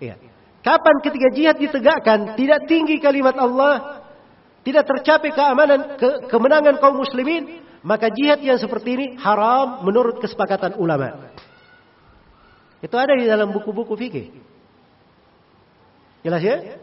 Ya. 0.00 0.16
Kapan 0.60 0.96
ketika 1.04 1.28
jihad 1.32 1.56
ditegakkan 1.56 2.36
tidak 2.36 2.68
tinggi 2.68 3.00
kalimat 3.00 3.36
Allah, 3.36 4.04
tidak 4.64 4.84
tercapai 4.88 5.32
keamanan 5.32 5.96
ke, 5.96 6.28
kemenangan 6.28 6.76
kaum 6.80 7.00
muslimin, 7.00 7.64
maka 7.80 8.12
jihad 8.12 8.40
yang 8.44 8.60
seperti 8.60 8.96
ini 8.96 9.06
haram 9.20 9.84
menurut 9.84 10.20
kesepakatan 10.20 10.76
ulama. 10.76 11.32
Itu 12.80 12.96
ada 12.96 13.12
di 13.16 13.28
dalam 13.28 13.52
buku-buku 13.52 13.92
fikih. 13.96 14.26
Jelas 16.24 16.44
ya? 16.44 16.80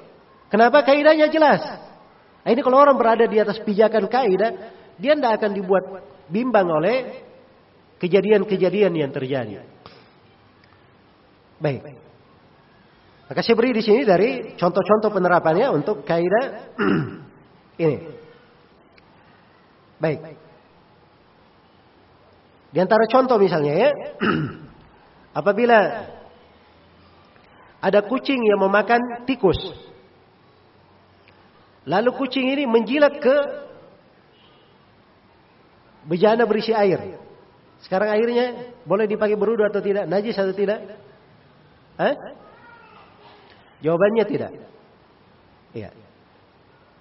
Kenapa 0.49 0.81
kaidahnya 0.81 1.29
jelas? 1.29 1.61
Nah, 2.47 2.55
ini 2.55 2.63
kalau 2.63 2.79
orang 2.79 2.95
berada 2.95 3.27
di 3.27 3.43
atas 3.43 3.59
pijakan 3.59 4.07
kaidah, 4.07 4.71
dia 4.95 5.19
tidak 5.19 5.35
akan 5.35 5.51
dibuat 5.51 5.83
bimbang 6.31 6.71
oleh 6.71 7.27
kejadian-kejadian 7.99 8.95
yang 8.95 9.11
terjadi. 9.11 9.67
Baik. 11.59 11.83
Maka 13.27 13.43
saya 13.43 13.59
beri 13.59 13.75
di 13.75 13.83
sini 13.83 14.07
dari 14.07 14.55
contoh-contoh 14.55 15.11
penerapannya 15.11 15.67
untuk 15.75 16.07
kaidah 16.07 16.71
ini. 17.83 17.97
Baik. 19.99 20.19
Di 22.71 22.79
antara 22.79 23.03
contoh 23.11 23.35
misalnya 23.35 23.73
ya, 23.75 23.89
apabila 25.43 25.79
ada 27.83 27.99
kucing 28.07 28.39
yang 28.39 28.63
memakan 28.63 29.27
tikus, 29.27 29.59
lalu 31.87 32.09
kucing 32.19 32.51
ini 32.51 32.67
menjilat 32.67 33.17
ke 33.23 33.35
bejana 36.07 36.43
berisi 36.43 36.75
air. 36.75 37.19
Sekarang 37.81 38.11
airnya 38.11 38.75
boleh 38.83 39.07
dipakai 39.07 39.39
berudu 39.39 39.63
atau 39.63 39.79
tidak? 39.79 40.09
Najis 40.09 40.35
atau 40.35 40.55
tidak? 40.55 40.83
Eh? 41.97 42.15
Jawabannya 43.85 44.25
tidak. 44.25 44.51
Iya. 45.73 45.89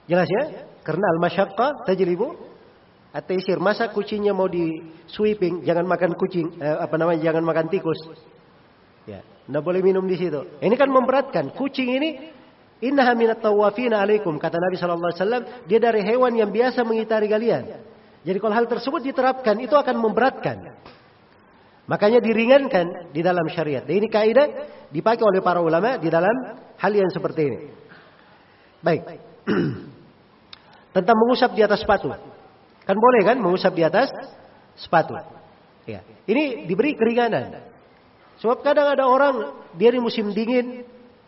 Jelas 0.07 0.29
ya? 0.29 0.43
Karena 0.85 1.07
al-masyaqqa 1.17 1.89
tajribu 1.89 2.37
at-taysir. 3.11 3.57
Masa 3.57 3.89
kucingnya 3.91 4.37
mau 4.37 4.47
di 4.47 4.69
sweeping, 5.09 5.65
jangan 5.65 5.89
makan 5.89 6.13
kucing, 6.15 6.61
eh, 6.61 6.77
apa 6.79 6.95
namanya? 7.01 7.25
Jangan 7.25 7.43
makan 7.43 7.67
tikus. 7.73 7.99
Ya, 9.09 9.25
enggak 9.49 9.65
boleh 9.65 9.81
minum 9.81 10.05
di 10.05 10.19
situ. 10.19 10.45
Ini 10.61 10.75
kan 10.77 10.91
memberatkan. 10.93 11.55
Kucing 11.57 11.89
ini 11.97 12.36
innaha 12.85 13.13
minat 13.17 13.41
tawafina 13.41 14.05
alaikum 14.05 14.37
kata 14.37 14.61
Nabi 14.61 14.77
sallallahu 14.77 15.11
alaihi 15.13 15.21
wasallam, 15.23 15.45
dia 15.65 15.79
dari 15.81 16.01
hewan 16.05 16.33
yang 16.37 16.51
biasa 16.53 16.85
mengitari 16.85 17.29
kalian. 17.29 17.63
Jadi 18.27 18.39
kalau 18.43 18.55
hal 18.59 18.67
tersebut 18.67 19.01
diterapkan 19.07 19.55
itu 19.63 19.73
akan 19.79 19.97
memberatkan. 20.03 20.75
Makanya 21.87 22.19
diringankan 22.19 23.15
di 23.15 23.23
dalam 23.23 23.47
syariat. 23.47 23.87
Dan 23.87 24.03
ini 24.03 24.11
kaidah 24.11 24.47
dipakai 24.91 25.23
oleh 25.23 25.39
para 25.39 25.63
ulama 25.63 25.95
di 26.03 26.11
dalam 26.11 26.35
hal 26.75 26.93
yang 26.93 27.07
seperti 27.15 27.41
ini. 27.47 27.59
Baik. 28.83 29.07
Tentang 30.99 31.17
mengusap 31.23 31.55
di 31.55 31.63
atas 31.63 31.87
sepatu. 31.87 32.11
Kan 32.83 32.97
boleh 32.99 33.23
kan 33.23 33.39
mengusap 33.39 33.71
di 33.79 33.87
atas 33.87 34.11
sepatu. 34.75 35.15
Ya. 35.87 36.03
Ini 36.27 36.67
diberi 36.67 36.99
keringanan. 36.99 37.63
Sebab 38.43 38.67
kadang 38.67 38.91
ada 38.91 39.07
orang 39.07 39.55
dia 39.79 39.95
di 39.95 40.03
musim 40.03 40.35
dingin 40.35 40.83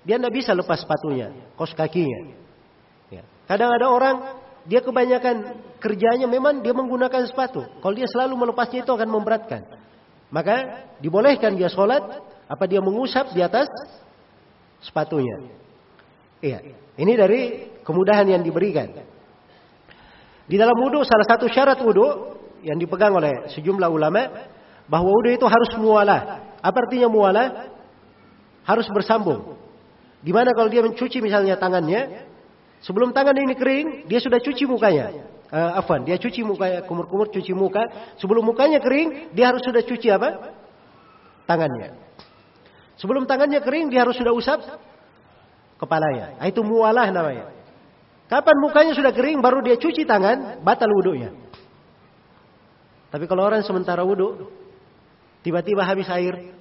dia 0.09 0.17
tidak 0.17 0.33
bisa 0.33 0.57
lepas 0.57 0.81
sepatunya, 0.81 1.29
kos 1.53 1.77
kakinya. 1.77 2.33
Ya. 3.13 3.21
Kadang 3.45 3.77
ada 3.77 3.93
orang 3.93 4.17
dia 4.65 4.81
kebanyakan 4.81 5.61
kerjanya 5.77 6.25
memang 6.25 6.65
dia 6.65 6.73
menggunakan 6.73 7.29
sepatu. 7.29 7.61
Kalau 7.61 7.93
dia 7.93 8.09
selalu 8.09 8.49
melepasnya 8.49 8.89
itu 8.89 8.93
akan 8.97 9.05
memberatkan. 9.05 9.69
Maka 10.33 10.89
dibolehkan 11.05 11.61
dia 11.61 11.69
sholat, 11.69 12.25
apa 12.49 12.65
dia 12.65 12.81
mengusap 12.81 13.37
di 13.37 13.45
atas 13.45 13.69
sepatunya. 14.81 15.45
Iya. 16.41 16.73
Ini 16.97 17.13
dari 17.13 17.41
kemudahan 17.85 18.33
yang 18.33 18.41
diberikan. 18.41 18.89
Di 20.49 20.57
dalam 20.57 20.73
wudhu 20.81 21.05
salah 21.05 21.29
satu 21.29 21.53
syarat 21.53 21.85
wudhu 21.85 22.33
yang 22.65 22.81
dipegang 22.81 23.13
oleh 23.13 23.53
sejumlah 23.53 23.93
ulama 23.93 24.25
bahwa 24.89 25.13
wudhu 25.13 25.37
itu 25.37 25.45
harus 25.45 25.77
mualah. 25.77 26.49
Apa 26.65 26.89
artinya 26.89 27.13
mualah? 27.13 27.77
Harus 28.65 28.89
bersambung. 28.89 29.68
Di 30.19 30.35
mana 30.35 30.51
kalau 30.57 30.67
dia 30.67 30.83
mencuci 30.83 31.23
misalnya 31.23 31.55
tangannya, 31.57 32.29
Sebelum 32.83 33.11
tangan 33.11 33.35
ini 33.35 33.55
kering, 33.59 33.87
dia 34.07 34.23
sudah 34.23 34.39
cuci 34.39 34.63
mukanya. 34.71 35.11
Uh, 35.49 35.81
afwan, 35.81 36.05
dia 36.05 36.21
cuci 36.21 36.45
muka, 36.45 36.85
kumur-kumur 36.87 37.27
cuci 37.33 37.51
muka. 37.57 37.83
Sebelum 38.23 38.45
mukanya 38.45 38.79
kering, 38.79 39.35
dia 39.35 39.51
harus 39.51 39.65
sudah 39.65 39.83
cuci 39.83 40.09
apa? 40.15 40.55
Tangannya. 41.49 41.97
Sebelum 43.01 43.27
tangannya 43.27 43.59
kering, 43.65 43.91
dia 43.91 44.07
harus 44.07 44.15
sudah 44.15 44.31
usap 44.31 44.63
kepalanya. 45.81 46.39
Nah, 46.39 46.47
itu 46.47 46.63
mualah 46.63 47.11
namanya. 47.11 47.51
Kapan 48.29 48.57
mukanya 48.61 48.93
sudah 48.95 49.11
kering, 49.11 49.41
baru 49.43 49.65
dia 49.65 49.81
cuci 49.81 50.05
tangan, 50.05 50.63
batal 50.63 50.93
wudhunya. 50.93 51.33
Tapi 53.09 53.25
kalau 53.25 53.49
orang 53.49 53.65
sementara 53.65 54.05
wudhu, 54.05 54.53
tiba-tiba 55.41 55.83
habis 55.83 56.07
air. 56.13 56.53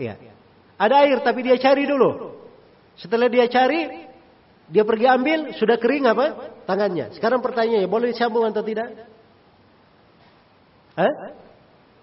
Iya. 0.00 0.39
Ada 0.80 1.04
air, 1.04 1.20
tapi 1.20 1.44
dia 1.44 1.60
cari 1.60 1.84
dulu. 1.84 2.40
Setelah 2.96 3.28
dia 3.28 3.44
cari, 3.52 4.08
dia 4.72 4.80
pergi 4.80 5.06
ambil, 5.12 5.52
sudah 5.60 5.76
kering 5.76 6.08
apa? 6.08 6.56
Tangannya. 6.64 7.12
Sekarang 7.12 7.44
pertanyaannya, 7.44 7.84
boleh 7.84 8.16
disambung 8.16 8.48
atau 8.48 8.64
tidak? 8.64 8.88
Hah? 10.96 11.12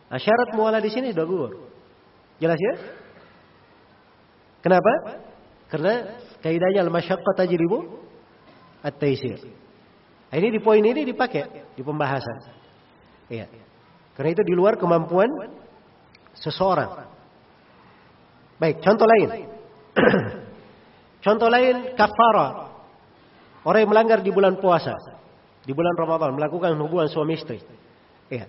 Nah, 0.08 0.20
syarat 0.22 0.54
muala 0.54 0.78
di 0.78 0.94
sini 0.94 1.10
sudah 1.10 1.26
gugur. 1.26 1.54
Jelas 2.38 2.62
ya? 2.62 2.74
Kenapa? 4.62 5.26
Karena 5.74 6.22
kaidahnya 6.46 6.86
al-masyaqqah 6.86 7.34
tajribu 7.34 7.98
at-taisir. 8.86 9.42
Nah, 10.30 10.36
ini 10.38 10.54
di 10.54 10.60
poin 10.62 10.86
ini 10.86 11.02
dipakai 11.02 11.74
di 11.74 11.82
pembahasan. 11.82 12.54
Iya. 13.28 13.50
Karena 14.14 14.30
itu 14.38 14.44
di 14.46 14.54
luar 14.54 14.78
kemampuan 14.78 15.28
seseorang. 16.38 17.17
Baik, 18.58 18.82
contoh 18.82 19.06
lain. 19.06 19.30
Contoh 21.18 21.50
lain 21.50 21.98
kafara. 21.98 22.72
Orang 23.68 23.84
yang 23.84 23.92
melanggar 23.92 24.24
di 24.24 24.32
bulan 24.32 24.56
puasa. 24.62 24.96
Di 25.68 25.76
bulan 25.76 25.92
Ramadan 26.00 26.40
melakukan 26.40 26.72
hubungan 26.80 27.12
suami 27.12 27.36
istri. 27.36 27.60
Iya. 28.32 28.48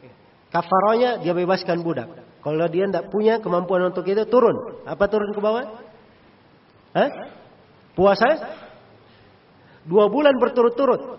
Kafaranya 0.54 1.18
dia 1.18 1.34
bebaskan 1.34 1.82
budak. 1.82 2.06
Kalau 2.38 2.66
dia 2.70 2.86
tidak 2.86 3.10
punya 3.10 3.42
kemampuan 3.42 3.90
untuk 3.90 4.06
itu 4.06 4.22
turun. 4.30 4.86
Apa 4.86 5.10
turun 5.10 5.34
ke 5.34 5.40
bawah? 5.42 5.66
Hah? 6.94 7.10
Puasa? 7.98 8.46
Dua 9.82 10.06
bulan 10.06 10.38
berturut-turut. 10.38 11.18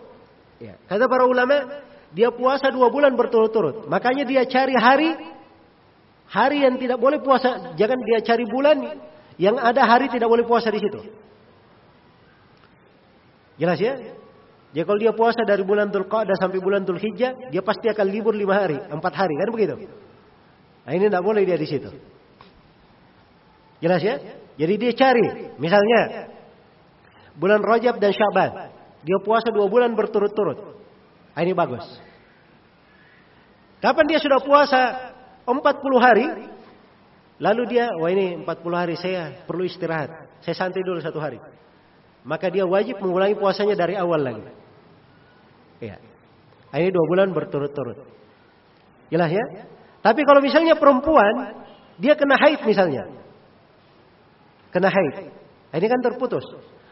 Ya. 0.63 0.79
Kata 0.87 1.11
para 1.11 1.27
ulama, 1.27 1.83
dia 2.15 2.31
puasa 2.31 2.71
dua 2.71 2.87
bulan 2.87 3.19
berturut-turut. 3.19 3.91
Makanya 3.91 4.23
dia 4.23 4.47
cari 4.47 4.75
hari, 4.79 5.09
hari 6.29 6.63
yang 6.63 6.77
tidak 6.77 7.01
boleh 7.01 7.19
puasa. 7.19 7.73
Jangan 7.73 7.99
dia 8.05 8.19
cari 8.21 8.45
bulan 8.45 8.77
yang 9.41 9.57
ada 9.57 9.83
hari 9.83 10.07
tidak 10.13 10.29
boleh 10.29 10.45
puasa 10.45 10.69
di 10.69 10.79
situ. 10.79 11.01
Jelas 13.59 13.81
ya? 13.81 13.97
Ya 14.69 14.85
kalau 14.85 15.01
dia 15.01 15.11
puasa 15.11 15.41
dari 15.43 15.65
bulan 15.65 15.89
Dzulqa'dah 15.89 16.37
sampai 16.37 16.61
bulan 16.61 16.85
Dzulhijjah, 16.85 17.49
dia 17.49 17.61
pasti 17.65 17.89
akan 17.89 18.05
libur 18.05 18.37
lima 18.37 18.53
hari, 18.53 18.77
empat 18.77 19.13
hari, 19.17 19.33
kan 19.35 19.49
begitu? 19.49 19.75
Nah 20.85 20.91
ini 20.93 21.09
tidak 21.09 21.25
boleh 21.25 21.41
dia 21.43 21.57
di 21.57 21.67
situ. 21.67 21.89
Jelas 23.81 24.01
ya? 24.05 24.21
Jadi 24.59 24.73
dia 24.77 24.91
cari, 24.93 25.55
misalnya 25.57 26.29
bulan 27.39 27.63
Rajab 27.65 27.97
dan 27.97 28.11
Syaban, 28.13 28.69
dia 29.01 29.17
puasa 29.23 29.49
dua 29.49 29.71
bulan 29.71 29.95
berturut-turut. 29.95 30.77
Nah, 31.31 31.41
ini 31.47 31.55
bagus. 31.55 31.87
Kapan 33.79 34.05
dia 34.11 34.19
sudah 34.19 34.43
puasa 34.43 35.08
40 35.57 35.97
hari, 35.97 36.25
lalu 37.41 37.63
dia, 37.65 37.89
wah 37.97 38.09
ini 38.13 38.45
40 38.45 38.77
hari 38.77 38.95
saya 38.99 39.41
perlu 39.49 39.65
istirahat, 39.65 40.41
saya 40.45 40.55
santai 40.55 40.85
dulu 40.85 41.01
satu 41.01 41.17
hari 41.17 41.41
maka 42.25 42.51
dia 42.51 42.67
wajib 42.67 42.99
mengulangi 42.99 43.35
puasanya 43.37 43.75
dari 43.79 43.95
awal 43.95 44.19
lagi. 44.19 44.43
Ya. 45.79 45.95
Ini 46.75 46.91
dua 46.91 47.05
bulan 47.07 47.31
berturut-turut. 47.31 48.03
Jelas 49.09 49.31
ya? 49.31 49.45
Tapi 50.03 50.21
kalau 50.27 50.43
misalnya 50.43 50.75
perempuan, 50.77 51.65
dia 51.97 52.13
kena 52.13 52.37
haid 52.37 52.61
misalnya. 52.67 53.09
Kena 54.69 54.91
haid. 54.91 55.33
Ini 55.73 55.87
kan 55.87 56.01
terputus. 56.03 56.45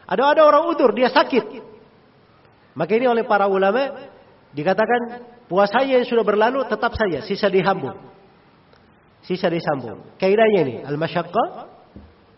Ada 0.08 0.34
ada 0.34 0.42
orang 0.42 0.66
udur, 0.72 0.90
dia 0.96 1.12
sakit. 1.12 1.62
Maka 2.74 2.92
ini 2.96 3.06
oleh 3.06 3.22
para 3.22 3.46
ulama 3.46 4.10
dikatakan 4.50 5.22
puasanya 5.46 6.00
yang 6.00 6.06
sudah 6.08 6.24
berlalu 6.24 6.64
tetap 6.66 6.96
saja 6.96 7.22
sisa 7.22 7.46
dihambung. 7.52 7.94
Sisa 9.28 9.52
disambung. 9.52 10.16
Kaidahnya 10.16 10.60
ini 10.64 10.74
al-masyaqqa 10.88 11.44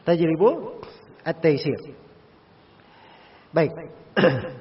tajribu 0.03 0.83
at-taisir. 1.23 1.95
Baik. 3.55 3.71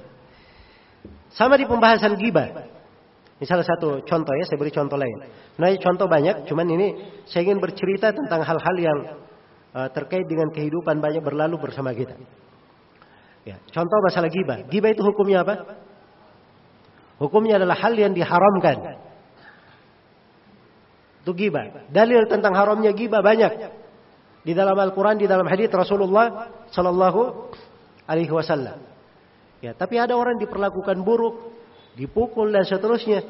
Sama 1.38 1.58
di 1.58 1.66
pembahasan 1.66 2.14
gibah. 2.22 2.70
Ini 3.42 3.46
salah 3.50 3.66
satu 3.66 4.06
contoh 4.06 4.34
ya, 4.36 4.46
saya 4.46 4.60
beri 4.62 4.70
contoh 4.70 5.00
lain. 5.00 5.26
Nah, 5.58 5.74
contoh 5.80 6.06
banyak, 6.06 6.46
cuman 6.46 6.68
ini 6.70 6.88
saya 7.26 7.50
ingin 7.50 7.64
bercerita 7.64 8.12
tentang 8.12 8.44
hal-hal 8.46 8.76
yang 8.78 9.00
uh, 9.74 9.90
terkait 9.90 10.28
dengan 10.30 10.52
kehidupan 10.54 11.00
banyak 11.02 11.24
berlalu 11.24 11.58
bersama 11.58 11.96
kita. 11.96 12.14
Ya, 13.48 13.58
contoh 13.72 13.98
masalah 14.06 14.30
gibah. 14.30 14.68
Gibah 14.68 14.92
itu 14.92 15.02
hukumnya 15.02 15.48
apa? 15.48 15.82
Hukumnya 17.18 17.58
adalah 17.58 17.80
hal 17.80 17.96
yang 17.96 18.14
diharamkan. 18.14 19.09
Itu 21.30 21.38
gibah. 21.38 21.86
Dalil 21.94 22.26
tentang 22.26 22.58
haramnya 22.58 22.90
gibah 22.90 23.22
banyak. 23.22 23.70
Di 24.42 24.58
dalam 24.58 24.74
Al-Quran, 24.74 25.22
di 25.22 25.30
dalam 25.30 25.46
hadis 25.46 25.70
Rasulullah 25.70 26.50
Sallallahu 26.74 27.54
alaihi 28.10 28.34
wasallam. 28.34 28.82
Ya, 29.62 29.78
tapi 29.78 30.02
ada 30.02 30.18
orang 30.18 30.42
diperlakukan 30.42 31.06
buruk, 31.06 31.54
dipukul 31.94 32.50
dan 32.50 32.66
seterusnya. 32.66 33.22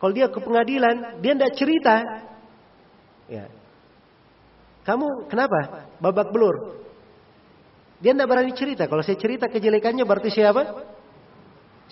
Kalau 0.00 0.12
dia 0.16 0.32
ke 0.32 0.40
pengadilan, 0.40 1.20
dia 1.20 1.36
tidak 1.36 1.52
cerita. 1.52 1.94
Ya. 3.28 3.52
Kamu 4.88 5.28
kenapa? 5.28 5.84
Babak 6.00 6.32
belur. 6.32 6.80
Dia 8.00 8.16
tidak 8.16 8.24
berani 8.24 8.56
cerita. 8.56 8.88
Kalau 8.88 9.04
saya 9.04 9.20
cerita 9.20 9.52
kejelekannya 9.52 10.08
berarti 10.08 10.32
siapa? 10.32 10.80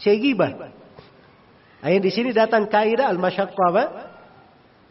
Saya 0.01 0.17
gibah. 0.17 0.73
Nah, 1.85 1.89
yang 1.93 2.01
di 2.01 2.09
sini 2.09 2.33
datang 2.33 2.73
kaidah 2.73 3.13
al-masyaqqah 3.13 4.16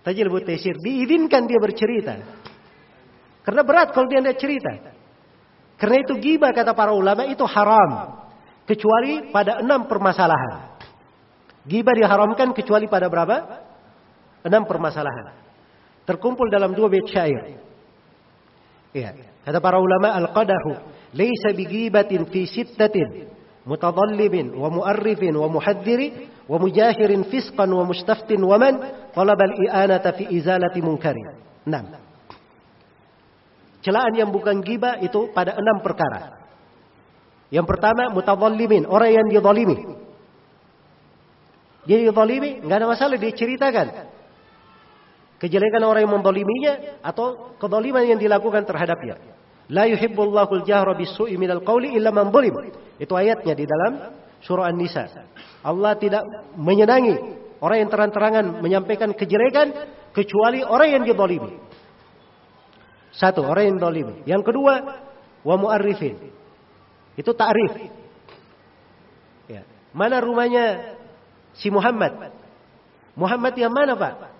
Tajil 0.05 0.29
tesir. 0.45 0.77
Diizinkan 0.77 1.49
dia 1.49 1.57
bercerita. 1.57 2.13
Karena 3.41 3.61
berat 3.65 3.89
kalau 3.89 4.05
dia 4.05 4.21
tidak 4.21 4.37
cerita. 4.37 4.73
Karena 5.81 5.97
itu 6.05 6.13
gibah 6.21 6.53
kata 6.53 6.77
para 6.77 6.93
ulama 6.93 7.25
itu 7.25 7.41
haram. 7.41 8.21
Kecuali 8.69 9.33
pada 9.33 9.65
enam 9.65 9.89
permasalahan. 9.89 10.77
Gibah 11.65 11.97
diharamkan 11.97 12.53
kecuali 12.53 12.85
pada 12.85 13.09
berapa? 13.09 13.65
Enam 14.45 14.69
permasalahan. 14.69 15.41
Terkumpul 16.05 16.53
dalam 16.53 16.77
dua 16.77 16.85
bait 16.85 17.05
syair. 17.09 17.57
Iya. 18.93 19.09
Kata 19.41 19.57
para 19.57 19.81
ulama 19.81 20.13
al-qadahu 20.13 20.77
laysa 21.17 21.53
bighibatin 21.57 22.29
fi 22.29 22.45
sittatin 22.45 23.34
mutadallibin 23.65 24.53
wa 24.53 24.69
mu'arrifin 24.69 25.33
wa 25.33 25.49
muhaddiri 25.49 26.29
wa 26.45 26.57
mujahirin 26.61 27.25
fisqan 27.27 27.67
wa 27.67 27.83
mustaftin 27.83 28.37
wa 28.45 28.61
man 28.61 28.77
talaba 29.11 29.43
al-i'anata 29.43 30.13
fi 30.13 30.29
izalati 30.29 30.79
munkarin. 30.85 31.41
Enam. 31.65 31.97
Celaan 33.81 34.13
yang 34.17 34.29
bukan 34.29 34.61
gibah 34.61 35.01
itu 35.01 35.29
pada 35.33 35.57
enam 35.57 35.81
perkara. 35.81 36.41
Yang 37.53 37.65
pertama 37.69 38.09
mutadzallimin, 38.09 38.89
orang 38.89 39.11
yang 39.13 39.27
dizalimi. 39.29 39.77
Dia 41.85 42.01
dizalimi, 42.01 42.65
nggak 42.65 42.77
ada 42.81 42.87
masalah 42.89 43.17
dia 43.21 43.29
ceritakan. 43.29 43.87
Kejelekan 45.37 45.85
orang 45.85 46.09
yang 46.09 46.13
mendoliminya 46.17 46.73
atau 47.05 47.53
kedoliman 47.61 48.01
yang 48.01 48.17
dilakukan 48.17 48.65
terhadapnya. 48.65 49.21
La 49.73 49.89
yuhibbullahu 49.89 50.61
al-jahra 50.61 50.93
bisu'i 50.93 51.37
minal 51.41 51.65
qawli 51.65 51.97
illa 51.97 52.13
man 52.13 52.29
zalim. 52.29 52.53
Itu 53.01 53.17
ayatnya 53.17 53.53
di 53.57 53.65
dalam 53.65 54.13
surah 54.45 54.69
An-Nisa. 54.69 55.09
Allah 55.65 55.97
tidak 55.97 56.21
menyenangi 56.53 57.17
orang 57.57 57.77
yang 57.81 57.89
terang-terangan 57.89 58.45
menyampaikan 58.61 59.09
kejelekan 59.17 59.73
kecuali 60.13 60.61
orang 60.61 61.01
yang 61.01 61.03
didolimi. 61.03 61.57
Satu, 63.15 63.41
orang 63.41 63.73
yang 63.73 63.75
didolimi. 63.81 64.15
Yang 64.29 64.53
kedua, 64.53 64.73
wa 65.41 65.55
mu'arrifin. 65.57 66.19
Itu 67.17 67.31
ta'rif. 67.33 67.73
Ya. 69.49 69.65
Mana 69.95 70.21
rumahnya 70.21 70.95
si 71.57 71.71
Muhammad? 71.71 72.35
Muhammad 73.15 73.55
yang 73.55 73.71
mana 73.71 73.95
Pak? 73.95 74.35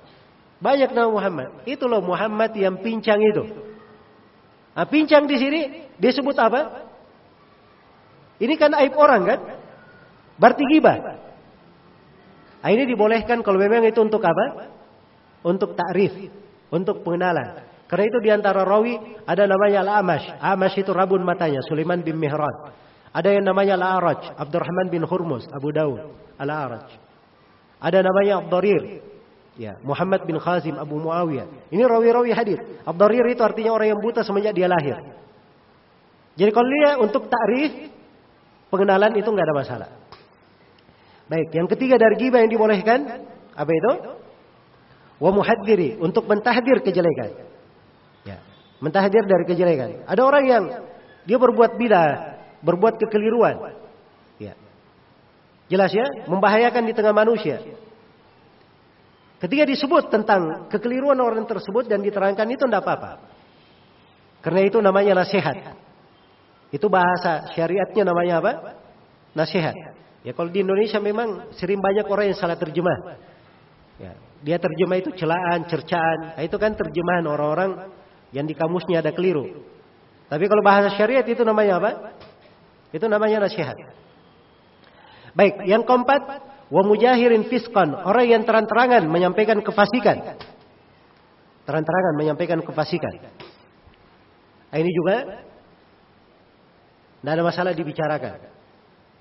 Banyak 0.60 0.92
nama 0.92 1.10
Muhammad. 1.10 1.50
Itu 1.64 1.88
loh 1.88 2.04
Muhammad 2.04 2.52
yang 2.56 2.80
pincang 2.84 3.20
itu. 3.24 3.75
Nah, 4.76 4.86
pincang 4.86 5.24
di 5.24 5.40
sini 5.40 5.62
disebut 5.96 6.36
apa? 6.36 6.62
Ini 8.44 8.54
kan 8.60 8.76
aib 8.76 8.94
orang 9.00 9.24
kan? 9.24 9.40
Berarti 10.36 10.64
gibah. 10.68 10.98
Nah, 12.60 12.70
ini 12.70 12.84
dibolehkan 12.84 13.40
kalau 13.40 13.56
memang 13.56 13.88
itu 13.88 14.04
untuk 14.04 14.20
apa? 14.20 14.68
Untuk 15.48 15.80
takrif, 15.80 16.12
untuk 16.68 17.08
pengenalan. 17.08 17.64
Karena 17.86 18.06
itu 18.10 18.18
di 18.20 18.30
antara 18.34 18.66
rawi 18.66 18.98
ada 19.24 19.48
namanya 19.48 19.86
Al-Amash. 19.86 20.28
Amash 20.42 20.76
itu 20.82 20.92
rabun 20.92 21.24
matanya, 21.24 21.64
Sulaiman 21.64 22.02
bin 22.04 22.20
Mihran. 22.20 22.74
Ada 23.16 23.32
yang 23.32 23.48
namanya 23.48 23.80
Al-Araj, 23.80 24.36
Abdurrahman 24.36 24.92
bin 24.92 25.08
Hurmus, 25.08 25.48
Abu 25.56 25.72
Daud, 25.72 26.04
Al-Araj. 26.36 26.92
Ada 27.80 28.04
namanya 28.04 28.44
Abdurir, 28.44 29.00
Ya, 29.56 29.80
Muhammad 29.88 30.27
bin 30.27 30.36
Khazim 30.36 30.76
Abu 30.76 30.99
Muawiyah. 30.99 31.72
Ini 31.72 31.84
rawi-rawi 31.88 32.36
hadis. 32.36 32.60
Abdarir 32.84 33.23
itu 33.32 33.40
artinya 33.40 33.72
orang 33.72 33.95
yang 33.95 33.99
buta 34.03 34.19
semenjak 34.19 34.52
dia 34.52 34.68
lahir. 34.68 34.99
Jadi 36.36 36.52
kalau 36.52 36.68
dia 36.68 36.90
untuk 36.99 37.32
takrif 37.32 37.72
pengenalan 38.68 39.15
itu 39.15 39.23
nggak 39.32 39.48
ada 39.48 39.56
masalah. 39.56 39.90
Baik, 41.32 41.56
yang 41.56 41.72
ketiga 41.72 41.95
dari 41.95 42.19
ghibah 42.19 42.44
yang 42.44 42.52
dibolehkan 42.52 42.99
apa 43.56 43.72
itu? 43.72 43.91
Wa 45.23 45.32
muhadziri 45.32 46.03
untuk 46.03 46.27
mentahdir 46.27 46.84
kejelekan. 46.84 47.48
Ya, 48.27 48.44
mentahdir 48.84 49.23
dari 49.23 49.48
kejelekan. 49.48 50.03
Ada 50.03 50.22
orang 50.22 50.44
yang 50.44 50.64
dia 51.23 51.40
berbuat 51.40 51.80
bidah, 51.80 52.44
berbuat 52.60 52.99
kekeliruan. 52.99 53.72
Ya. 54.36 54.60
Jelas 55.72 55.95
ya, 55.95 56.27
membahayakan 56.27 56.84
di 56.84 56.94
tengah 56.94 57.15
manusia. 57.15 57.64
Ketika 59.36 59.68
disebut 59.68 60.07
tentang 60.07 60.72
kekeliruan 60.72 61.20
orang 61.20 61.44
tersebut 61.44 61.91
dan 61.91 61.99
diterangkan 61.99 62.48
itu 62.48 62.64
tidak 62.64 62.88
apa-apa. 62.88 63.12
Karena 64.40 64.62
itu 64.64 64.80
namanya 64.80 65.26
nasihat. 65.26 65.76
Itu 66.72 66.88
bahasa 66.88 67.52
syariatnya 67.52 68.03
namanya 68.07 68.40
apa? 68.40 68.52
Nasihat. 69.36 69.76
Ya 70.24 70.32
kalau 70.34 70.49
di 70.49 70.64
Indonesia 70.64 70.98
memang 71.03 71.53
sering 71.60 71.84
banyak 71.84 72.07
orang 72.07 72.32
yang 72.32 72.40
salah 72.40 72.57
terjemah. 72.57 73.22
Ya, 73.99 74.12
dia 74.41 74.57
terjemah 74.57 74.98
itu 74.99 75.12
celaan, 75.16 75.68
cercaan. 75.68 76.36
Nah, 76.36 76.44
itu 76.44 76.56
kan 76.56 76.74
terjemahan 76.74 77.26
orang-orang 77.28 77.91
yang 78.34 78.48
di 78.48 78.56
kamusnya 78.56 79.03
ada 79.03 79.12
keliru. 79.12 79.66
Tapi 80.26 80.45
kalau 80.49 80.64
bahasa 80.66 80.90
syariat 80.98 81.24
itu 81.24 81.45
namanya 81.45 81.78
apa? 81.78 81.91
Itu 82.90 83.06
namanya 83.06 83.45
nasihat. 83.45 83.78
Baik, 85.36 85.68
yang 85.68 85.84
keempat 85.84 86.22
wa 86.70 86.82
mujahirin 86.82 87.46
fisqan, 87.46 87.94
orang 87.94 88.26
yang 88.26 88.42
terang-terangan 88.44 89.06
menyampaikan 89.06 89.62
kefasikan. 89.62 90.38
Terang-terangan 91.66 92.14
menyampaikan 92.18 92.60
kefasikan. 92.62 93.14
Nah, 94.70 94.78
ini 94.78 94.92
juga 94.94 95.16
tidak 97.22 97.32
ada 97.42 97.44
masalah 97.46 97.74
dibicarakan. 97.74 98.38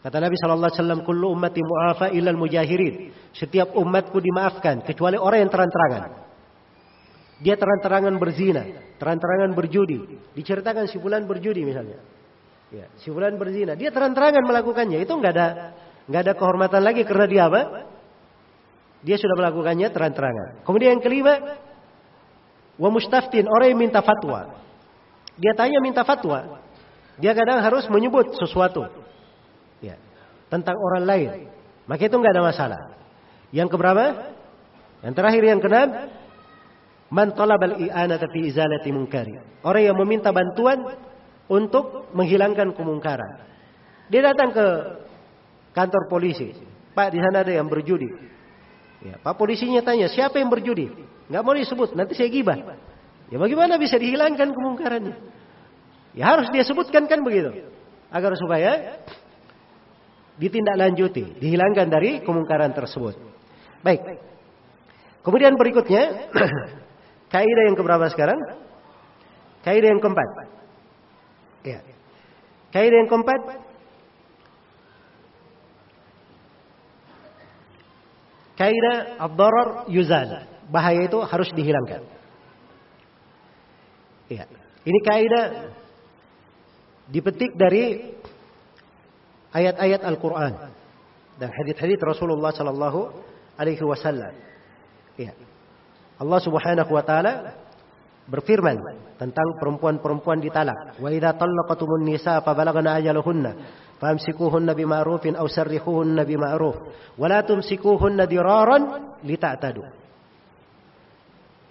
Kata 0.05 0.21
Nabi 0.21 0.37
sallallahu 0.37 0.69
alaihi 0.69 0.81
wasallam, 0.85 1.01
"Kullu 1.09 1.33
ummati 1.33 1.65
mu'afa 1.65 2.13
illal 2.13 2.37
mujahirin." 2.37 3.09
Setiap 3.33 3.73
umatku 3.73 4.21
dimaafkan 4.21 4.85
kecuali 4.85 5.17
orang 5.17 5.49
yang 5.49 5.53
terang-terangan. 5.53 6.11
Dia 7.41 7.57
terang-terangan 7.57 8.15
berzina, 8.21 8.63
terang-terangan 9.01 9.57
berjudi. 9.57 10.21
Diceritakan 10.37 10.85
si 10.93 11.01
fulan 11.01 11.25
berjudi 11.25 11.65
misalnya. 11.65 11.97
Ya, 12.69 12.93
si 13.01 13.09
fulan 13.09 13.41
berzina, 13.41 13.73
dia 13.73 13.89
terang-terangan 13.89 14.45
melakukannya. 14.45 15.01
Itu 15.01 15.17
enggak 15.17 15.33
ada 15.33 15.49
nggak 16.09 16.23
ada 16.25 16.35
kehormatan 16.37 16.83
lagi 16.85 17.03
karena 17.09 17.27
dia 17.29 17.43
apa? 17.49 17.63
Dia 19.05 19.17
sudah 19.21 19.37
melakukannya 19.37 19.89
terang-terangan. 19.93 20.65
Kemudian 20.65 20.97
yang 20.97 21.05
kelima, 21.05 21.61
wa 22.81 22.89
mustaftin 22.89 23.45
orang 23.45 23.77
yang 23.77 23.81
minta 23.81 24.01
fatwa. 24.01 24.57
Dia 25.37 25.53
tanya 25.53 25.79
minta 25.85 26.03
fatwa. 26.07 26.65
Dia 27.21 27.37
kadang 27.37 27.63
harus 27.63 27.87
menyebut 27.93 28.35
sesuatu 28.35 28.91
ya, 29.79 29.95
tentang 30.51 30.75
orang 30.75 31.05
lain. 31.05 31.31
Maka 31.85 32.09
itu 32.09 32.17
nggak 32.17 32.33
ada 32.33 32.43
masalah. 32.43 32.83
Yang 33.55 33.77
keberapa? 33.77 34.35
Yang 35.05 35.15
terakhir 35.21 35.43
yang 35.45 35.61
keenam, 35.61 35.89
man 37.13 37.29
talabal 37.37 37.77
i'anata 37.77 38.27
fi 38.33 38.41
izalati 38.49 38.91
munkari. 38.91 39.37
Orang 39.63 39.83
yang 39.85 39.97
meminta 40.01 40.33
bantuan 40.33 40.97
untuk 41.47 42.09
menghilangkan 42.17 42.73
kemungkaran. 42.73 43.47
Dia 44.09 44.33
datang 44.33 44.51
ke 44.57 44.67
kantor 45.75 46.07
polisi. 46.09 46.55
Pak 46.95 47.11
di 47.11 47.19
sana 47.19 47.43
ada 47.43 47.51
yang 47.51 47.67
berjudi. 47.67 48.07
Ya, 49.05 49.21
Pak 49.21 49.37
polisinya 49.37 49.83
tanya 49.85 50.09
siapa 50.09 50.41
yang 50.41 50.49
berjudi? 50.49 50.89
Nggak 51.29 51.43
mau 51.45 51.53
disebut, 51.53 51.93
nanti 51.99 52.15
saya 52.17 52.31
gibah. 52.31 52.57
Ya 53.29 53.37
bagaimana 53.37 53.77
bisa 53.77 53.99
dihilangkan 53.99 54.55
kemungkarannya? 54.55 55.17
Ya 56.15 56.31
harus 56.31 56.49
dia 56.55 56.63
sebutkan 56.63 57.11
kan 57.11 57.21
begitu. 57.27 57.67
Agar 58.15 58.39
supaya 58.39 59.03
ditindaklanjuti, 60.39 61.43
dihilangkan 61.43 61.91
dari 61.91 62.23
kemungkaran 62.23 62.71
tersebut. 62.71 63.19
Baik. 63.83 64.01
Kemudian 65.27 65.59
berikutnya, 65.59 66.31
kaidah 67.33 67.65
yang 67.67 67.77
keberapa 67.77 68.07
sekarang? 68.13 68.39
Kaidah 69.65 69.89
yang 69.89 70.01
keempat. 70.05 70.29
Ya. 71.65 71.81
Kaidah 72.71 72.97
yang 73.03 73.11
keempat, 73.11 73.41
Kaidah 78.55 79.19
ad-darar 79.19 79.91
yuzal. 79.91 80.47
Bahaya 80.71 81.05
itu 81.05 81.19
harus 81.27 81.51
dihilangkan. 81.53 82.03
Ya. 84.31 84.49
Ini 84.85 84.99
kaidah 85.05 85.45
dipetik 87.13 87.53
dari 87.57 88.15
ayat-ayat 89.53 90.01
Al-Qur'an 90.05 90.73
dan 91.37 91.51
hadis-hadis 91.53 92.01
Rasulullah 92.01 92.55
sallallahu 92.55 93.13
alaihi 93.61 93.85
wasallam. 93.85 94.33
Ya. 95.21 95.37
Allah 96.17 96.41
Subhanahu 96.41 96.91
wa 96.95 97.05
taala 97.05 97.59
berfirman 98.31 98.81
tentang 99.21 99.49
perempuan-perempuan 99.61 100.41
ditalak. 100.41 100.97
Wa 100.97 101.09
idza 101.13 101.37
talaqatumun 101.37 102.03
nisa 102.07 102.41
fa 102.41 102.57
balagna 102.57 102.97
ajaluhunna 102.97 103.84
bima'rufin 104.77 105.39
aw 105.39 105.47
sarrihuhunna 105.49 106.29
bima'ruf 106.29 106.77
wa 107.17 107.27
la 107.31 107.41
tumsikuhunna 107.41 108.29
diraran 108.29 108.83
lita'tadu. 109.25 109.83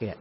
Ya. 0.01 0.15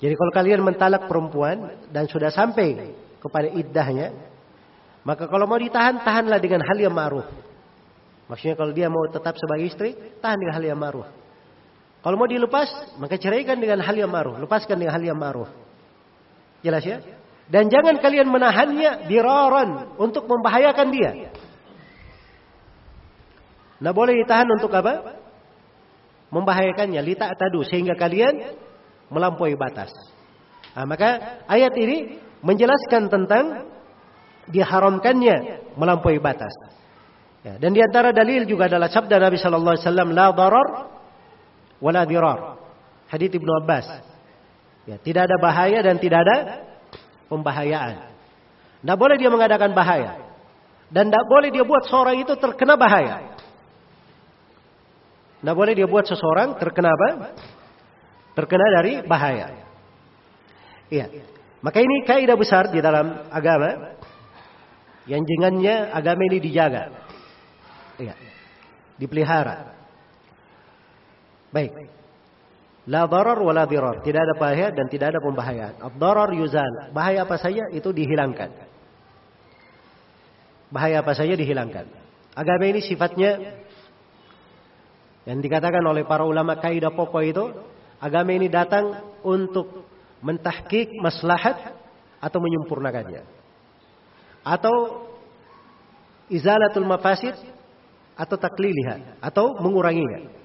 Jadi 0.00 0.14
kalau 0.16 0.32
kalian 0.34 0.60
mentalak 0.64 1.06
perempuan 1.06 1.88
dan 1.92 2.08
sudah 2.10 2.28
sampai 2.32 2.92
kepada 3.22 3.48
iddahnya, 3.48 4.12
maka 5.04 5.28
kalau 5.28 5.44
mau 5.44 5.60
ditahan, 5.60 6.00
tahanlah 6.00 6.40
dengan 6.40 6.64
hal 6.64 6.76
yang 6.80 6.92
ma'ruf. 6.92 7.28
Maksudnya 8.28 8.56
kalau 8.56 8.72
dia 8.72 8.88
mau 8.88 9.04
tetap 9.08 9.36
sebagai 9.36 9.68
istri, 9.68 9.92
tahan 10.20 10.40
dengan 10.40 10.54
hal 10.56 10.64
yang 10.64 10.80
ma'ruf. 10.80 11.08
Kalau 12.00 12.16
mau 12.20 12.28
dilepas, 12.28 12.96
maka 13.00 13.16
ceraikan 13.16 13.56
dengan 13.60 13.80
hal 13.80 13.96
yang 13.96 14.12
ma'ruf. 14.12 14.36
Lepaskan 14.40 14.76
dengan 14.76 14.92
hal 14.96 15.04
yang 15.04 15.16
ma'ruf. 15.16 15.48
Jelas 16.64 16.84
ya? 16.84 17.00
Dan 17.44 17.68
jangan 17.68 18.00
kalian 18.00 18.28
menahannya 18.32 19.04
diraran 19.04 19.98
untuk 20.00 20.24
membahayakan 20.24 20.88
dia. 20.88 21.10
Nah 23.84 23.92
boleh 23.92 24.16
ditahan 24.24 24.48
untuk 24.48 24.72
apa? 24.72 25.20
Membahayakannya. 26.32 27.00
Lita 27.04 27.28
tadu. 27.36 27.60
Sehingga 27.68 27.92
kalian 28.00 28.56
melampaui 29.12 29.54
batas. 29.60 29.92
Nah, 30.74 30.88
maka 30.88 31.40
ayat 31.46 31.76
ini 31.76 32.18
menjelaskan 32.40 33.12
tentang 33.12 33.70
diharamkannya 34.48 35.70
melampaui 35.78 36.18
batas. 36.18 36.52
Ya, 37.44 37.60
dan 37.60 37.76
di 37.76 37.80
antara 37.84 38.10
dalil 38.10 38.48
juga 38.48 38.72
adalah 38.72 38.88
sabda 38.88 39.20
Nabi 39.20 39.36
Shallallahu 39.36 39.74
Alaihi 39.76 39.84
Wasallam, 39.84 40.08
la 40.16 40.28
darar 40.32 40.68
wala 41.78 42.02
dirar. 42.08 42.56
Hadits 43.12 43.36
Ibnu 43.36 43.52
Abbas. 43.60 43.86
Ya, 44.88 44.96
tidak 44.96 45.28
ada 45.28 45.36
bahaya 45.38 45.84
dan 45.84 46.00
tidak 46.00 46.24
ada 46.24 46.36
pembahayaan. 47.28 48.14
Tidak 48.84 48.96
boleh 49.00 49.16
dia 49.16 49.30
mengadakan 49.32 49.72
bahaya. 49.72 50.20
Dan 50.92 51.08
tidak 51.08 51.24
boleh 51.26 51.48
dia 51.48 51.64
buat 51.64 51.88
seorang 51.88 52.20
itu 52.20 52.36
terkena 52.36 52.76
bahaya. 52.76 53.34
Tidak 55.40 55.56
boleh 55.56 55.72
dia 55.76 55.84
buat 55.88 56.04
seseorang 56.08 56.56
terkena 56.56 56.88
apa? 56.92 57.08
Terkena 58.32 58.66
dari 58.80 59.04
bahaya. 59.04 59.52
Iya. 60.88 61.06
Maka 61.64 61.80
ini 61.80 62.04
kaidah 62.04 62.36
besar 62.36 62.68
di 62.68 62.80
dalam 62.80 63.28
agama. 63.32 63.96
Yang 65.04 65.22
jengannya 65.28 65.92
agama 65.92 66.20
ini 66.28 66.38
dijaga. 66.40 66.92
Iya. 68.00 68.14
Dipelihara. 69.00 69.72
Baik. 71.52 71.72
La 72.84 73.08
darar 73.08 73.40
wa 73.40 73.52
la 73.56 73.64
dirar. 73.64 74.04
Tidak 74.04 74.20
ada 74.20 74.34
bahaya 74.36 74.68
dan 74.68 74.86
tidak 74.92 75.16
ada 75.16 75.20
pembahayaan. 75.24 75.80
Ad-darar 75.80 76.30
yuzal. 76.36 76.92
Bahaya 76.92 77.24
apa 77.24 77.40
saja 77.40 77.64
itu 77.72 77.88
dihilangkan. 77.88 78.52
Bahaya 80.68 81.00
apa 81.00 81.16
saja 81.16 81.32
dihilangkan. 81.32 81.88
Agama 82.36 82.64
ini 82.68 82.84
sifatnya 82.84 83.62
yang 85.24 85.40
dikatakan 85.40 85.80
oleh 85.80 86.04
para 86.04 86.28
ulama 86.28 86.60
kaidah 86.60 86.92
pokok 86.92 87.24
itu 87.24 87.44
agama 87.96 88.36
ini 88.36 88.52
datang 88.52 89.16
untuk 89.24 89.88
mentahkik 90.20 90.92
maslahat 91.00 91.72
atau 92.20 92.38
menyempurnakannya. 92.42 93.24
Atau 94.44 95.08
izalatul 96.28 96.84
mafasid 96.84 97.32
atau 98.12 98.36
takliliha 98.36 99.24
atau 99.24 99.56
menguranginya. 99.64 100.43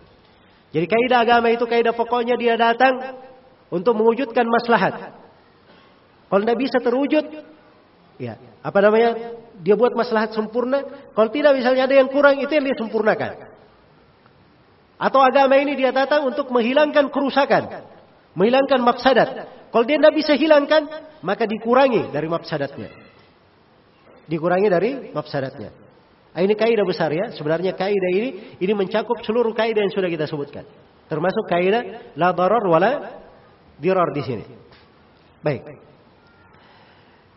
Jadi 0.70 0.86
kaidah 0.86 1.26
agama 1.26 1.50
itu 1.50 1.66
kaidah 1.66 1.98
pokoknya 1.98 2.38
dia 2.38 2.54
datang 2.54 3.18
untuk 3.74 3.98
mewujudkan 3.98 4.46
maslahat. 4.46 5.18
Kalau 6.30 6.42
tidak 6.46 6.60
bisa 6.62 6.78
terwujud, 6.78 7.26
ya 8.22 8.38
apa 8.62 8.78
namanya? 8.86 9.34
Dia 9.60 9.74
buat 9.74 9.98
maslahat 9.98 10.32
sempurna. 10.32 10.86
Kalau 11.18 11.30
tidak 11.34 11.58
misalnya 11.58 11.90
ada 11.90 11.96
yang 11.98 12.08
kurang 12.08 12.38
itu 12.38 12.54
yang 12.54 12.64
dia 12.70 12.78
sempurnakan. 12.78 13.50
Atau 15.00 15.20
agama 15.24 15.58
ini 15.58 15.74
dia 15.74 15.90
datang 15.90 16.28
untuk 16.28 16.52
menghilangkan 16.54 17.10
kerusakan. 17.10 17.88
Menghilangkan 18.38 18.80
mafsadat. 18.86 19.30
Kalau 19.74 19.86
dia 19.90 19.98
tidak 19.98 20.16
bisa 20.16 20.38
hilangkan, 20.38 20.86
maka 21.26 21.50
dikurangi 21.50 22.14
dari 22.14 22.28
mafsadatnya. 22.30 22.90
Dikurangi 24.30 24.68
dari 24.70 24.92
mafsadatnya. 25.10 25.89
Nah, 26.30 26.42
ini 26.46 26.54
kaidah 26.54 26.86
besar 26.86 27.10
ya. 27.10 27.34
Sebenarnya 27.34 27.74
kaidah 27.74 28.12
ini 28.14 28.58
ini 28.62 28.74
mencakup 28.78 29.26
seluruh 29.26 29.52
kaidah 29.58 29.82
yang 29.82 29.94
sudah 29.94 30.10
kita 30.10 30.30
sebutkan. 30.30 30.66
Termasuk 31.10 31.50
kaidah 31.50 32.14
la 32.14 32.30
darar 32.32 32.64
wala 32.70 32.92
dirar 33.82 34.14
di 34.14 34.22
sini. 34.22 34.46
Baik. 35.42 35.64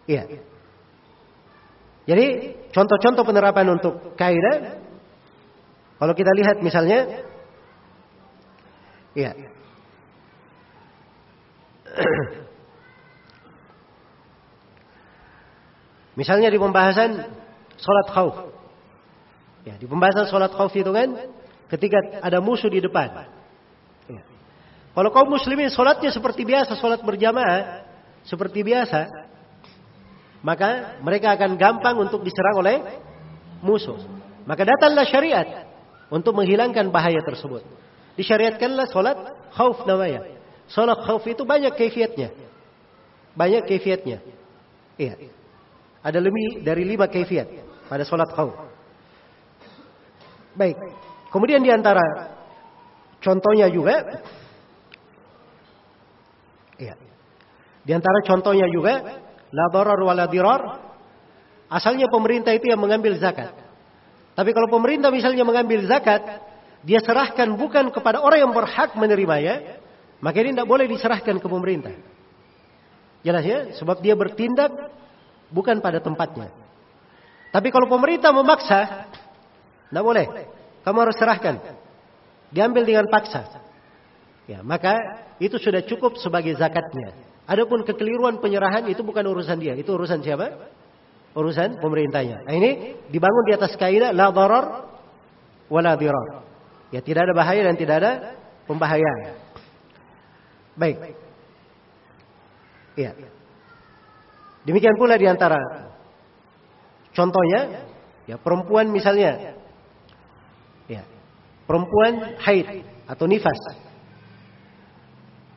Iya. 0.07 0.23
Jadi 2.03 2.27
contoh-contoh 2.75 3.25
penerapan 3.25 3.67
untuk 3.79 4.19
kaidah 4.19 4.83
kalau 5.97 6.13
kita 6.19 6.35
lihat 6.35 6.59
misalnya 6.61 7.31
Iya. 9.13 9.37
Misalnya 16.13 16.49
di 16.53 16.61
pembahasan 16.61 17.25
sholat 17.81 18.09
khauf. 18.13 18.52
Ya, 19.63 19.79
di 19.79 19.87
pembahasan 19.87 20.27
sholat 20.27 20.51
khauf 20.51 20.75
itu 20.75 20.91
kan 20.91 21.31
ketika 21.71 21.99
ada 22.19 22.43
musuh 22.43 22.67
di 22.67 22.83
depan. 22.83 23.31
Ya. 24.11 24.23
Kalau 24.93 25.11
kaum 25.15 25.31
muslimin 25.31 25.71
sholatnya 25.71 26.11
seperti 26.11 26.43
biasa, 26.43 26.75
sholat 26.83 27.01
berjamaah 27.07 27.87
seperti 28.27 28.67
biasa, 28.67 29.07
maka 30.43 30.99
mereka 30.99 31.39
akan 31.39 31.55
gampang 31.55 31.95
untuk 32.03 32.27
diserang 32.27 32.59
oleh 32.59 32.77
musuh. 33.63 33.99
Maka 34.43 34.67
datanglah 34.67 35.07
syariat 35.07 35.71
untuk 36.11 36.35
menghilangkan 36.35 36.91
bahaya 36.91 37.23
tersebut. 37.23 37.63
Disyariatkanlah 38.19 38.91
solat 38.91 39.17
khauf 39.55 39.87
namanya. 39.87 40.27
Solat 40.67 40.99
khauf 41.07 41.23
itu 41.31 41.47
banyak 41.47 41.73
kaifiatnya. 41.79 42.35
Banyak 43.39 43.65
kaifiatnya. 43.65 44.19
Iya. 44.99 45.31
Ada 46.03 46.19
lebih 46.19 46.67
dari 46.67 46.83
lima 46.83 47.07
kaifiat 47.07 47.47
pada 47.87 48.03
solat 48.03 48.29
khauf. 48.35 48.72
Baik. 50.53 50.77
Kemudian 51.33 51.65
di 51.65 51.73
antara 51.73 52.03
contohnya 53.25 53.73
juga, 53.73 54.21
iya. 56.77 56.95
Di 57.83 57.93
antara 57.97 58.21
contohnya 58.23 58.69
juga, 58.69 59.23
la 59.51 60.27
darar. 60.29 60.63
Asalnya 61.73 62.05
pemerintah 62.13 62.53
itu 62.53 62.69
yang 62.69 62.79
mengambil 62.79 63.17
zakat. 63.17 63.57
Tapi 64.37 64.53
kalau 64.53 64.69
pemerintah 64.69 65.09
misalnya 65.09 65.41
mengambil 65.41 65.89
zakat, 65.89 66.21
dia 66.85 67.01
serahkan 67.01 67.57
bukan 67.57 67.89
kepada 67.89 68.21
orang 68.21 68.45
yang 68.45 68.53
berhak 68.53 68.93
menerimanya, 68.93 69.81
maka 70.21 70.37
ini 70.45 70.53
tidak 70.53 70.69
boleh 70.69 70.85
diserahkan 70.85 71.41
ke 71.41 71.49
pemerintah. 71.49 71.97
Jelas 73.25 73.45
ya? 73.47 73.59
Sebab 73.79 74.05
dia 74.05 74.13
bertindak 74.19 74.73
bukan 75.49 75.81
pada 75.81 76.03
tempatnya. 76.03 76.53
Tapi 77.53 77.69
kalau 77.69 77.89
pemerintah 77.89 78.33
memaksa, 78.33 79.09
tidak 79.93 80.05
boleh. 80.09 80.27
Kamu 80.89 80.99
harus 81.05 81.17
serahkan. 81.21 81.61
Diambil 82.49 82.89
dengan 82.89 83.13
paksa. 83.13 83.45
Ya, 84.49 84.65
maka 84.65 84.97
itu 85.37 85.61
sudah 85.61 85.85
cukup 85.85 86.17
sebagai 86.17 86.57
zakatnya. 86.57 87.13
Adapun 87.45 87.85
kekeliruan 87.85 88.41
penyerahan 88.41 88.89
itu 88.89 89.05
bukan 89.05 89.21
urusan 89.29 89.61
dia, 89.61 89.77
itu 89.77 89.93
urusan 89.93 90.25
siapa? 90.25 90.73
Urusan 91.37 91.77
pemerintahnya. 91.77 92.49
Nah, 92.49 92.55
ini 92.57 92.97
dibangun 93.13 93.45
di 93.45 93.53
atas 93.53 93.77
kaidah 93.77 94.17
la 94.17 94.33
darar 94.33 94.89
wala 95.69 95.93
dirar. 96.01 96.41
Ya 96.89 97.05
tidak 97.05 97.29
ada 97.29 97.37
bahaya 97.37 97.61
dan 97.69 97.77
tidak 97.77 98.01
ada 98.01 98.13
pembahayaan. 98.65 99.37
Baik. 100.73 100.97
Ya. 102.97 103.13
Demikian 104.65 104.97
pula 104.97 105.21
di 105.21 105.29
antara 105.29 105.61
contohnya, 107.13 107.89
ya 108.25 108.37
perempuan 108.41 108.89
misalnya, 108.93 109.31
ya 109.37 109.53
perempuan 111.69 112.37
haid 112.43 112.85
atau 113.07 113.25
nifas, 113.27 113.59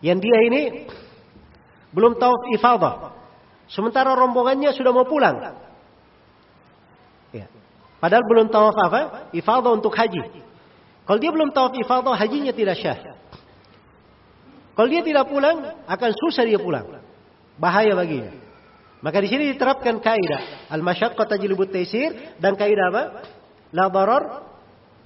yang 0.06 0.22
dia 0.22 0.38
ini 0.45 0.61
belum 1.95 2.19
tahu 2.19 2.53
ifadah, 2.60 3.15
sementara 3.72 4.14
rombongannya 4.14 4.76
sudah 4.76 4.91
mau 4.91 5.07
pulang. 5.07 5.40
Ya. 7.32 7.48
Padahal 8.03 8.22
belum 8.27 8.48
tahu 8.52 8.65
apa? 8.69 9.32
Ifadah 9.32 9.72
untuk 9.73 9.95
haji. 9.95 10.44
Kalau 11.06 11.19
dia 11.22 11.32
belum 11.32 11.53
tawaf 11.53 11.77
ifadah, 11.77 12.18
hajinya 12.18 12.52
tidak 12.52 12.82
syah. 12.82 12.98
Kalau 14.76 14.90
dia 14.91 15.06
tidak 15.06 15.32
pulang, 15.32 15.86
akan 15.88 16.11
susah 16.11 16.44
dia 16.44 16.60
pulang. 16.60 16.99
Bahaya 17.56 17.95
baginya. 17.95 18.36
Maka 18.99 19.22
di 19.22 19.30
sini 19.32 19.53
diterapkan 19.53 20.02
kaidah 20.02 20.68
al-masyaqqah 20.73 21.30
tajlibut 21.30 21.72
taisir 21.72 22.36
dan 22.41 22.57
kaidah 22.60 22.86
apa? 22.91 23.03
La 23.72 23.88
darar 23.88 24.23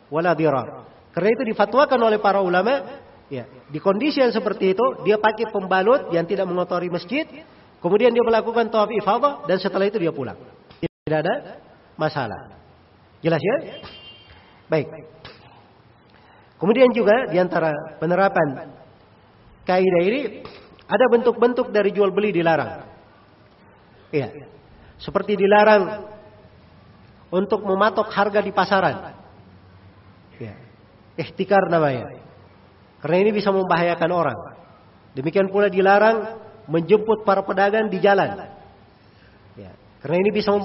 wa 0.10 0.20
la 0.24 0.34
dirar. 0.34 0.89
Karena 1.10 1.30
itu 1.34 1.44
difatwakan 1.49 1.99
oleh 1.99 2.22
para 2.22 2.40
ulama, 2.40 3.02
ya, 3.27 3.45
di 3.69 3.80
kondisi 3.81 4.22
yang 4.22 4.34
seperti 4.34 4.77
itu 4.77 4.86
dia 5.02 5.18
pakai 5.18 5.49
pembalut 5.49 6.14
yang 6.14 6.26
tidak 6.30 6.45
mengotori 6.45 6.90
masjid, 6.90 7.26
kemudian 7.81 8.14
dia 8.14 8.22
melakukan 8.22 8.69
tawaf 8.69 8.94
ifadah 8.94 9.49
dan 9.49 9.57
setelah 9.57 9.90
itu 9.90 9.98
dia 9.98 10.14
pulang. 10.14 10.38
Tidak 10.81 11.19
ada 11.26 11.61
masalah. 11.98 12.53
Jelas 13.19 13.41
ya? 13.41 13.56
Baik. 14.69 14.88
Kemudian 16.60 16.91
juga 16.91 17.31
di 17.31 17.40
antara 17.40 17.72
penerapan 17.98 18.76
kaidah 19.64 20.03
ini 20.03 20.44
ada 20.90 21.06
bentuk-bentuk 21.10 21.72
dari 21.73 21.90
jual 21.94 22.11
beli 22.11 22.36
dilarang. 22.36 22.86
Iya. 24.10 24.49
Seperti 24.99 25.40
dilarang 25.40 26.10
untuk 27.30 27.61
mematok 27.64 28.10
harga 28.11 28.41
di 28.41 28.52
pasaran. 28.52 29.19
Ihtikar 31.20 31.68
namanya. 31.68 32.16
Karena 33.04 33.18
ini 33.28 33.32
bisa 33.36 33.52
membahayakan 33.52 34.10
orang. 34.12 34.40
Demikian 35.12 35.52
pula 35.52 35.68
dilarang 35.68 36.40
menjemput 36.72 37.28
para 37.28 37.44
pedagang 37.44 37.91
di 37.91 38.00
jalan. 38.00 38.48
Ya. 39.60 39.76
Karena 40.00 40.16
ini 40.24 40.30
bisa 40.32 40.56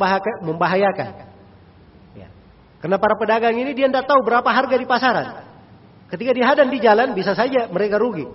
membahayakan. 0.46 1.10
Ya. 2.14 2.28
Karena 2.78 2.96
para 3.02 3.18
pedagang 3.18 3.58
ini 3.58 3.74
dia 3.74 3.90
tidak 3.90 4.06
tahu 4.06 4.22
berapa 4.22 4.46
harga 4.46 4.76
di 4.78 4.86
pasaran. 4.86 5.26
Ketika 6.06 6.30
dihadang 6.30 6.70
di 6.70 6.78
jalan 6.78 7.18
bisa 7.18 7.34
saja 7.34 7.66
mereka 7.66 7.98
rugi. 7.98 8.26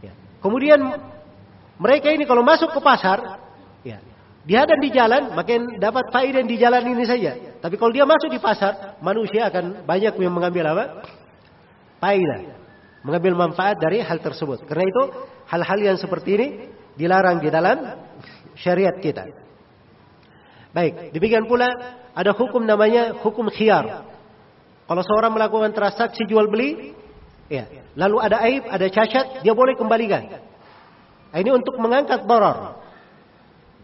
Ya. 0.00 0.16
Kemudian 0.40 0.80
mereka 1.76 2.08
ini 2.08 2.24
kalau 2.24 2.46
masuk 2.46 2.70
ke 2.70 2.80
pasar, 2.80 3.42
ya, 3.82 3.98
dihadang 4.46 4.78
di 4.78 4.94
jalan, 4.94 5.34
makin 5.34 5.80
dapat 5.82 6.08
faedah 6.14 6.46
di 6.46 6.56
jalan 6.56 6.86
ini 6.86 7.04
saja. 7.04 7.34
Tapi 7.58 7.74
kalau 7.74 7.90
dia 7.90 8.06
masuk 8.06 8.30
di 8.30 8.38
pasar, 8.38 9.00
manusia 9.02 9.50
akan 9.50 9.82
banyak 9.82 10.14
yang 10.14 10.32
mengambil 10.32 10.70
apa? 10.70 10.84
Mengambil 13.04 13.32
manfaat 13.36 13.76
dari 13.80 14.00
hal 14.00 14.20
tersebut. 14.20 14.64
Karena 14.68 14.84
itu 14.84 15.02
hal-hal 15.48 15.78
yang 15.80 15.96
seperti 15.96 16.30
ini 16.36 16.48
dilarang 16.96 17.40
di 17.40 17.48
dalam 17.48 18.04
syariat 18.56 18.96
kita. 19.00 19.28
Baik, 20.74 21.14
demikian 21.14 21.46
pula 21.48 21.70
ada 22.12 22.32
hukum 22.34 22.64
namanya 22.64 23.16
hukum 23.22 23.48
khiyar. 23.48 24.04
Kalau 24.84 25.02
seorang 25.04 25.32
melakukan 25.32 25.72
transaksi 25.72 26.28
jual 26.28 26.48
beli, 26.50 26.92
Ya. 27.48 27.68
Lalu 27.94 28.16
ada 28.24 28.36
aib, 28.48 28.64
ada 28.66 28.86
cacat, 28.88 29.44
dia 29.44 29.52
boleh 29.52 29.76
kembalikan. 29.76 30.40
Nah, 31.30 31.38
ini 31.38 31.50
untuk 31.52 31.76
mengangkat 31.76 32.24
doror. 32.24 32.80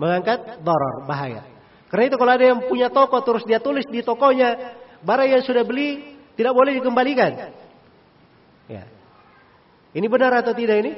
Mengangkat 0.00 0.64
doror, 0.64 1.04
bahaya. 1.04 1.44
Karena 1.92 2.04
itu 2.08 2.16
kalau 2.16 2.32
ada 2.32 2.44
yang 2.46 2.60
punya 2.70 2.88
toko 2.88 3.20
terus 3.20 3.42
dia 3.44 3.58
tulis 3.58 3.84
di 3.90 4.00
tokonya 4.00 4.78
barang 5.02 5.28
yang 5.28 5.42
sudah 5.42 5.66
beli 5.66 6.16
tidak 6.38 6.54
boleh 6.54 6.78
dikembalikan. 6.78 7.52
Ya. 8.70 8.86
Ini 9.90 10.06
benar 10.06 10.30
atau 10.38 10.54
tidak 10.54 10.86
ini? 10.86 10.92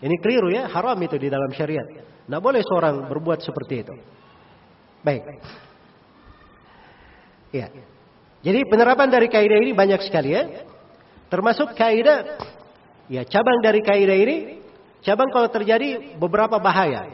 Ini 0.00 0.16
keliru 0.20 0.52
ya, 0.52 0.68
haram 0.68 0.96
itu 1.00 1.16
di 1.16 1.32
dalam 1.32 1.48
syariat. 1.56 1.84
Tidak 1.88 2.40
boleh 2.40 2.60
seorang 2.60 3.08
berbuat 3.08 3.40
seperti 3.40 3.74
itu. 3.84 3.94
Baik. 5.00 5.24
Ya. 7.50 7.72
Jadi 8.40 8.60
penerapan 8.68 9.08
dari 9.08 9.28
kaidah 9.28 9.58
ini 9.60 9.72
banyak 9.72 10.00
sekali 10.04 10.36
ya. 10.36 10.64
Termasuk 11.32 11.76
kaidah 11.76 12.40
ya 13.08 13.24
cabang 13.28 13.58
dari 13.64 13.80
kaidah 13.84 14.16
ini 14.16 14.36
cabang 15.04 15.28
kalau 15.32 15.48
terjadi 15.48 16.16
beberapa 16.16 16.56
bahaya. 16.60 17.08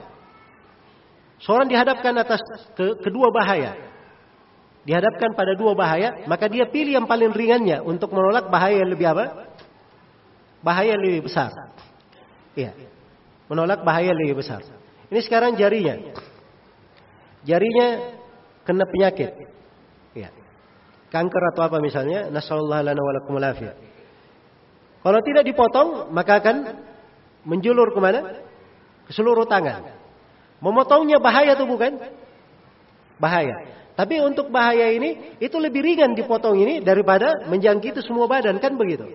Seorang 1.42 1.68
dihadapkan 1.68 2.14
atas 2.16 2.40
ke, 2.74 3.02
kedua 3.02 3.28
bahaya. 3.34 3.76
Dihadapkan 4.86 5.34
pada 5.34 5.58
dua 5.58 5.74
bahaya, 5.74 6.22
maka 6.30 6.46
dia 6.46 6.62
pilih 6.70 7.02
yang 7.02 7.10
paling 7.10 7.34
ringannya 7.34 7.82
untuk 7.82 8.14
menolak 8.14 8.46
bahaya 8.46 8.86
yang 8.86 8.90
lebih 8.94 9.10
apa? 9.10 9.50
Bahaya 10.62 10.94
yang 10.94 11.02
lebih 11.02 11.26
besar. 11.26 11.50
Iya. 12.54 12.70
Menolak 13.50 13.82
bahaya 13.82 14.14
yang 14.14 14.20
lebih 14.22 14.46
besar. 14.46 14.62
Ini 15.10 15.20
sekarang 15.26 15.58
jarinya. 15.58 16.14
Jarinya 17.42 18.14
kena 18.62 18.86
penyakit. 18.86 19.30
Iya. 20.14 20.30
Kanker 21.10 21.42
atau 21.50 21.66
apa 21.66 21.82
misalnya, 21.82 22.30
nasallallahu 22.30 22.86
lana 22.86 23.02
wa 23.02 23.12
lakum 23.18 23.42
Kalau 25.02 25.20
tidak 25.26 25.42
dipotong, 25.50 26.14
maka 26.14 26.38
akan 26.38 26.56
menjulur 27.42 27.90
ke 27.90 27.98
mana? 27.98 28.38
Ke 29.06 29.10
seluruh 29.10 29.50
tangan. 29.50 29.82
Memotongnya 30.62 31.18
bahaya 31.18 31.58
tuh 31.58 31.66
bukan? 31.66 31.98
Bahaya. 33.18 33.76
Tapi 33.96 34.20
untuk 34.20 34.52
bahaya 34.52 34.92
ini 34.92 35.40
itu 35.40 35.56
lebih 35.56 35.80
ringan 35.80 36.12
dipotong 36.12 36.60
ini 36.60 36.84
daripada 36.84 37.48
menjangkiti 37.48 38.04
semua 38.04 38.28
badan 38.28 38.60
kan 38.60 38.76
begitu? 38.76 39.08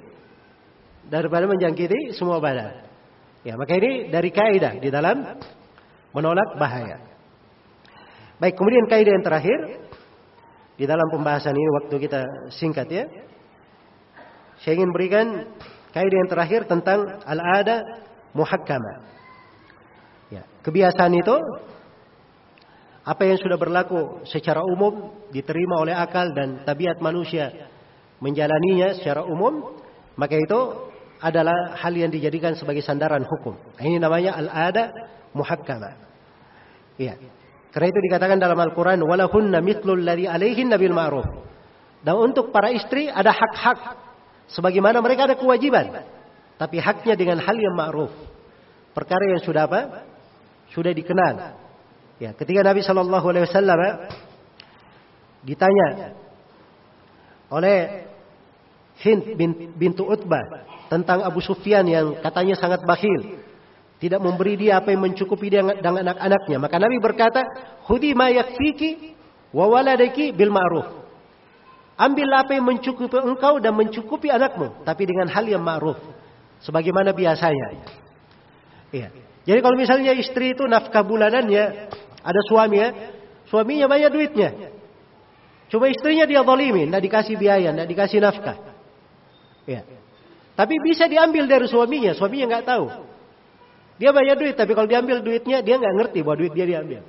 Daripada 1.05 1.45
menjangkiti 1.45 2.17
semua 2.17 2.41
badan. 2.41 2.81
Ya, 3.45 3.53
maka 3.57 3.77
ini 3.77 4.09
dari 4.09 4.33
kaidah 4.33 4.81
di 4.81 4.89
dalam 4.89 5.37
menolak 6.17 6.57
bahaya. 6.57 6.97
Baik, 8.41 8.57
kemudian 8.57 8.89
kaidah 8.89 9.13
yang 9.13 9.25
terakhir 9.25 9.59
di 10.81 10.89
dalam 10.89 11.05
pembahasan 11.13 11.53
ini 11.53 11.69
waktu 11.77 11.95
kita 12.01 12.21
singkat 12.57 12.89
ya. 12.89 13.05
Saya 14.65 14.81
ingin 14.81 14.89
berikan 14.89 15.45
kaidah 15.93 16.17
yang 16.25 16.29
terakhir 16.29 16.65
tentang 16.65 17.21
al-ada 17.21 17.85
muhakkamah. 18.33 18.97
Ya, 20.33 20.41
kebiasaan 20.65 21.13
itu 21.21 21.37
apa 23.01 23.23
yang 23.25 23.37
sudah 23.41 23.57
berlaku 23.57 24.21
secara 24.29 24.61
umum 24.61 25.09
diterima 25.33 25.81
oleh 25.81 25.97
akal 25.97 26.29
dan 26.37 26.61
tabiat 26.61 27.01
manusia 27.01 27.71
menjalaninya 28.21 28.93
secara 29.01 29.25
umum, 29.25 29.73
maka 30.13 30.37
itu 30.37 30.59
adalah 31.17 31.73
hal 31.81 31.93
yang 31.93 32.13
dijadikan 32.13 32.53
sebagai 32.53 32.85
sandaran 32.85 33.25
hukum. 33.25 33.57
Ini 33.81 33.97
namanya 33.97 34.37
al-ada 34.37 34.93
muhakkama. 35.33 35.97
Iya. 37.01 37.17
Karena 37.73 37.87
itu 37.89 37.99
dikatakan 38.09 38.37
dalam 38.37 38.57
Al-Quran, 38.57 39.01
walahunna 39.01 39.63
mitlul 39.65 40.01
ladhi 40.05 40.29
alaihin 40.29 40.69
nabil 40.69 40.93
ma'ruf. 40.93 41.25
Dan 42.05 42.17
untuk 42.17 42.53
para 42.53 42.69
istri 42.69 43.09
ada 43.09 43.33
hak-hak. 43.33 43.97
Sebagaimana 44.53 44.99
mereka 44.99 45.25
ada 45.29 45.37
kewajiban. 45.37 46.05
Tapi 46.57 46.77
haknya 46.77 47.17
dengan 47.17 47.41
hal 47.41 47.57
yang 47.57 47.73
ma'ruf. 47.73 48.13
Perkara 48.93 49.23
yang 49.33 49.41
sudah 49.41 49.65
apa? 49.65 49.81
sudah 50.71 50.95
dikenal. 50.95 51.59
Ya, 52.21 52.37
ketika 52.37 52.61
Nabi 52.61 52.85
Shallallahu 52.85 53.25
Alaihi 53.33 53.49
Wasallam 53.49 53.77
eh, 53.81 53.95
ditanya 55.41 56.13
oleh 57.49 58.05
Hind 59.01 59.33
bin, 59.33 59.73
bintu 59.73 60.05
Utbah 60.05 60.69
tentang 60.85 61.25
Abu 61.25 61.41
Sufyan 61.41 61.81
yang 61.89 62.21
katanya 62.21 62.53
sangat 62.53 62.85
bakhil, 62.85 63.41
tidak 63.97 64.21
memberi 64.21 64.53
dia 64.53 64.77
apa 64.77 64.93
yang 64.93 65.01
mencukupi 65.01 65.49
dia 65.49 65.65
dengan 65.65 66.05
anak-anaknya. 66.05 66.57
Maka 66.61 66.77
Nabi 66.77 67.01
berkata, 67.01 67.41
"Hudi 67.89 68.13
ma 68.13 68.29
yakfiki 68.29 69.17
wa 69.49 69.65
waladaki 69.65 70.29
bil 70.29 70.53
ma'ruf." 70.53 71.01
Ambillah 71.97 72.45
apa 72.45 72.53
yang 72.53 72.69
mencukupi 72.69 73.17
engkau 73.17 73.57
dan 73.57 73.73
mencukupi 73.73 74.29
anakmu, 74.29 74.85
tapi 74.85 75.09
dengan 75.09 75.25
hal 75.25 75.49
yang 75.49 75.65
ma'ruf. 75.65 75.97
Sebagaimana 76.61 77.17
biasanya. 77.17 77.81
Iya. 78.93 79.09
Jadi 79.41 79.59
kalau 79.65 79.73
misalnya 79.73 80.13
istri 80.13 80.53
itu 80.53 80.69
nafkah 80.69 81.01
bulanannya, 81.01 81.89
ada 82.21 82.41
suami 82.45 82.77
ya, 82.77 82.89
suaminya 83.49 83.85
banyak 83.89 84.09
duitnya. 84.13 84.49
Cuma 85.71 85.87
istrinya 85.87 86.27
dia 86.27 86.43
zalimin, 86.43 86.91
tidak 86.91 87.03
dikasih 87.07 87.35
biaya, 87.39 87.69
tidak 87.71 87.87
dikasih 87.87 88.19
nafkah. 88.21 88.57
Ya. 89.65 89.81
Tapi 90.55 90.75
bisa 90.83 91.07
diambil 91.07 91.47
dari 91.47 91.65
suaminya, 91.65 92.11
suaminya 92.13 92.57
nggak 92.57 92.65
tahu. 92.67 92.85
Dia 94.01 94.11
banyak 94.11 94.35
duit, 94.35 94.55
tapi 94.57 94.73
kalau 94.73 94.89
diambil 94.89 95.21
duitnya, 95.23 95.63
dia 95.63 95.75
nggak 95.77 95.95
ngerti 95.95 96.19
bahwa 96.25 96.37
duit 96.41 96.53
dia 96.57 96.65
diambil. 96.65 97.01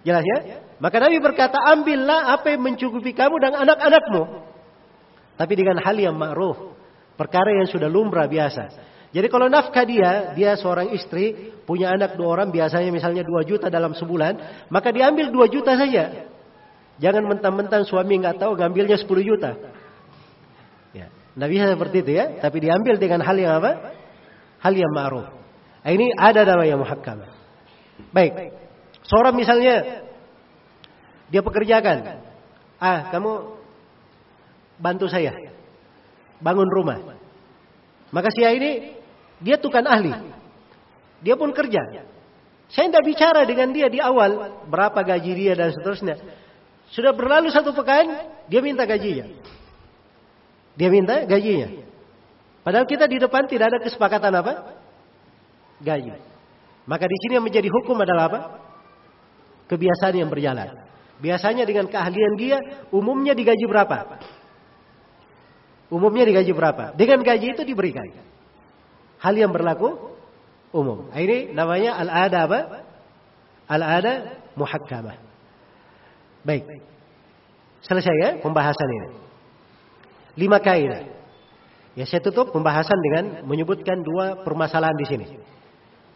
Jelas 0.00 0.24
ya? 0.24 0.38
Maka 0.80 0.96
Nabi 0.96 1.20
berkata, 1.20 1.60
ambillah 1.60 2.32
apa 2.32 2.56
yang 2.56 2.64
mencukupi 2.64 3.12
kamu 3.12 3.36
dan 3.36 3.52
anak-anakmu. 3.52 4.22
Tapi 5.36 5.52
dengan 5.56 5.76
hal 5.80 5.96
yang 5.96 6.16
ma'ruf. 6.16 6.72
Perkara 7.20 7.52
yang 7.52 7.68
sudah 7.68 7.88
lumrah 7.88 8.24
biasa. 8.24 8.89
Jadi 9.10 9.26
kalau 9.26 9.50
nafkah 9.50 9.82
dia, 9.82 10.30
dia 10.38 10.54
seorang 10.54 10.94
istri, 10.94 11.50
punya 11.66 11.90
anak 11.90 12.14
dua 12.14 12.38
orang, 12.38 12.54
biasanya 12.54 12.94
misalnya 12.94 13.26
dua 13.26 13.42
juta 13.42 13.66
dalam 13.66 13.90
sebulan, 13.90 14.66
maka 14.70 14.94
diambil 14.94 15.34
dua 15.34 15.50
juta 15.50 15.74
saja. 15.74 16.30
Jangan 17.02 17.26
mentang-mentang 17.26 17.82
suami 17.82 18.22
nggak 18.22 18.38
tahu, 18.38 18.54
ngambilnya 18.54 18.94
sepuluh 19.02 19.26
juta. 19.26 19.58
Ya, 20.94 21.10
nggak 21.34 21.50
bisa 21.50 21.64
seperti 21.74 21.96
itu 22.06 22.12
ya, 22.22 22.38
tapi 22.38 22.62
diambil 22.62 23.02
dengan 23.02 23.26
hal 23.26 23.34
yang 23.34 23.58
apa? 23.58 23.98
Hal 24.62 24.78
yang 24.78 24.92
ma'ruf. 24.94 25.26
Nah, 25.80 25.90
ini 25.90 26.14
ada 26.14 26.46
namanya 26.46 26.78
muhakkam. 26.78 27.26
Baik, 28.14 28.54
seorang 29.02 29.34
misalnya 29.34 30.06
dia 31.34 31.42
pekerjakan, 31.42 32.22
ah 32.78 33.10
kamu 33.10 33.58
bantu 34.78 35.10
saya 35.10 35.34
bangun 36.38 36.68
rumah. 36.70 37.18
Maka 38.10 38.28
si 38.34 38.42
ini 38.42 38.99
dia 39.40 39.56
tukang 39.56 39.88
ahli. 39.88 40.12
Dia 41.24 41.34
pun 41.36 41.52
kerja. 41.52 42.04
Saya 42.70 42.86
tidak 42.86 43.04
bicara 43.04 43.42
dengan 43.48 43.72
dia 43.74 43.90
di 43.90 43.98
awal 43.98 44.62
berapa 44.68 45.00
gaji 45.02 45.32
dia 45.34 45.52
dan 45.56 45.74
seterusnya. 45.74 46.16
Sudah 46.92 47.10
berlalu 47.16 47.50
satu 47.50 47.74
pekan, 47.74 48.30
dia 48.46 48.60
minta 48.62 48.86
gajinya. 48.86 49.26
Dia 50.76 50.88
minta 50.92 51.26
gajinya. 51.26 51.82
Padahal 52.62 52.86
kita 52.86 53.08
di 53.10 53.18
depan 53.18 53.48
tidak 53.50 53.74
ada 53.74 53.78
kesepakatan 53.82 54.32
apa? 54.38 54.52
Gaji. 55.82 56.14
Maka 56.86 57.04
di 57.08 57.16
sini 57.26 57.32
yang 57.40 57.46
menjadi 57.46 57.68
hukum 57.68 57.96
adalah 57.98 58.24
apa? 58.28 58.40
Kebiasaan 59.66 60.14
yang 60.20 60.30
berjalan. 60.30 60.68
Biasanya 61.20 61.64
dengan 61.68 61.88
keahlian 61.88 62.32
dia, 62.36 62.58
umumnya 62.92 63.36
digaji 63.36 63.64
berapa? 63.68 64.20
Umumnya 65.90 66.24
digaji 66.28 66.52
berapa? 66.54 66.94
Dengan 66.96 67.20
gaji 67.20 67.56
itu 67.58 67.62
diberikan 67.66 68.30
hal 69.20 69.34
yang 69.36 69.52
berlaku 69.52 70.16
umum. 70.72 71.12
Ini 71.12 71.52
namanya 71.52 72.00
al-ada 72.00 72.38
apa? 72.48 72.60
Al-ada 73.70 74.12
muhakkamah. 74.56 75.16
Baik. 76.42 76.64
Selesai 77.84 78.16
ya 78.20 78.30
pembahasan 78.40 78.88
ini. 78.88 79.08
Lima 80.40 80.58
kaidah. 80.60 81.04
Ya 81.98 82.04
saya 82.06 82.22
tutup 82.22 82.54
pembahasan 82.54 82.96
dengan 82.96 83.24
menyebutkan 83.44 84.00
dua 84.00 84.40
permasalahan 84.46 84.96
di 84.96 85.06
sini. 85.06 85.26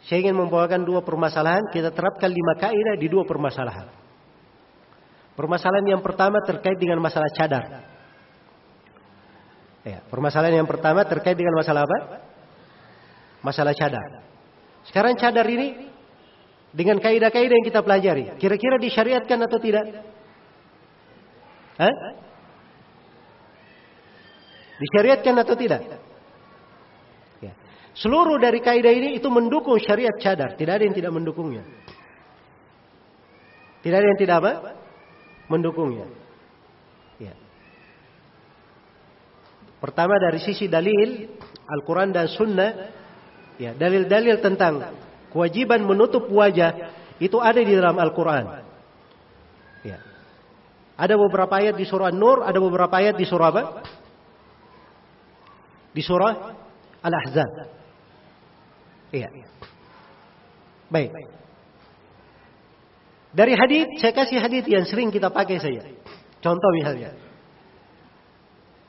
Saya 0.05 0.21
ingin 0.21 0.37
membawakan 0.37 0.85
dua 0.85 1.01
permasalahan, 1.01 1.65
kita 1.73 1.89
terapkan 1.89 2.29
lima 2.29 2.61
kaidah 2.61 2.95
di 3.01 3.09
dua 3.09 3.25
permasalahan. 3.25 3.89
Permasalahan 5.35 5.97
yang 5.97 6.03
pertama 6.05 6.45
terkait 6.45 6.79
dengan 6.79 7.01
masalah 7.03 7.27
cadar. 7.33 7.65
Ya, 9.85 10.01
permasalahan 10.09 10.63
yang 10.65 10.69
pertama 10.69 11.05
terkait 11.05 11.37
dengan 11.37 11.57
masalah 11.59 11.85
apa? 11.85 11.99
Masalah 13.45 13.77
cadar. 13.77 14.25
Sekarang 14.89 15.15
cadar 15.21 15.45
ini 15.45 15.93
dengan 16.73 16.99
kaidah-kaidah 16.99 17.55
yang 17.55 17.67
kita 17.69 17.85
pelajari, 17.85 18.35
kira-kira 18.41 18.81
disyariatkan 18.81 19.39
atau 19.45 19.59
tidak? 19.61 19.85
Hah? 21.79 21.95
Disyariatkan 24.81 25.35
atau 25.39 25.55
tidak? 25.55 25.87
Ya. 27.39 27.53
Seluruh 27.95 28.43
dari 28.43 28.59
kaidah 28.59 28.91
ini 28.91 29.21
itu 29.23 29.31
mendukung 29.31 29.79
syariat 29.79 30.17
cadar, 30.19 30.59
tidak 30.59 30.83
ada 30.83 30.85
yang 30.89 30.97
tidak 30.97 31.13
mendukungnya. 31.15 31.63
Tidak 33.85 33.97
ada 34.01 34.09
yang 34.09 34.19
tidak 34.19 34.37
apa? 34.41 34.53
Mendukungnya. 35.53 36.09
Ya. 37.21 37.37
Pertama 39.79 40.17
dari 40.17 40.41
sisi 40.41 40.67
dalil 40.67 41.29
Al-Quran 41.69 42.11
dan 42.11 42.27
Sunnah, 42.33 42.73
ya 43.61 43.73
dalil-dalil 43.75 44.43
tentang 44.43 44.95
kewajiban 45.35 45.83
menutup 45.83 46.27
wajah 46.31 46.95
itu 47.19 47.39
ada 47.39 47.61
di 47.63 47.73
dalam 47.75 47.99
Al-Quran. 47.99 48.45
Ya. 49.87 49.99
Ada 50.99 51.15
beberapa 51.15 51.55
ayat 51.59 51.79
di 51.79 51.87
surah 51.87 52.11
Nur, 52.11 52.43
ada 52.43 52.59
beberapa 52.59 52.95
ayat 52.95 53.15
di 53.15 53.27
surah 53.27 53.49
apa? 53.51 53.63
Di 55.95 56.03
surah 56.03 56.55
Al-Ahzab. 57.03 57.51
Iya. 59.15 59.31
Baik. 60.91 61.11
Dari 63.35 63.53
hadis, 63.59 63.85
saya 63.99 64.15
kasih 64.15 64.39
hadis 64.39 64.63
yang 64.71 64.87
sering 64.87 65.11
kita 65.11 65.31
pakai 65.31 65.59
saja. 65.59 65.83
Contoh 66.39 66.71
misalnya. 66.75 67.15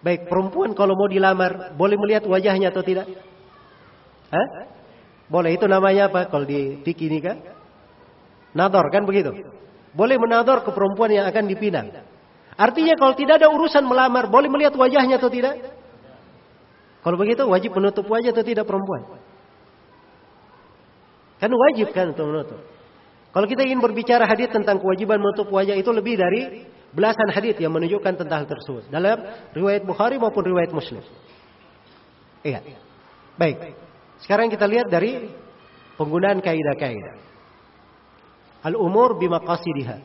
Baik, 0.06 0.30
perempuan 0.30 0.78
kalau 0.78 0.94
mau 0.94 1.10
dilamar, 1.10 1.74
boleh 1.74 1.98
melihat 1.98 2.30
wajahnya 2.30 2.70
atau 2.70 2.86
tidak? 2.86 3.10
Hah? 4.32 4.48
Boleh, 5.26 5.58
itu 5.58 5.66
namanya 5.66 6.10
apa 6.10 6.30
kalau 6.30 6.46
di 6.46 6.82
fikih 6.86 7.10
ini 7.10 7.20
kan? 7.22 7.38
Nador, 8.54 8.88
kan 8.94 9.04
begitu? 9.04 9.34
Boleh 9.96 10.20
menador 10.22 10.62
ke 10.62 10.72
perempuan 10.72 11.10
yang 11.12 11.26
akan 11.26 11.50
dipinang. 11.50 11.92
Artinya 12.56 12.96
kalau 12.96 13.14
tidak 13.18 13.44
ada 13.44 13.52
urusan 13.52 13.84
melamar, 13.84 14.32
boleh 14.32 14.48
melihat 14.48 14.78
wajahnya 14.80 15.20
atau 15.20 15.28
tidak? 15.28 15.60
Kalau 17.04 17.18
begitu 17.20 17.46
wajib 17.46 17.76
menutup 17.76 18.08
wajah 18.08 18.32
atau 18.32 18.46
tidak 18.46 18.66
perempuan? 18.66 19.22
Kan 21.38 21.52
wajib 21.52 21.92
kan 21.92 22.16
untuk 22.16 22.26
menutup. 22.32 22.60
Kalau 23.36 23.46
kita 23.52 23.68
ingin 23.68 23.84
berbicara 23.84 24.24
hadis 24.24 24.48
tentang 24.48 24.80
kewajiban 24.80 25.20
menutup 25.20 25.52
wajah 25.52 25.76
itu 25.76 25.92
lebih 25.92 26.16
dari 26.16 26.64
belasan 26.96 27.28
hadis 27.36 27.60
yang 27.60 27.76
menunjukkan 27.76 28.24
tentang 28.24 28.48
hal 28.48 28.48
tersebut 28.48 28.88
dalam 28.88 29.20
riwayat 29.52 29.84
Bukhari 29.84 30.16
maupun 30.16 30.48
riwayat 30.48 30.72
Muslim. 30.72 31.04
Iya. 32.42 32.64
Baik. 33.36 33.85
Sekarang 34.24 34.48
kita 34.48 34.70
lihat 34.70 34.88
dari 34.88 35.28
penggunaan 36.00 36.40
kaidah-kaidah. 36.40 37.16
Al-umur 38.66 39.20
bimaqasidiha. 39.20 39.98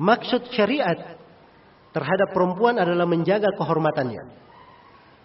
Maksud 0.00 0.52
syariat 0.54 1.18
terhadap 1.90 2.30
perempuan 2.30 2.78
adalah 2.78 3.04
menjaga 3.04 3.50
kehormatannya. 3.56 4.22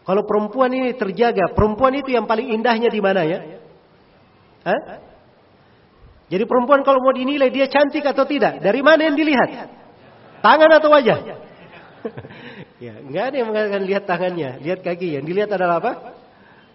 Kalau 0.06 0.22
perempuan 0.26 0.70
ini 0.74 0.94
terjaga, 0.94 1.54
perempuan 1.58 1.98
itu 1.98 2.14
yang 2.14 2.30
paling 2.30 2.54
indahnya 2.54 2.90
di 2.94 3.02
mana 3.02 3.22
ya? 3.26 3.40
Hah? 4.66 4.82
Jadi 6.26 6.44
perempuan 6.50 6.82
kalau 6.82 7.02
mau 7.02 7.14
dinilai 7.14 7.54
dia 7.54 7.70
cantik 7.70 8.02
atau 8.02 8.26
tidak, 8.26 8.62
dari 8.62 8.82
mana 8.82 9.06
yang 9.06 9.18
dilihat? 9.18 9.70
Tangan 10.42 10.72
atau 10.78 10.90
wajah? 10.90 11.18
ya, 12.86 12.94
enggak 13.02 13.24
ada 13.34 13.36
yang 13.38 13.50
mengatakan 13.50 13.82
lihat 13.86 14.04
tangannya, 14.10 14.50
lihat 14.62 14.80
kaki. 14.82 15.18
Yang 15.18 15.26
dilihat 15.26 15.50
adalah 15.54 15.82
apa? 15.82 15.92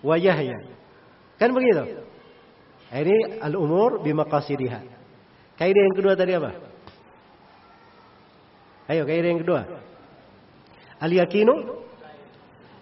Wajahnya. 0.03 0.80
Kan 1.41 1.57
begitu? 1.57 2.05
Ini 2.93 3.41
al-umur 3.41 4.05
bimaqasidiha. 4.05 4.81
Kaidah 5.57 5.83
yang 5.89 5.97
kedua 5.97 6.13
tadi 6.13 6.37
apa? 6.37 6.53
Ayo 8.91 9.09
kaidah 9.09 9.29
yang 9.33 9.41
kedua. 9.41 9.63
Al-yakinu 11.01 11.81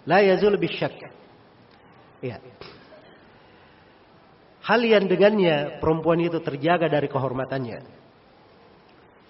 la 0.03 0.19
yazul 0.25 0.59
bisyak. 0.59 0.91
Ya. 2.19 2.43
Hal 4.67 4.83
yang 4.83 5.07
dengannya 5.07 5.79
perempuan 5.79 6.19
itu 6.19 6.43
terjaga 6.43 6.91
dari 6.91 7.07
kehormatannya 7.07 7.99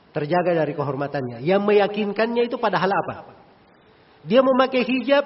terjaga 0.10 0.66
dari 0.66 0.74
kehormatannya. 0.74 1.38
Yang 1.46 1.62
meyakinkannya 1.64 2.50
itu 2.50 2.58
pada 2.58 2.82
hal 2.82 2.90
apa? 2.90 3.38
Dia 4.26 4.44
memakai 4.44 4.84
hijab 4.84 5.26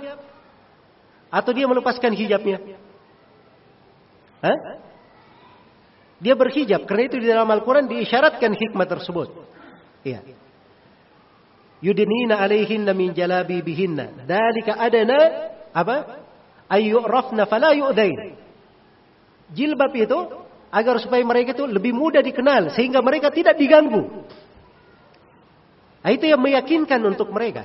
atau 1.34 1.51
dia 1.55 1.65
melepaskan 1.65 2.13
hijabnya? 2.13 2.61
Hah? 4.44 4.60
Dia 6.20 6.36
berhijab 6.36 6.84
karena 6.84 7.03
itu 7.07 7.18
di 7.20 7.28
dalam 7.32 7.48
Al-Quran 7.48 7.88
diisyaratkan 7.88 8.52
hikmah 8.56 8.88
tersebut. 8.88 9.32
Iya. 10.03 10.24
Yudinina 11.84 12.40
alaihinna 12.40 12.91
min 12.95 13.11
jalabi 13.15 13.60
bihinna. 13.64 14.28
Dalika 14.28 14.80
adana 14.80 15.20
apa? 15.76 16.24
Ayyurafna 16.72 17.44
fala 17.48 17.76
yu'dain. 17.76 18.40
Jilbab 19.52 19.91
itu 19.95 20.20
agar 20.72 20.95
supaya 21.03 21.22
mereka 21.28 21.52
itu 21.56 21.68
lebih 21.68 21.91
mudah 21.91 22.24
dikenal 22.24 22.72
sehingga 22.72 23.03
mereka 23.03 23.32
tidak 23.32 23.60
diganggu. 23.60 24.26
Nah, 26.03 26.11
itu 26.11 26.28
yang 26.28 26.40
meyakinkan 26.40 26.99
untuk 27.03 27.32
mereka. 27.32 27.64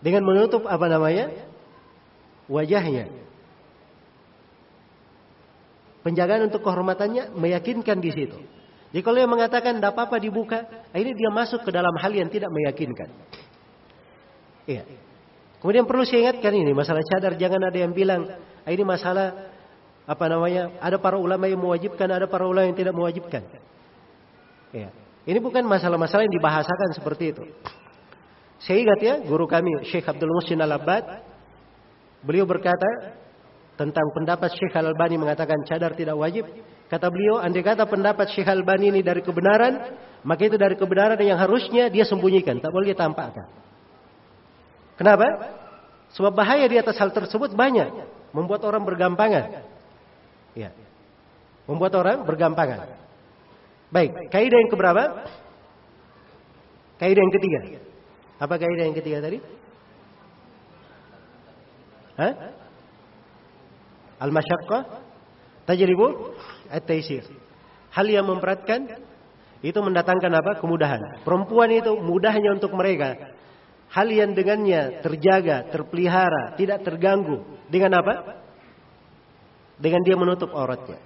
Dengan 0.00 0.24
menutup 0.24 0.64
apa 0.64 0.86
namanya? 0.88 1.28
Wajahnya. 2.48 3.25
Penjagaan 6.06 6.46
untuk 6.46 6.62
kehormatannya 6.62 7.34
meyakinkan 7.34 7.98
di 7.98 8.14
situ. 8.14 8.38
Jadi 8.94 9.02
kalau 9.02 9.18
yang 9.18 9.26
mengatakan 9.26 9.82
tidak 9.82 9.98
apa-apa 9.98 10.22
dibuka, 10.22 10.62
nah 10.62 10.98
ini 11.02 11.10
dia 11.18 11.34
masuk 11.34 11.66
ke 11.66 11.74
dalam 11.74 11.90
hal 11.98 12.14
yang 12.14 12.30
tidak 12.30 12.46
meyakinkan. 12.54 13.10
Iya. 14.70 14.86
Kemudian 15.58 15.82
perlu 15.82 16.06
saya 16.06 16.30
ingatkan 16.30 16.54
ini 16.54 16.70
masalah 16.70 17.02
cadar 17.02 17.34
jangan 17.34 17.58
ada 17.58 17.74
yang 17.74 17.90
bilang 17.90 18.22
ah, 18.62 18.70
ini 18.70 18.86
masalah 18.86 19.50
apa 20.06 20.24
namanya 20.30 20.78
ada 20.78 20.94
para 21.02 21.18
ulama 21.18 21.50
yang 21.50 21.58
mewajibkan 21.58 22.06
ada 22.06 22.30
para 22.30 22.46
ulama 22.46 22.70
yang 22.70 22.78
tidak 22.78 22.94
mewajibkan. 22.94 23.42
Iya. 24.70 24.94
Ini 25.26 25.42
bukan 25.42 25.66
masalah-masalah 25.66 26.22
yang 26.22 26.34
dibahasakan 26.38 26.94
seperti 26.94 27.34
itu. 27.34 27.42
Saya 28.62 28.78
ingat 28.78 29.00
ya, 29.02 29.14
guru 29.26 29.50
kami 29.50 29.90
Syekh 29.90 30.06
Abdul 30.06 30.30
Muhsin 30.30 30.62
Al-Abbad, 30.62 31.02
beliau 32.22 32.46
berkata 32.46 33.18
tentang 33.76 34.08
pendapat 34.16 34.50
Syekh 34.56 34.72
Al-Albani 34.72 35.20
mengatakan 35.20 35.60
cadar 35.68 35.92
tidak 35.92 36.16
wajib. 36.16 36.48
Kata 36.88 37.12
beliau, 37.12 37.38
andai 37.38 37.60
kata 37.60 37.84
pendapat 37.84 38.32
Syekh 38.32 38.48
Al-Albani 38.48 38.88
ini 38.88 39.00
dari 39.04 39.20
kebenaran, 39.20 39.96
maka 40.24 40.42
itu 40.48 40.56
dari 40.56 40.74
kebenaran 40.74 41.20
yang 41.20 41.36
harusnya 41.36 41.92
dia 41.92 42.08
sembunyikan, 42.08 42.58
tak 42.58 42.72
boleh 42.72 42.90
dia 42.90 42.98
tampakkan. 42.98 43.46
Kenapa? 44.96 45.28
Sebab 46.16 46.32
bahaya 46.32 46.64
di 46.64 46.80
atas 46.80 46.96
hal 46.96 47.12
tersebut 47.12 47.52
banyak, 47.52 47.92
membuat 48.32 48.64
orang 48.64 48.82
bergampangan. 48.82 49.68
Ya. 50.56 50.72
Membuat 51.68 51.92
orang 52.00 52.24
bergampangan. 52.24 52.88
Baik, 53.92 54.32
kaidah 54.32 54.56
yang 54.56 54.70
keberapa? 54.72 55.02
Kaidah 56.96 57.20
yang 57.20 57.34
ketiga. 57.36 57.60
Apa 58.40 58.54
kaidah 58.56 58.84
yang 58.88 58.96
ketiga 58.96 59.18
tadi? 59.20 59.38
Hah? 62.16 62.32
Al-masyaqqah 64.16 64.82
tajribu 65.68 66.32
at-taysir. 66.72 67.26
Hal 67.92 68.06
yang 68.08 68.28
memberatkan 68.28 68.86
itu 69.64 69.78
mendatangkan 69.80 70.32
apa? 70.32 70.60
Kemudahan. 70.60 71.24
Perempuan 71.24 71.72
itu 71.72 71.96
mudahnya 71.96 72.54
untuk 72.56 72.72
mereka. 72.76 73.16
Hal 73.92 74.10
yang 74.10 74.36
dengannya 74.36 75.00
terjaga, 75.00 75.72
terpelihara, 75.72 76.58
tidak 76.58 76.84
terganggu. 76.84 77.42
Dengan 77.72 78.02
apa? 78.02 78.14
Dengan 79.80 80.00
dia 80.04 80.16
menutup 80.16 80.52
auratnya. 80.52 81.00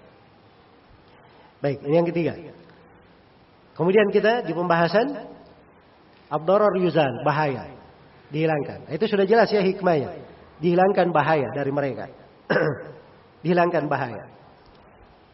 Baik, 1.61 1.79
ini 1.85 1.95
yang 1.95 2.09
ketiga. 2.09 2.33
Kemudian 3.77 4.09
kita 4.11 4.43
di 4.45 4.53
pembahasan 4.57 5.13
Abdoror 6.31 6.73
Yuzan, 6.79 7.23
bahaya. 7.27 7.69
Dihilangkan. 8.31 8.87
Itu 8.95 9.11
sudah 9.11 9.27
jelas 9.27 9.51
ya 9.51 9.59
hikmahnya. 9.61 10.15
Dihilangkan 10.63 11.11
bahaya 11.11 11.51
dari 11.51 11.73
mereka. 11.75 12.07
Dihilangkan 13.41 13.89
bahaya. 13.89 14.29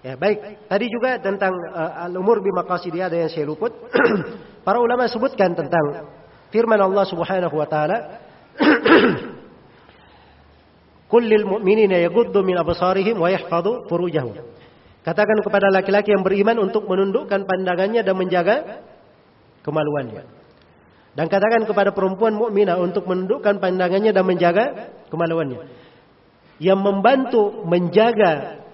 Ya, 0.07 0.15
baik. 0.15 0.71
Tadi 0.71 0.87
juga 0.87 1.19
tentang 1.19 1.51
uh, 1.51 2.07
al-umur 2.07 2.39
bimaqasidiyah 2.39 3.11
ada 3.11 3.27
yang 3.27 3.31
saya 3.33 3.49
luput. 3.49 3.75
Para 4.67 4.79
ulama 4.79 5.11
sebutkan 5.11 5.55
tentang 5.59 6.07
firman 6.55 6.79
Allah 6.79 7.05
Subhanahu 7.11 7.55
wa 7.59 7.67
taala 7.67 8.23
Kullil 11.07 11.47
mu'minina 11.47 12.03
yaghuddu 12.03 12.43
min 12.43 12.59
absarihim 12.59 13.23
wa 13.23 13.31
yahfazu 13.31 13.87
furujahum. 13.87 14.35
Katakan 15.07 15.39
kepada 15.39 15.71
laki-laki 15.71 16.11
yang 16.11 16.27
beriman 16.27 16.67
untuk 16.67 16.91
menundukkan 16.91 17.47
pandangannya 17.47 18.03
dan 18.03 18.19
menjaga 18.19 18.83
kemaluannya. 19.63 20.27
Dan 21.15 21.31
katakan 21.31 21.63
kepada 21.63 21.95
perempuan 21.95 22.35
mukminah 22.35 22.77
untuk 22.83 23.07
menundukkan 23.07 23.63
pandangannya 23.63 24.11
dan 24.11 24.27
menjaga 24.27 24.65
kemaluannya. 25.07 25.63
Yang 26.57 26.81
membantu 26.81 27.43
menjaga 27.69 28.65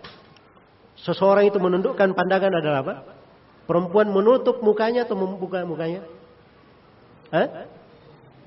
seseorang 1.03 1.51
itu 1.51 1.59
menundukkan 1.59 2.15
pandangan 2.15 2.53
adalah 2.55 2.79
apa? 2.87 2.95
Perempuan 3.67 4.11
menutup 4.11 4.63
mukanya 4.63 5.07
atau 5.07 5.19
membuka 5.19 5.67
mukanya? 5.67 6.07
Hah? 7.31 7.67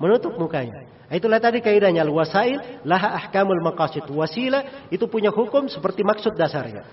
Menutup 0.00 0.36
mukanya. 0.36 0.88
Itulah 1.06 1.38
tadi 1.38 1.62
kaidahnya 1.62 2.02
al-wasail 2.02 2.82
laha 2.82 3.14
ahkamul 3.14 3.62
maqasid. 3.62 4.08
Wasilah 4.10 4.90
itu 4.90 5.06
punya 5.06 5.30
hukum 5.30 5.70
seperti 5.70 6.02
maksud 6.02 6.34
dasarnya. 6.34 6.84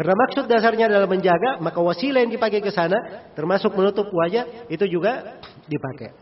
Karena 0.00 0.16
maksud 0.16 0.48
dasarnya 0.48 0.88
adalah 0.88 1.04
menjaga, 1.04 1.60
maka 1.60 1.76
wasilah 1.76 2.24
yang 2.24 2.32
dipakai 2.32 2.64
ke 2.64 2.72
sana, 2.72 3.28
termasuk 3.36 3.76
menutup 3.76 4.08
wajah, 4.08 4.64
itu 4.72 4.88
juga 4.88 5.36
dipakai. 5.68 6.16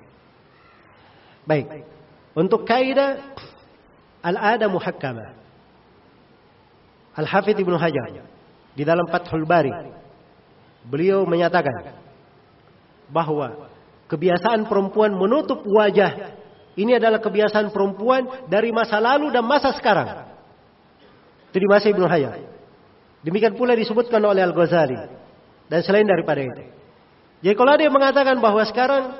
Baik. 1.46 1.86
Untuk 2.34 2.66
kaidah 2.66 3.38
al-ada 4.18 4.66
muhakkama. 4.66 5.37
Al-Hafidh 7.18 7.58
Ibnu 7.58 7.74
Hajar 7.74 8.22
di 8.78 8.82
dalam 8.86 9.10
Fathul 9.10 9.42
Bari 9.42 9.74
beliau 10.86 11.26
menyatakan 11.26 11.98
bahwa 13.10 13.68
kebiasaan 14.06 14.70
perempuan 14.70 15.18
menutup 15.18 15.66
wajah 15.66 16.38
ini 16.78 16.94
adalah 16.94 17.18
kebiasaan 17.18 17.74
perempuan 17.74 18.46
dari 18.46 18.70
masa 18.70 19.02
lalu 19.02 19.34
dan 19.34 19.42
masa 19.42 19.74
sekarang. 19.74 20.30
Itu 21.50 21.58
di 21.58 21.66
masa 21.66 21.90
Ibnu 21.90 22.06
Hajar. 22.06 22.38
Demikian 23.26 23.58
pula 23.58 23.74
disebutkan 23.74 24.22
oleh 24.22 24.46
Al-Ghazali 24.46 24.94
dan 25.66 25.80
selain 25.82 26.06
daripada 26.06 26.38
itu. 26.38 26.64
Jadi 27.42 27.54
kalau 27.58 27.74
ada 27.74 27.82
yang 27.82 27.94
mengatakan 27.94 28.38
bahwa 28.38 28.62
sekarang 28.62 29.18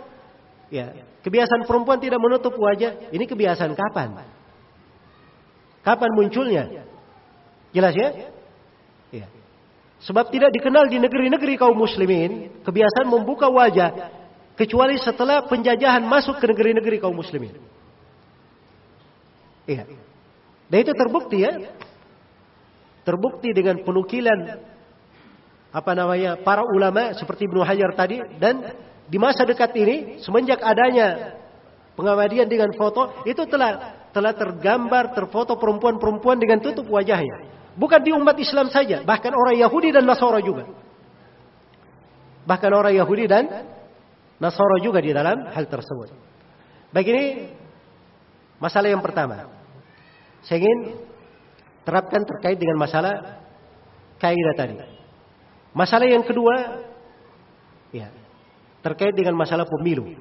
ya 0.70 0.95
kebiasaan 1.27 1.66
perempuan 1.66 1.99
tidak 1.99 2.23
menutup 2.23 2.55
wajah, 2.55 3.11
ini 3.11 3.27
kebiasaan 3.27 3.75
kapan? 3.75 4.23
Kapan 5.83 6.11
munculnya? 6.15 6.65
Jelas 7.73 7.95
ya? 7.95 8.09
ya. 9.12 9.27
Sebab 10.05 10.31
tidak 10.32 10.55
dikenal 10.55 10.89
di 10.89 11.03
negeri-negeri 11.03 11.59
kaum 11.59 11.77
muslimin 11.77 12.62
kebiasaan 12.65 13.09
membuka 13.11 13.51
wajah 13.51 14.15
kecuali 14.55 14.97
setelah 14.99 15.47
penjajahan 15.47 16.03
masuk 16.03 16.40
ke 16.40 16.47
negeri-negeri 16.49 16.97
kaum 16.99 17.15
muslimin. 17.15 17.55
Iya. 19.69 19.85
Dan 20.69 20.78
itu 20.81 20.93
terbukti 20.97 21.39
ya. 21.45 21.53
Terbukti 23.05 23.53
dengan 23.57 23.81
penukilan 23.85 24.61
apa 25.69 25.93
namanya 25.93 26.40
para 26.40 26.65
ulama 26.65 27.12
seperti 27.12 27.45
Ibnu 27.45 27.61
Hajar 27.61 27.93
tadi 27.93 28.20
dan 28.40 28.73
di 29.09 29.16
masa 29.20 29.45
dekat 29.45 29.73
ini 29.77 30.20
semenjak 30.24 30.61
adanya 30.61 31.36
pengamadian 31.97 32.49
dengan 32.49 32.73
foto 32.77 33.24
itu 33.28 33.45
telah 33.49 33.97
telah 34.12 34.32
tergambar 34.32 35.12
terfoto 35.12 35.57
perempuan-perempuan 35.61 36.40
dengan 36.40 36.61
tutup 36.65 36.89
wajahnya. 36.89 37.58
Bukan 37.79 38.03
di 38.03 38.11
umat 38.11 38.35
Islam 38.35 38.75
saja, 38.75 39.07
bahkan 39.07 39.31
orang 39.31 39.55
Yahudi 39.55 39.95
dan 39.95 40.03
Nasara 40.03 40.43
juga. 40.43 40.67
Bahkan 42.43 42.71
orang 42.75 42.91
Yahudi 42.99 43.31
dan 43.31 43.47
Nasara 44.43 44.83
juga 44.83 44.99
di 44.99 45.15
dalam 45.15 45.47
hal 45.47 45.65
tersebut. 45.71 46.11
Baik 46.91 47.07
ini 47.15 47.25
masalah 48.59 48.91
yang 48.91 48.99
pertama. 48.99 49.47
Saya 50.43 50.59
ingin 50.67 50.99
terapkan 51.87 52.27
terkait 52.27 52.59
dengan 52.59 52.83
masalah 52.83 53.47
kaidah 54.19 54.55
tadi. 54.59 54.75
Masalah 55.71 56.11
yang 56.11 56.27
kedua 56.27 56.83
ya, 57.95 58.11
terkait 58.83 59.15
dengan 59.15 59.39
masalah 59.39 59.71
pemilu. 59.71 60.19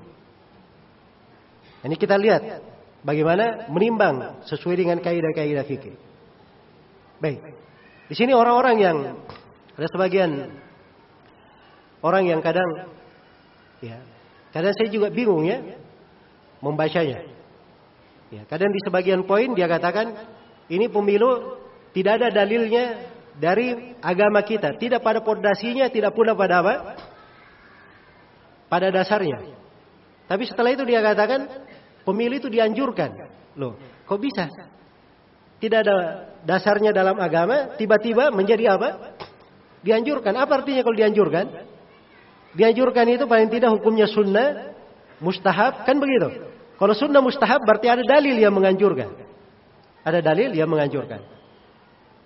Ini 1.81 1.95
kita 1.97 2.19
lihat 2.21 2.61
bagaimana 3.01 3.65
menimbang 3.71 4.45
sesuai 4.45 4.77
dengan 4.77 4.97
kaidah-kaidah 5.01 5.65
fikih. 5.65 5.95
Baik. 7.17 7.39
Di 8.07 8.15
sini 8.15 8.31
orang-orang 8.31 8.75
yang 8.79 8.97
ada 9.77 9.87
sebagian 9.89 10.53
orang 12.01 12.23
yang 12.29 12.39
kadang 12.39 12.93
ya, 13.81 13.97
kadang 14.53 14.73
saya 14.77 14.89
juga 14.89 15.09
bingung 15.09 15.43
ya 15.43 15.59
membacanya. 16.61 17.25
Ya, 18.27 18.43
kadang 18.45 18.69
di 18.75 18.79
sebagian 18.83 19.23
poin 19.23 19.55
dia 19.55 19.71
katakan 19.71 20.13
ini 20.67 20.91
pemilu 20.91 21.57
tidak 21.95 22.19
ada 22.21 22.43
dalilnya 22.43 23.07
dari 23.37 23.95
agama 24.01 24.43
kita, 24.43 24.75
tidak 24.75 25.01
pada 25.05 25.21
pondasinya, 25.21 25.87
tidak 25.87 26.13
pula 26.13 26.33
pada 26.33 26.59
apa? 26.59 26.73
Pada 28.67 28.91
dasarnya. 28.91 29.55
Tapi 30.27 30.43
setelah 30.43 30.75
itu 30.75 30.83
dia 30.83 30.99
katakan 30.99 31.47
pemilu 32.03 32.35
itu 32.35 32.51
dianjurkan. 32.51 33.15
Loh, 33.55 33.79
kok 34.03 34.19
bisa? 34.19 34.51
Tidak 35.57 35.79
ada 35.81 35.97
dasarnya 36.45 36.93
dalam 36.93 37.17
agama, 37.17 37.73
tiba-tiba 37.75 38.29
menjadi 38.29 38.77
apa? 38.77 39.17
Dianjurkan. 39.81 40.33
Apa 40.37 40.61
artinya 40.61 40.85
kalau 40.85 40.97
dianjurkan? 40.97 41.45
Dianjurkan 42.53 43.05
itu 43.09 43.25
paling 43.25 43.49
tidak 43.49 43.73
hukumnya 43.73 44.05
sunnah, 44.05 44.73
mustahab, 45.17 45.85
kan 45.85 45.97
begitu. 45.97 46.45
Kalau 46.77 46.93
sunnah 46.93 47.21
mustahab 47.25 47.65
berarti 47.65 47.89
ada 47.89 48.03
dalil 48.05 48.37
yang 48.37 48.53
menganjurkan. 48.53 49.09
Ada 50.05 50.21
dalil 50.21 50.53
yang 50.53 50.69
menganjurkan. 50.69 51.19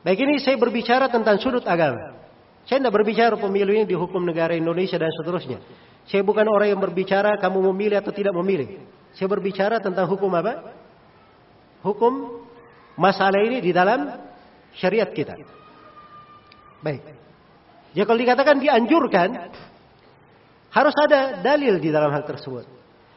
Baik 0.03 0.19
ini 0.27 0.41
saya 0.43 0.59
berbicara 0.59 1.07
tentang 1.07 1.39
sudut 1.39 1.63
agama. 1.63 2.19
Saya 2.67 2.83
tidak 2.83 2.93
berbicara 2.93 3.33
pemilu 3.39 3.73
ini 3.73 3.85
di 3.87 3.97
hukum 3.97 4.21
negara 4.21 4.53
Indonesia 4.53 4.99
dan 4.99 5.09
seterusnya. 5.13 5.57
Saya 6.05 6.21
bukan 6.21 6.45
orang 6.45 6.73
yang 6.73 6.81
berbicara 6.81 7.37
kamu 7.39 7.71
memilih 7.73 8.01
atau 8.01 8.13
tidak 8.13 8.33
memilih. 8.37 8.81
Saya 9.15 9.27
berbicara 9.29 9.79
tentang 9.81 10.05
hukum 10.09 10.29
apa? 10.33 10.73
Hukum 11.81 12.43
masalah 13.01 13.41
ini 13.41 13.57
di 13.57 13.73
dalam 13.73 14.13
syariat 14.77 15.09
kita. 15.09 15.33
Baik. 16.85 17.01
Ya 17.97 18.05
kalau 18.05 18.19
dikatakan 18.21 18.61
dianjurkan, 18.61 19.29
harus 20.71 20.95
ada 21.09 21.41
dalil 21.41 21.81
di 21.81 21.89
dalam 21.89 22.13
hal 22.13 22.23
tersebut. 22.23 22.63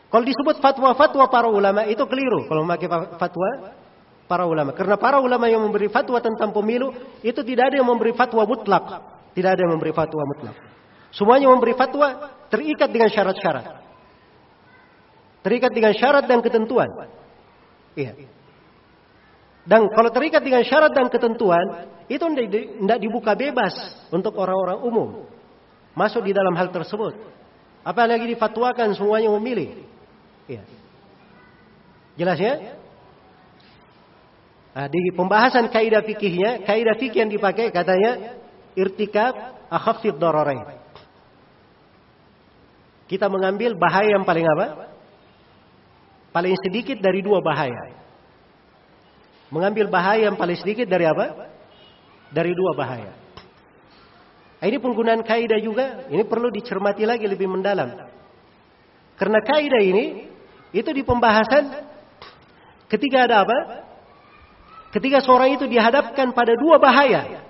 Kalau 0.09 0.25
disebut 0.25 0.63
fatwa-fatwa 0.63 1.25
para 1.29 1.49
ulama 1.51 1.85
itu 1.91 2.03
keliru 2.07 2.47
kalau 2.49 2.65
memakai 2.65 2.89
fatwa 3.19 3.75
para 4.25 4.47
ulama. 4.47 4.71
Karena 4.73 4.97
para 4.97 5.19
ulama 5.21 5.47
yang 5.51 5.63
memberi 5.63 5.91
fatwa 5.91 6.19
tentang 6.19 6.51
pemilu 6.51 6.95
itu 7.21 7.41
tidak 7.43 7.71
ada 7.71 7.77
yang 7.83 7.89
memberi 7.89 8.15
fatwa 8.17 8.43
mutlak. 8.47 8.85
Tidak 9.35 9.51
ada 9.51 9.61
yang 9.67 9.75
memberi 9.75 9.91
fatwa 9.91 10.23
mutlak. 10.23 10.57
Semuanya 11.15 11.51
memberi 11.51 11.75
fatwa 11.75 12.31
terikat 12.51 12.91
dengan 12.91 13.11
syarat-syarat. 13.11 13.67
Terikat 15.47 15.71
dengan 15.71 15.93
syarat 15.95 16.25
dan 16.27 16.39
ketentuan. 16.43 16.89
Iya. 17.95 18.19
Dan 19.65 19.89
kalau 19.97 20.13
terikat 20.13 20.45
dengan 20.45 20.61
syarat 20.61 20.93
dan 20.93 21.09
ketentuan, 21.09 21.89
itu 22.05 22.21
tidak 22.21 22.99
dibuka 23.01 23.33
bebas 23.33 23.73
untuk 24.13 24.37
orang-orang 24.37 24.79
umum. 24.85 25.09
Masuk 25.97 26.21
di 26.29 26.37
dalam 26.37 26.53
hal 26.53 26.69
tersebut. 26.69 27.17
Apalagi 27.81 28.29
difatwakan 28.29 28.93
semuanya 28.93 29.33
memilih. 29.33 29.89
Ya. 30.45 30.63
Jelas 32.21 32.37
ya? 32.37 32.55
Nah, 34.75 34.87
di 34.91 35.01
pembahasan 35.15 35.71
kaidah 35.71 36.03
fikihnya, 36.05 36.67
kaidah 36.67 36.99
fikih 36.99 37.25
yang 37.25 37.33
dipakai 37.33 37.71
katanya 37.71 38.37
irtikab 38.75 39.33
akhafid 39.71 40.19
dararain. 40.19 40.83
Kita 43.07 43.31
mengambil 43.31 43.79
bahaya 43.79 44.19
yang 44.19 44.27
paling 44.27 44.45
apa? 44.45 44.91
Paling 46.35 46.59
sedikit 46.67 46.99
dari 46.99 47.23
dua 47.23 47.39
bahaya. 47.39 48.04
Mengambil 49.55 49.87
bahaya 49.87 50.27
yang 50.27 50.35
paling 50.35 50.59
sedikit 50.59 50.91
dari 50.91 51.07
apa? 51.07 51.47
Dari 52.35 52.51
dua 52.51 52.75
bahaya. 52.75 53.15
Ini 54.59 54.83
penggunaan 54.83 55.23
kaidah 55.23 55.61
juga, 55.63 56.11
ini 56.11 56.27
perlu 56.27 56.51
dicermati 56.51 57.07
lagi 57.07 57.31
lebih 57.31 57.47
mendalam. 57.47 57.95
Karena 59.15 59.39
kaidah 59.39 59.79
ini 59.79 60.27
itu 60.75 60.91
di 60.91 61.07
pembahasan 61.07 61.87
ketika 62.91 63.31
ada 63.31 63.47
apa? 63.47 63.59
Ketika 64.91 65.23
seorang 65.23 65.55
itu 65.55 65.71
dihadapkan 65.71 66.35
pada 66.35 66.59
dua 66.59 66.83
bahaya. 66.83 67.47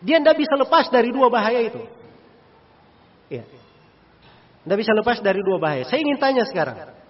Dia 0.00 0.16
tidak 0.16 0.40
bisa 0.40 0.54
lepas 0.56 0.88
dari 0.88 1.12
dua 1.12 1.28
bahaya 1.28 1.60
itu. 1.60 1.82
Ya. 3.28 3.44
Bisa 4.64 4.92
lepas 4.96 5.20
dari 5.20 5.44
dua 5.44 5.60
bahaya. 5.60 5.84
Saya 5.84 6.00
ingin 6.00 6.16
tanya 6.16 6.48
sekarang. 6.48 7.01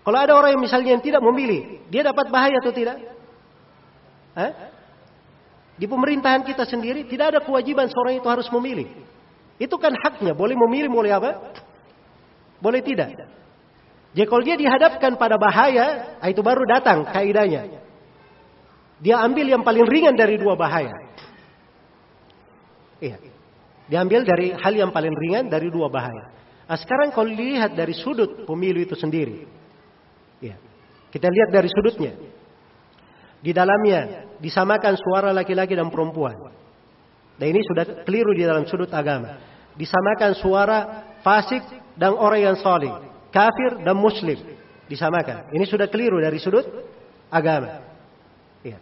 Kalau 0.00 0.18
ada 0.18 0.32
orang 0.32 0.56
yang 0.56 0.62
misalnya 0.64 0.96
yang 0.96 1.04
tidak 1.04 1.20
memilih, 1.20 1.84
dia 1.92 2.00
dapat 2.00 2.32
bahaya 2.32 2.56
atau 2.56 2.72
tidak? 2.72 2.96
Hah? 4.32 4.52
Di 5.76 5.88
pemerintahan 5.88 6.44
kita 6.44 6.64
sendiri 6.68 7.04
tidak 7.08 7.36
ada 7.36 7.40
kewajiban 7.40 7.88
seorang 7.88 8.20
itu 8.20 8.28
harus 8.28 8.48
memilih. 8.52 8.88
Itu 9.60 9.76
kan 9.76 9.92
haknya, 9.92 10.32
boleh 10.32 10.56
memilih, 10.56 10.88
boleh 10.88 11.12
apa? 11.12 11.52
Boleh 12.60 12.80
tidak. 12.80 13.12
Jadi 14.16 14.26
kalau 14.26 14.42
dia 14.42 14.56
dihadapkan 14.56 15.20
pada 15.20 15.36
bahaya, 15.36 16.16
ah, 16.18 16.28
itu 16.28 16.40
baru 16.40 16.64
datang 16.64 17.08
kaidahnya. 17.08 17.80
Dia 19.00 19.20
ambil 19.24 19.48
yang 19.48 19.64
paling 19.64 19.84
ringan 19.88 20.16
dari 20.16 20.36
dua 20.36 20.56
bahaya. 20.56 20.92
Iya. 23.00 23.16
Diambil 23.88 24.22
dari 24.22 24.52
hal 24.52 24.74
yang 24.76 24.92
paling 24.92 25.12
ringan 25.16 25.48
dari 25.48 25.72
dua 25.72 25.88
bahaya. 25.88 26.30
Nah, 26.68 26.78
sekarang 26.78 27.10
kalau 27.10 27.32
dilihat 27.32 27.74
dari 27.74 27.96
sudut 27.96 28.44
pemilu 28.46 28.84
itu 28.84 28.94
sendiri. 28.94 29.59
Kita 31.10 31.26
lihat 31.26 31.50
dari 31.50 31.68
sudutnya. 31.70 32.14
Di 33.40 33.50
dalamnya 33.50 34.30
disamakan 34.38 34.94
suara 34.94 35.34
laki-laki 35.34 35.74
dan 35.74 35.90
perempuan. 35.90 36.38
Dan 37.40 37.46
ini 37.56 37.60
sudah 37.64 38.04
keliru 38.04 38.36
di 38.36 38.44
dalam 38.44 38.68
sudut 38.68 38.88
agama. 38.92 39.40
Disamakan 39.74 40.36
suara 40.38 40.78
fasik 41.24 41.64
dan 41.96 42.14
orang 42.14 42.52
yang 42.52 42.56
salih, 42.60 42.92
kafir 43.32 43.80
dan 43.80 43.96
muslim. 43.96 44.38
Disamakan. 44.86 45.50
Ini 45.50 45.64
sudah 45.64 45.88
keliru 45.88 46.20
dari 46.20 46.36
sudut 46.36 46.66
agama. 47.32 47.80
Ya. 48.60 48.76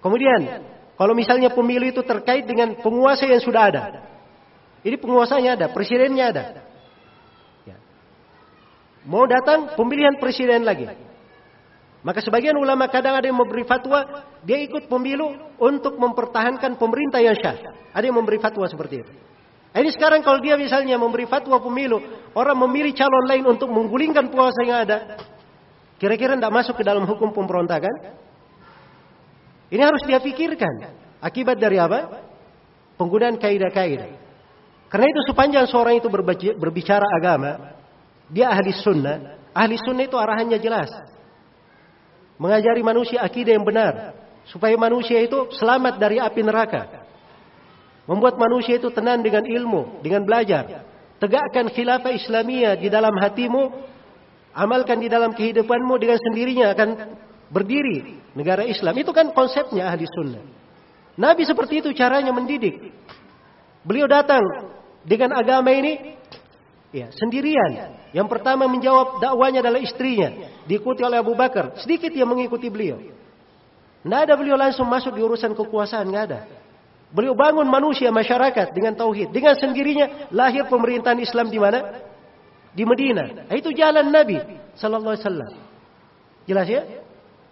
Kemudian, 0.00 0.64
kalau 0.96 1.12
misalnya 1.12 1.52
pemilu 1.52 1.92
itu 1.92 2.00
terkait 2.00 2.48
dengan 2.48 2.80
penguasa 2.80 3.28
yang 3.28 3.42
sudah 3.44 3.62
ada. 3.68 3.82
Ini 4.82 4.96
penguasanya 4.96 5.58
ada, 5.58 5.66
presidennya 5.68 6.32
ada. 6.32 6.44
Mau 9.08 9.24
datang 9.24 9.72
pemilihan 9.72 10.20
presiden 10.20 10.68
lagi. 10.68 10.84
Maka 12.08 12.24
sebagian 12.24 12.56
ulama 12.56 12.88
kadang 12.88 13.20
ada 13.20 13.28
yang 13.28 13.36
memberi 13.36 13.68
fatwa, 13.68 14.00
dia 14.40 14.56
ikut 14.64 14.88
pemilu 14.88 15.28
untuk 15.60 15.92
mempertahankan 16.00 16.80
pemerintah 16.80 17.20
yang 17.20 17.36
syah. 17.36 17.60
Ada 17.92 18.08
yang 18.08 18.16
memberi 18.16 18.40
fatwa 18.40 18.64
seperti 18.64 19.04
itu. 19.04 19.12
Ini 19.76 19.92
sekarang 19.92 20.24
kalau 20.24 20.40
dia 20.40 20.56
misalnya 20.56 20.96
memberi 20.96 21.28
fatwa 21.28 21.60
pemilu, 21.60 22.00
orang 22.32 22.56
memilih 22.64 22.96
calon 22.96 23.28
lain 23.28 23.44
untuk 23.44 23.68
menggulingkan 23.68 24.32
puasa 24.32 24.64
yang 24.64 24.88
ada, 24.88 25.20
kira-kira 26.00 26.32
tidak 26.32 26.48
masuk 26.48 26.80
ke 26.80 26.84
dalam 26.88 27.04
hukum 27.04 27.28
pemberontakan? 27.28 28.16
Ini 29.68 29.82
harus 29.84 30.00
dia 30.08 30.16
pikirkan. 30.16 30.88
Akibat 31.20 31.60
dari 31.60 31.76
apa? 31.76 32.24
Penggunaan 32.96 33.36
kaidah-kaidah. 33.36 34.16
Karena 34.88 35.06
itu 35.12 35.20
sepanjang 35.28 35.68
seorang 35.68 36.00
itu 36.00 36.08
berbicara 36.56 37.04
agama, 37.20 37.76
dia 38.32 38.48
ahli 38.48 38.72
sunnah. 38.80 39.44
Ahli 39.52 39.76
sunnah 39.76 40.08
itu 40.08 40.16
arahannya 40.16 40.56
jelas 40.56 40.88
mengajari 42.38 42.80
manusia 42.86 43.20
akidah 43.20 43.58
yang 43.58 43.66
benar 43.66 44.14
supaya 44.48 44.78
manusia 44.80 45.20
itu 45.20 45.52
selamat 45.58 46.00
dari 46.00 46.16
api 46.22 46.40
neraka. 46.40 47.04
Membuat 48.08 48.40
manusia 48.40 48.80
itu 48.80 48.88
tenang 48.88 49.20
dengan 49.20 49.44
ilmu, 49.44 50.00
dengan 50.00 50.24
belajar. 50.24 50.88
Tegakkan 51.20 51.68
khilafah 51.68 52.14
Islamiyah 52.14 52.80
di 52.80 52.88
dalam 52.88 53.12
hatimu, 53.12 53.68
amalkan 54.56 54.96
di 54.96 55.12
dalam 55.12 55.36
kehidupanmu 55.36 55.94
dengan 56.00 56.16
sendirinya 56.16 56.72
akan 56.72 56.88
berdiri 57.52 58.16
negara 58.32 58.64
Islam. 58.64 58.96
Itu 58.96 59.12
kan 59.12 59.36
konsepnya 59.36 59.92
ahli 59.92 60.08
sunnah. 60.08 60.40
Nabi 61.20 61.44
seperti 61.44 61.84
itu 61.84 61.90
caranya 61.92 62.32
mendidik. 62.32 62.94
Beliau 63.84 64.08
datang 64.08 64.40
dengan 65.04 65.36
agama 65.36 65.68
ini 65.74 66.17
Ya, 66.88 67.12
sendirian. 67.12 68.00
Yang 68.16 68.28
pertama 68.32 68.64
menjawab 68.64 69.20
dakwanya 69.20 69.60
adalah 69.60 69.76
istrinya, 69.76 70.32
diikuti 70.64 71.04
oleh 71.04 71.20
Abu 71.20 71.36
Bakar. 71.36 71.76
Sedikit 71.84 72.08
yang 72.08 72.32
mengikuti 72.32 72.72
beliau. 72.72 72.96
Tidak 74.00 74.20
ada 74.24 74.32
beliau 74.40 74.56
langsung 74.56 74.88
masuk 74.88 75.12
di 75.12 75.20
urusan 75.20 75.52
kekuasaan, 75.52 76.08
nggak 76.08 76.24
ada. 76.32 76.40
Beliau 77.12 77.36
bangun 77.36 77.68
manusia 77.68 78.08
masyarakat 78.08 78.72
dengan 78.72 78.96
tauhid. 78.96 79.32
Dengan 79.32 79.56
sendirinya 79.60 80.32
lahir 80.32 80.64
pemerintahan 80.68 81.20
Islam 81.20 81.52
di 81.52 81.60
mana? 81.60 82.04
Di 82.72 82.84
Medina. 82.88 83.48
Nah, 83.48 83.56
itu 83.56 83.72
jalan 83.72 84.08
Nabi 84.08 84.40
sallallahu 84.76 85.12
alaihi 85.12 85.24
wasallam. 85.24 85.50
Jelas 86.48 86.68
ya? 86.68 86.82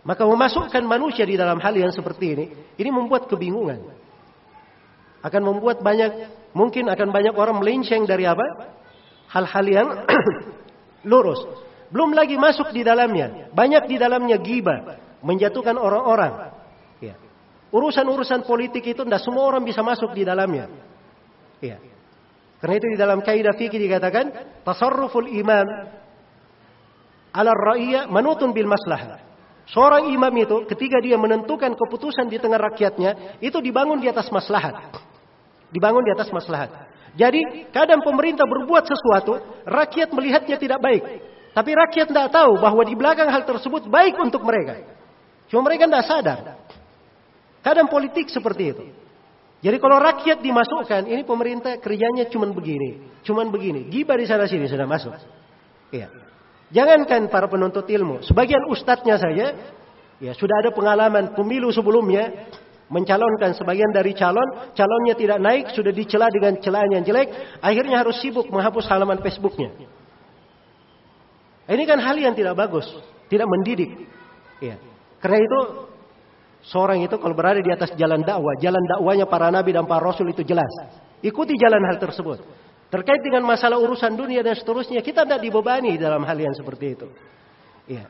Maka 0.07 0.23
memasukkan 0.25 0.81
manusia 0.87 1.29
di 1.29 1.37
dalam 1.37 1.61
hal 1.61 1.75
yang 1.77 1.93
seperti 1.93 2.27
ini, 2.33 2.45
ini 2.79 2.89
membuat 2.95 3.29
kebingungan. 3.29 3.85
Akan 5.21 5.43
membuat 5.43 5.83
banyak, 5.83 6.31
mungkin 6.55 6.87
akan 6.87 7.11
banyak 7.11 7.35
orang 7.35 7.59
melenceng 7.59 8.07
dari 8.07 8.25
apa? 8.25 8.76
Hal-hal 9.37 9.67
yang 9.69 9.89
lurus. 11.11 11.45
Belum 11.93 12.17
lagi 12.17 12.41
masuk 12.41 12.73
di 12.73 12.81
dalamnya. 12.81 13.53
Banyak 13.53 13.85
di 13.85 13.97
dalamnya 14.01 14.41
giba. 14.41 14.97
Menjatuhkan 15.21 15.77
orang-orang. 15.77 16.57
Ya. 16.99 17.15
Urusan-urusan 17.71 18.49
politik 18.49 18.83
itu 18.89 19.05
tidak 19.05 19.21
semua 19.21 19.45
orang 19.47 19.63
bisa 19.63 19.85
masuk 19.85 20.17
di 20.17 20.25
dalamnya. 20.25 20.73
Ya. 21.61 21.77
Karena 22.57 22.75
itu 22.81 22.87
di 22.89 22.99
dalam 22.99 23.21
kaidah 23.21 23.53
fikih 23.53 23.77
dikatakan 23.77 24.33
tasarruful 24.65 25.29
imam 25.29 25.69
ala 27.37 27.53
ra'iyah 27.53 28.09
manutun 28.09 28.57
bil 28.57 28.67
maslah. 28.67 29.21
Seorang 29.67 30.09
imam 30.09 30.31
itu 30.39 30.65
ketika 30.71 31.03
dia 31.03 31.19
menentukan 31.19 31.75
keputusan 31.75 32.31
di 32.31 32.39
tengah 32.39 32.57
rakyatnya 32.71 33.39
itu 33.43 33.59
dibangun 33.61 34.01
di 34.01 34.09
atas 34.09 34.31
maslahat. 34.33 34.95
Dibangun 35.69 36.07
di 36.07 36.15
atas 36.15 36.31
maslahat. 36.31 36.71
Jadi 37.17 37.73
kadang 37.73 38.05
pemerintah 38.05 38.45
berbuat 38.45 38.85
sesuatu, 38.85 39.41
rakyat 39.65 40.13
melihatnya 40.13 40.61
tidak 40.61 40.79
baik. 40.85 41.03
Tapi 41.57 41.71
rakyat 41.73 42.13
tidak 42.13 42.29
tahu 42.29 42.61
bahwa 42.61 42.85
di 42.85 42.93
belakang 42.93 43.33
hal 43.33 43.49
tersebut 43.49 43.89
baik 43.89 44.21
untuk 44.21 44.45
mereka. 44.45 44.85
Cuma 45.49 45.65
mereka 45.65 45.89
tidak 45.89 46.05
sadar. 46.05 46.39
Kadang 47.65 47.89
politik 47.89 48.29
seperti 48.29 48.77
itu. 48.77 48.85
Jadi 49.65 49.81
kalau 49.81 49.97
rakyat 49.97 50.45
dimasukkan, 50.45 51.09
ini 51.09 51.25
pemerintah 51.25 51.81
kerjanya 51.81 52.29
cuma 52.29 52.45
begini, 52.53 53.01
cuma 53.25 53.43
begini. 53.49 53.89
Giba 53.89 54.15
di 54.21 54.29
sana 54.29 54.45
sini 54.45 54.69
sudah 54.69 54.85
masuk. 54.85 55.17
Iya. 55.91 56.13
Jangankan 56.71 57.33
para 57.33 57.49
penuntut 57.49 57.89
ilmu, 57.89 58.21
sebagian 58.27 58.69
ustadznya 58.69 59.17
saja, 59.17 59.57
ya 60.21 60.33
sudah 60.37 60.61
ada 60.61 60.71
pengalaman 60.77 61.33
pemilu 61.33 61.73
sebelumnya, 61.73 62.53
mencalonkan 62.87 63.55
sebagian 63.59 63.91
dari 63.91 64.15
calon, 64.15 64.73
calonnya 64.79 65.15
tidak 65.19 65.39
naik, 65.43 65.75
sudah 65.75 65.91
dicela 65.91 66.31
dengan 66.31 66.59
celaan 66.63 66.91
yang 66.95 67.03
jelek, 67.03 67.59
akhirnya 67.59 67.99
harus 67.99 68.19
sibuk 68.23 68.47
menghapus 68.47 68.87
halaman 68.87 69.19
Facebooknya. 69.19 69.75
Ini 71.67 71.83
kan 71.83 71.99
hal 71.99 72.15
yang 72.15 72.35
tidak 72.39 72.55
bagus, 72.55 72.87
tidak 73.27 73.51
mendidik. 73.51 74.07
Ya. 74.63 74.79
Karena 75.19 75.43
itu 75.43 75.59
seorang 76.71 77.03
itu 77.03 77.19
kalau 77.19 77.35
berada 77.35 77.59
di 77.59 77.71
atas 77.75 77.91
jalan 77.99 78.23
dakwah, 78.23 78.55
jalan 78.63 78.83
dakwanya 78.87 79.27
para 79.27 79.51
nabi 79.51 79.75
dan 79.75 79.83
para 79.91 80.07
rasul 80.07 80.31
itu 80.31 80.47
jelas. 80.47 80.71
Ikuti 81.27 81.59
jalan 81.59 81.83
hal 81.91 81.99
tersebut. 81.99 82.39
Terkait 82.87 83.19
dengan 83.19 83.43
masalah 83.43 83.83
urusan 83.83 84.15
dunia 84.15 84.47
dan 84.47 84.55
seterusnya, 84.55 85.03
kita 85.03 85.27
tidak 85.27 85.43
dibebani 85.43 85.99
dalam 85.99 86.23
hal 86.23 86.39
yang 86.39 86.55
seperti 86.55 86.95
itu. 86.95 87.11
Ya. 87.91 88.07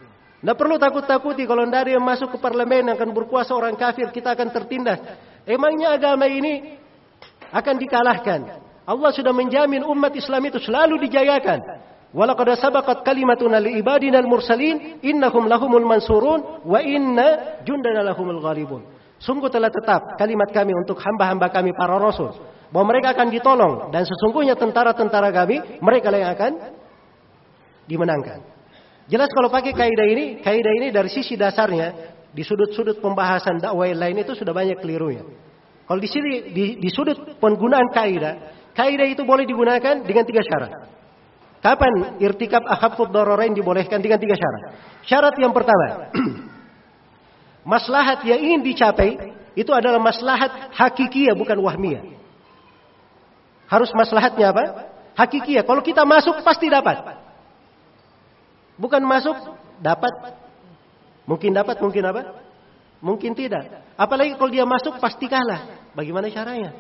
Tidak 0.47 0.55
perlu 0.55 0.79
takut-takuti 0.79 1.43
kalau 1.43 1.67
tidak 1.67 1.91
ada 1.91 1.99
yang 1.99 2.07
masuk 2.07 2.31
ke 2.31 2.39
parlemen 2.39 2.95
akan 2.95 3.11
berkuasa 3.11 3.51
orang 3.51 3.75
kafir, 3.75 4.15
kita 4.15 4.31
akan 4.39 4.55
tertindas. 4.55 5.03
Emangnya 5.43 5.99
agama 5.99 6.31
ini 6.31 6.79
akan 7.51 7.75
dikalahkan. 7.75 8.41
Allah 8.87 9.11
sudah 9.11 9.35
menjamin 9.35 9.83
umat 9.83 10.15
Islam 10.15 10.47
itu 10.47 10.63
selalu 10.63 11.03
dijayakan. 11.03 11.59
Walaqad 12.15 12.63
sabaqat 12.63 13.03
kalimatuna 13.03 13.59
li 13.59 13.83
ibadina 13.83 14.23
al-mursalin 14.23 15.03
innahum 15.03 15.51
lahumul 15.51 15.83
mansurun 15.83 16.63
wa 16.63 16.79
inna 16.79 17.59
jundana 17.67 18.07
lahumul 18.07 18.39
ghalibun. 18.39 18.87
Sungguh 19.19 19.51
telah 19.51 19.75
tetap 19.75 20.15
kalimat 20.15 20.55
kami 20.55 20.71
untuk 20.79 21.03
hamba-hamba 21.03 21.51
kami 21.51 21.75
para 21.75 21.99
rasul 21.99 22.31
bahwa 22.71 22.95
mereka 22.95 23.19
akan 23.19 23.35
ditolong 23.35 23.91
dan 23.91 24.07
sesungguhnya 24.07 24.55
tentara-tentara 24.55 25.35
kami 25.35 25.83
mereka 25.83 26.15
yang 26.15 26.31
akan 26.39 26.53
dimenangkan. 27.91 28.56
Jelas 29.07 29.31
kalau 29.31 29.47
pakai 29.47 29.71
kaidah 29.71 30.07
ini, 30.11 30.25
kaidah 30.43 30.73
ini 30.83 30.91
dari 30.91 31.07
sisi 31.07 31.39
dasarnya 31.39 32.19
di 32.35 32.43
sudut-sudut 32.43 32.99
pembahasan 32.99 33.63
dakwah 33.63 33.87
lain 33.87 34.19
itu 34.19 34.35
sudah 34.35 34.51
banyak 34.51 34.83
kelirunya. 34.83 35.23
Kalau 35.87 36.01
di 36.03 36.11
sini 36.11 36.51
di, 36.51 36.65
di 36.83 36.89
sudut 36.91 37.39
penggunaan 37.39 37.95
kaidah, 37.95 38.35
kaidah 38.75 39.07
itu 39.07 39.23
boleh 39.23 39.47
digunakan 39.47 40.03
dengan 40.03 40.25
tiga 40.27 40.43
syarat. 40.43 40.73
Kapan 41.63 42.19
irtikab 42.19 42.67
akhafud 42.67 43.15
dararain 43.15 43.55
dibolehkan 43.55 44.03
dengan 44.03 44.19
tiga 44.19 44.35
syarat? 44.35 44.63
Syarat 45.07 45.35
yang 45.39 45.55
pertama, 45.55 46.11
maslahat 47.73 48.27
yang 48.27 48.43
ingin 48.43 48.61
dicapai 48.67 49.15
itu 49.55 49.71
adalah 49.71 50.03
maslahat 50.03 50.75
hakikiyah 50.75 51.39
bukan 51.39 51.63
wahmiyah. 51.63 52.03
Harus 53.71 53.91
maslahatnya 53.95 54.51
apa? 54.51 54.65
Hakikiyah. 55.15 55.63
Kalau 55.63 55.83
kita 55.83 56.03
masuk 56.03 56.43
pasti 56.43 56.67
dapat. 56.71 57.26
Bukan 58.77 59.03
masuk 59.05 59.37
dapat. 59.81 60.13
Mungkin 61.27 61.51
dapat, 61.57 61.77
mungkin 61.83 62.05
apa? 62.07 62.23
Mungkin 63.03 63.33
tidak. 63.35 63.83
Apalagi 63.97 64.37
kalau 64.37 64.53
dia 64.53 64.65
masuk 64.69 65.01
pasti 65.01 65.27
kalah. 65.27 65.91
Bagaimana 65.97 66.29
caranya? 66.29 66.77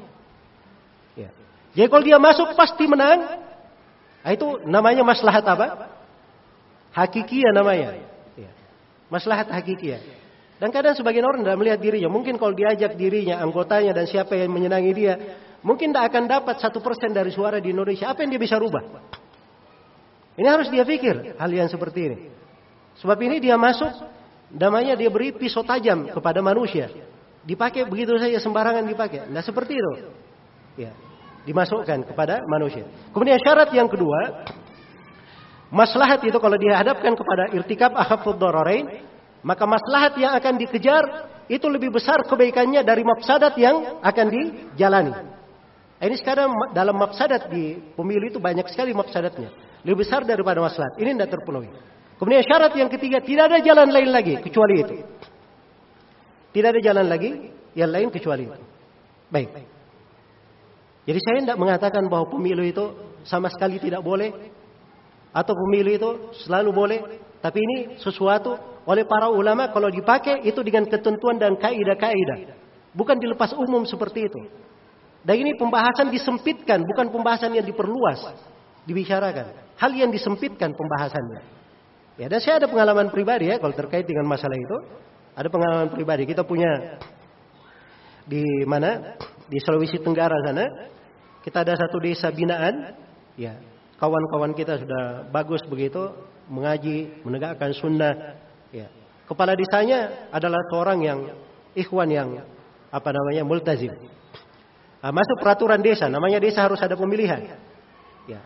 Ya. 1.16 1.32
Jadi 1.72 1.88
kalau 1.88 2.04
dia 2.04 2.20
masuk 2.20 2.52
pasti 2.52 2.84
menang. 2.84 3.42
Nah, 4.20 4.30
itu 4.32 4.46
namanya 4.68 5.02
maslahat 5.02 5.44
apa? 5.44 5.88
Hakikiyah 6.92 7.52
namanya. 7.52 8.00
Ya. 8.36 8.50
Maslahat 9.08 9.48
hakikiyah. 9.48 10.00
Dan 10.56 10.72
kadang 10.72 10.96
sebagian 10.96 11.24
orang 11.24 11.44
tidak 11.44 11.58
melihat 11.60 11.80
dirinya. 11.80 12.08
Mungkin 12.08 12.40
kalau 12.40 12.56
diajak 12.56 12.96
dirinya, 12.96 13.44
anggotanya 13.44 13.92
dan 13.92 14.08
siapa 14.08 14.32
yang 14.36 14.48
menyenangi 14.48 14.92
dia. 14.96 15.14
Mungkin 15.60 15.92
tidak 15.92 16.12
akan 16.12 16.24
dapat 16.28 16.56
satu 16.60 16.80
persen 16.80 17.12
dari 17.12 17.28
suara 17.28 17.60
di 17.60 17.72
Indonesia. 17.72 18.08
Apa 18.08 18.24
yang 18.24 18.36
dia 18.36 18.40
bisa 18.40 18.56
rubah? 18.56 18.80
Ini 20.36 20.48
harus 20.52 20.68
dia 20.68 20.84
pikir 20.84 21.40
hal 21.40 21.50
yang 21.50 21.68
seperti 21.72 22.00
ini. 22.12 22.18
Sebab 23.00 23.16
ini 23.24 23.40
dia 23.40 23.56
masuk, 23.56 23.88
namanya 24.52 24.92
dia 24.92 25.08
beri 25.08 25.32
pisau 25.32 25.64
tajam 25.64 26.12
kepada 26.12 26.44
manusia. 26.44 26.92
Dipakai 27.44 27.88
begitu 27.88 28.20
saja 28.20 28.36
sembarangan 28.36 28.84
dipakai. 28.84 29.32
Nah 29.32 29.40
seperti 29.40 29.80
itu. 29.80 29.92
Ya, 30.76 30.92
dimasukkan 31.48 32.04
kepada 32.12 32.44
manusia. 32.44 32.84
Kemudian 33.16 33.40
syarat 33.40 33.72
yang 33.72 33.88
kedua, 33.88 34.44
maslahat 35.72 36.20
itu 36.20 36.36
kalau 36.36 36.60
dihadapkan 36.60 37.16
kepada 37.16 37.44
irtikab 37.56 37.96
akhafud 37.96 38.36
dararain, 38.36 39.08
maka 39.40 39.64
maslahat 39.64 40.20
yang 40.20 40.36
akan 40.36 40.60
dikejar 40.60 41.04
itu 41.48 41.64
lebih 41.70 41.88
besar 41.94 42.20
kebaikannya 42.28 42.84
dari 42.84 43.06
mafsadat 43.08 43.56
yang 43.56 44.04
akan 44.04 44.26
dijalani. 44.28 45.14
Ini 45.96 46.16
sekarang 46.20 46.52
dalam 46.76 46.92
mafsadat 46.92 47.48
di 47.48 47.80
pemilu 47.96 48.28
itu 48.28 48.36
banyak 48.36 48.68
sekali 48.68 48.92
mafsadatnya 48.92 49.65
lebih 49.86 50.02
besar 50.02 50.26
daripada 50.26 50.58
maslahat. 50.58 50.98
Ini 50.98 51.14
tidak 51.14 51.38
terpenuhi. 51.38 51.70
Kemudian 52.18 52.42
syarat 52.42 52.74
yang 52.74 52.90
ketiga, 52.90 53.22
tidak 53.22 53.54
ada 53.54 53.58
jalan 53.62 53.86
lain 53.94 54.10
lagi 54.10 54.34
kecuali 54.42 54.82
itu. 54.82 54.96
Tidak 56.50 56.68
ada 56.74 56.80
jalan 56.82 57.06
lagi 57.06 57.30
yang 57.78 57.94
lain 57.94 58.10
kecuali 58.10 58.50
itu. 58.50 58.58
Baik. 59.30 59.54
Jadi 61.06 61.18
saya 61.22 61.36
tidak 61.46 61.58
mengatakan 61.62 62.02
bahwa 62.10 62.26
pemilu 62.26 62.66
itu 62.66 62.84
sama 63.22 63.46
sekali 63.46 63.78
tidak 63.78 64.02
boleh 64.02 64.34
atau 65.30 65.54
pemilu 65.54 65.90
itu 65.94 66.10
selalu 66.42 66.70
boleh. 66.74 67.00
Tapi 67.38 67.58
ini 67.62 67.76
sesuatu 68.02 68.58
oleh 68.90 69.06
para 69.06 69.30
ulama 69.30 69.70
kalau 69.70 69.86
dipakai 69.86 70.42
itu 70.42 70.66
dengan 70.66 70.82
ketentuan 70.90 71.38
dan 71.38 71.54
kaidah-kaidah. 71.54 72.58
Bukan 72.90 73.22
dilepas 73.22 73.54
umum 73.54 73.86
seperti 73.86 74.26
itu. 74.26 74.40
Dan 75.22 75.46
ini 75.46 75.54
pembahasan 75.54 76.10
disempitkan, 76.10 76.82
bukan 76.82 77.12
pembahasan 77.12 77.54
yang 77.54 77.66
diperluas, 77.66 78.30
dibicarakan. 78.86 79.76
Hal 79.76 79.92
yang 79.92 80.08
disempitkan 80.08 80.72
pembahasannya. 80.72 81.42
Ya, 82.16 82.32
dan 82.32 82.40
saya 82.40 82.64
ada 82.64 82.68
pengalaman 82.70 83.12
pribadi 83.12 83.52
ya 83.52 83.60
kalau 83.60 83.76
terkait 83.76 84.08
dengan 84.08 84.24
masalah 84.24 84.56
itu. 84.56 84.76
Ada 85.36 85.52
pengalaman 85.52 85.92
pribadi. 85.92 86.24
Kita 86.24 86.48
punya 86.48 86.96
di 88.24 88.64
mana? 88.64 89.20
Di 89.46 89.60
Sulawesi 89.60 90.00
Tenggara 90.00 90.34
sana. 90.48 90.64
Kita 91.44 91.60
ada 91.60 91.76
satu 91.76 92.00
desa 92.00 92.32
binaan. 92.32 92.96
Ya, 93.36 93.60
kawan-kawan 94.00 94.56
kita 94.56 94.80
sudah 94.80 95.28
bagus 95.28 95.60
begitu 95.68 96.08
mengaji, 96.48 97.20
menegakkan 97.20 97.76
sunnah. 97.76 98.40
Ya. 98.72 98.88
Kepala 99.28 99.52
desanya 99.52 100.30
adalah 100.32 100.62
seorang 100.72 101.04
yang 101.04 101.20
ikhwan 101.76 102.08
yang 102.08 102.40
apa 102.88 103.08
namanya 103.12 103.44
multazim. 103.44 103.92
Nah, 105.04 105.12
masuk 105.12 105.36
peraturan 105.44 105.84
desa, 105.84 106.08
namanya 106.08 106.40
desa 106.40 106.64
harus 106.64 106.80
ada 106.80 106.96
pemilihan. 106.96 107.60
Ya. 108.24 108.40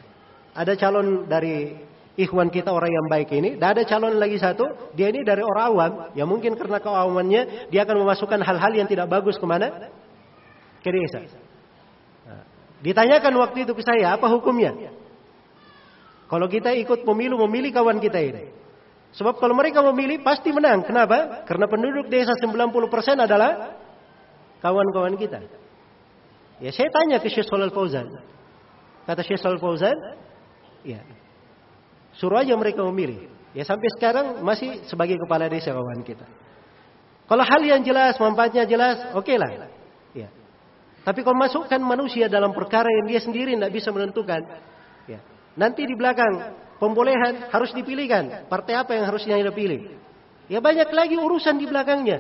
Ada 0.55 0.75
calon 0.75 1.31
dari 1.31 1.77
ikhwan 2.19 2.51
kita 2.51 2.69
orang 2.75 2.91
yang 2.91 3.07
baik 3.09 3.31
ini, 3.33 3.57
dan 3.57 3.79
ada 3.79 3.83
calon 3.87 4.19
lagi 4.19 4.37
satu, 4.37 4.93
dia 4.93 5.09
ini 5.09 5.25
dari 5.25 5.41
orang 5.41 5.65
awam, 5.73 5.93
ya 6.13 6.29
mungkin 6.29 6.59
karena 6.59 6.77
keawamannya 6.83 7.73
dia 7.73 7.87
akan 7.87 7.97
memasukkan 8.05 8.41
hal-hal 8.45 8.73
yang 8.77 8.89
tidak 8.91 9.09
bagus 9.09 9.41
ke 9.41 9.47
mana? 9.47 9.89
Ke 10.85 10.91
desa. 10.93 11.25
Ditanyakan 12.81 13.33
waktu 13.41 13.69
itu 13.69 13.73
ke 13.77 13.83
saya, 13.85 14.17
apa 14.17 14.27
hukumnya? 14.29 14.73
Kalau 16.29 16.47
kita 16.47 16.73
ikut 16.77 17.03
pemilu 17.05 17.37
memilih 17.47 17.75
kawan 17.75 17.99
kita 18.01 18.19
ini. 18.21 18.45
Sebab 19.11 19.43
kalau 19.43 19.59
mereka 19.59 19.83
memilih 19.83 20.23
pasti 20.23 20.55
menang. 20.55 20.87
Kenapa? 20.87 21.43
Karena 21.43 21.67
penduduk 21.67 22.07
desa 22.07 22.31
90% 22.39 23.19
adalah 23.19 23.75
kawan-kawan 24.63 25.19
kita. 25.19 25.43
Ya 26.63 26.71
saya 26.71 26.89
tanya 26.95 27.19
ke 27.19 27.27
Syekh 27.27 27.51
Shalal 27.51 27.75
Fauzan. 27.75 28.07
Kata 29.09 29.21
Syekh 29.27 29.43
Shalal 29.43 29.59
Fauzan, 29.59 29.97
ya. 30.85 31.01
Suruh 32.17 32.43
aja 32.43 32.55
mereka 32.57 32.83
memilih. 32.89 33.31
Ya 33.51 33.67
sampai 33.67 33.91
sekarang 33.99 34.45
masih 34.47 34.87
sebagai 34.87 35.19
kepala 35.19 35.51
desa 35.51 35.75
kawan 35.75 36.03
kita. 36.07 36.27
Kalau 37.27 37.47
hal 37.47 37.63
yang 37.63 37.83
jelas, 37.87 38.19
manfaatnya 38.19 38.67
jelas, 38.67 39.15
oke 39.15 39.27
okay 39.27 39.39
lah. 39.39 39.71
Ya. 40.15 40.29
Tapi 41.07 41.23
kalau 41.23 41.39
masukkan 41.39 41.79
manusia 41.79 42.27
dalam 42.27 42.51
perkara 42.51 42.91
yang 42.91 43.07
dia 43.07 43.23
sendiri 43.23 43.55
tidak 43.55 43.71
bisa 43.71 43.95
menentukan, 43.95 44.43
ya. 45.07 45.23
Nanti 45.55 45.87
di 45.87 45.95
belakang 45.95 46.59
pembolehan 46.83 47.51
harus 47.51 47.71
dipilihkan. 47.71 48.51
Partai 48.51 48.75
apa 48.79 48.99
yang 48.99 49.07
harusnya 49.07 49.39
dia 49.39 49.55
pilih. 49.55 49.95
Ya 50.51 50.59
banyak 50.59 50.91
lagi 50.91 51.15
urusan 51.15 51.63
di 51.63 51.71
belakangnya. 51.71 52.19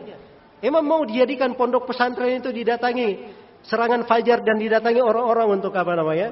Emang 0.62 0.86
mau 0.86 1.02
dijadikan 1.02 1.56
pondok 1.58 1.90
pesantren 1.90 2.38
itu 2.38 2.52
didatangi 2.54 3.32
serangan 3.64 4.06
fajar 4.06 4.44
dan 4.44 4.60
didatangi 4.60 5.00
orang-orang 5.02 5.58
untuk 5.58 5.72
apa 5.74 5.96
namanya? 5.96 6.28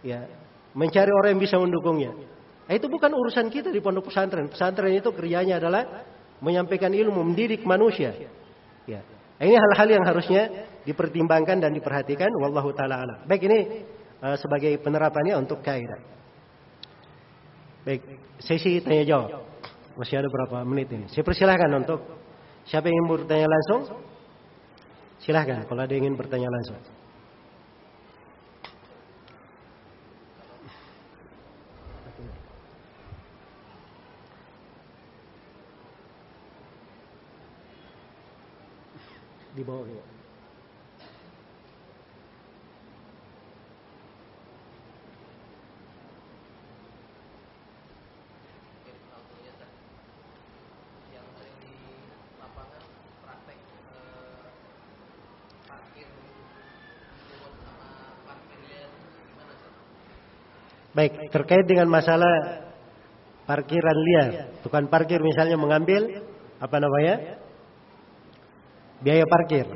Ya, 0.00 0.26
mencari 0.74 1.10
orang 1.10 1.36
yang 1.36 1.42
bisa 1.42 1.56
mendukungnya. 1.58 2.12
Nah, 2.70 2.74
itu 2.78 2.86
bukan 2.86 3.10
urusan 3.10 3.50
kita 3.50 3.74
di 3.74 3.82
pondok 3.82 4.10
pesantren. 4.10 4.46
Pesantren 4.46 4.94
itu 4.94 5.10
kerjanya 5.10 5.58
adalah 5.58 6.06
menyampaikan 6.38 6.94
ilmu, 6.94 7.26
mendidik 7.26 7.66
manusia. 7.66 8.14
Ya. 8.86 9.02
Nah, 9.40 9.44
ini 9.44 9.56
hal-hal 9.58 9.88
yang 9.90 10.04
harusnya 10.06 10.42
dipertimbangkan 10.86 11.58
dan 11.58 11.74
diperhatikan. 11.74 12.30
Wallahu 12.38 12.70
taala 12.76 13.02
alam. 13.02 13.18
Baik 13.26 13.50
ini 13.50 13.82
uh, 14.22 14.36
sebagai 14.38 14.78
penerapannya 14.78 15.34
untuk 15.34 15.64
kaidah. 15.66 15.98
Baik, 17.82 18.04
sesi 18.38 18.78
tanya 18.84 19.04
jawab. 19.08 19.30
Masih 19.96 20.20
ada 20.20 20.28
berapa 20.30 20.62
menit 20.62 20.92
ini? 20.92 21.10
Saya 21.10 21.24
persilahkan 21.24 21.70
untuk 21.74 22.00
siapa 22.68 22.86
yang 22.86 23.02
ingin 23.02 23.08
bertanya 23.08 23.48
langsung? 23.48 23.80
Silahkan 25.20 25.66
kalau 25.68 25.84
ada 25.84 25.92
yang 25.92 26.08
ingin 26.08 26.16
bertanya 26.16 26.48
langsung. 26.48 26.99
Di 39.60 39.68
bawah. 39.68 39.84
Baik, 60.96 61.12
terkait 61.28 61.68
dengan 61.68 61.84
masalah 61.92 62.64
parkiran 63.44 63.98
liar, 64.08 64.56
tukang 64.64 64.88
parkir 64.88 65.20
misalnya 65.20 65.60
mengambil 65.60 66.24
apa 66.56 66.76
namanya? 66.80 67.44
Biaya 69.00 69.24
parkir 69.26 69.66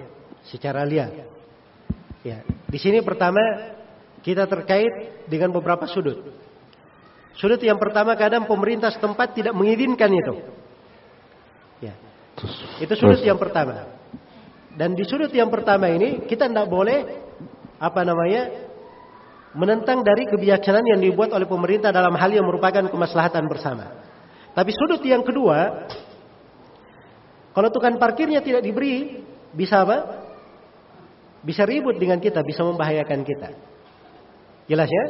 secara 0.48 0.84
liar. 0.84 1.28
Ya, 2.24 2.40
di 2.44 2.78
sini 2.80 3.04
pertama 3.04 3.40
kita 4.24 4.48
terkait 4.48 5.24
dengan 5.28 5.52
beberapa 5.52 5.84
sudut. 5.84 6.24
Sudut 7.36 7.60
yang 7.60 7.76
pertama 7.76 8.14
kadang 8.16 8.48
pemerintah 8.48 8.88
setempat 8.94 9.36
tidak 9.36 9.52
mengizinkan 9.52 10.08
itu. 10.08 10.34
Ya. 11.82 11.94
Itu 12.80 12.94
sudut 12.96 13.20
yang 13.20 13.36
pertama. 13.36 13.90
Dan 14.74 14.96
di 14.96 15.04
sudut 15.04 15.30
yang 15.34 15.52
pertama 15.52 15.90
ini 15.92 16.24
kita 16.24 16.48
tidak 16.48 16.70
boleh 16.70 17.04
apa 17.76 18.00
namanya 18.06 18.64
menentang 19.54 20.02
dari 20.02 20.26
kebijaksanaan 20.26 20.98
yang 20.98 21.00
dibuat 21.02 21.30
oleh 21.30 21.46
pemerintah 21.46 21.94
dalam 21.94 22.14
hal 22.18 22.30
yang 22.32 22.46
merupakan 22.46 22.90
kemaslahatan 22.90 23.46
bersama. 23.46 24.02
Tapi 24.54 24.70
sudut 24.74 25.02
yang 25.02 25.22
kedua, 25.22 25.90
kalau 27.54 27.70
tukang 27.70 27.96
parkirnya 28.02 28.42
tidak 28.42 28.66
diberi, 28.66 29.22
bisa 29.54 29.86
apa? 29.86 30.26
Bisa 31.46 31.62
ribut 31.62 31.94
dengan 32.02 32.18
kita, 32.18 32.42
bisa 32.42 32.66
membahayakan 32.66 33.20
kita. 33.22 33.48
Jelas 34.66 34.90
ya? 34.90 35.04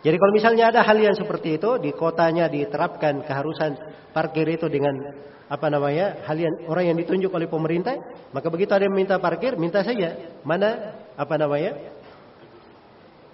Jadi 0.00 0.16
kalau 0.16 0.32
misalnya 0.32 0.64
ada 0.70 0.80
hal 0.86 0.96
yang 0.96 1.12
seperti 1.12 1.58
itu 1.60 1.76
di 1.82 1.90
kotanya 1.92 2.48
diterapkan 2.48 3.20
keharusan 3.26 3.76
parkir 4.14 4.48
itu 4.48 4.70
dengan 4.70 4.94
apa 5.50 5.66
namanya 5.66 6.22
hal 6.24 6.38
yang 6.38 6.54
orang 6.70 6.94
yang 6.94 6.98
ditunjuk 7.02 7.34
oleh 7.34 7.50
pemerintah, 7.50 7.98
maka 8.30 8.46
begitu 8.48 8.70
ada 8.70 8.86
yang 8.86 8.94
minta 8.94 9.18
parkir, 9.18 9.58
minta 9.58 9.82
saja 9.82 10.38
mana 10.46 10.94
apa 11.18 11.34
namanya 11.34 11.74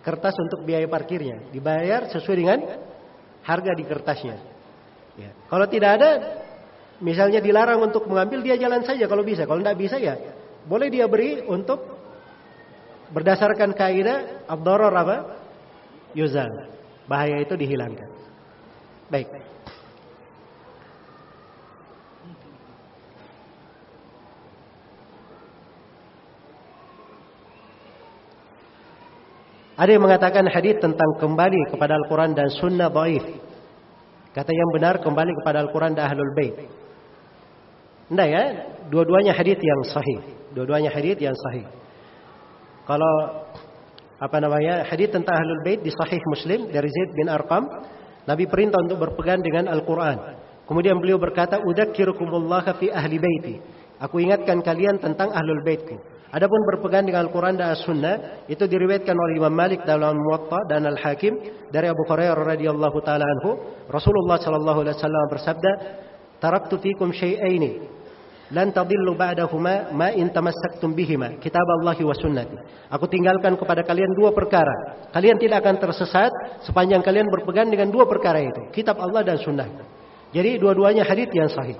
kertas 0.00 0.34
untuk 0.40 0.64
biaya 0.64 0.88
parkirnya. 0.88 1.52
Dibayar 1.52 2.08
sesuai 2.08 2.36
dengan 2.38 2.58
harga 3.44 3.72
di 3.76 3.84
kertasnya. 3.84 4.36
Ya. 5.20 5.30
Kalau 5.50 5.66
tidak 5.68 5.90
ada, 6.00 6.10
misalnya 7.00 7.40
dilarang 7.42 7.80
untuk 7.82 8.08
mengambil, 8.08 8.40
dia 8.44 8.56
jalan 8.56 8.84
saja 8.84 9.04
kalau 9.08 9.24
bisa. 9.26 9.44
Kalau 9.44 9.60
tidak 9.60 9.78
bisa 9.80 9.96
ya, 10.00 10.14
boleh 10.66 10.88
dia 10.88 11.06
beri 11.06 11.44
untuk 11.46 11.82
berdasarkan 13.10 13.74
kaidah 13.76 14.46
abdoror 14.50 14.92
apa? 14.92 15.16
Yuzal. 16.16 16.72
Bahaya 17.06 17.38
itu 17.38 17.54
dihilangkan. 17.54 18.08
Baik. 19.06 19.30
Ada 29.76 29.92
yang 29.92 30.08
mengatakan 30.08 30.48
hadis 30.48 30.80
tentang 30.80 31.20
kembali 31.20 31.68
kepada 31.68 32.00
Al-Quran 32.00 32.32
dan 32.32 32.48
Sunnah 32.48 32.88
baif. 32.88 33.20
Kata 34.32 34.48
yang 34.48 34.72
benar 34.72 35.04
kembali 35.04 35.32
kepada 35.44 35.60
Al-Quran 35.64 35.92
dan 35.92 36.08
Ahlul 36.08 36.32
Bait. 36.32 36.56
Tidak 38.06 38.28
ya, 38.30 38.42
dua-duanya 38.86 39.34
hadis 39.34 39.58
yang 39.58 39.80
sahih. 39.90 40.18
Dua-duanya 40.54 40.94
hadis 40.94 41.18
yang 41.18 41.34
sahih. 41.34 41.66
Kalau 42.86 43.14
apa 44.16 44.36
namanya 44.38 44.86
hadis 44.86 45.10
tentang 45.10 45.36
Ahlul 45.36 45.60
Bait 45.66 45.82
di 45.82 45.92
Sahih 45.92 46.22
Muslim 46.30 46.70
dari 46.70 46.88
Zaid 46.88 47.10
bin 47.18 47.26
Arqam, 47.26 47.66
Nabi 48.24 48.46
perintah 48.46 48.78
untuk 48.80 49.02
berpegang 49.02 49.42
dengan 49.42 49.68
Al-Quran. 49.68 50.38
Kemudian 50.66 50.98
beliau 51.02 51.18
berkata, 51.18 51.58
"Udzakirukumullah 51.62 52.64
fi 52.78 52.90
ahli 52.90 53.18
baiti." 53.18 53.54
Aku 54.02 54.20
ingatkan 54.20 54.60
kalian 54.60 55.00
tentang 55.00 55.32
Ahlul 55.32 55.64
Baitku. 55.64 55.96
Adapun 56.28 56.58
berpegang 56.68 57.06
dengan 57.06 57.24
Al-Quran 57.24 57.56
dan 57.56 57.72
As-Sunnah 57.72 58.44
itu 58.50 58.60
diriwayatkan 58.66 59.14
oleh 59.14 59.40
Imam 59.40 59.54
Malik 59.54 59.86
dalam 59.88 60.18
Muwatta 60.20 60.68
dan 60.68 60.84
Al-Hakim 60.84 61.32
dari 61.72 61.88
Abu 61.88 62.02
Hurairah 62.04 62.44
radhiyallahu 62.44 62.98
taala 63.06 63.24
anhu 63.24 63.56
Rasulullah 63.88 64.36
sallallahu 64.36 64.84
alaihi 64.84 64.96
wasallam 65.00 65.24
bersabda 65.32 65.72
taraktu 66.42 66.76
fikum 66.82 67.14
syai'aini 67.14 67.95
lan 68.52 68.70
tadillu 68.70 69.16
ba'dahuma 69.18 69.90
ma 69.94 70.10
in 70.14 70.30
tamassaktum 70.30 70.94
bihima. 70.94 71.38
Kitab 71.42 71.66
Allah 71.80 71.98
wa 71.98 72.14
sunnati. 72.14 72.56
Aku 72.90 73.10
tinggalkan 73.10 73.58
kepada 73.58 73.82
kalian 73.82 74.12
dua 74.14 74.30
perkara. 74.30 75.08
Kalian 75.10 75.40
tidak 75.40 75.64
akan 75.64 75.76
tersesat 75.80 76.30
sepanjang 76.66 77.00
kalian 77.00 77.30
berpegang 77.30 77.70
dengan 77.70 77.88
dua 77.88 78.04
perkara 78.04 78.42
itu 78.42 78.68
kitab 78.74 78.98
Allah 78.98 79.22
dan 79.22 79.38
sunnah 79.38 79.68
jadi 80.34 80.58
dua-duanya 80.58 81.06
hadis 81.06 81.30
yang 81.32 81.48
sahih 81.48 81.78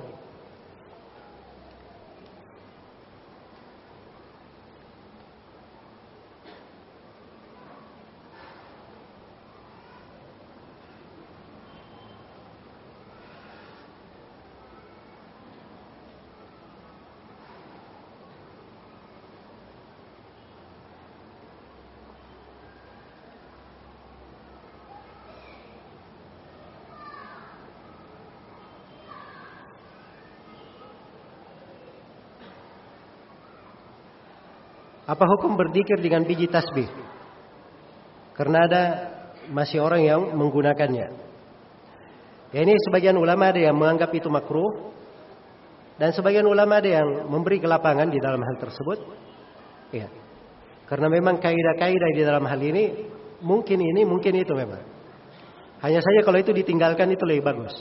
Apa 35.17 35.25
hukum 35.25 35.57
berzikir 35.57 35.97
dengan 36.05 36.29
biji 36.29 36.45
tasbih? 36.45 36.85
Karena 38.37 38.69
ada 38.69 38.83
masih 39.49 39.81
orang 39.81 40.05
yang 40.05 40.21
menggunakannya. 40.37 41.09
Ya 42.53 42.61
ini 42.61 42.77
sebagian 42.85 43.17
ulama 43.17 43.49
ada 43.49 43.57
yang 43.57 43.73
menganggap 43.81 44.13
itu 44.13 44.29
makruh 44.29 44.93
dan 45.97 46.13
sebagian 46.13 46.45
ulama 46.45 46.85
ada 46.85 47.01
yang 47.01 47.33
memberi 47.33 47.57
kelapangan 47.65 48.13
di 48.13 48.21
dalam 48.21 48.45
hal 48.45 48.57
tersebut. 48.61 48.99
Ya. 49.97 50.13
Karena 50.85 51.09
memang 51.09 51.41
kaidah-kaidah 51.41 52.11
di 52.13 52.21
dalam 52.21 52.45
hal 52.45 52.61
ini 52.61 53.09
mungkin 53.41 53.81
ini 53.81 54.05
mungkin 54.05 54.37
itu 54.37 54.53
memang. 54.53 54.85
Hanya 55.81 56.05
saja 56.05 56.21
kalau 56.29 56.37
itu 56.37 56.53
ditinggalkan 56.53 57.09
itu 57.09 57.25
lebih 57.25 57.49
bagus. 57.49 57.73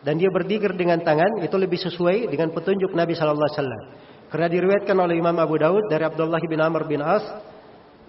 Dan 0.00 0.16
dia 0.16 0.32
berzikir 0.32 0.72
dengan 0.72 1.04
tangan 1.04 1.44
itu 1.44 1.54
lebih 1.60 1.78
sesuai 1.78 2.32
dengan 2.32 2.50
petunjuk 2.50 2.96
Nabi 2.96 3.12
sallallahu 3.12 3.44
alaihi 3.44 3.60
wasallam. 3.60 3.82
Karena 4.32 4.48
diriwayatkan 4.48 4.96
oleh 4.96 5.20
Imam 5.20 5.36
Abu 5.36 5.60
Daud 5.60 5.92
dari 5.92 6.08
Abdullah 6.08 6.40
bin 6.40 6.56
Amr 6.56 6.88
bin 6.88 7.04
As, 7.04 7.20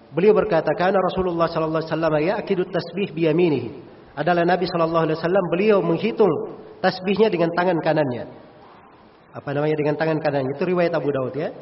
beliau 0.08 0.32
berkata, 0.32 0.72
"Kana 0.72 0.96
Rasulullah 0.96 1.52
sallallahu 1.52 1.84
alaihi 1.84 1.92
wasallam 1.92 2.14
ya'kidu 2.16 2.64
tasbih 2.72 3.12
bi 3.12 3.28
yaminihi." 3.28 3.70
Adalah 4.16 4.48
Nabi 4.48 4.64
sallallahu 4.64 5.04
alaihi 5.04 5.20
wasallam 5.20 5.44
beliau 5.52 5.78
menghitung 5.84 6.32
tasbihnya 6.80 7.28
dengan 7.28 7.52
tangan 7.52 7.76
kanannya. 7.84 8.24
Apa 9.36 9.52
namanya 9.52 9.76
dengan 9.76 10.00
tangan 10.00 10.16
kanan? 10.24 10.48
Itu 10.48 10.64
riwayat 10.64 10.96
Abu 10.96 11.12
Daud 11.12 11.36
ya. 11.36 11.52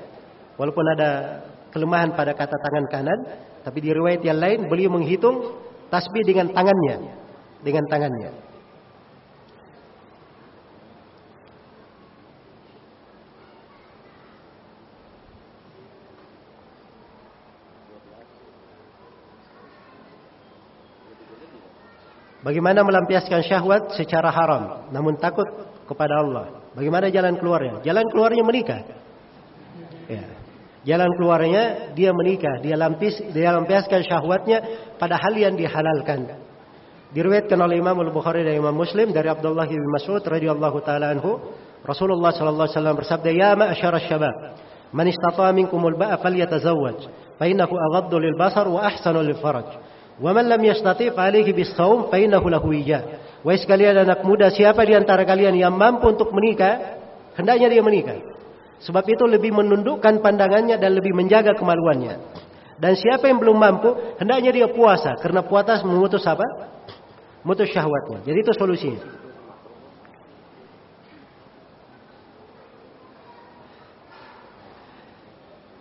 Walaupun 0.55 0.85
ada 0.95 1.43
kelemahan 1.75 2.15
pada 2.15 2.31
kata 2.37 2.55
tangan 2.55 2.87
kanan, 2.87 3.19
tapi 3.67 3.83
di 3.83 3.91
riwayat 3.91 4.23
yang 4.23 4.39
lain 4.39 4.71
beliau 4.71 4.95
menghitung 4.95 5.59
tasbih 5.91 6.23
dengan 6.23 6.55
tangannya, 6.55 7.03
dengan 7.67 7.83
tangannya. 7.91 8.52
Bagaimana 22.43 22.83
melampiaskan 22.83 23.47
syahwat 23.47 23.95
secara 23.95 24.35
haram 24.35 24.91
namun 24.91 25.15
takut 25.15 25.47
kepada 25.87 26.19
Allah? 26.19 26.67
Bagaimana 26.75 27.07
jalan 27.07 27.39
keluarnya? 27.39 27.79
Jalan 27.87 28.07
keluarnya 28.11 28.43
menikah. 28.43 28.83
Ya. 30.11 30.27
Jalan 30.83 31.15
keluarnya 31.15 31.95
dia 31.95 32.11
menikah, 32.11 32.59
dia 32.59 32.75
lampis 32.75 33.15
dia 33.31 33.55
lampiaskan 33.55 34.03
syahwatnya 34.03 34.59
pada 34.99 35.15
hal 35.15 35.31
yang 35.39 35.55
dihalalkan. 35.55 36.27
Diriwayatkan 37.15 37.55
oleh 37.55 37.79
Imam 37.79 37.95
Al-Bukhari 38.03 38.43
dan 38.43 38.59
Imam 38.59 38.75
Muslim 38.75 39.15
dari 39.15 39.31
Abdullah 39.31 39.69
bin 39.69 39.79
Mas'ud 39.95 40.25
radhiyallahu 40.27 40.83
taala 40.83 41.15
anhu, 41.15 41.39
Rasulullah 41.87 42.35
sallallahu 42.35 42.67
alaihi 42.67 42.79
wasallam 42.79 42.97
bersabda, 42.99 43.31
"Ya 43.31 43.55
ma'syara 43.55 44.03
syabab, 44.03 44.35
man 44.91 45.07
istata'a 45.07 45.55
minkumul 45.55 45.95
ba'a 45.95 46.19
falyatazawwaj, 46.19 46.99
fa 47.39 47.45
innahu 47.47 47.79
aghaddu 47.79 48.17
lil 48.19 48.35
basar 48.35 48.67
wa 48.67 48.83
ahsanu 48.83 49.23
lil 49.23 49.39
faraj." 49.39 49.92
Wa 50.21 50.37
man 50.37 50.49
lam 50.51 50.61
yastati 50.61 51.09
alaihi 51.15 51.53
bis-shaum 51.57 52.13
fa 52.13 52.21
innahu 52.21 52.53
lahu 52.53 52.69
Wahai 53.43 53.59
sekalian 53.59 53.99
anak 54.07 54.23
muda, 54.23 54.55
siapa 54.55 54.87
di 54.87 54.95
antara 54.95 55.27
kalian 55.27 55.59
yang 55.59 55.75
mampu 55.75 56.15
untuk 56.15 56.31
menikah, 56.31 57.01
hendaknya 57.35 57.75
dia 57.75 57.83
menikah. 57.83 58.19
Sebab 58.87 59.03
itu 59.07 59.27
lebih 59.27 59.51
menundukkan 59.51 60.23
pandangannya 60.23 60.79
dan 60.79 60.95
lebih 60.95 61.11
menjaga 61.11 61.55
kemaluannya. 61.59 62.19
Dan 62.79 62.99
siapa 62.99 63.31
yang 63.31 63.43
belum 63.43 63.59
mampu, 63.59 63.95
hendaknya 64.19 64.51
dia 64.51 64.69
puasa 64.71 65.19
karena 65.19 65.43
puasa 65.43 65.83
memutus 65.83 66.23
apa? 66.27 66.43
Memutus 67.43 67.71
syahwatnya. 67.71 68.27
Jadi 68.27 68.39
itu 68.43 68.53
solusinya. 68.55 69.03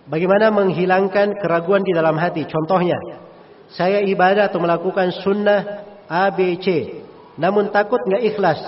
Bagaimana 0.09 0.51
menghilangkan 0.51 1.39
keraguan 1.39 1.85
di 1.87 1.93
dalam 1.95 2.19
hati? 2.19 2.43
Contohnya, 2.43 2.99
saya 3.75 4.03
ibadah 4.03 4.51
atau 4.51 4.59
melakukan 4.59 5.15
sunnah 5.23 5.87
A, 6.11 6.27
B, 6.31 6.59
C. 6.59 6.99
Namun 7.39 7.71
takut 7.71 8.03
nggak 8.03 8.23
ikhlas. 8.35 8.59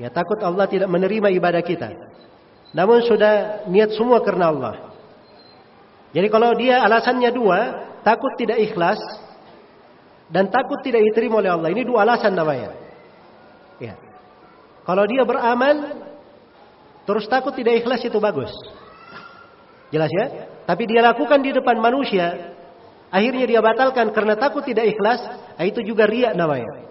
Ya 0.00 0.08
takut 0.08 0.40
Allah 0.40 0.64
tidak 0.64 0.88
menerima 0.88 1.28
ibadah 1.36 1.60
kita. 1.60 1.92
Namun 2.72 3.04
sudah 3.04 3.66
niat 3.68 3.92
semua 3.92 4.24
karena 4.24 4.48
Allah. 4.48 4.74
Jadi 6.16 6.26
kalau 6.32 6.56
dia 6.56 6.80
alasannya 6.80 7.30
dua, 7.30 7.58
takut 8.00 8.32
tidak 8.40 8.58
ikhlas 8.64 8.98
dan 10.32 10.48
takut 10.48 10.80
tidak 10.80 11.04
diterima 11.12 11.44
oleh 11.44 11.50
Allah. 11.52 11.68
Ini 11.68 11.82
dua 11.84 12.08
alasan 12.08 12.32
namanya. 12.32 12.72
Ya. 13.76 13.94
Kalau 14.88 15.04
dia 15.04 15.22
beramal 15.28 16.00
terus 17.04 17.28
takut 17.28 17.52
tidak 17.52 17.84
ikhlas 17.84 18.00
itu 18.00 18.16
bagus. 18.16 18.50
Jelas 19.92 20.08
ya? 20.08 20.26
Tapi 20.64 20.86
dia 20.86 21.02
lakukan 21.02 21.42
di 21.42 21.50
depan 21.52 21.76
manusia 21.82 22.49
Akhirnya 23.10 23.44
dia 23.46 23.60
batalkan 23.60 24.14
karena 24.14 24.38
takut 24.38 24.62
tidak 24.62 24.86
ikhlas. 24.86 25.20
Ah, 25.58 25.66
itu 25.66 25.82
juga 25.82 26.06
riak 26.06 26.38
namanya. 26.38 26.86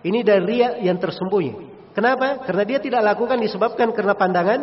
Ini 0.00 0.24
dari 0.24 0.44
riak 0.44 0.80
yang 0.80 0.96
tersembunyi. 0.96 1.52
Kenapa? 1.92 2.42
Karena 2.48 2.64
dia 2.64 2.78
tidak 2.80 3.04
lakukan 3.04 3.38
disebabkan 3.38 3.92
karena 3.92 4.16
pandangan 4.16 4.60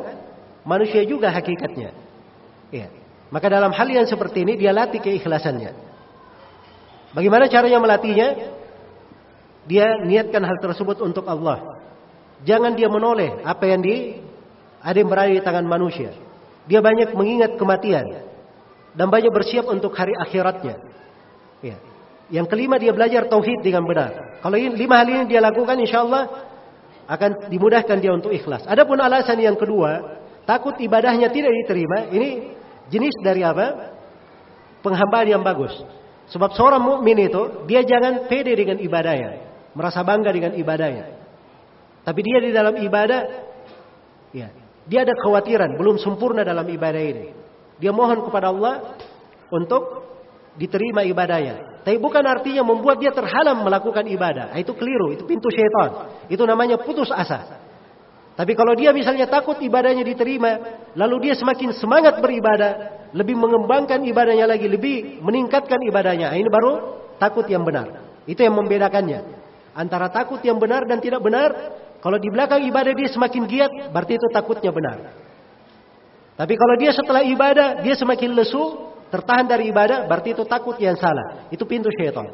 manusia 0.65 1.05
juga 1.05 1.29
hakikatnya. 1.29 1.93
Ya. 2.73 2.89
Maka 3.31 3.47
dalam 3.47 3.71
hal 3.71 3.87
yang 3.87 4.09
seperti 4.09 4.43
ini 4.43 4.59
dia 4.59 4.75
latih 4.75 4.99
keikhlasannya. 4.99 5.71
Bagaimana 7.15 7.47
caranya 7.47 7.79
melatihnya? 7.79 8.27
Dia 9.69 10.01
niatkan 10.01 10.41
hal 10.41 10.57
tersebut 10.59 10.99
untuk 11.05 11.29
Allah. 11.29 11.79
Jangan 12.41 12.73
dia 12.73 12.89
menoleh 12.89 13.45
apa 13.45 13.69
yang 13.69 13.85
di 13.85 14.17
ada 14.81 14.97
yang 14.97 15.07
berada 15.07 15.29
di 15.29 15.45
tangan 15.45 15.63
manusia. 15.69 16.11
Dia 16.65 16.81
banyak 16.81 17.13
mengingat 17.13 17.55
kematian 17.55 18.30
dan 18.95 19.07
banyak 19.07 19.31
bersiap 19.31 19.67
untuk 19.71 19.95
hari 19.95 20.11
akhiratnya. 20.15 20.75
Ya. 21.63 21.77
Yang 22.31 22.47
kelima 22.47 22.79
dia 22.79 22.95
belajar 22.95 23.27
tauhid 23.27 23.59
dengan 23.59 23.83
benar. 23.83 24.39
Kalau 24.39 24.55
ini, 24.55 24.71
lima 24.75 25.03
hal 25.03 25.07
ini 25.07 25.23
dia 25.27 25.43
lakukan 25.43 25.75
insya 25.79 26.07
Allah 26.07 26.23
akan 27.11 27.51
dimudahkan 27.51 27.97
dia 27.99 28.11
untuk 28.15 28.31
ikhlas. 28.31 28.63
Adapun 28.63 28.95
alasan 29.03 29.35
yang 29.39 29.59
kedua, 29.59 30.19
takut 30.47 30.79
ibadahnya 30.79 31.27
tidak 31.27 31.51
diterima, 31.63 32.07
ini 32.07 32.55
jenis 32.87 33.15
dari 33.19 33.43
apa? 33.43 33.91
Penghambaan 34.79 35.27
yang 35.27 35.43
bagus. 35.43 35.75
Sebab 36.31 36.55
seorang 36.55 36.79
mukmin 36.79 37.19
itu 37.19 37.67
dia 37.67 37.83
jangan 37.83 38.31
pede 38.31 38.55
dengan 38.55 38.79
ibadahnya, 38.79 39.31
merasa 39.75 39.99
bangga 39.99 40.31
dengan 40.31 40.55
ibadahnya. 40.55 41.19
Tapi 42.07 42.19
dia 42.23 42.39
di 42.39 42.51
dalam 42.55 42.79
ibadah, 42.79 43.21
ya, 44.31 44.47
dia 44.87 44.99
ada 45.03 45.11
kekhawatiran 45.11 45.75
belum 45.75 45.99
sempurna 45.99 46.47
dalam 46.47 46.63
ibadah 46.65 47.03
ini. 47.03 47.40
Dia 47.81 47.89
mohon 47.89 48.21
kepada 48.21 48.53
Allah 48.53 48.95
untuk 49.49 50.05
diterima 50.55 51.01
ibadahnya. 51.01 51.81
Tapi 51.81 51.97
bukan 51.97 52.21
artinya 52.21 52.61
membuat 52.61 53.01
dia 53.01 53.09
terhalang 53.09 53.65
melakukan 53.65 54.05
ibadah. 54.05 54.53
Itu 54.53 54.77
keliru, 54.77 55.17
itu 55.17 55.25
pintu 55.25 55.49
syaitan. 55.49 56.13
Itu 56.29 56.45
namanya 56.45 56.77
putus 56.77 57.09
asa. 57.09 57.57
Tapi 58.37 58.53
kalau 58.53 58.77
dia 58.77 58.93
misalnya 58.93 59.27
takut 59.27 59.57
ibadahnya 59.59 60.05
diterima, 60.05 60.61
lalu 60.93 61.29
dia 61.29 61.33
semakin 61.35 61.75
semangat 61.75 62.21
beribadah, 62.21 62.71
lebih 63.11 63.35
mengembangkan 63.35 63.99
ibadahnya 64.07 64.45
lagi, 64.47 64.69
lebih 64.69 65.19
meningkatkan 65.19 65.81
ibadahnya. 65.89 66.31
Ini 66.37 66.47
baru 66.47 66.71
takut 67.17 67.49
yang 67.49 67.65
benar. 67.65 68.13
Itu 68.29 68.45
yang 68.45 68.55
membedakannya. 68.55 69.41
Antara 69.73 70.13
takut 70.13 70.39
yang 70.45 70.61
benar 70.61 70.85
dan 70.85 71.01
tidak 71.01 71.19
benar, 71.25 71.49
kalau 71.99 72.17
di 72.21 72.29
belakang 72.29 72.65
ibadah 72.65 72.93
dia 72.93 73.09
semakin 73.09 73.43
giat, 73.49 73.71
berarti 73.89 74.17
itu 74.17 74.27
takutnya 74.29 74.69
benar. 74.73 75.20
Tapi 76.35 76.53
kalau 76.55 76.75
dia 76.79 76.91
setelah 76.95 77.21
ibadah, 77.21 77.83
dia 77.83 77.93
semakin 77.93 78.33
lesu, 78.33 78.89
tertahan 79.11 79.45
dari 79.45 79.69
ibadah, 79.69 80.07
berarti 80.07 80.31
itu 80.31 80.47
takut 80.47 80.79
yang 80.79 80.95
salah. 80.95 81.51
Itu 81.51 81.67
pintu 81.67 81.91
syaitan. 81.91 82.31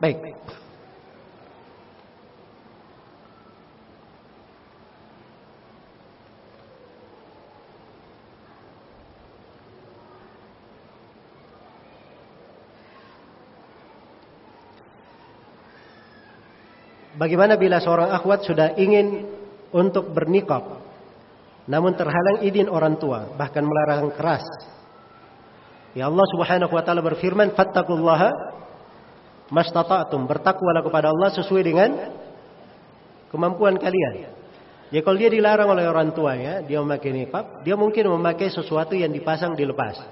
Baik. 0.00 0.34
Bagaimana 17.20 17.60
bila 17.60 17.84
seorang 17.84 18.16
akhwat 18.16 18.48
sudah 18.48 18.80
ingin 18.80 19.28
untuk 19.76 20.08
bernikah 20.08 20.79
namun 21.70 21.94
terhalang 21.94 22.42
izin 22.42 22.66
orang 22.66 22.98
tua, 22.98 23.30
bahkan 23.38 23.62
melarang 23.62 24.10
keras. 24.18 24.42
Ya 25.94 26.10
Allah 26.10 26.26
Subhanahu 26.34 26.74
wa 26.74 26.82
taala 26.82 26.98
berfirman, 26.98 27.54
"Fattaqullaha 27.54 28.30
mastata'tum." 29.54 30.26
Bertakwalah 30.26 30.82
kepada 30.82 31.14
Allah 31.14 31.30
sesuai 31.30 31.62
dengan 31.62 31.90
kemampuan 33.30 33.78
kalian. 33.78 34.34
Ya 34.90 35.00
kalau 35.06 35.14
dia 35.14 35.30
dilarang 35.30 35.70
oleh 35.70 35.86
orang 35.86 36.10
tuanya, 36.10 36.66
dia 36.66 36.82
memakai 36.82 37.14
niqab, 37.14 37.62
dia 37.62 37.78
mungkin 37.78 38.10
memakai 38.18 38.50
sesuatu 38.50 38.98
yang 38.98 39.14
dipasang 39.14 39.54
dilepas. 39.54 40.02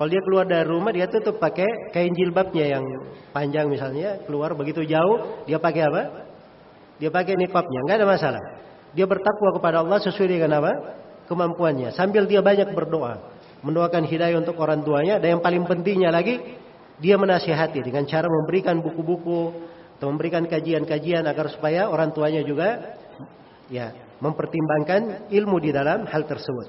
Kalau 0.00 0.08
dia 0.08 0.24
keluar 0.24 0.48
dari 0.48 0.64
rumah, 0.64 0.96
dia 0.96 1.04
tutup 1.12 1.36
pakai 1.36 1.92
kain 1.92 2.16
jilbabnya 2.16 2.80
yang 2.80 2.84
panjang 3.36 3.68
misalnya, 3.68 4.24
keluar 4.24 4.56
begitu 4.56 4.80
jauh, 4.88 5.44
dia 5.44 5.60
pakai 5.60 5.84
apa? 5.84 6.02
Dia 6.96 7.12
pakai 7.12 7.36
niqabnya, 7.36 7.84
nggak 7.84 7.96
ada 8.00 8.08
masalah. 8.08 8.44
Dia 8.94 9.06
bertakwa 9.06 9.54
kepada 9.54 9.82
Allah 9.86 9.98
sesuai 10.02 10.28
dengan 10.28 10.58
apa? 10.58 10.72
Kemampuannya. 11.30 11.94
Sambil 11.94 12.26
dia 12.26 12.42
banyak 12.42 12.74
berdoa. 12.74 13.22
Mendoakan 13.62 14.08
hidayah 14.08 14.40
untuk 14.40 14.58
orang 14.58 14.82
tuanya. 14.82 15.22
Dan 15.22 15.38
yang 15.38 15.42
paling 15.44 15.62
pentingnya 15.68 16.10
lagi, 16.10 16.42
dia 17.00 17.16
menasihati 17.16 17.80
dengan 17.80 18.04
cara 18.04 18.26
memberikan 18.28 18.82
buku-buku 18.82 19.70
atau 20.00 20.08
memberikan 20.12 20.48
kajian-kajian 20.48 21.24
agar 21.28 21.52
supaya 21.52 21.88
orang 21.88 22.12
tuanya 22.16 22.40
juga 22.40 22.96
ya 23.68 23.92
mempertimbangkan 24.20 25.32
ilmu 25.32 25.56
di 25.60 25.70
dalam 25.72 26.04
hal 26.08 26.24
tersebut. 26.28 26.68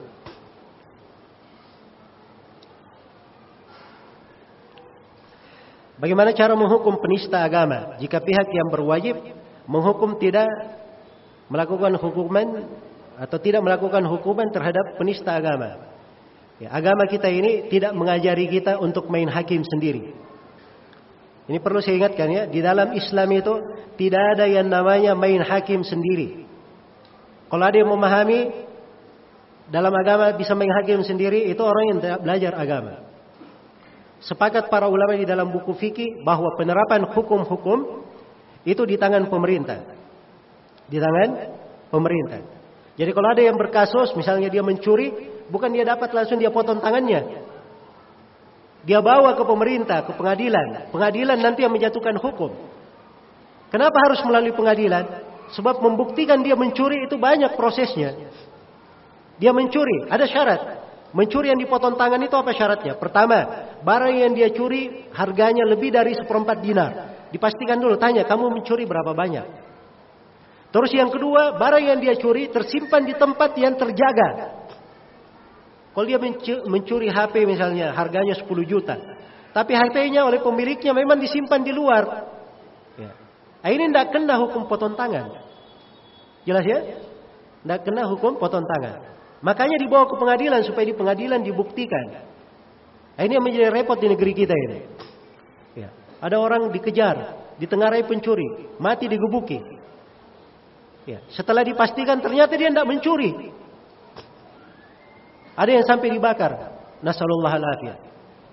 Bagaimana 6.01 6.33
cara 6.33 6.57
menghukum 6.57 6.97
penista 6.97 7.45
agama 7.45 7.95
jika 8.01 8.17
pihak 8.17 8.49
yang 8.49 8.73
berwajib 8.73 9.21
menghukum 9.69 10.17
tidak 10.17 10.49
melakukan 11.51 11.99
hukuman 11.99 12.63
atau 13.19 13.37
tidak 13.43 13.59
melakukan 13.59 14.07
hukuman 14.07 14.47
terhadap 14.55 14.95
penista 14.95 15.35
agama. 15.35 15.91
Ya, 16.63 16.71
agama 16.71 17.03
kita 17.11 17.27
ini 17.27 17.67
tidak 17.67 17.91
mengajari 17.91 18.47
kita 18.47 18.79
untuk 18.79 19.11
main 19.11 19.27
hakim 19.27 19.59
sendiri. 19.67 20.15
Ini 21.51 21.59
perlu 21.59 21.83
saya 21.83 21.99
ingatkan 21.99 22.29
ya, 22.31 22.43
di 22.47 22.63
dalam 22.63 22.95
Islam 22.95 23.27
itu 23.35 23.53
tidak 23.99 24.39
ada 24.39 24.47
yang 24.47 24.71
namanya 24.71 25.11
main 25.11 25.43
hakim 25.43 25.83
sendiri. 25.83 26.47
Kalau 27.51 27.65
ada 27.67 27.75
yang 27.75 27.91
memahami 27.91 28.47
dalam 29.67 29.91
agama 29.91 30.31
bisa 30.39 30.55
main 30.55 30.71
hakim 30.71 31.03
sendiri, 31.03 31.51
itu 31.51 31.59
orang 31.59 31.85
yang 31.91 31.99
tidak 31.99 32.19
belajar 32.23 32.53
agama. 32.55 32.93
Sepakat 34.23 34.71
para 34.71 34.87
ulama 34.87 35.17
di 35.19 35.27
dalam 35.27 35.51
buku 35.51 35.75
fikih 35.75 36.23
bahwa 36.23 36.55
penerapan 36.55 37.09
hukum-hukum 37.11 38.05
itu 38.63 38.85
di 38.85 38.95
tangan 38.95 39.27
pemerintah 39.27 40.00
di 40.91 40.99
tangan 40.99 41.29
pemerintah. 41.87 42.43
Jadi 42.99 43.11
kalau 43.15 43.31
ada 43.31 43.39
yang 43.39 43.55
berkasus, 43.55 44.11
misalnya 44.19 44.51
dia 44.51 44.59
mencuri, 44.59 45.15
bukan 45.47 45.71
dia 45.71 45.87
dapat 45.87 46.11
langsung 46.11 46.35
dia 46.35 46.51
potong 46.51 46.83
tangannya. 46.83 47.47
Dia 48.83 48.99
bawa 48.99 49.37
ke 49.39 49.43
pemerintah, 49.47 50.03
ke 50.03 50.11
pengadilan. 50.19 50.91
Pengadilan 50.91 51.39
nanti 51.39 51.63
yang 51.63 51.71
menjatuhkan 51.71 52.19
hukum. 52.19 52.51
Kenapa 53.71 53.97
harus 54.09 54.19
melalui 54.27 54.51
pengadilan? 54.51 55.31
Sebab 55.55 55.79
membuktikan 55.79 56.43
dia 56.43 56.59
mencuri 56.59 57.07
itu 57.07 57.15
banyak 57.15 57.55
prosesnya. 57.55 58.11
Dia 59.39 59.55
mencuri, 59.55 60.11
ada 60.11 60.27
syarat. 60.27 60.61
Mencuri 61.11 61.51
yang 61.51 61.59
dipotong 61.59 61.95
tangan 61.95 62.19
itu 62.23 62.35
apa 62.35 62.51
syaratnya? 62.51 62.95
Pertama, 62.99 63.37
barang 63.83 64.15
yang 64.15 64.31
dia 64.35 64.51
curi 64.51 65.11
harganya 65.15 65.63
lebih 65.67 65.91
dari 65.91 66.15
seperempat 66.15 66.57
dinar. 66.59 66.91
Dipastikan 67.31 67.79
dulu, 67.79 67.95
tanya 67.95 68.27
kamu 68.27 68.51
mencuri 68.51 68.83
berapa 68.83 69.11
banyak? 69.15 69.70
Terus 70.71 70.91
yang 70.95 71.11
kedua, 71.11 71.59
barang 71.59 71.83
yang 71.83 71.99
dia 71.99 72.15
curi 72.15 72.47
tersimpan 72.47 73.03
di 73.03 73.11
tempat 73.19 73.51
yang 73.59 73.75
terjaga. 73.75 74.29
Kalau 75.91 76.07
dia 76.07 76.15
mencuri 76.63 77.11
HP 77.11 77.43
misalnya, 77.43 77.91
harganya 77.91 78.31
10 78.39 78.47
juta. 78.63 78.95
Tapi 79.51 79.75
HP-nya 79.75 80.23
oleh 80.23 80.39
pemiliknya 80.39 80.95
memang 80.95 81.19
disimpan 81.19 81.59
di 81.59 81.75
luar. 81.75 82.03
Ya. 82.95 83.11
Ini 83.67 83.91
tidak 83.91 84.15
kena 84.15 84.39
hukum 84.39 84.71
potong 84.71 84.95
tangan. 84.95 85.35
Jelas 86.47 86.63
ya? 86.63 86.79
Tidak 87.67 87.79
kena 87.83 88.07
hukum 88.07 88.39
potong 88.39 88.63
tangan. 88.63 89.11
Makanya 89.43 89.75
dibawa 89.75 90.07
ke 90.07 90.15
pengadilan 90.15 90.63
supaya 90.63 90.87
di 90.87 90.95
pengadilan 90.95 91.43
dibuktikan. 91.43 92.31
Ini 93.19 93.35
yang 93.35 93.43
menjadi 93.43 93.75
repot 93.75 93.99
di 93.99 94.07
negeri 94.07 94.31
kita 94.31 94.55
ini. 94.55 94.79
Ya. 95.75 95.91
Ada 96.23 96.39
orang 96.39 96.71
dikejar, 96.71 97.35
ditengarai 97.59 98.07
pencuri, 98.07 98.79
mati 98.79 99.11
digebuki. 99.11 99.80
Ya, 101.05 101.19
setelah 101.33 101.65
dipastikan 101.65 102.21
ternyata 102.21 102.53
dia 102.53 102.69
tidak 102.69 102.85
mencuri. 102.85 103.49
Ada 105.57 105.81
yang 105.81 105.85
sampai 105.85 106.09
dibakar. 106.13 106.51
Nasallallahu 107.01 107.49
alaihi 107.49 107.97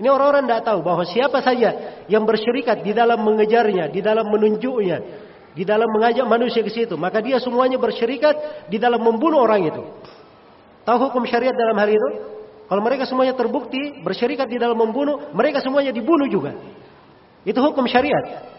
Ini 0.01 0.09
orang-orang 0.09 0.49
tidak 0.49 0.63
tahu 0.65 0.81
bahwa 0.81 1.05
siapa 1.05 1.45
saja 1.45 2.01
yang 2.09 2.25
bersyirikat 2.25 2.81
di 2.81 2.97
dalam 2.97 3.21
mengejarnya, 3.21 3.93
di 3.93 4.01
dalam 4.01 4.25
menunjuknya, 4.33 4.99
di 5.53 5.67
dalam 5.69 5.85
mengajak 5.91 6.25
manusia 6.25 6.65
ke 6.65 6.73
situ, 6.73 6.97
maka 6.97 7.21
dia 7.21 7.37
semuanya 7.43 7.77
bersyirikat 7.77 8.69
di 8.73 8.81
dalam 8.81 9.05
membunuh 9.05 9.45
orang 9.45 9.69
itu. 9.69 9.83
Tahu 10.89 10.97
hukum 11.11 11.29
syariat 11.29 11.53
dalam 11.53 11.77
hal 11.77 11.91
itu? 11.93 12.09
Kalau 12.69 12.81
mereka 12.81 13.05
semuanya 13.05 13.37
terbukti 13.37 14.01
bersyirikat 14.01 14.49
di 14.49 14.57
dalam 14.57 14.77
membunuh, 14.77 15.29
mereka 15.37 15.61
semuanya 15.61 15.93
dibunuh 15.93 16.29
juga. 16.31 16.57
Itu 17.45 17.61
hukum 17.61 17.85
syariat. 17.85 18.57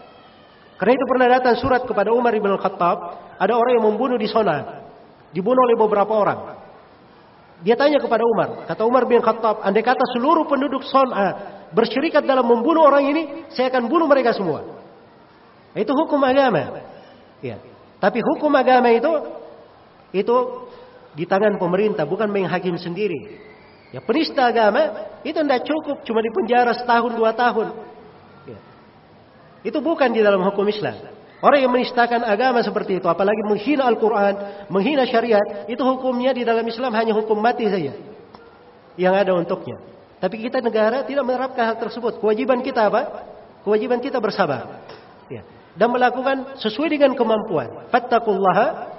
Karena 0.80 0.96
itu 0.96 1.04
pernah 1.04 1.28
datang 1.28 1.60
surat 1.60 1.84
kepada 1.84 2.08
Umar 2.08 2.32
bin 2.32 2.56
Khattab, 2.56 2.98
ada 3.36 3.52
orang 3.52 3.76
yang 3.76 3.84
membunuh 3.84 4.16
di 4.16 4.24
sana. 4.32 4.80
Dibunuh 5.28 5.60
oleh 5.60 5.76
beberapa 5.76 6.08
orang. 6.08 6.56
Dia 7.60 7.76
tanya 7.76 8.00
kepada 8.00 8.24
Umar, 8.24 8.64
kata 8.64 8.88
Umar 8.88 9.04
bin 9.04 9.20
Khattab, 9.20 9.60
andai 9.60 9.84
kata 9.84 10.00
seluruh 10.16 10.48
penduduk 10.48 10.80
Son'a 10.88 11.60
bersyirikat 11.76 12.24
dalam 12.24 12.48
membunuh 12.48 12.88
orang 12.88 13.04
ini, 13.12 13.22
saya 13.52 13.68
akan 13.68 13.92
bunuh 13.92 14.08
mereka 14.08 14.32
semua. 14.32 14.64
Itu 15.76 15.92
hukum 15.92 16.16
agama. 16.24 16.80
Ya. 17.44 17.60
Tapi 18.00 18.24
hukum 18.24 18.48
agama 18.56 18.88
itu 18.88 19.12
itu 20.16 20.36
di 21.12 21.28
tangan 21.28 21.60
pemerintah, 21.60 22.08
bukan 22.08 22.32
main 22.32 22.48
hakim 22.48 22.80
sendiri. 22.80 23.36
Ya 23.92 24.00
penista 24.00 24.48
agama 24.48 25.12
itu 25.26 25.36
tidak 25.36 25.66
cukup 25.66 26.00
cuma 26.06 26.24
di 26.24 26.30
penjara 26.32 26.72
setahun 26.72 27.12
dua 27.12 27.36
tahun. 27.36 27.89
Itu 29.60 29.84
bukan 29.84 30.12
di 30.12 30.24
dalam 30.24 30.40
hukum 30.40 30.64
Islam. 30.68 30.96
Orang 31.40 31.60
yang 31.60 31.72
menistakan 31.72 32.20
agama 32.20 32.60
seperti 32.60 33.00
itu, 33.00 33.08
apalagi 33.08 33.40
menghina 33.48 33.88
Al-Quran, 33.88 34.66
menghina 34.68 35.08
syariat, 35.08 35.64
itu 35.72 35.80
hukumnya 35.80 36.36
di 36.36 36.44
dalam 36.44 36.64
Islam 36.68 36.92
hanya 36.92 37.16
hukum 37.16 37.40
mati 37.40 37.64
saja. 37.64 37.96
Yang 39.00 39.14
ada 39.16 39.32
untuknya. 39.32 39.80
Tapi 40.20 40.36
kita 40.36 40.60
negara 40.60 41.00
tidak 41.08 41.24
menerapkan 41.24 41.64
hal 41.64 41.76
tersebut. 41.80 42.20
Kewajiban 42.20 42.60
kita 42.60 42.92
apa? 42.92 43.24
Kewajiban 43.64 44.04
kita 44.04 44.20
bersabar. 44.20 44.84
Ya. 45.32 45.40
Dan 45.72 45.88
melakukan 45.96 46.60
sesuai 46.60 46.92
dengan 46.92 47.16
kemampuan. 47.16 47.88
Fattakullaha 47.88 48.92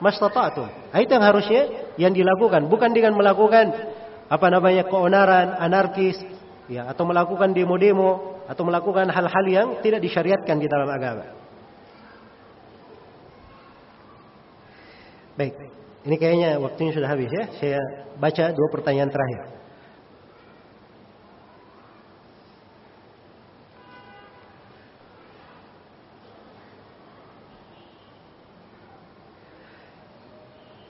mastata'tum. 0.00 0.96
Itu 0.96 1.12
yang 1.12 1.24
harusnya 1.28 1.62
yang 2.00 2.12
dilakukan. 2.16 2.72
Bukan 2.72 2.96
dengan 2.96 3.12
melakukan 3.12 3.68
apa 4.32 4.46
namanya 4.48 4.88
keonaran, 4.88 5.60
anarkis, 5.60 6.16
ya, 6.72 6.88
atau 6.88 7.04
melakukan 7.04 7.52
demo-demo 7.52 8.35
atau 8.46 8.62
melakukan 8.62 9.10
hal-hal 9.10 9.44
yang 9.50 9.68
tidak 9.82 10.00
disyariatkan 10.02 10.56
di 10.58 10.70
dalam 10.70 10.86
agama. 10.86 11.26
Baik, 15.36 15.52
ini 16.08 16.16
kayaknya 16.16 16.56
waktunya 16.56 16.96
sudah 16.96 17.10
habis 17.12 17.28
ya. 17.28 17.44
Saya 17.60 17.80
baca 18.16 18.44
dua 18.54 18.68
pertanyaan 18.72 19.12
terakhir. 19.12 19.56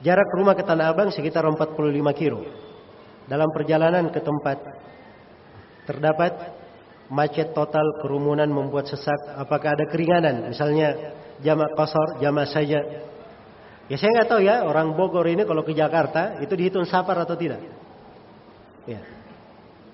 Jarak 0.06 0.30
rumah 0.38 0.54
ke 0.54 0.62
Tanah 0.62 0.94
Abang 0.94 1.10
sekitar 1.10 1.42
45 1.42 1.74
kilo. 2.14 2.46
Dalam 3.26 3.50
perjalanan 3.50 4.06
ke 4.14 4.22
tempat 4.22 4.62
terdapat 5.82 6.32
macet 7.10 7.54
total, 7.54 8.02
kerumunan 8.02 8.50
membuat 8.50 8.90
sesak, 8.90 9.18
apakah 9.38 9.78
ada 9.78 9.86
keringanan? 9.86 10.50
Misalnya 10.50 11.16
jamak 11.42 11.74
kosor, 11.76 12.18
jamak 12.18 12.50
saja. 12.50 12.80
Ya 13.86 13.96
saya 13.98 14.10
nggak 14.18 14.28
tahu 14.28 14.40
ya 14.42 14.66
orang 14.66 14.98
Bogor 14.98 15.30
ini 15.30 15.46
kalau 15.46 15.62
ke 15.62 15.70
Jakarta 15.70 16.42
itu 16.42 16.50
dihitung 16.58 16.86
safar 16.90 17.22
atau 17.22 17.38
tidak. 17.38 17.62
Ya. 18.82 18.98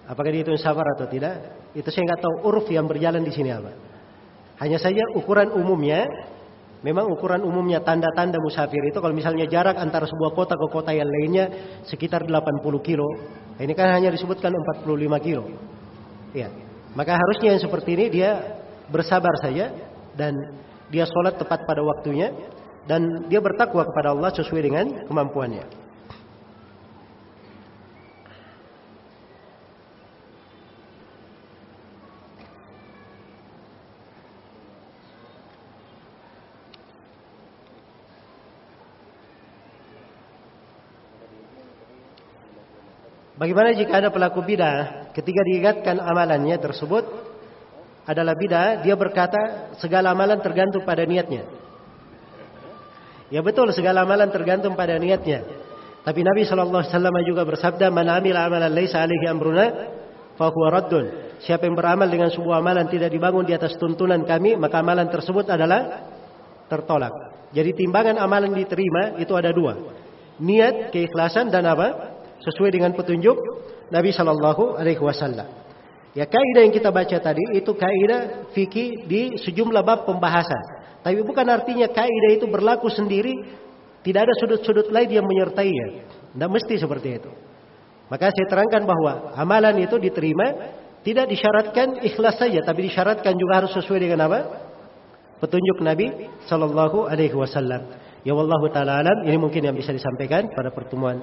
Apakah 0.08 0.32
dihitung 0.32 0.56
safar 0.56 0.84
atau 0.96 1.04
tidak? 1.08 1.60
Itu 1.76 1.92
saya 1.92 2.08
nggak 2.08 2.20
tahu 2.24 2.34
uruf 2.48 2.66
yang 2.72 2.88
berjalan 2.88 3.20
di 3.20 3.32
sini 3.32 3.52
apa. 3.52 3.72
Hanya 4.64 4.80
saja 4.80 5.04
ukuran 5.12 5.52
umumnya, 5.52 6.08
memang 6.80 7.04
ukuran 7.12 7.44
umumnya 7.44 7.84
tanda-tanda 7.84 8.40
musafir 8.40 8.80
itu 8.88 8.96
kalau 8.96 9.12
misalnya 9.12 9.44
jarak 9.44 9.76
antara 9.76 10.08
sebuah 10.08 10.32
kota 10.32 10.56
ke 10.56 10.66
kota 10.72 10.96
yang 10.96 11.08
lainnya 11.08 11.44
sekitar 11.84 12.24
80 12.24 12.64
kilo. 12.80 13.08
Ini 13.60 13.72
kan 13.76 13.92
hanya 13.92 14.08
disebutkan 14.08 14.56
45 14.80 15.20
kilo. 15.20 15.44
Ya. 16.32 16.48
Maka 16.92 17.16
harusnya 17.16 17.56
yang 17.56 17.62
seperti 17.62 17.96
ini 17.96 18.06
dia 18.12 18.60
bersabar 18.92 19.32
saja 19.40 19.72
dan 20.12 20.36
dia 20.92 21.08
sholat 21.08 21.40
tepat 21.40 21.64
pada 21.64 21.80
waktunya, 21.80 22.28
dan 22.84 23.24
dia 23.32 23.40
bertakwa 23.40 23.80
kepada 23.88 24.12
Allah 24.12 24.28
sesuai 24.36 24.60
dengan 24.60 24.86
kemampuannya. 25.08 25.64
Bagaimana 43.42 43.74
jika 43.74 43.98
ada 43.98 44.14
pelaku 44.14 44.38
bid'ah 44.46 45.10
ketika 45.10 45.42
diingatkan 45.42 45.98
amalannya 45.98 46.54
tersebut 46.62 47.02
adalah 48.06 48.38
bid'ah, 48.38 48.86
dia 48.86 48.94
berkata 48.94 49.74
segala 49.82 50.14
amalan 50.14 50.38
tergantung 50.38 50.86
pada 50.86 51.02
niatnya. 51.02 51.50
Ya 53.34 53.42
betul 53.42 53.74
segala 53.74 54.06
amalan 54.06 54.30
tergantung 54.30 54.78
pada 54.78 54.94
niatnya. 54.94 55.42
Tapi 56.06 56.22
Nabi 56.22 56.46
sallallahu 56.46 56.86
alaihi 56.86 56.94
wasallam 56.94 57.16
juga 57.26 57.42
bersabda, 57.42 57.90
"Man 57.90 58.14
amila 58.14 58.46
amalan 58.46 58.70
laisa 58.70 59.02
alaihi 59.02 59.26
amruna 59.26 59.66
fahuwa 60.38 60.78
raddun." 60.78 61.06
Siapa 61.42 61.66
yang 61.66 61.74
beramal 61.74 62.06
dengan 62.06 62.30
sebuah 62.30 62.62
amalan 62.62 62.86
tidak 62.86 63.10
dibangun 63.10 63.42
di 63.42 63.58
atas 63.58 63.74
tuntunan 63.74 64.22
kami, 64.22 64.54
maka 64.54 64.78
amalan 64.78 65.10
tersebut 65.10 65.50
adalah 65.50 66.06
tertolak. 66.70 67.10
Jadi 67.50 67.74
timbangan 67.74 68.22
amalan 68.22 68.54
diterima 68.54 69.18
itu 69.18 69.34
ada 69.34 69.50
dua. 69.50 69.98
Niat, 70.38 70.94
keikhlasan 70.94 71.50
dan 71.50 71.66
apa? 71.66 72.11
Sesuai 72.42 72.70
dengan 72.74 72.92
petunjuk 72.92 73.38
Nabi 73.92 74.10
Shallallahu 74.10 74.78
Alaihi 74.78 75.02
Wasallam. 75.02 75.48
Ya 76.12 76.28
kaidah 76.28 76.68
yang 76.68 76.74
kita 76.76 76.92
baca 76.92 77.16
tadi 77.16 77.40
itu 77.56 77.72
kaidah 77.72 78.52
fikih 78.52 79.08
di 79.08 79.40
sejumlah 79.40 79.80
bab 79.80 80.04
pembahasan. 80.04 80.82
Tapi 81.00 81.24
bukan 81.24 81.46
artinya 81.48 81.88
kaidah 81.88 82.30
itu 82.36 82.44
berlaku 82.46 82.92
sendiri, 82.92 83.32
tidak 84.04 84.28
ada 84.28 84.34
sudut-sudut 84.38 84.92
lain 84.92 85.08
yang 85.08 85.26
menyertainya. 85.26 86.04
Tidak 86.36 86.50
mesti 86.52 86.74
seperti 86.76 87.08
itu. 87.16 87.30
Maka 88.12 88.28
saya 88.28 88.46
terangkan 88.50 88.84
bahwa 88.84 89.32
amalan 89.40 89.80
itu 89.80 89.96
diterima 89.96 90.76
tidak 91.02 91.32
disyaratkan 91.32 92.04
ikhlas 92.04 92.38
saja, 92.38 92.62
tapi 92.62 92.86
disyaratkan 92.86 93.34
juga 93.34 93.64
harus 93.64 93.72
sesuai 93.74 94.00
dengan 94.04 94.28
apa? 94.28 94.40
Petunjuk 95.42 95.82
Nabi 95.82 96.30
Shallallahu 96.46 97.08
Alaihi 97.08 97.34
Wasallam. 97.34 97.98
Ya 98.22 98.36
wallahu 98.36 98.70
taala 98.70 99.02
alam. 99.02 99.26
Ini 99.26 99.34
mungkin 99.34 99.66
yang 99.66 99.74
bisa 99.74 99.90
disampaikan 99.90 100.46
pada 100.54 100.70
pertemuan 100.70 101.18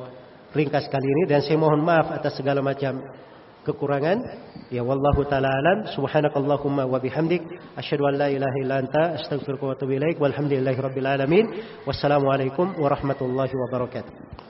ringkas 0.56 0.90
kali 0.90 1.08
ini 1.08 1.24
dan 1.30 1.42
saya 1.46 1.58
mohon 1.58 1.82
maaf 1.86 2.10
atas 2.14 2.38
segala 2.38 2.62
macam 2.64 3.02
kekurangan. 3.66 4.18
Ya 4.70 4.82
wallahu 4.86 5.26
taala 5.26 5.50
alam. 5.50 5.90
Subhanakallahumma 5.94 6.86
wa 6.86 6.98
bihamdik 7.02 7.42
asyhadu 7.78 8.06
an 8.10 8.16
la 8.18 8.28
ilaha 8.30 8.58
illa 8.62 8.76
anta 8.82 9.04
astaghfiruka 9.22 9.66
wa 9.66 9.74
atubu 9.74 9.98
ilaik. 9.98 10.18
Walhamdulillahirabbil 10.22 11.10
alamin. 11.10 11.46
Wassalamualaikum 11.86 12.78
warahmatullahi 12.78 13.54
wabarakatuh. 13.54 14.49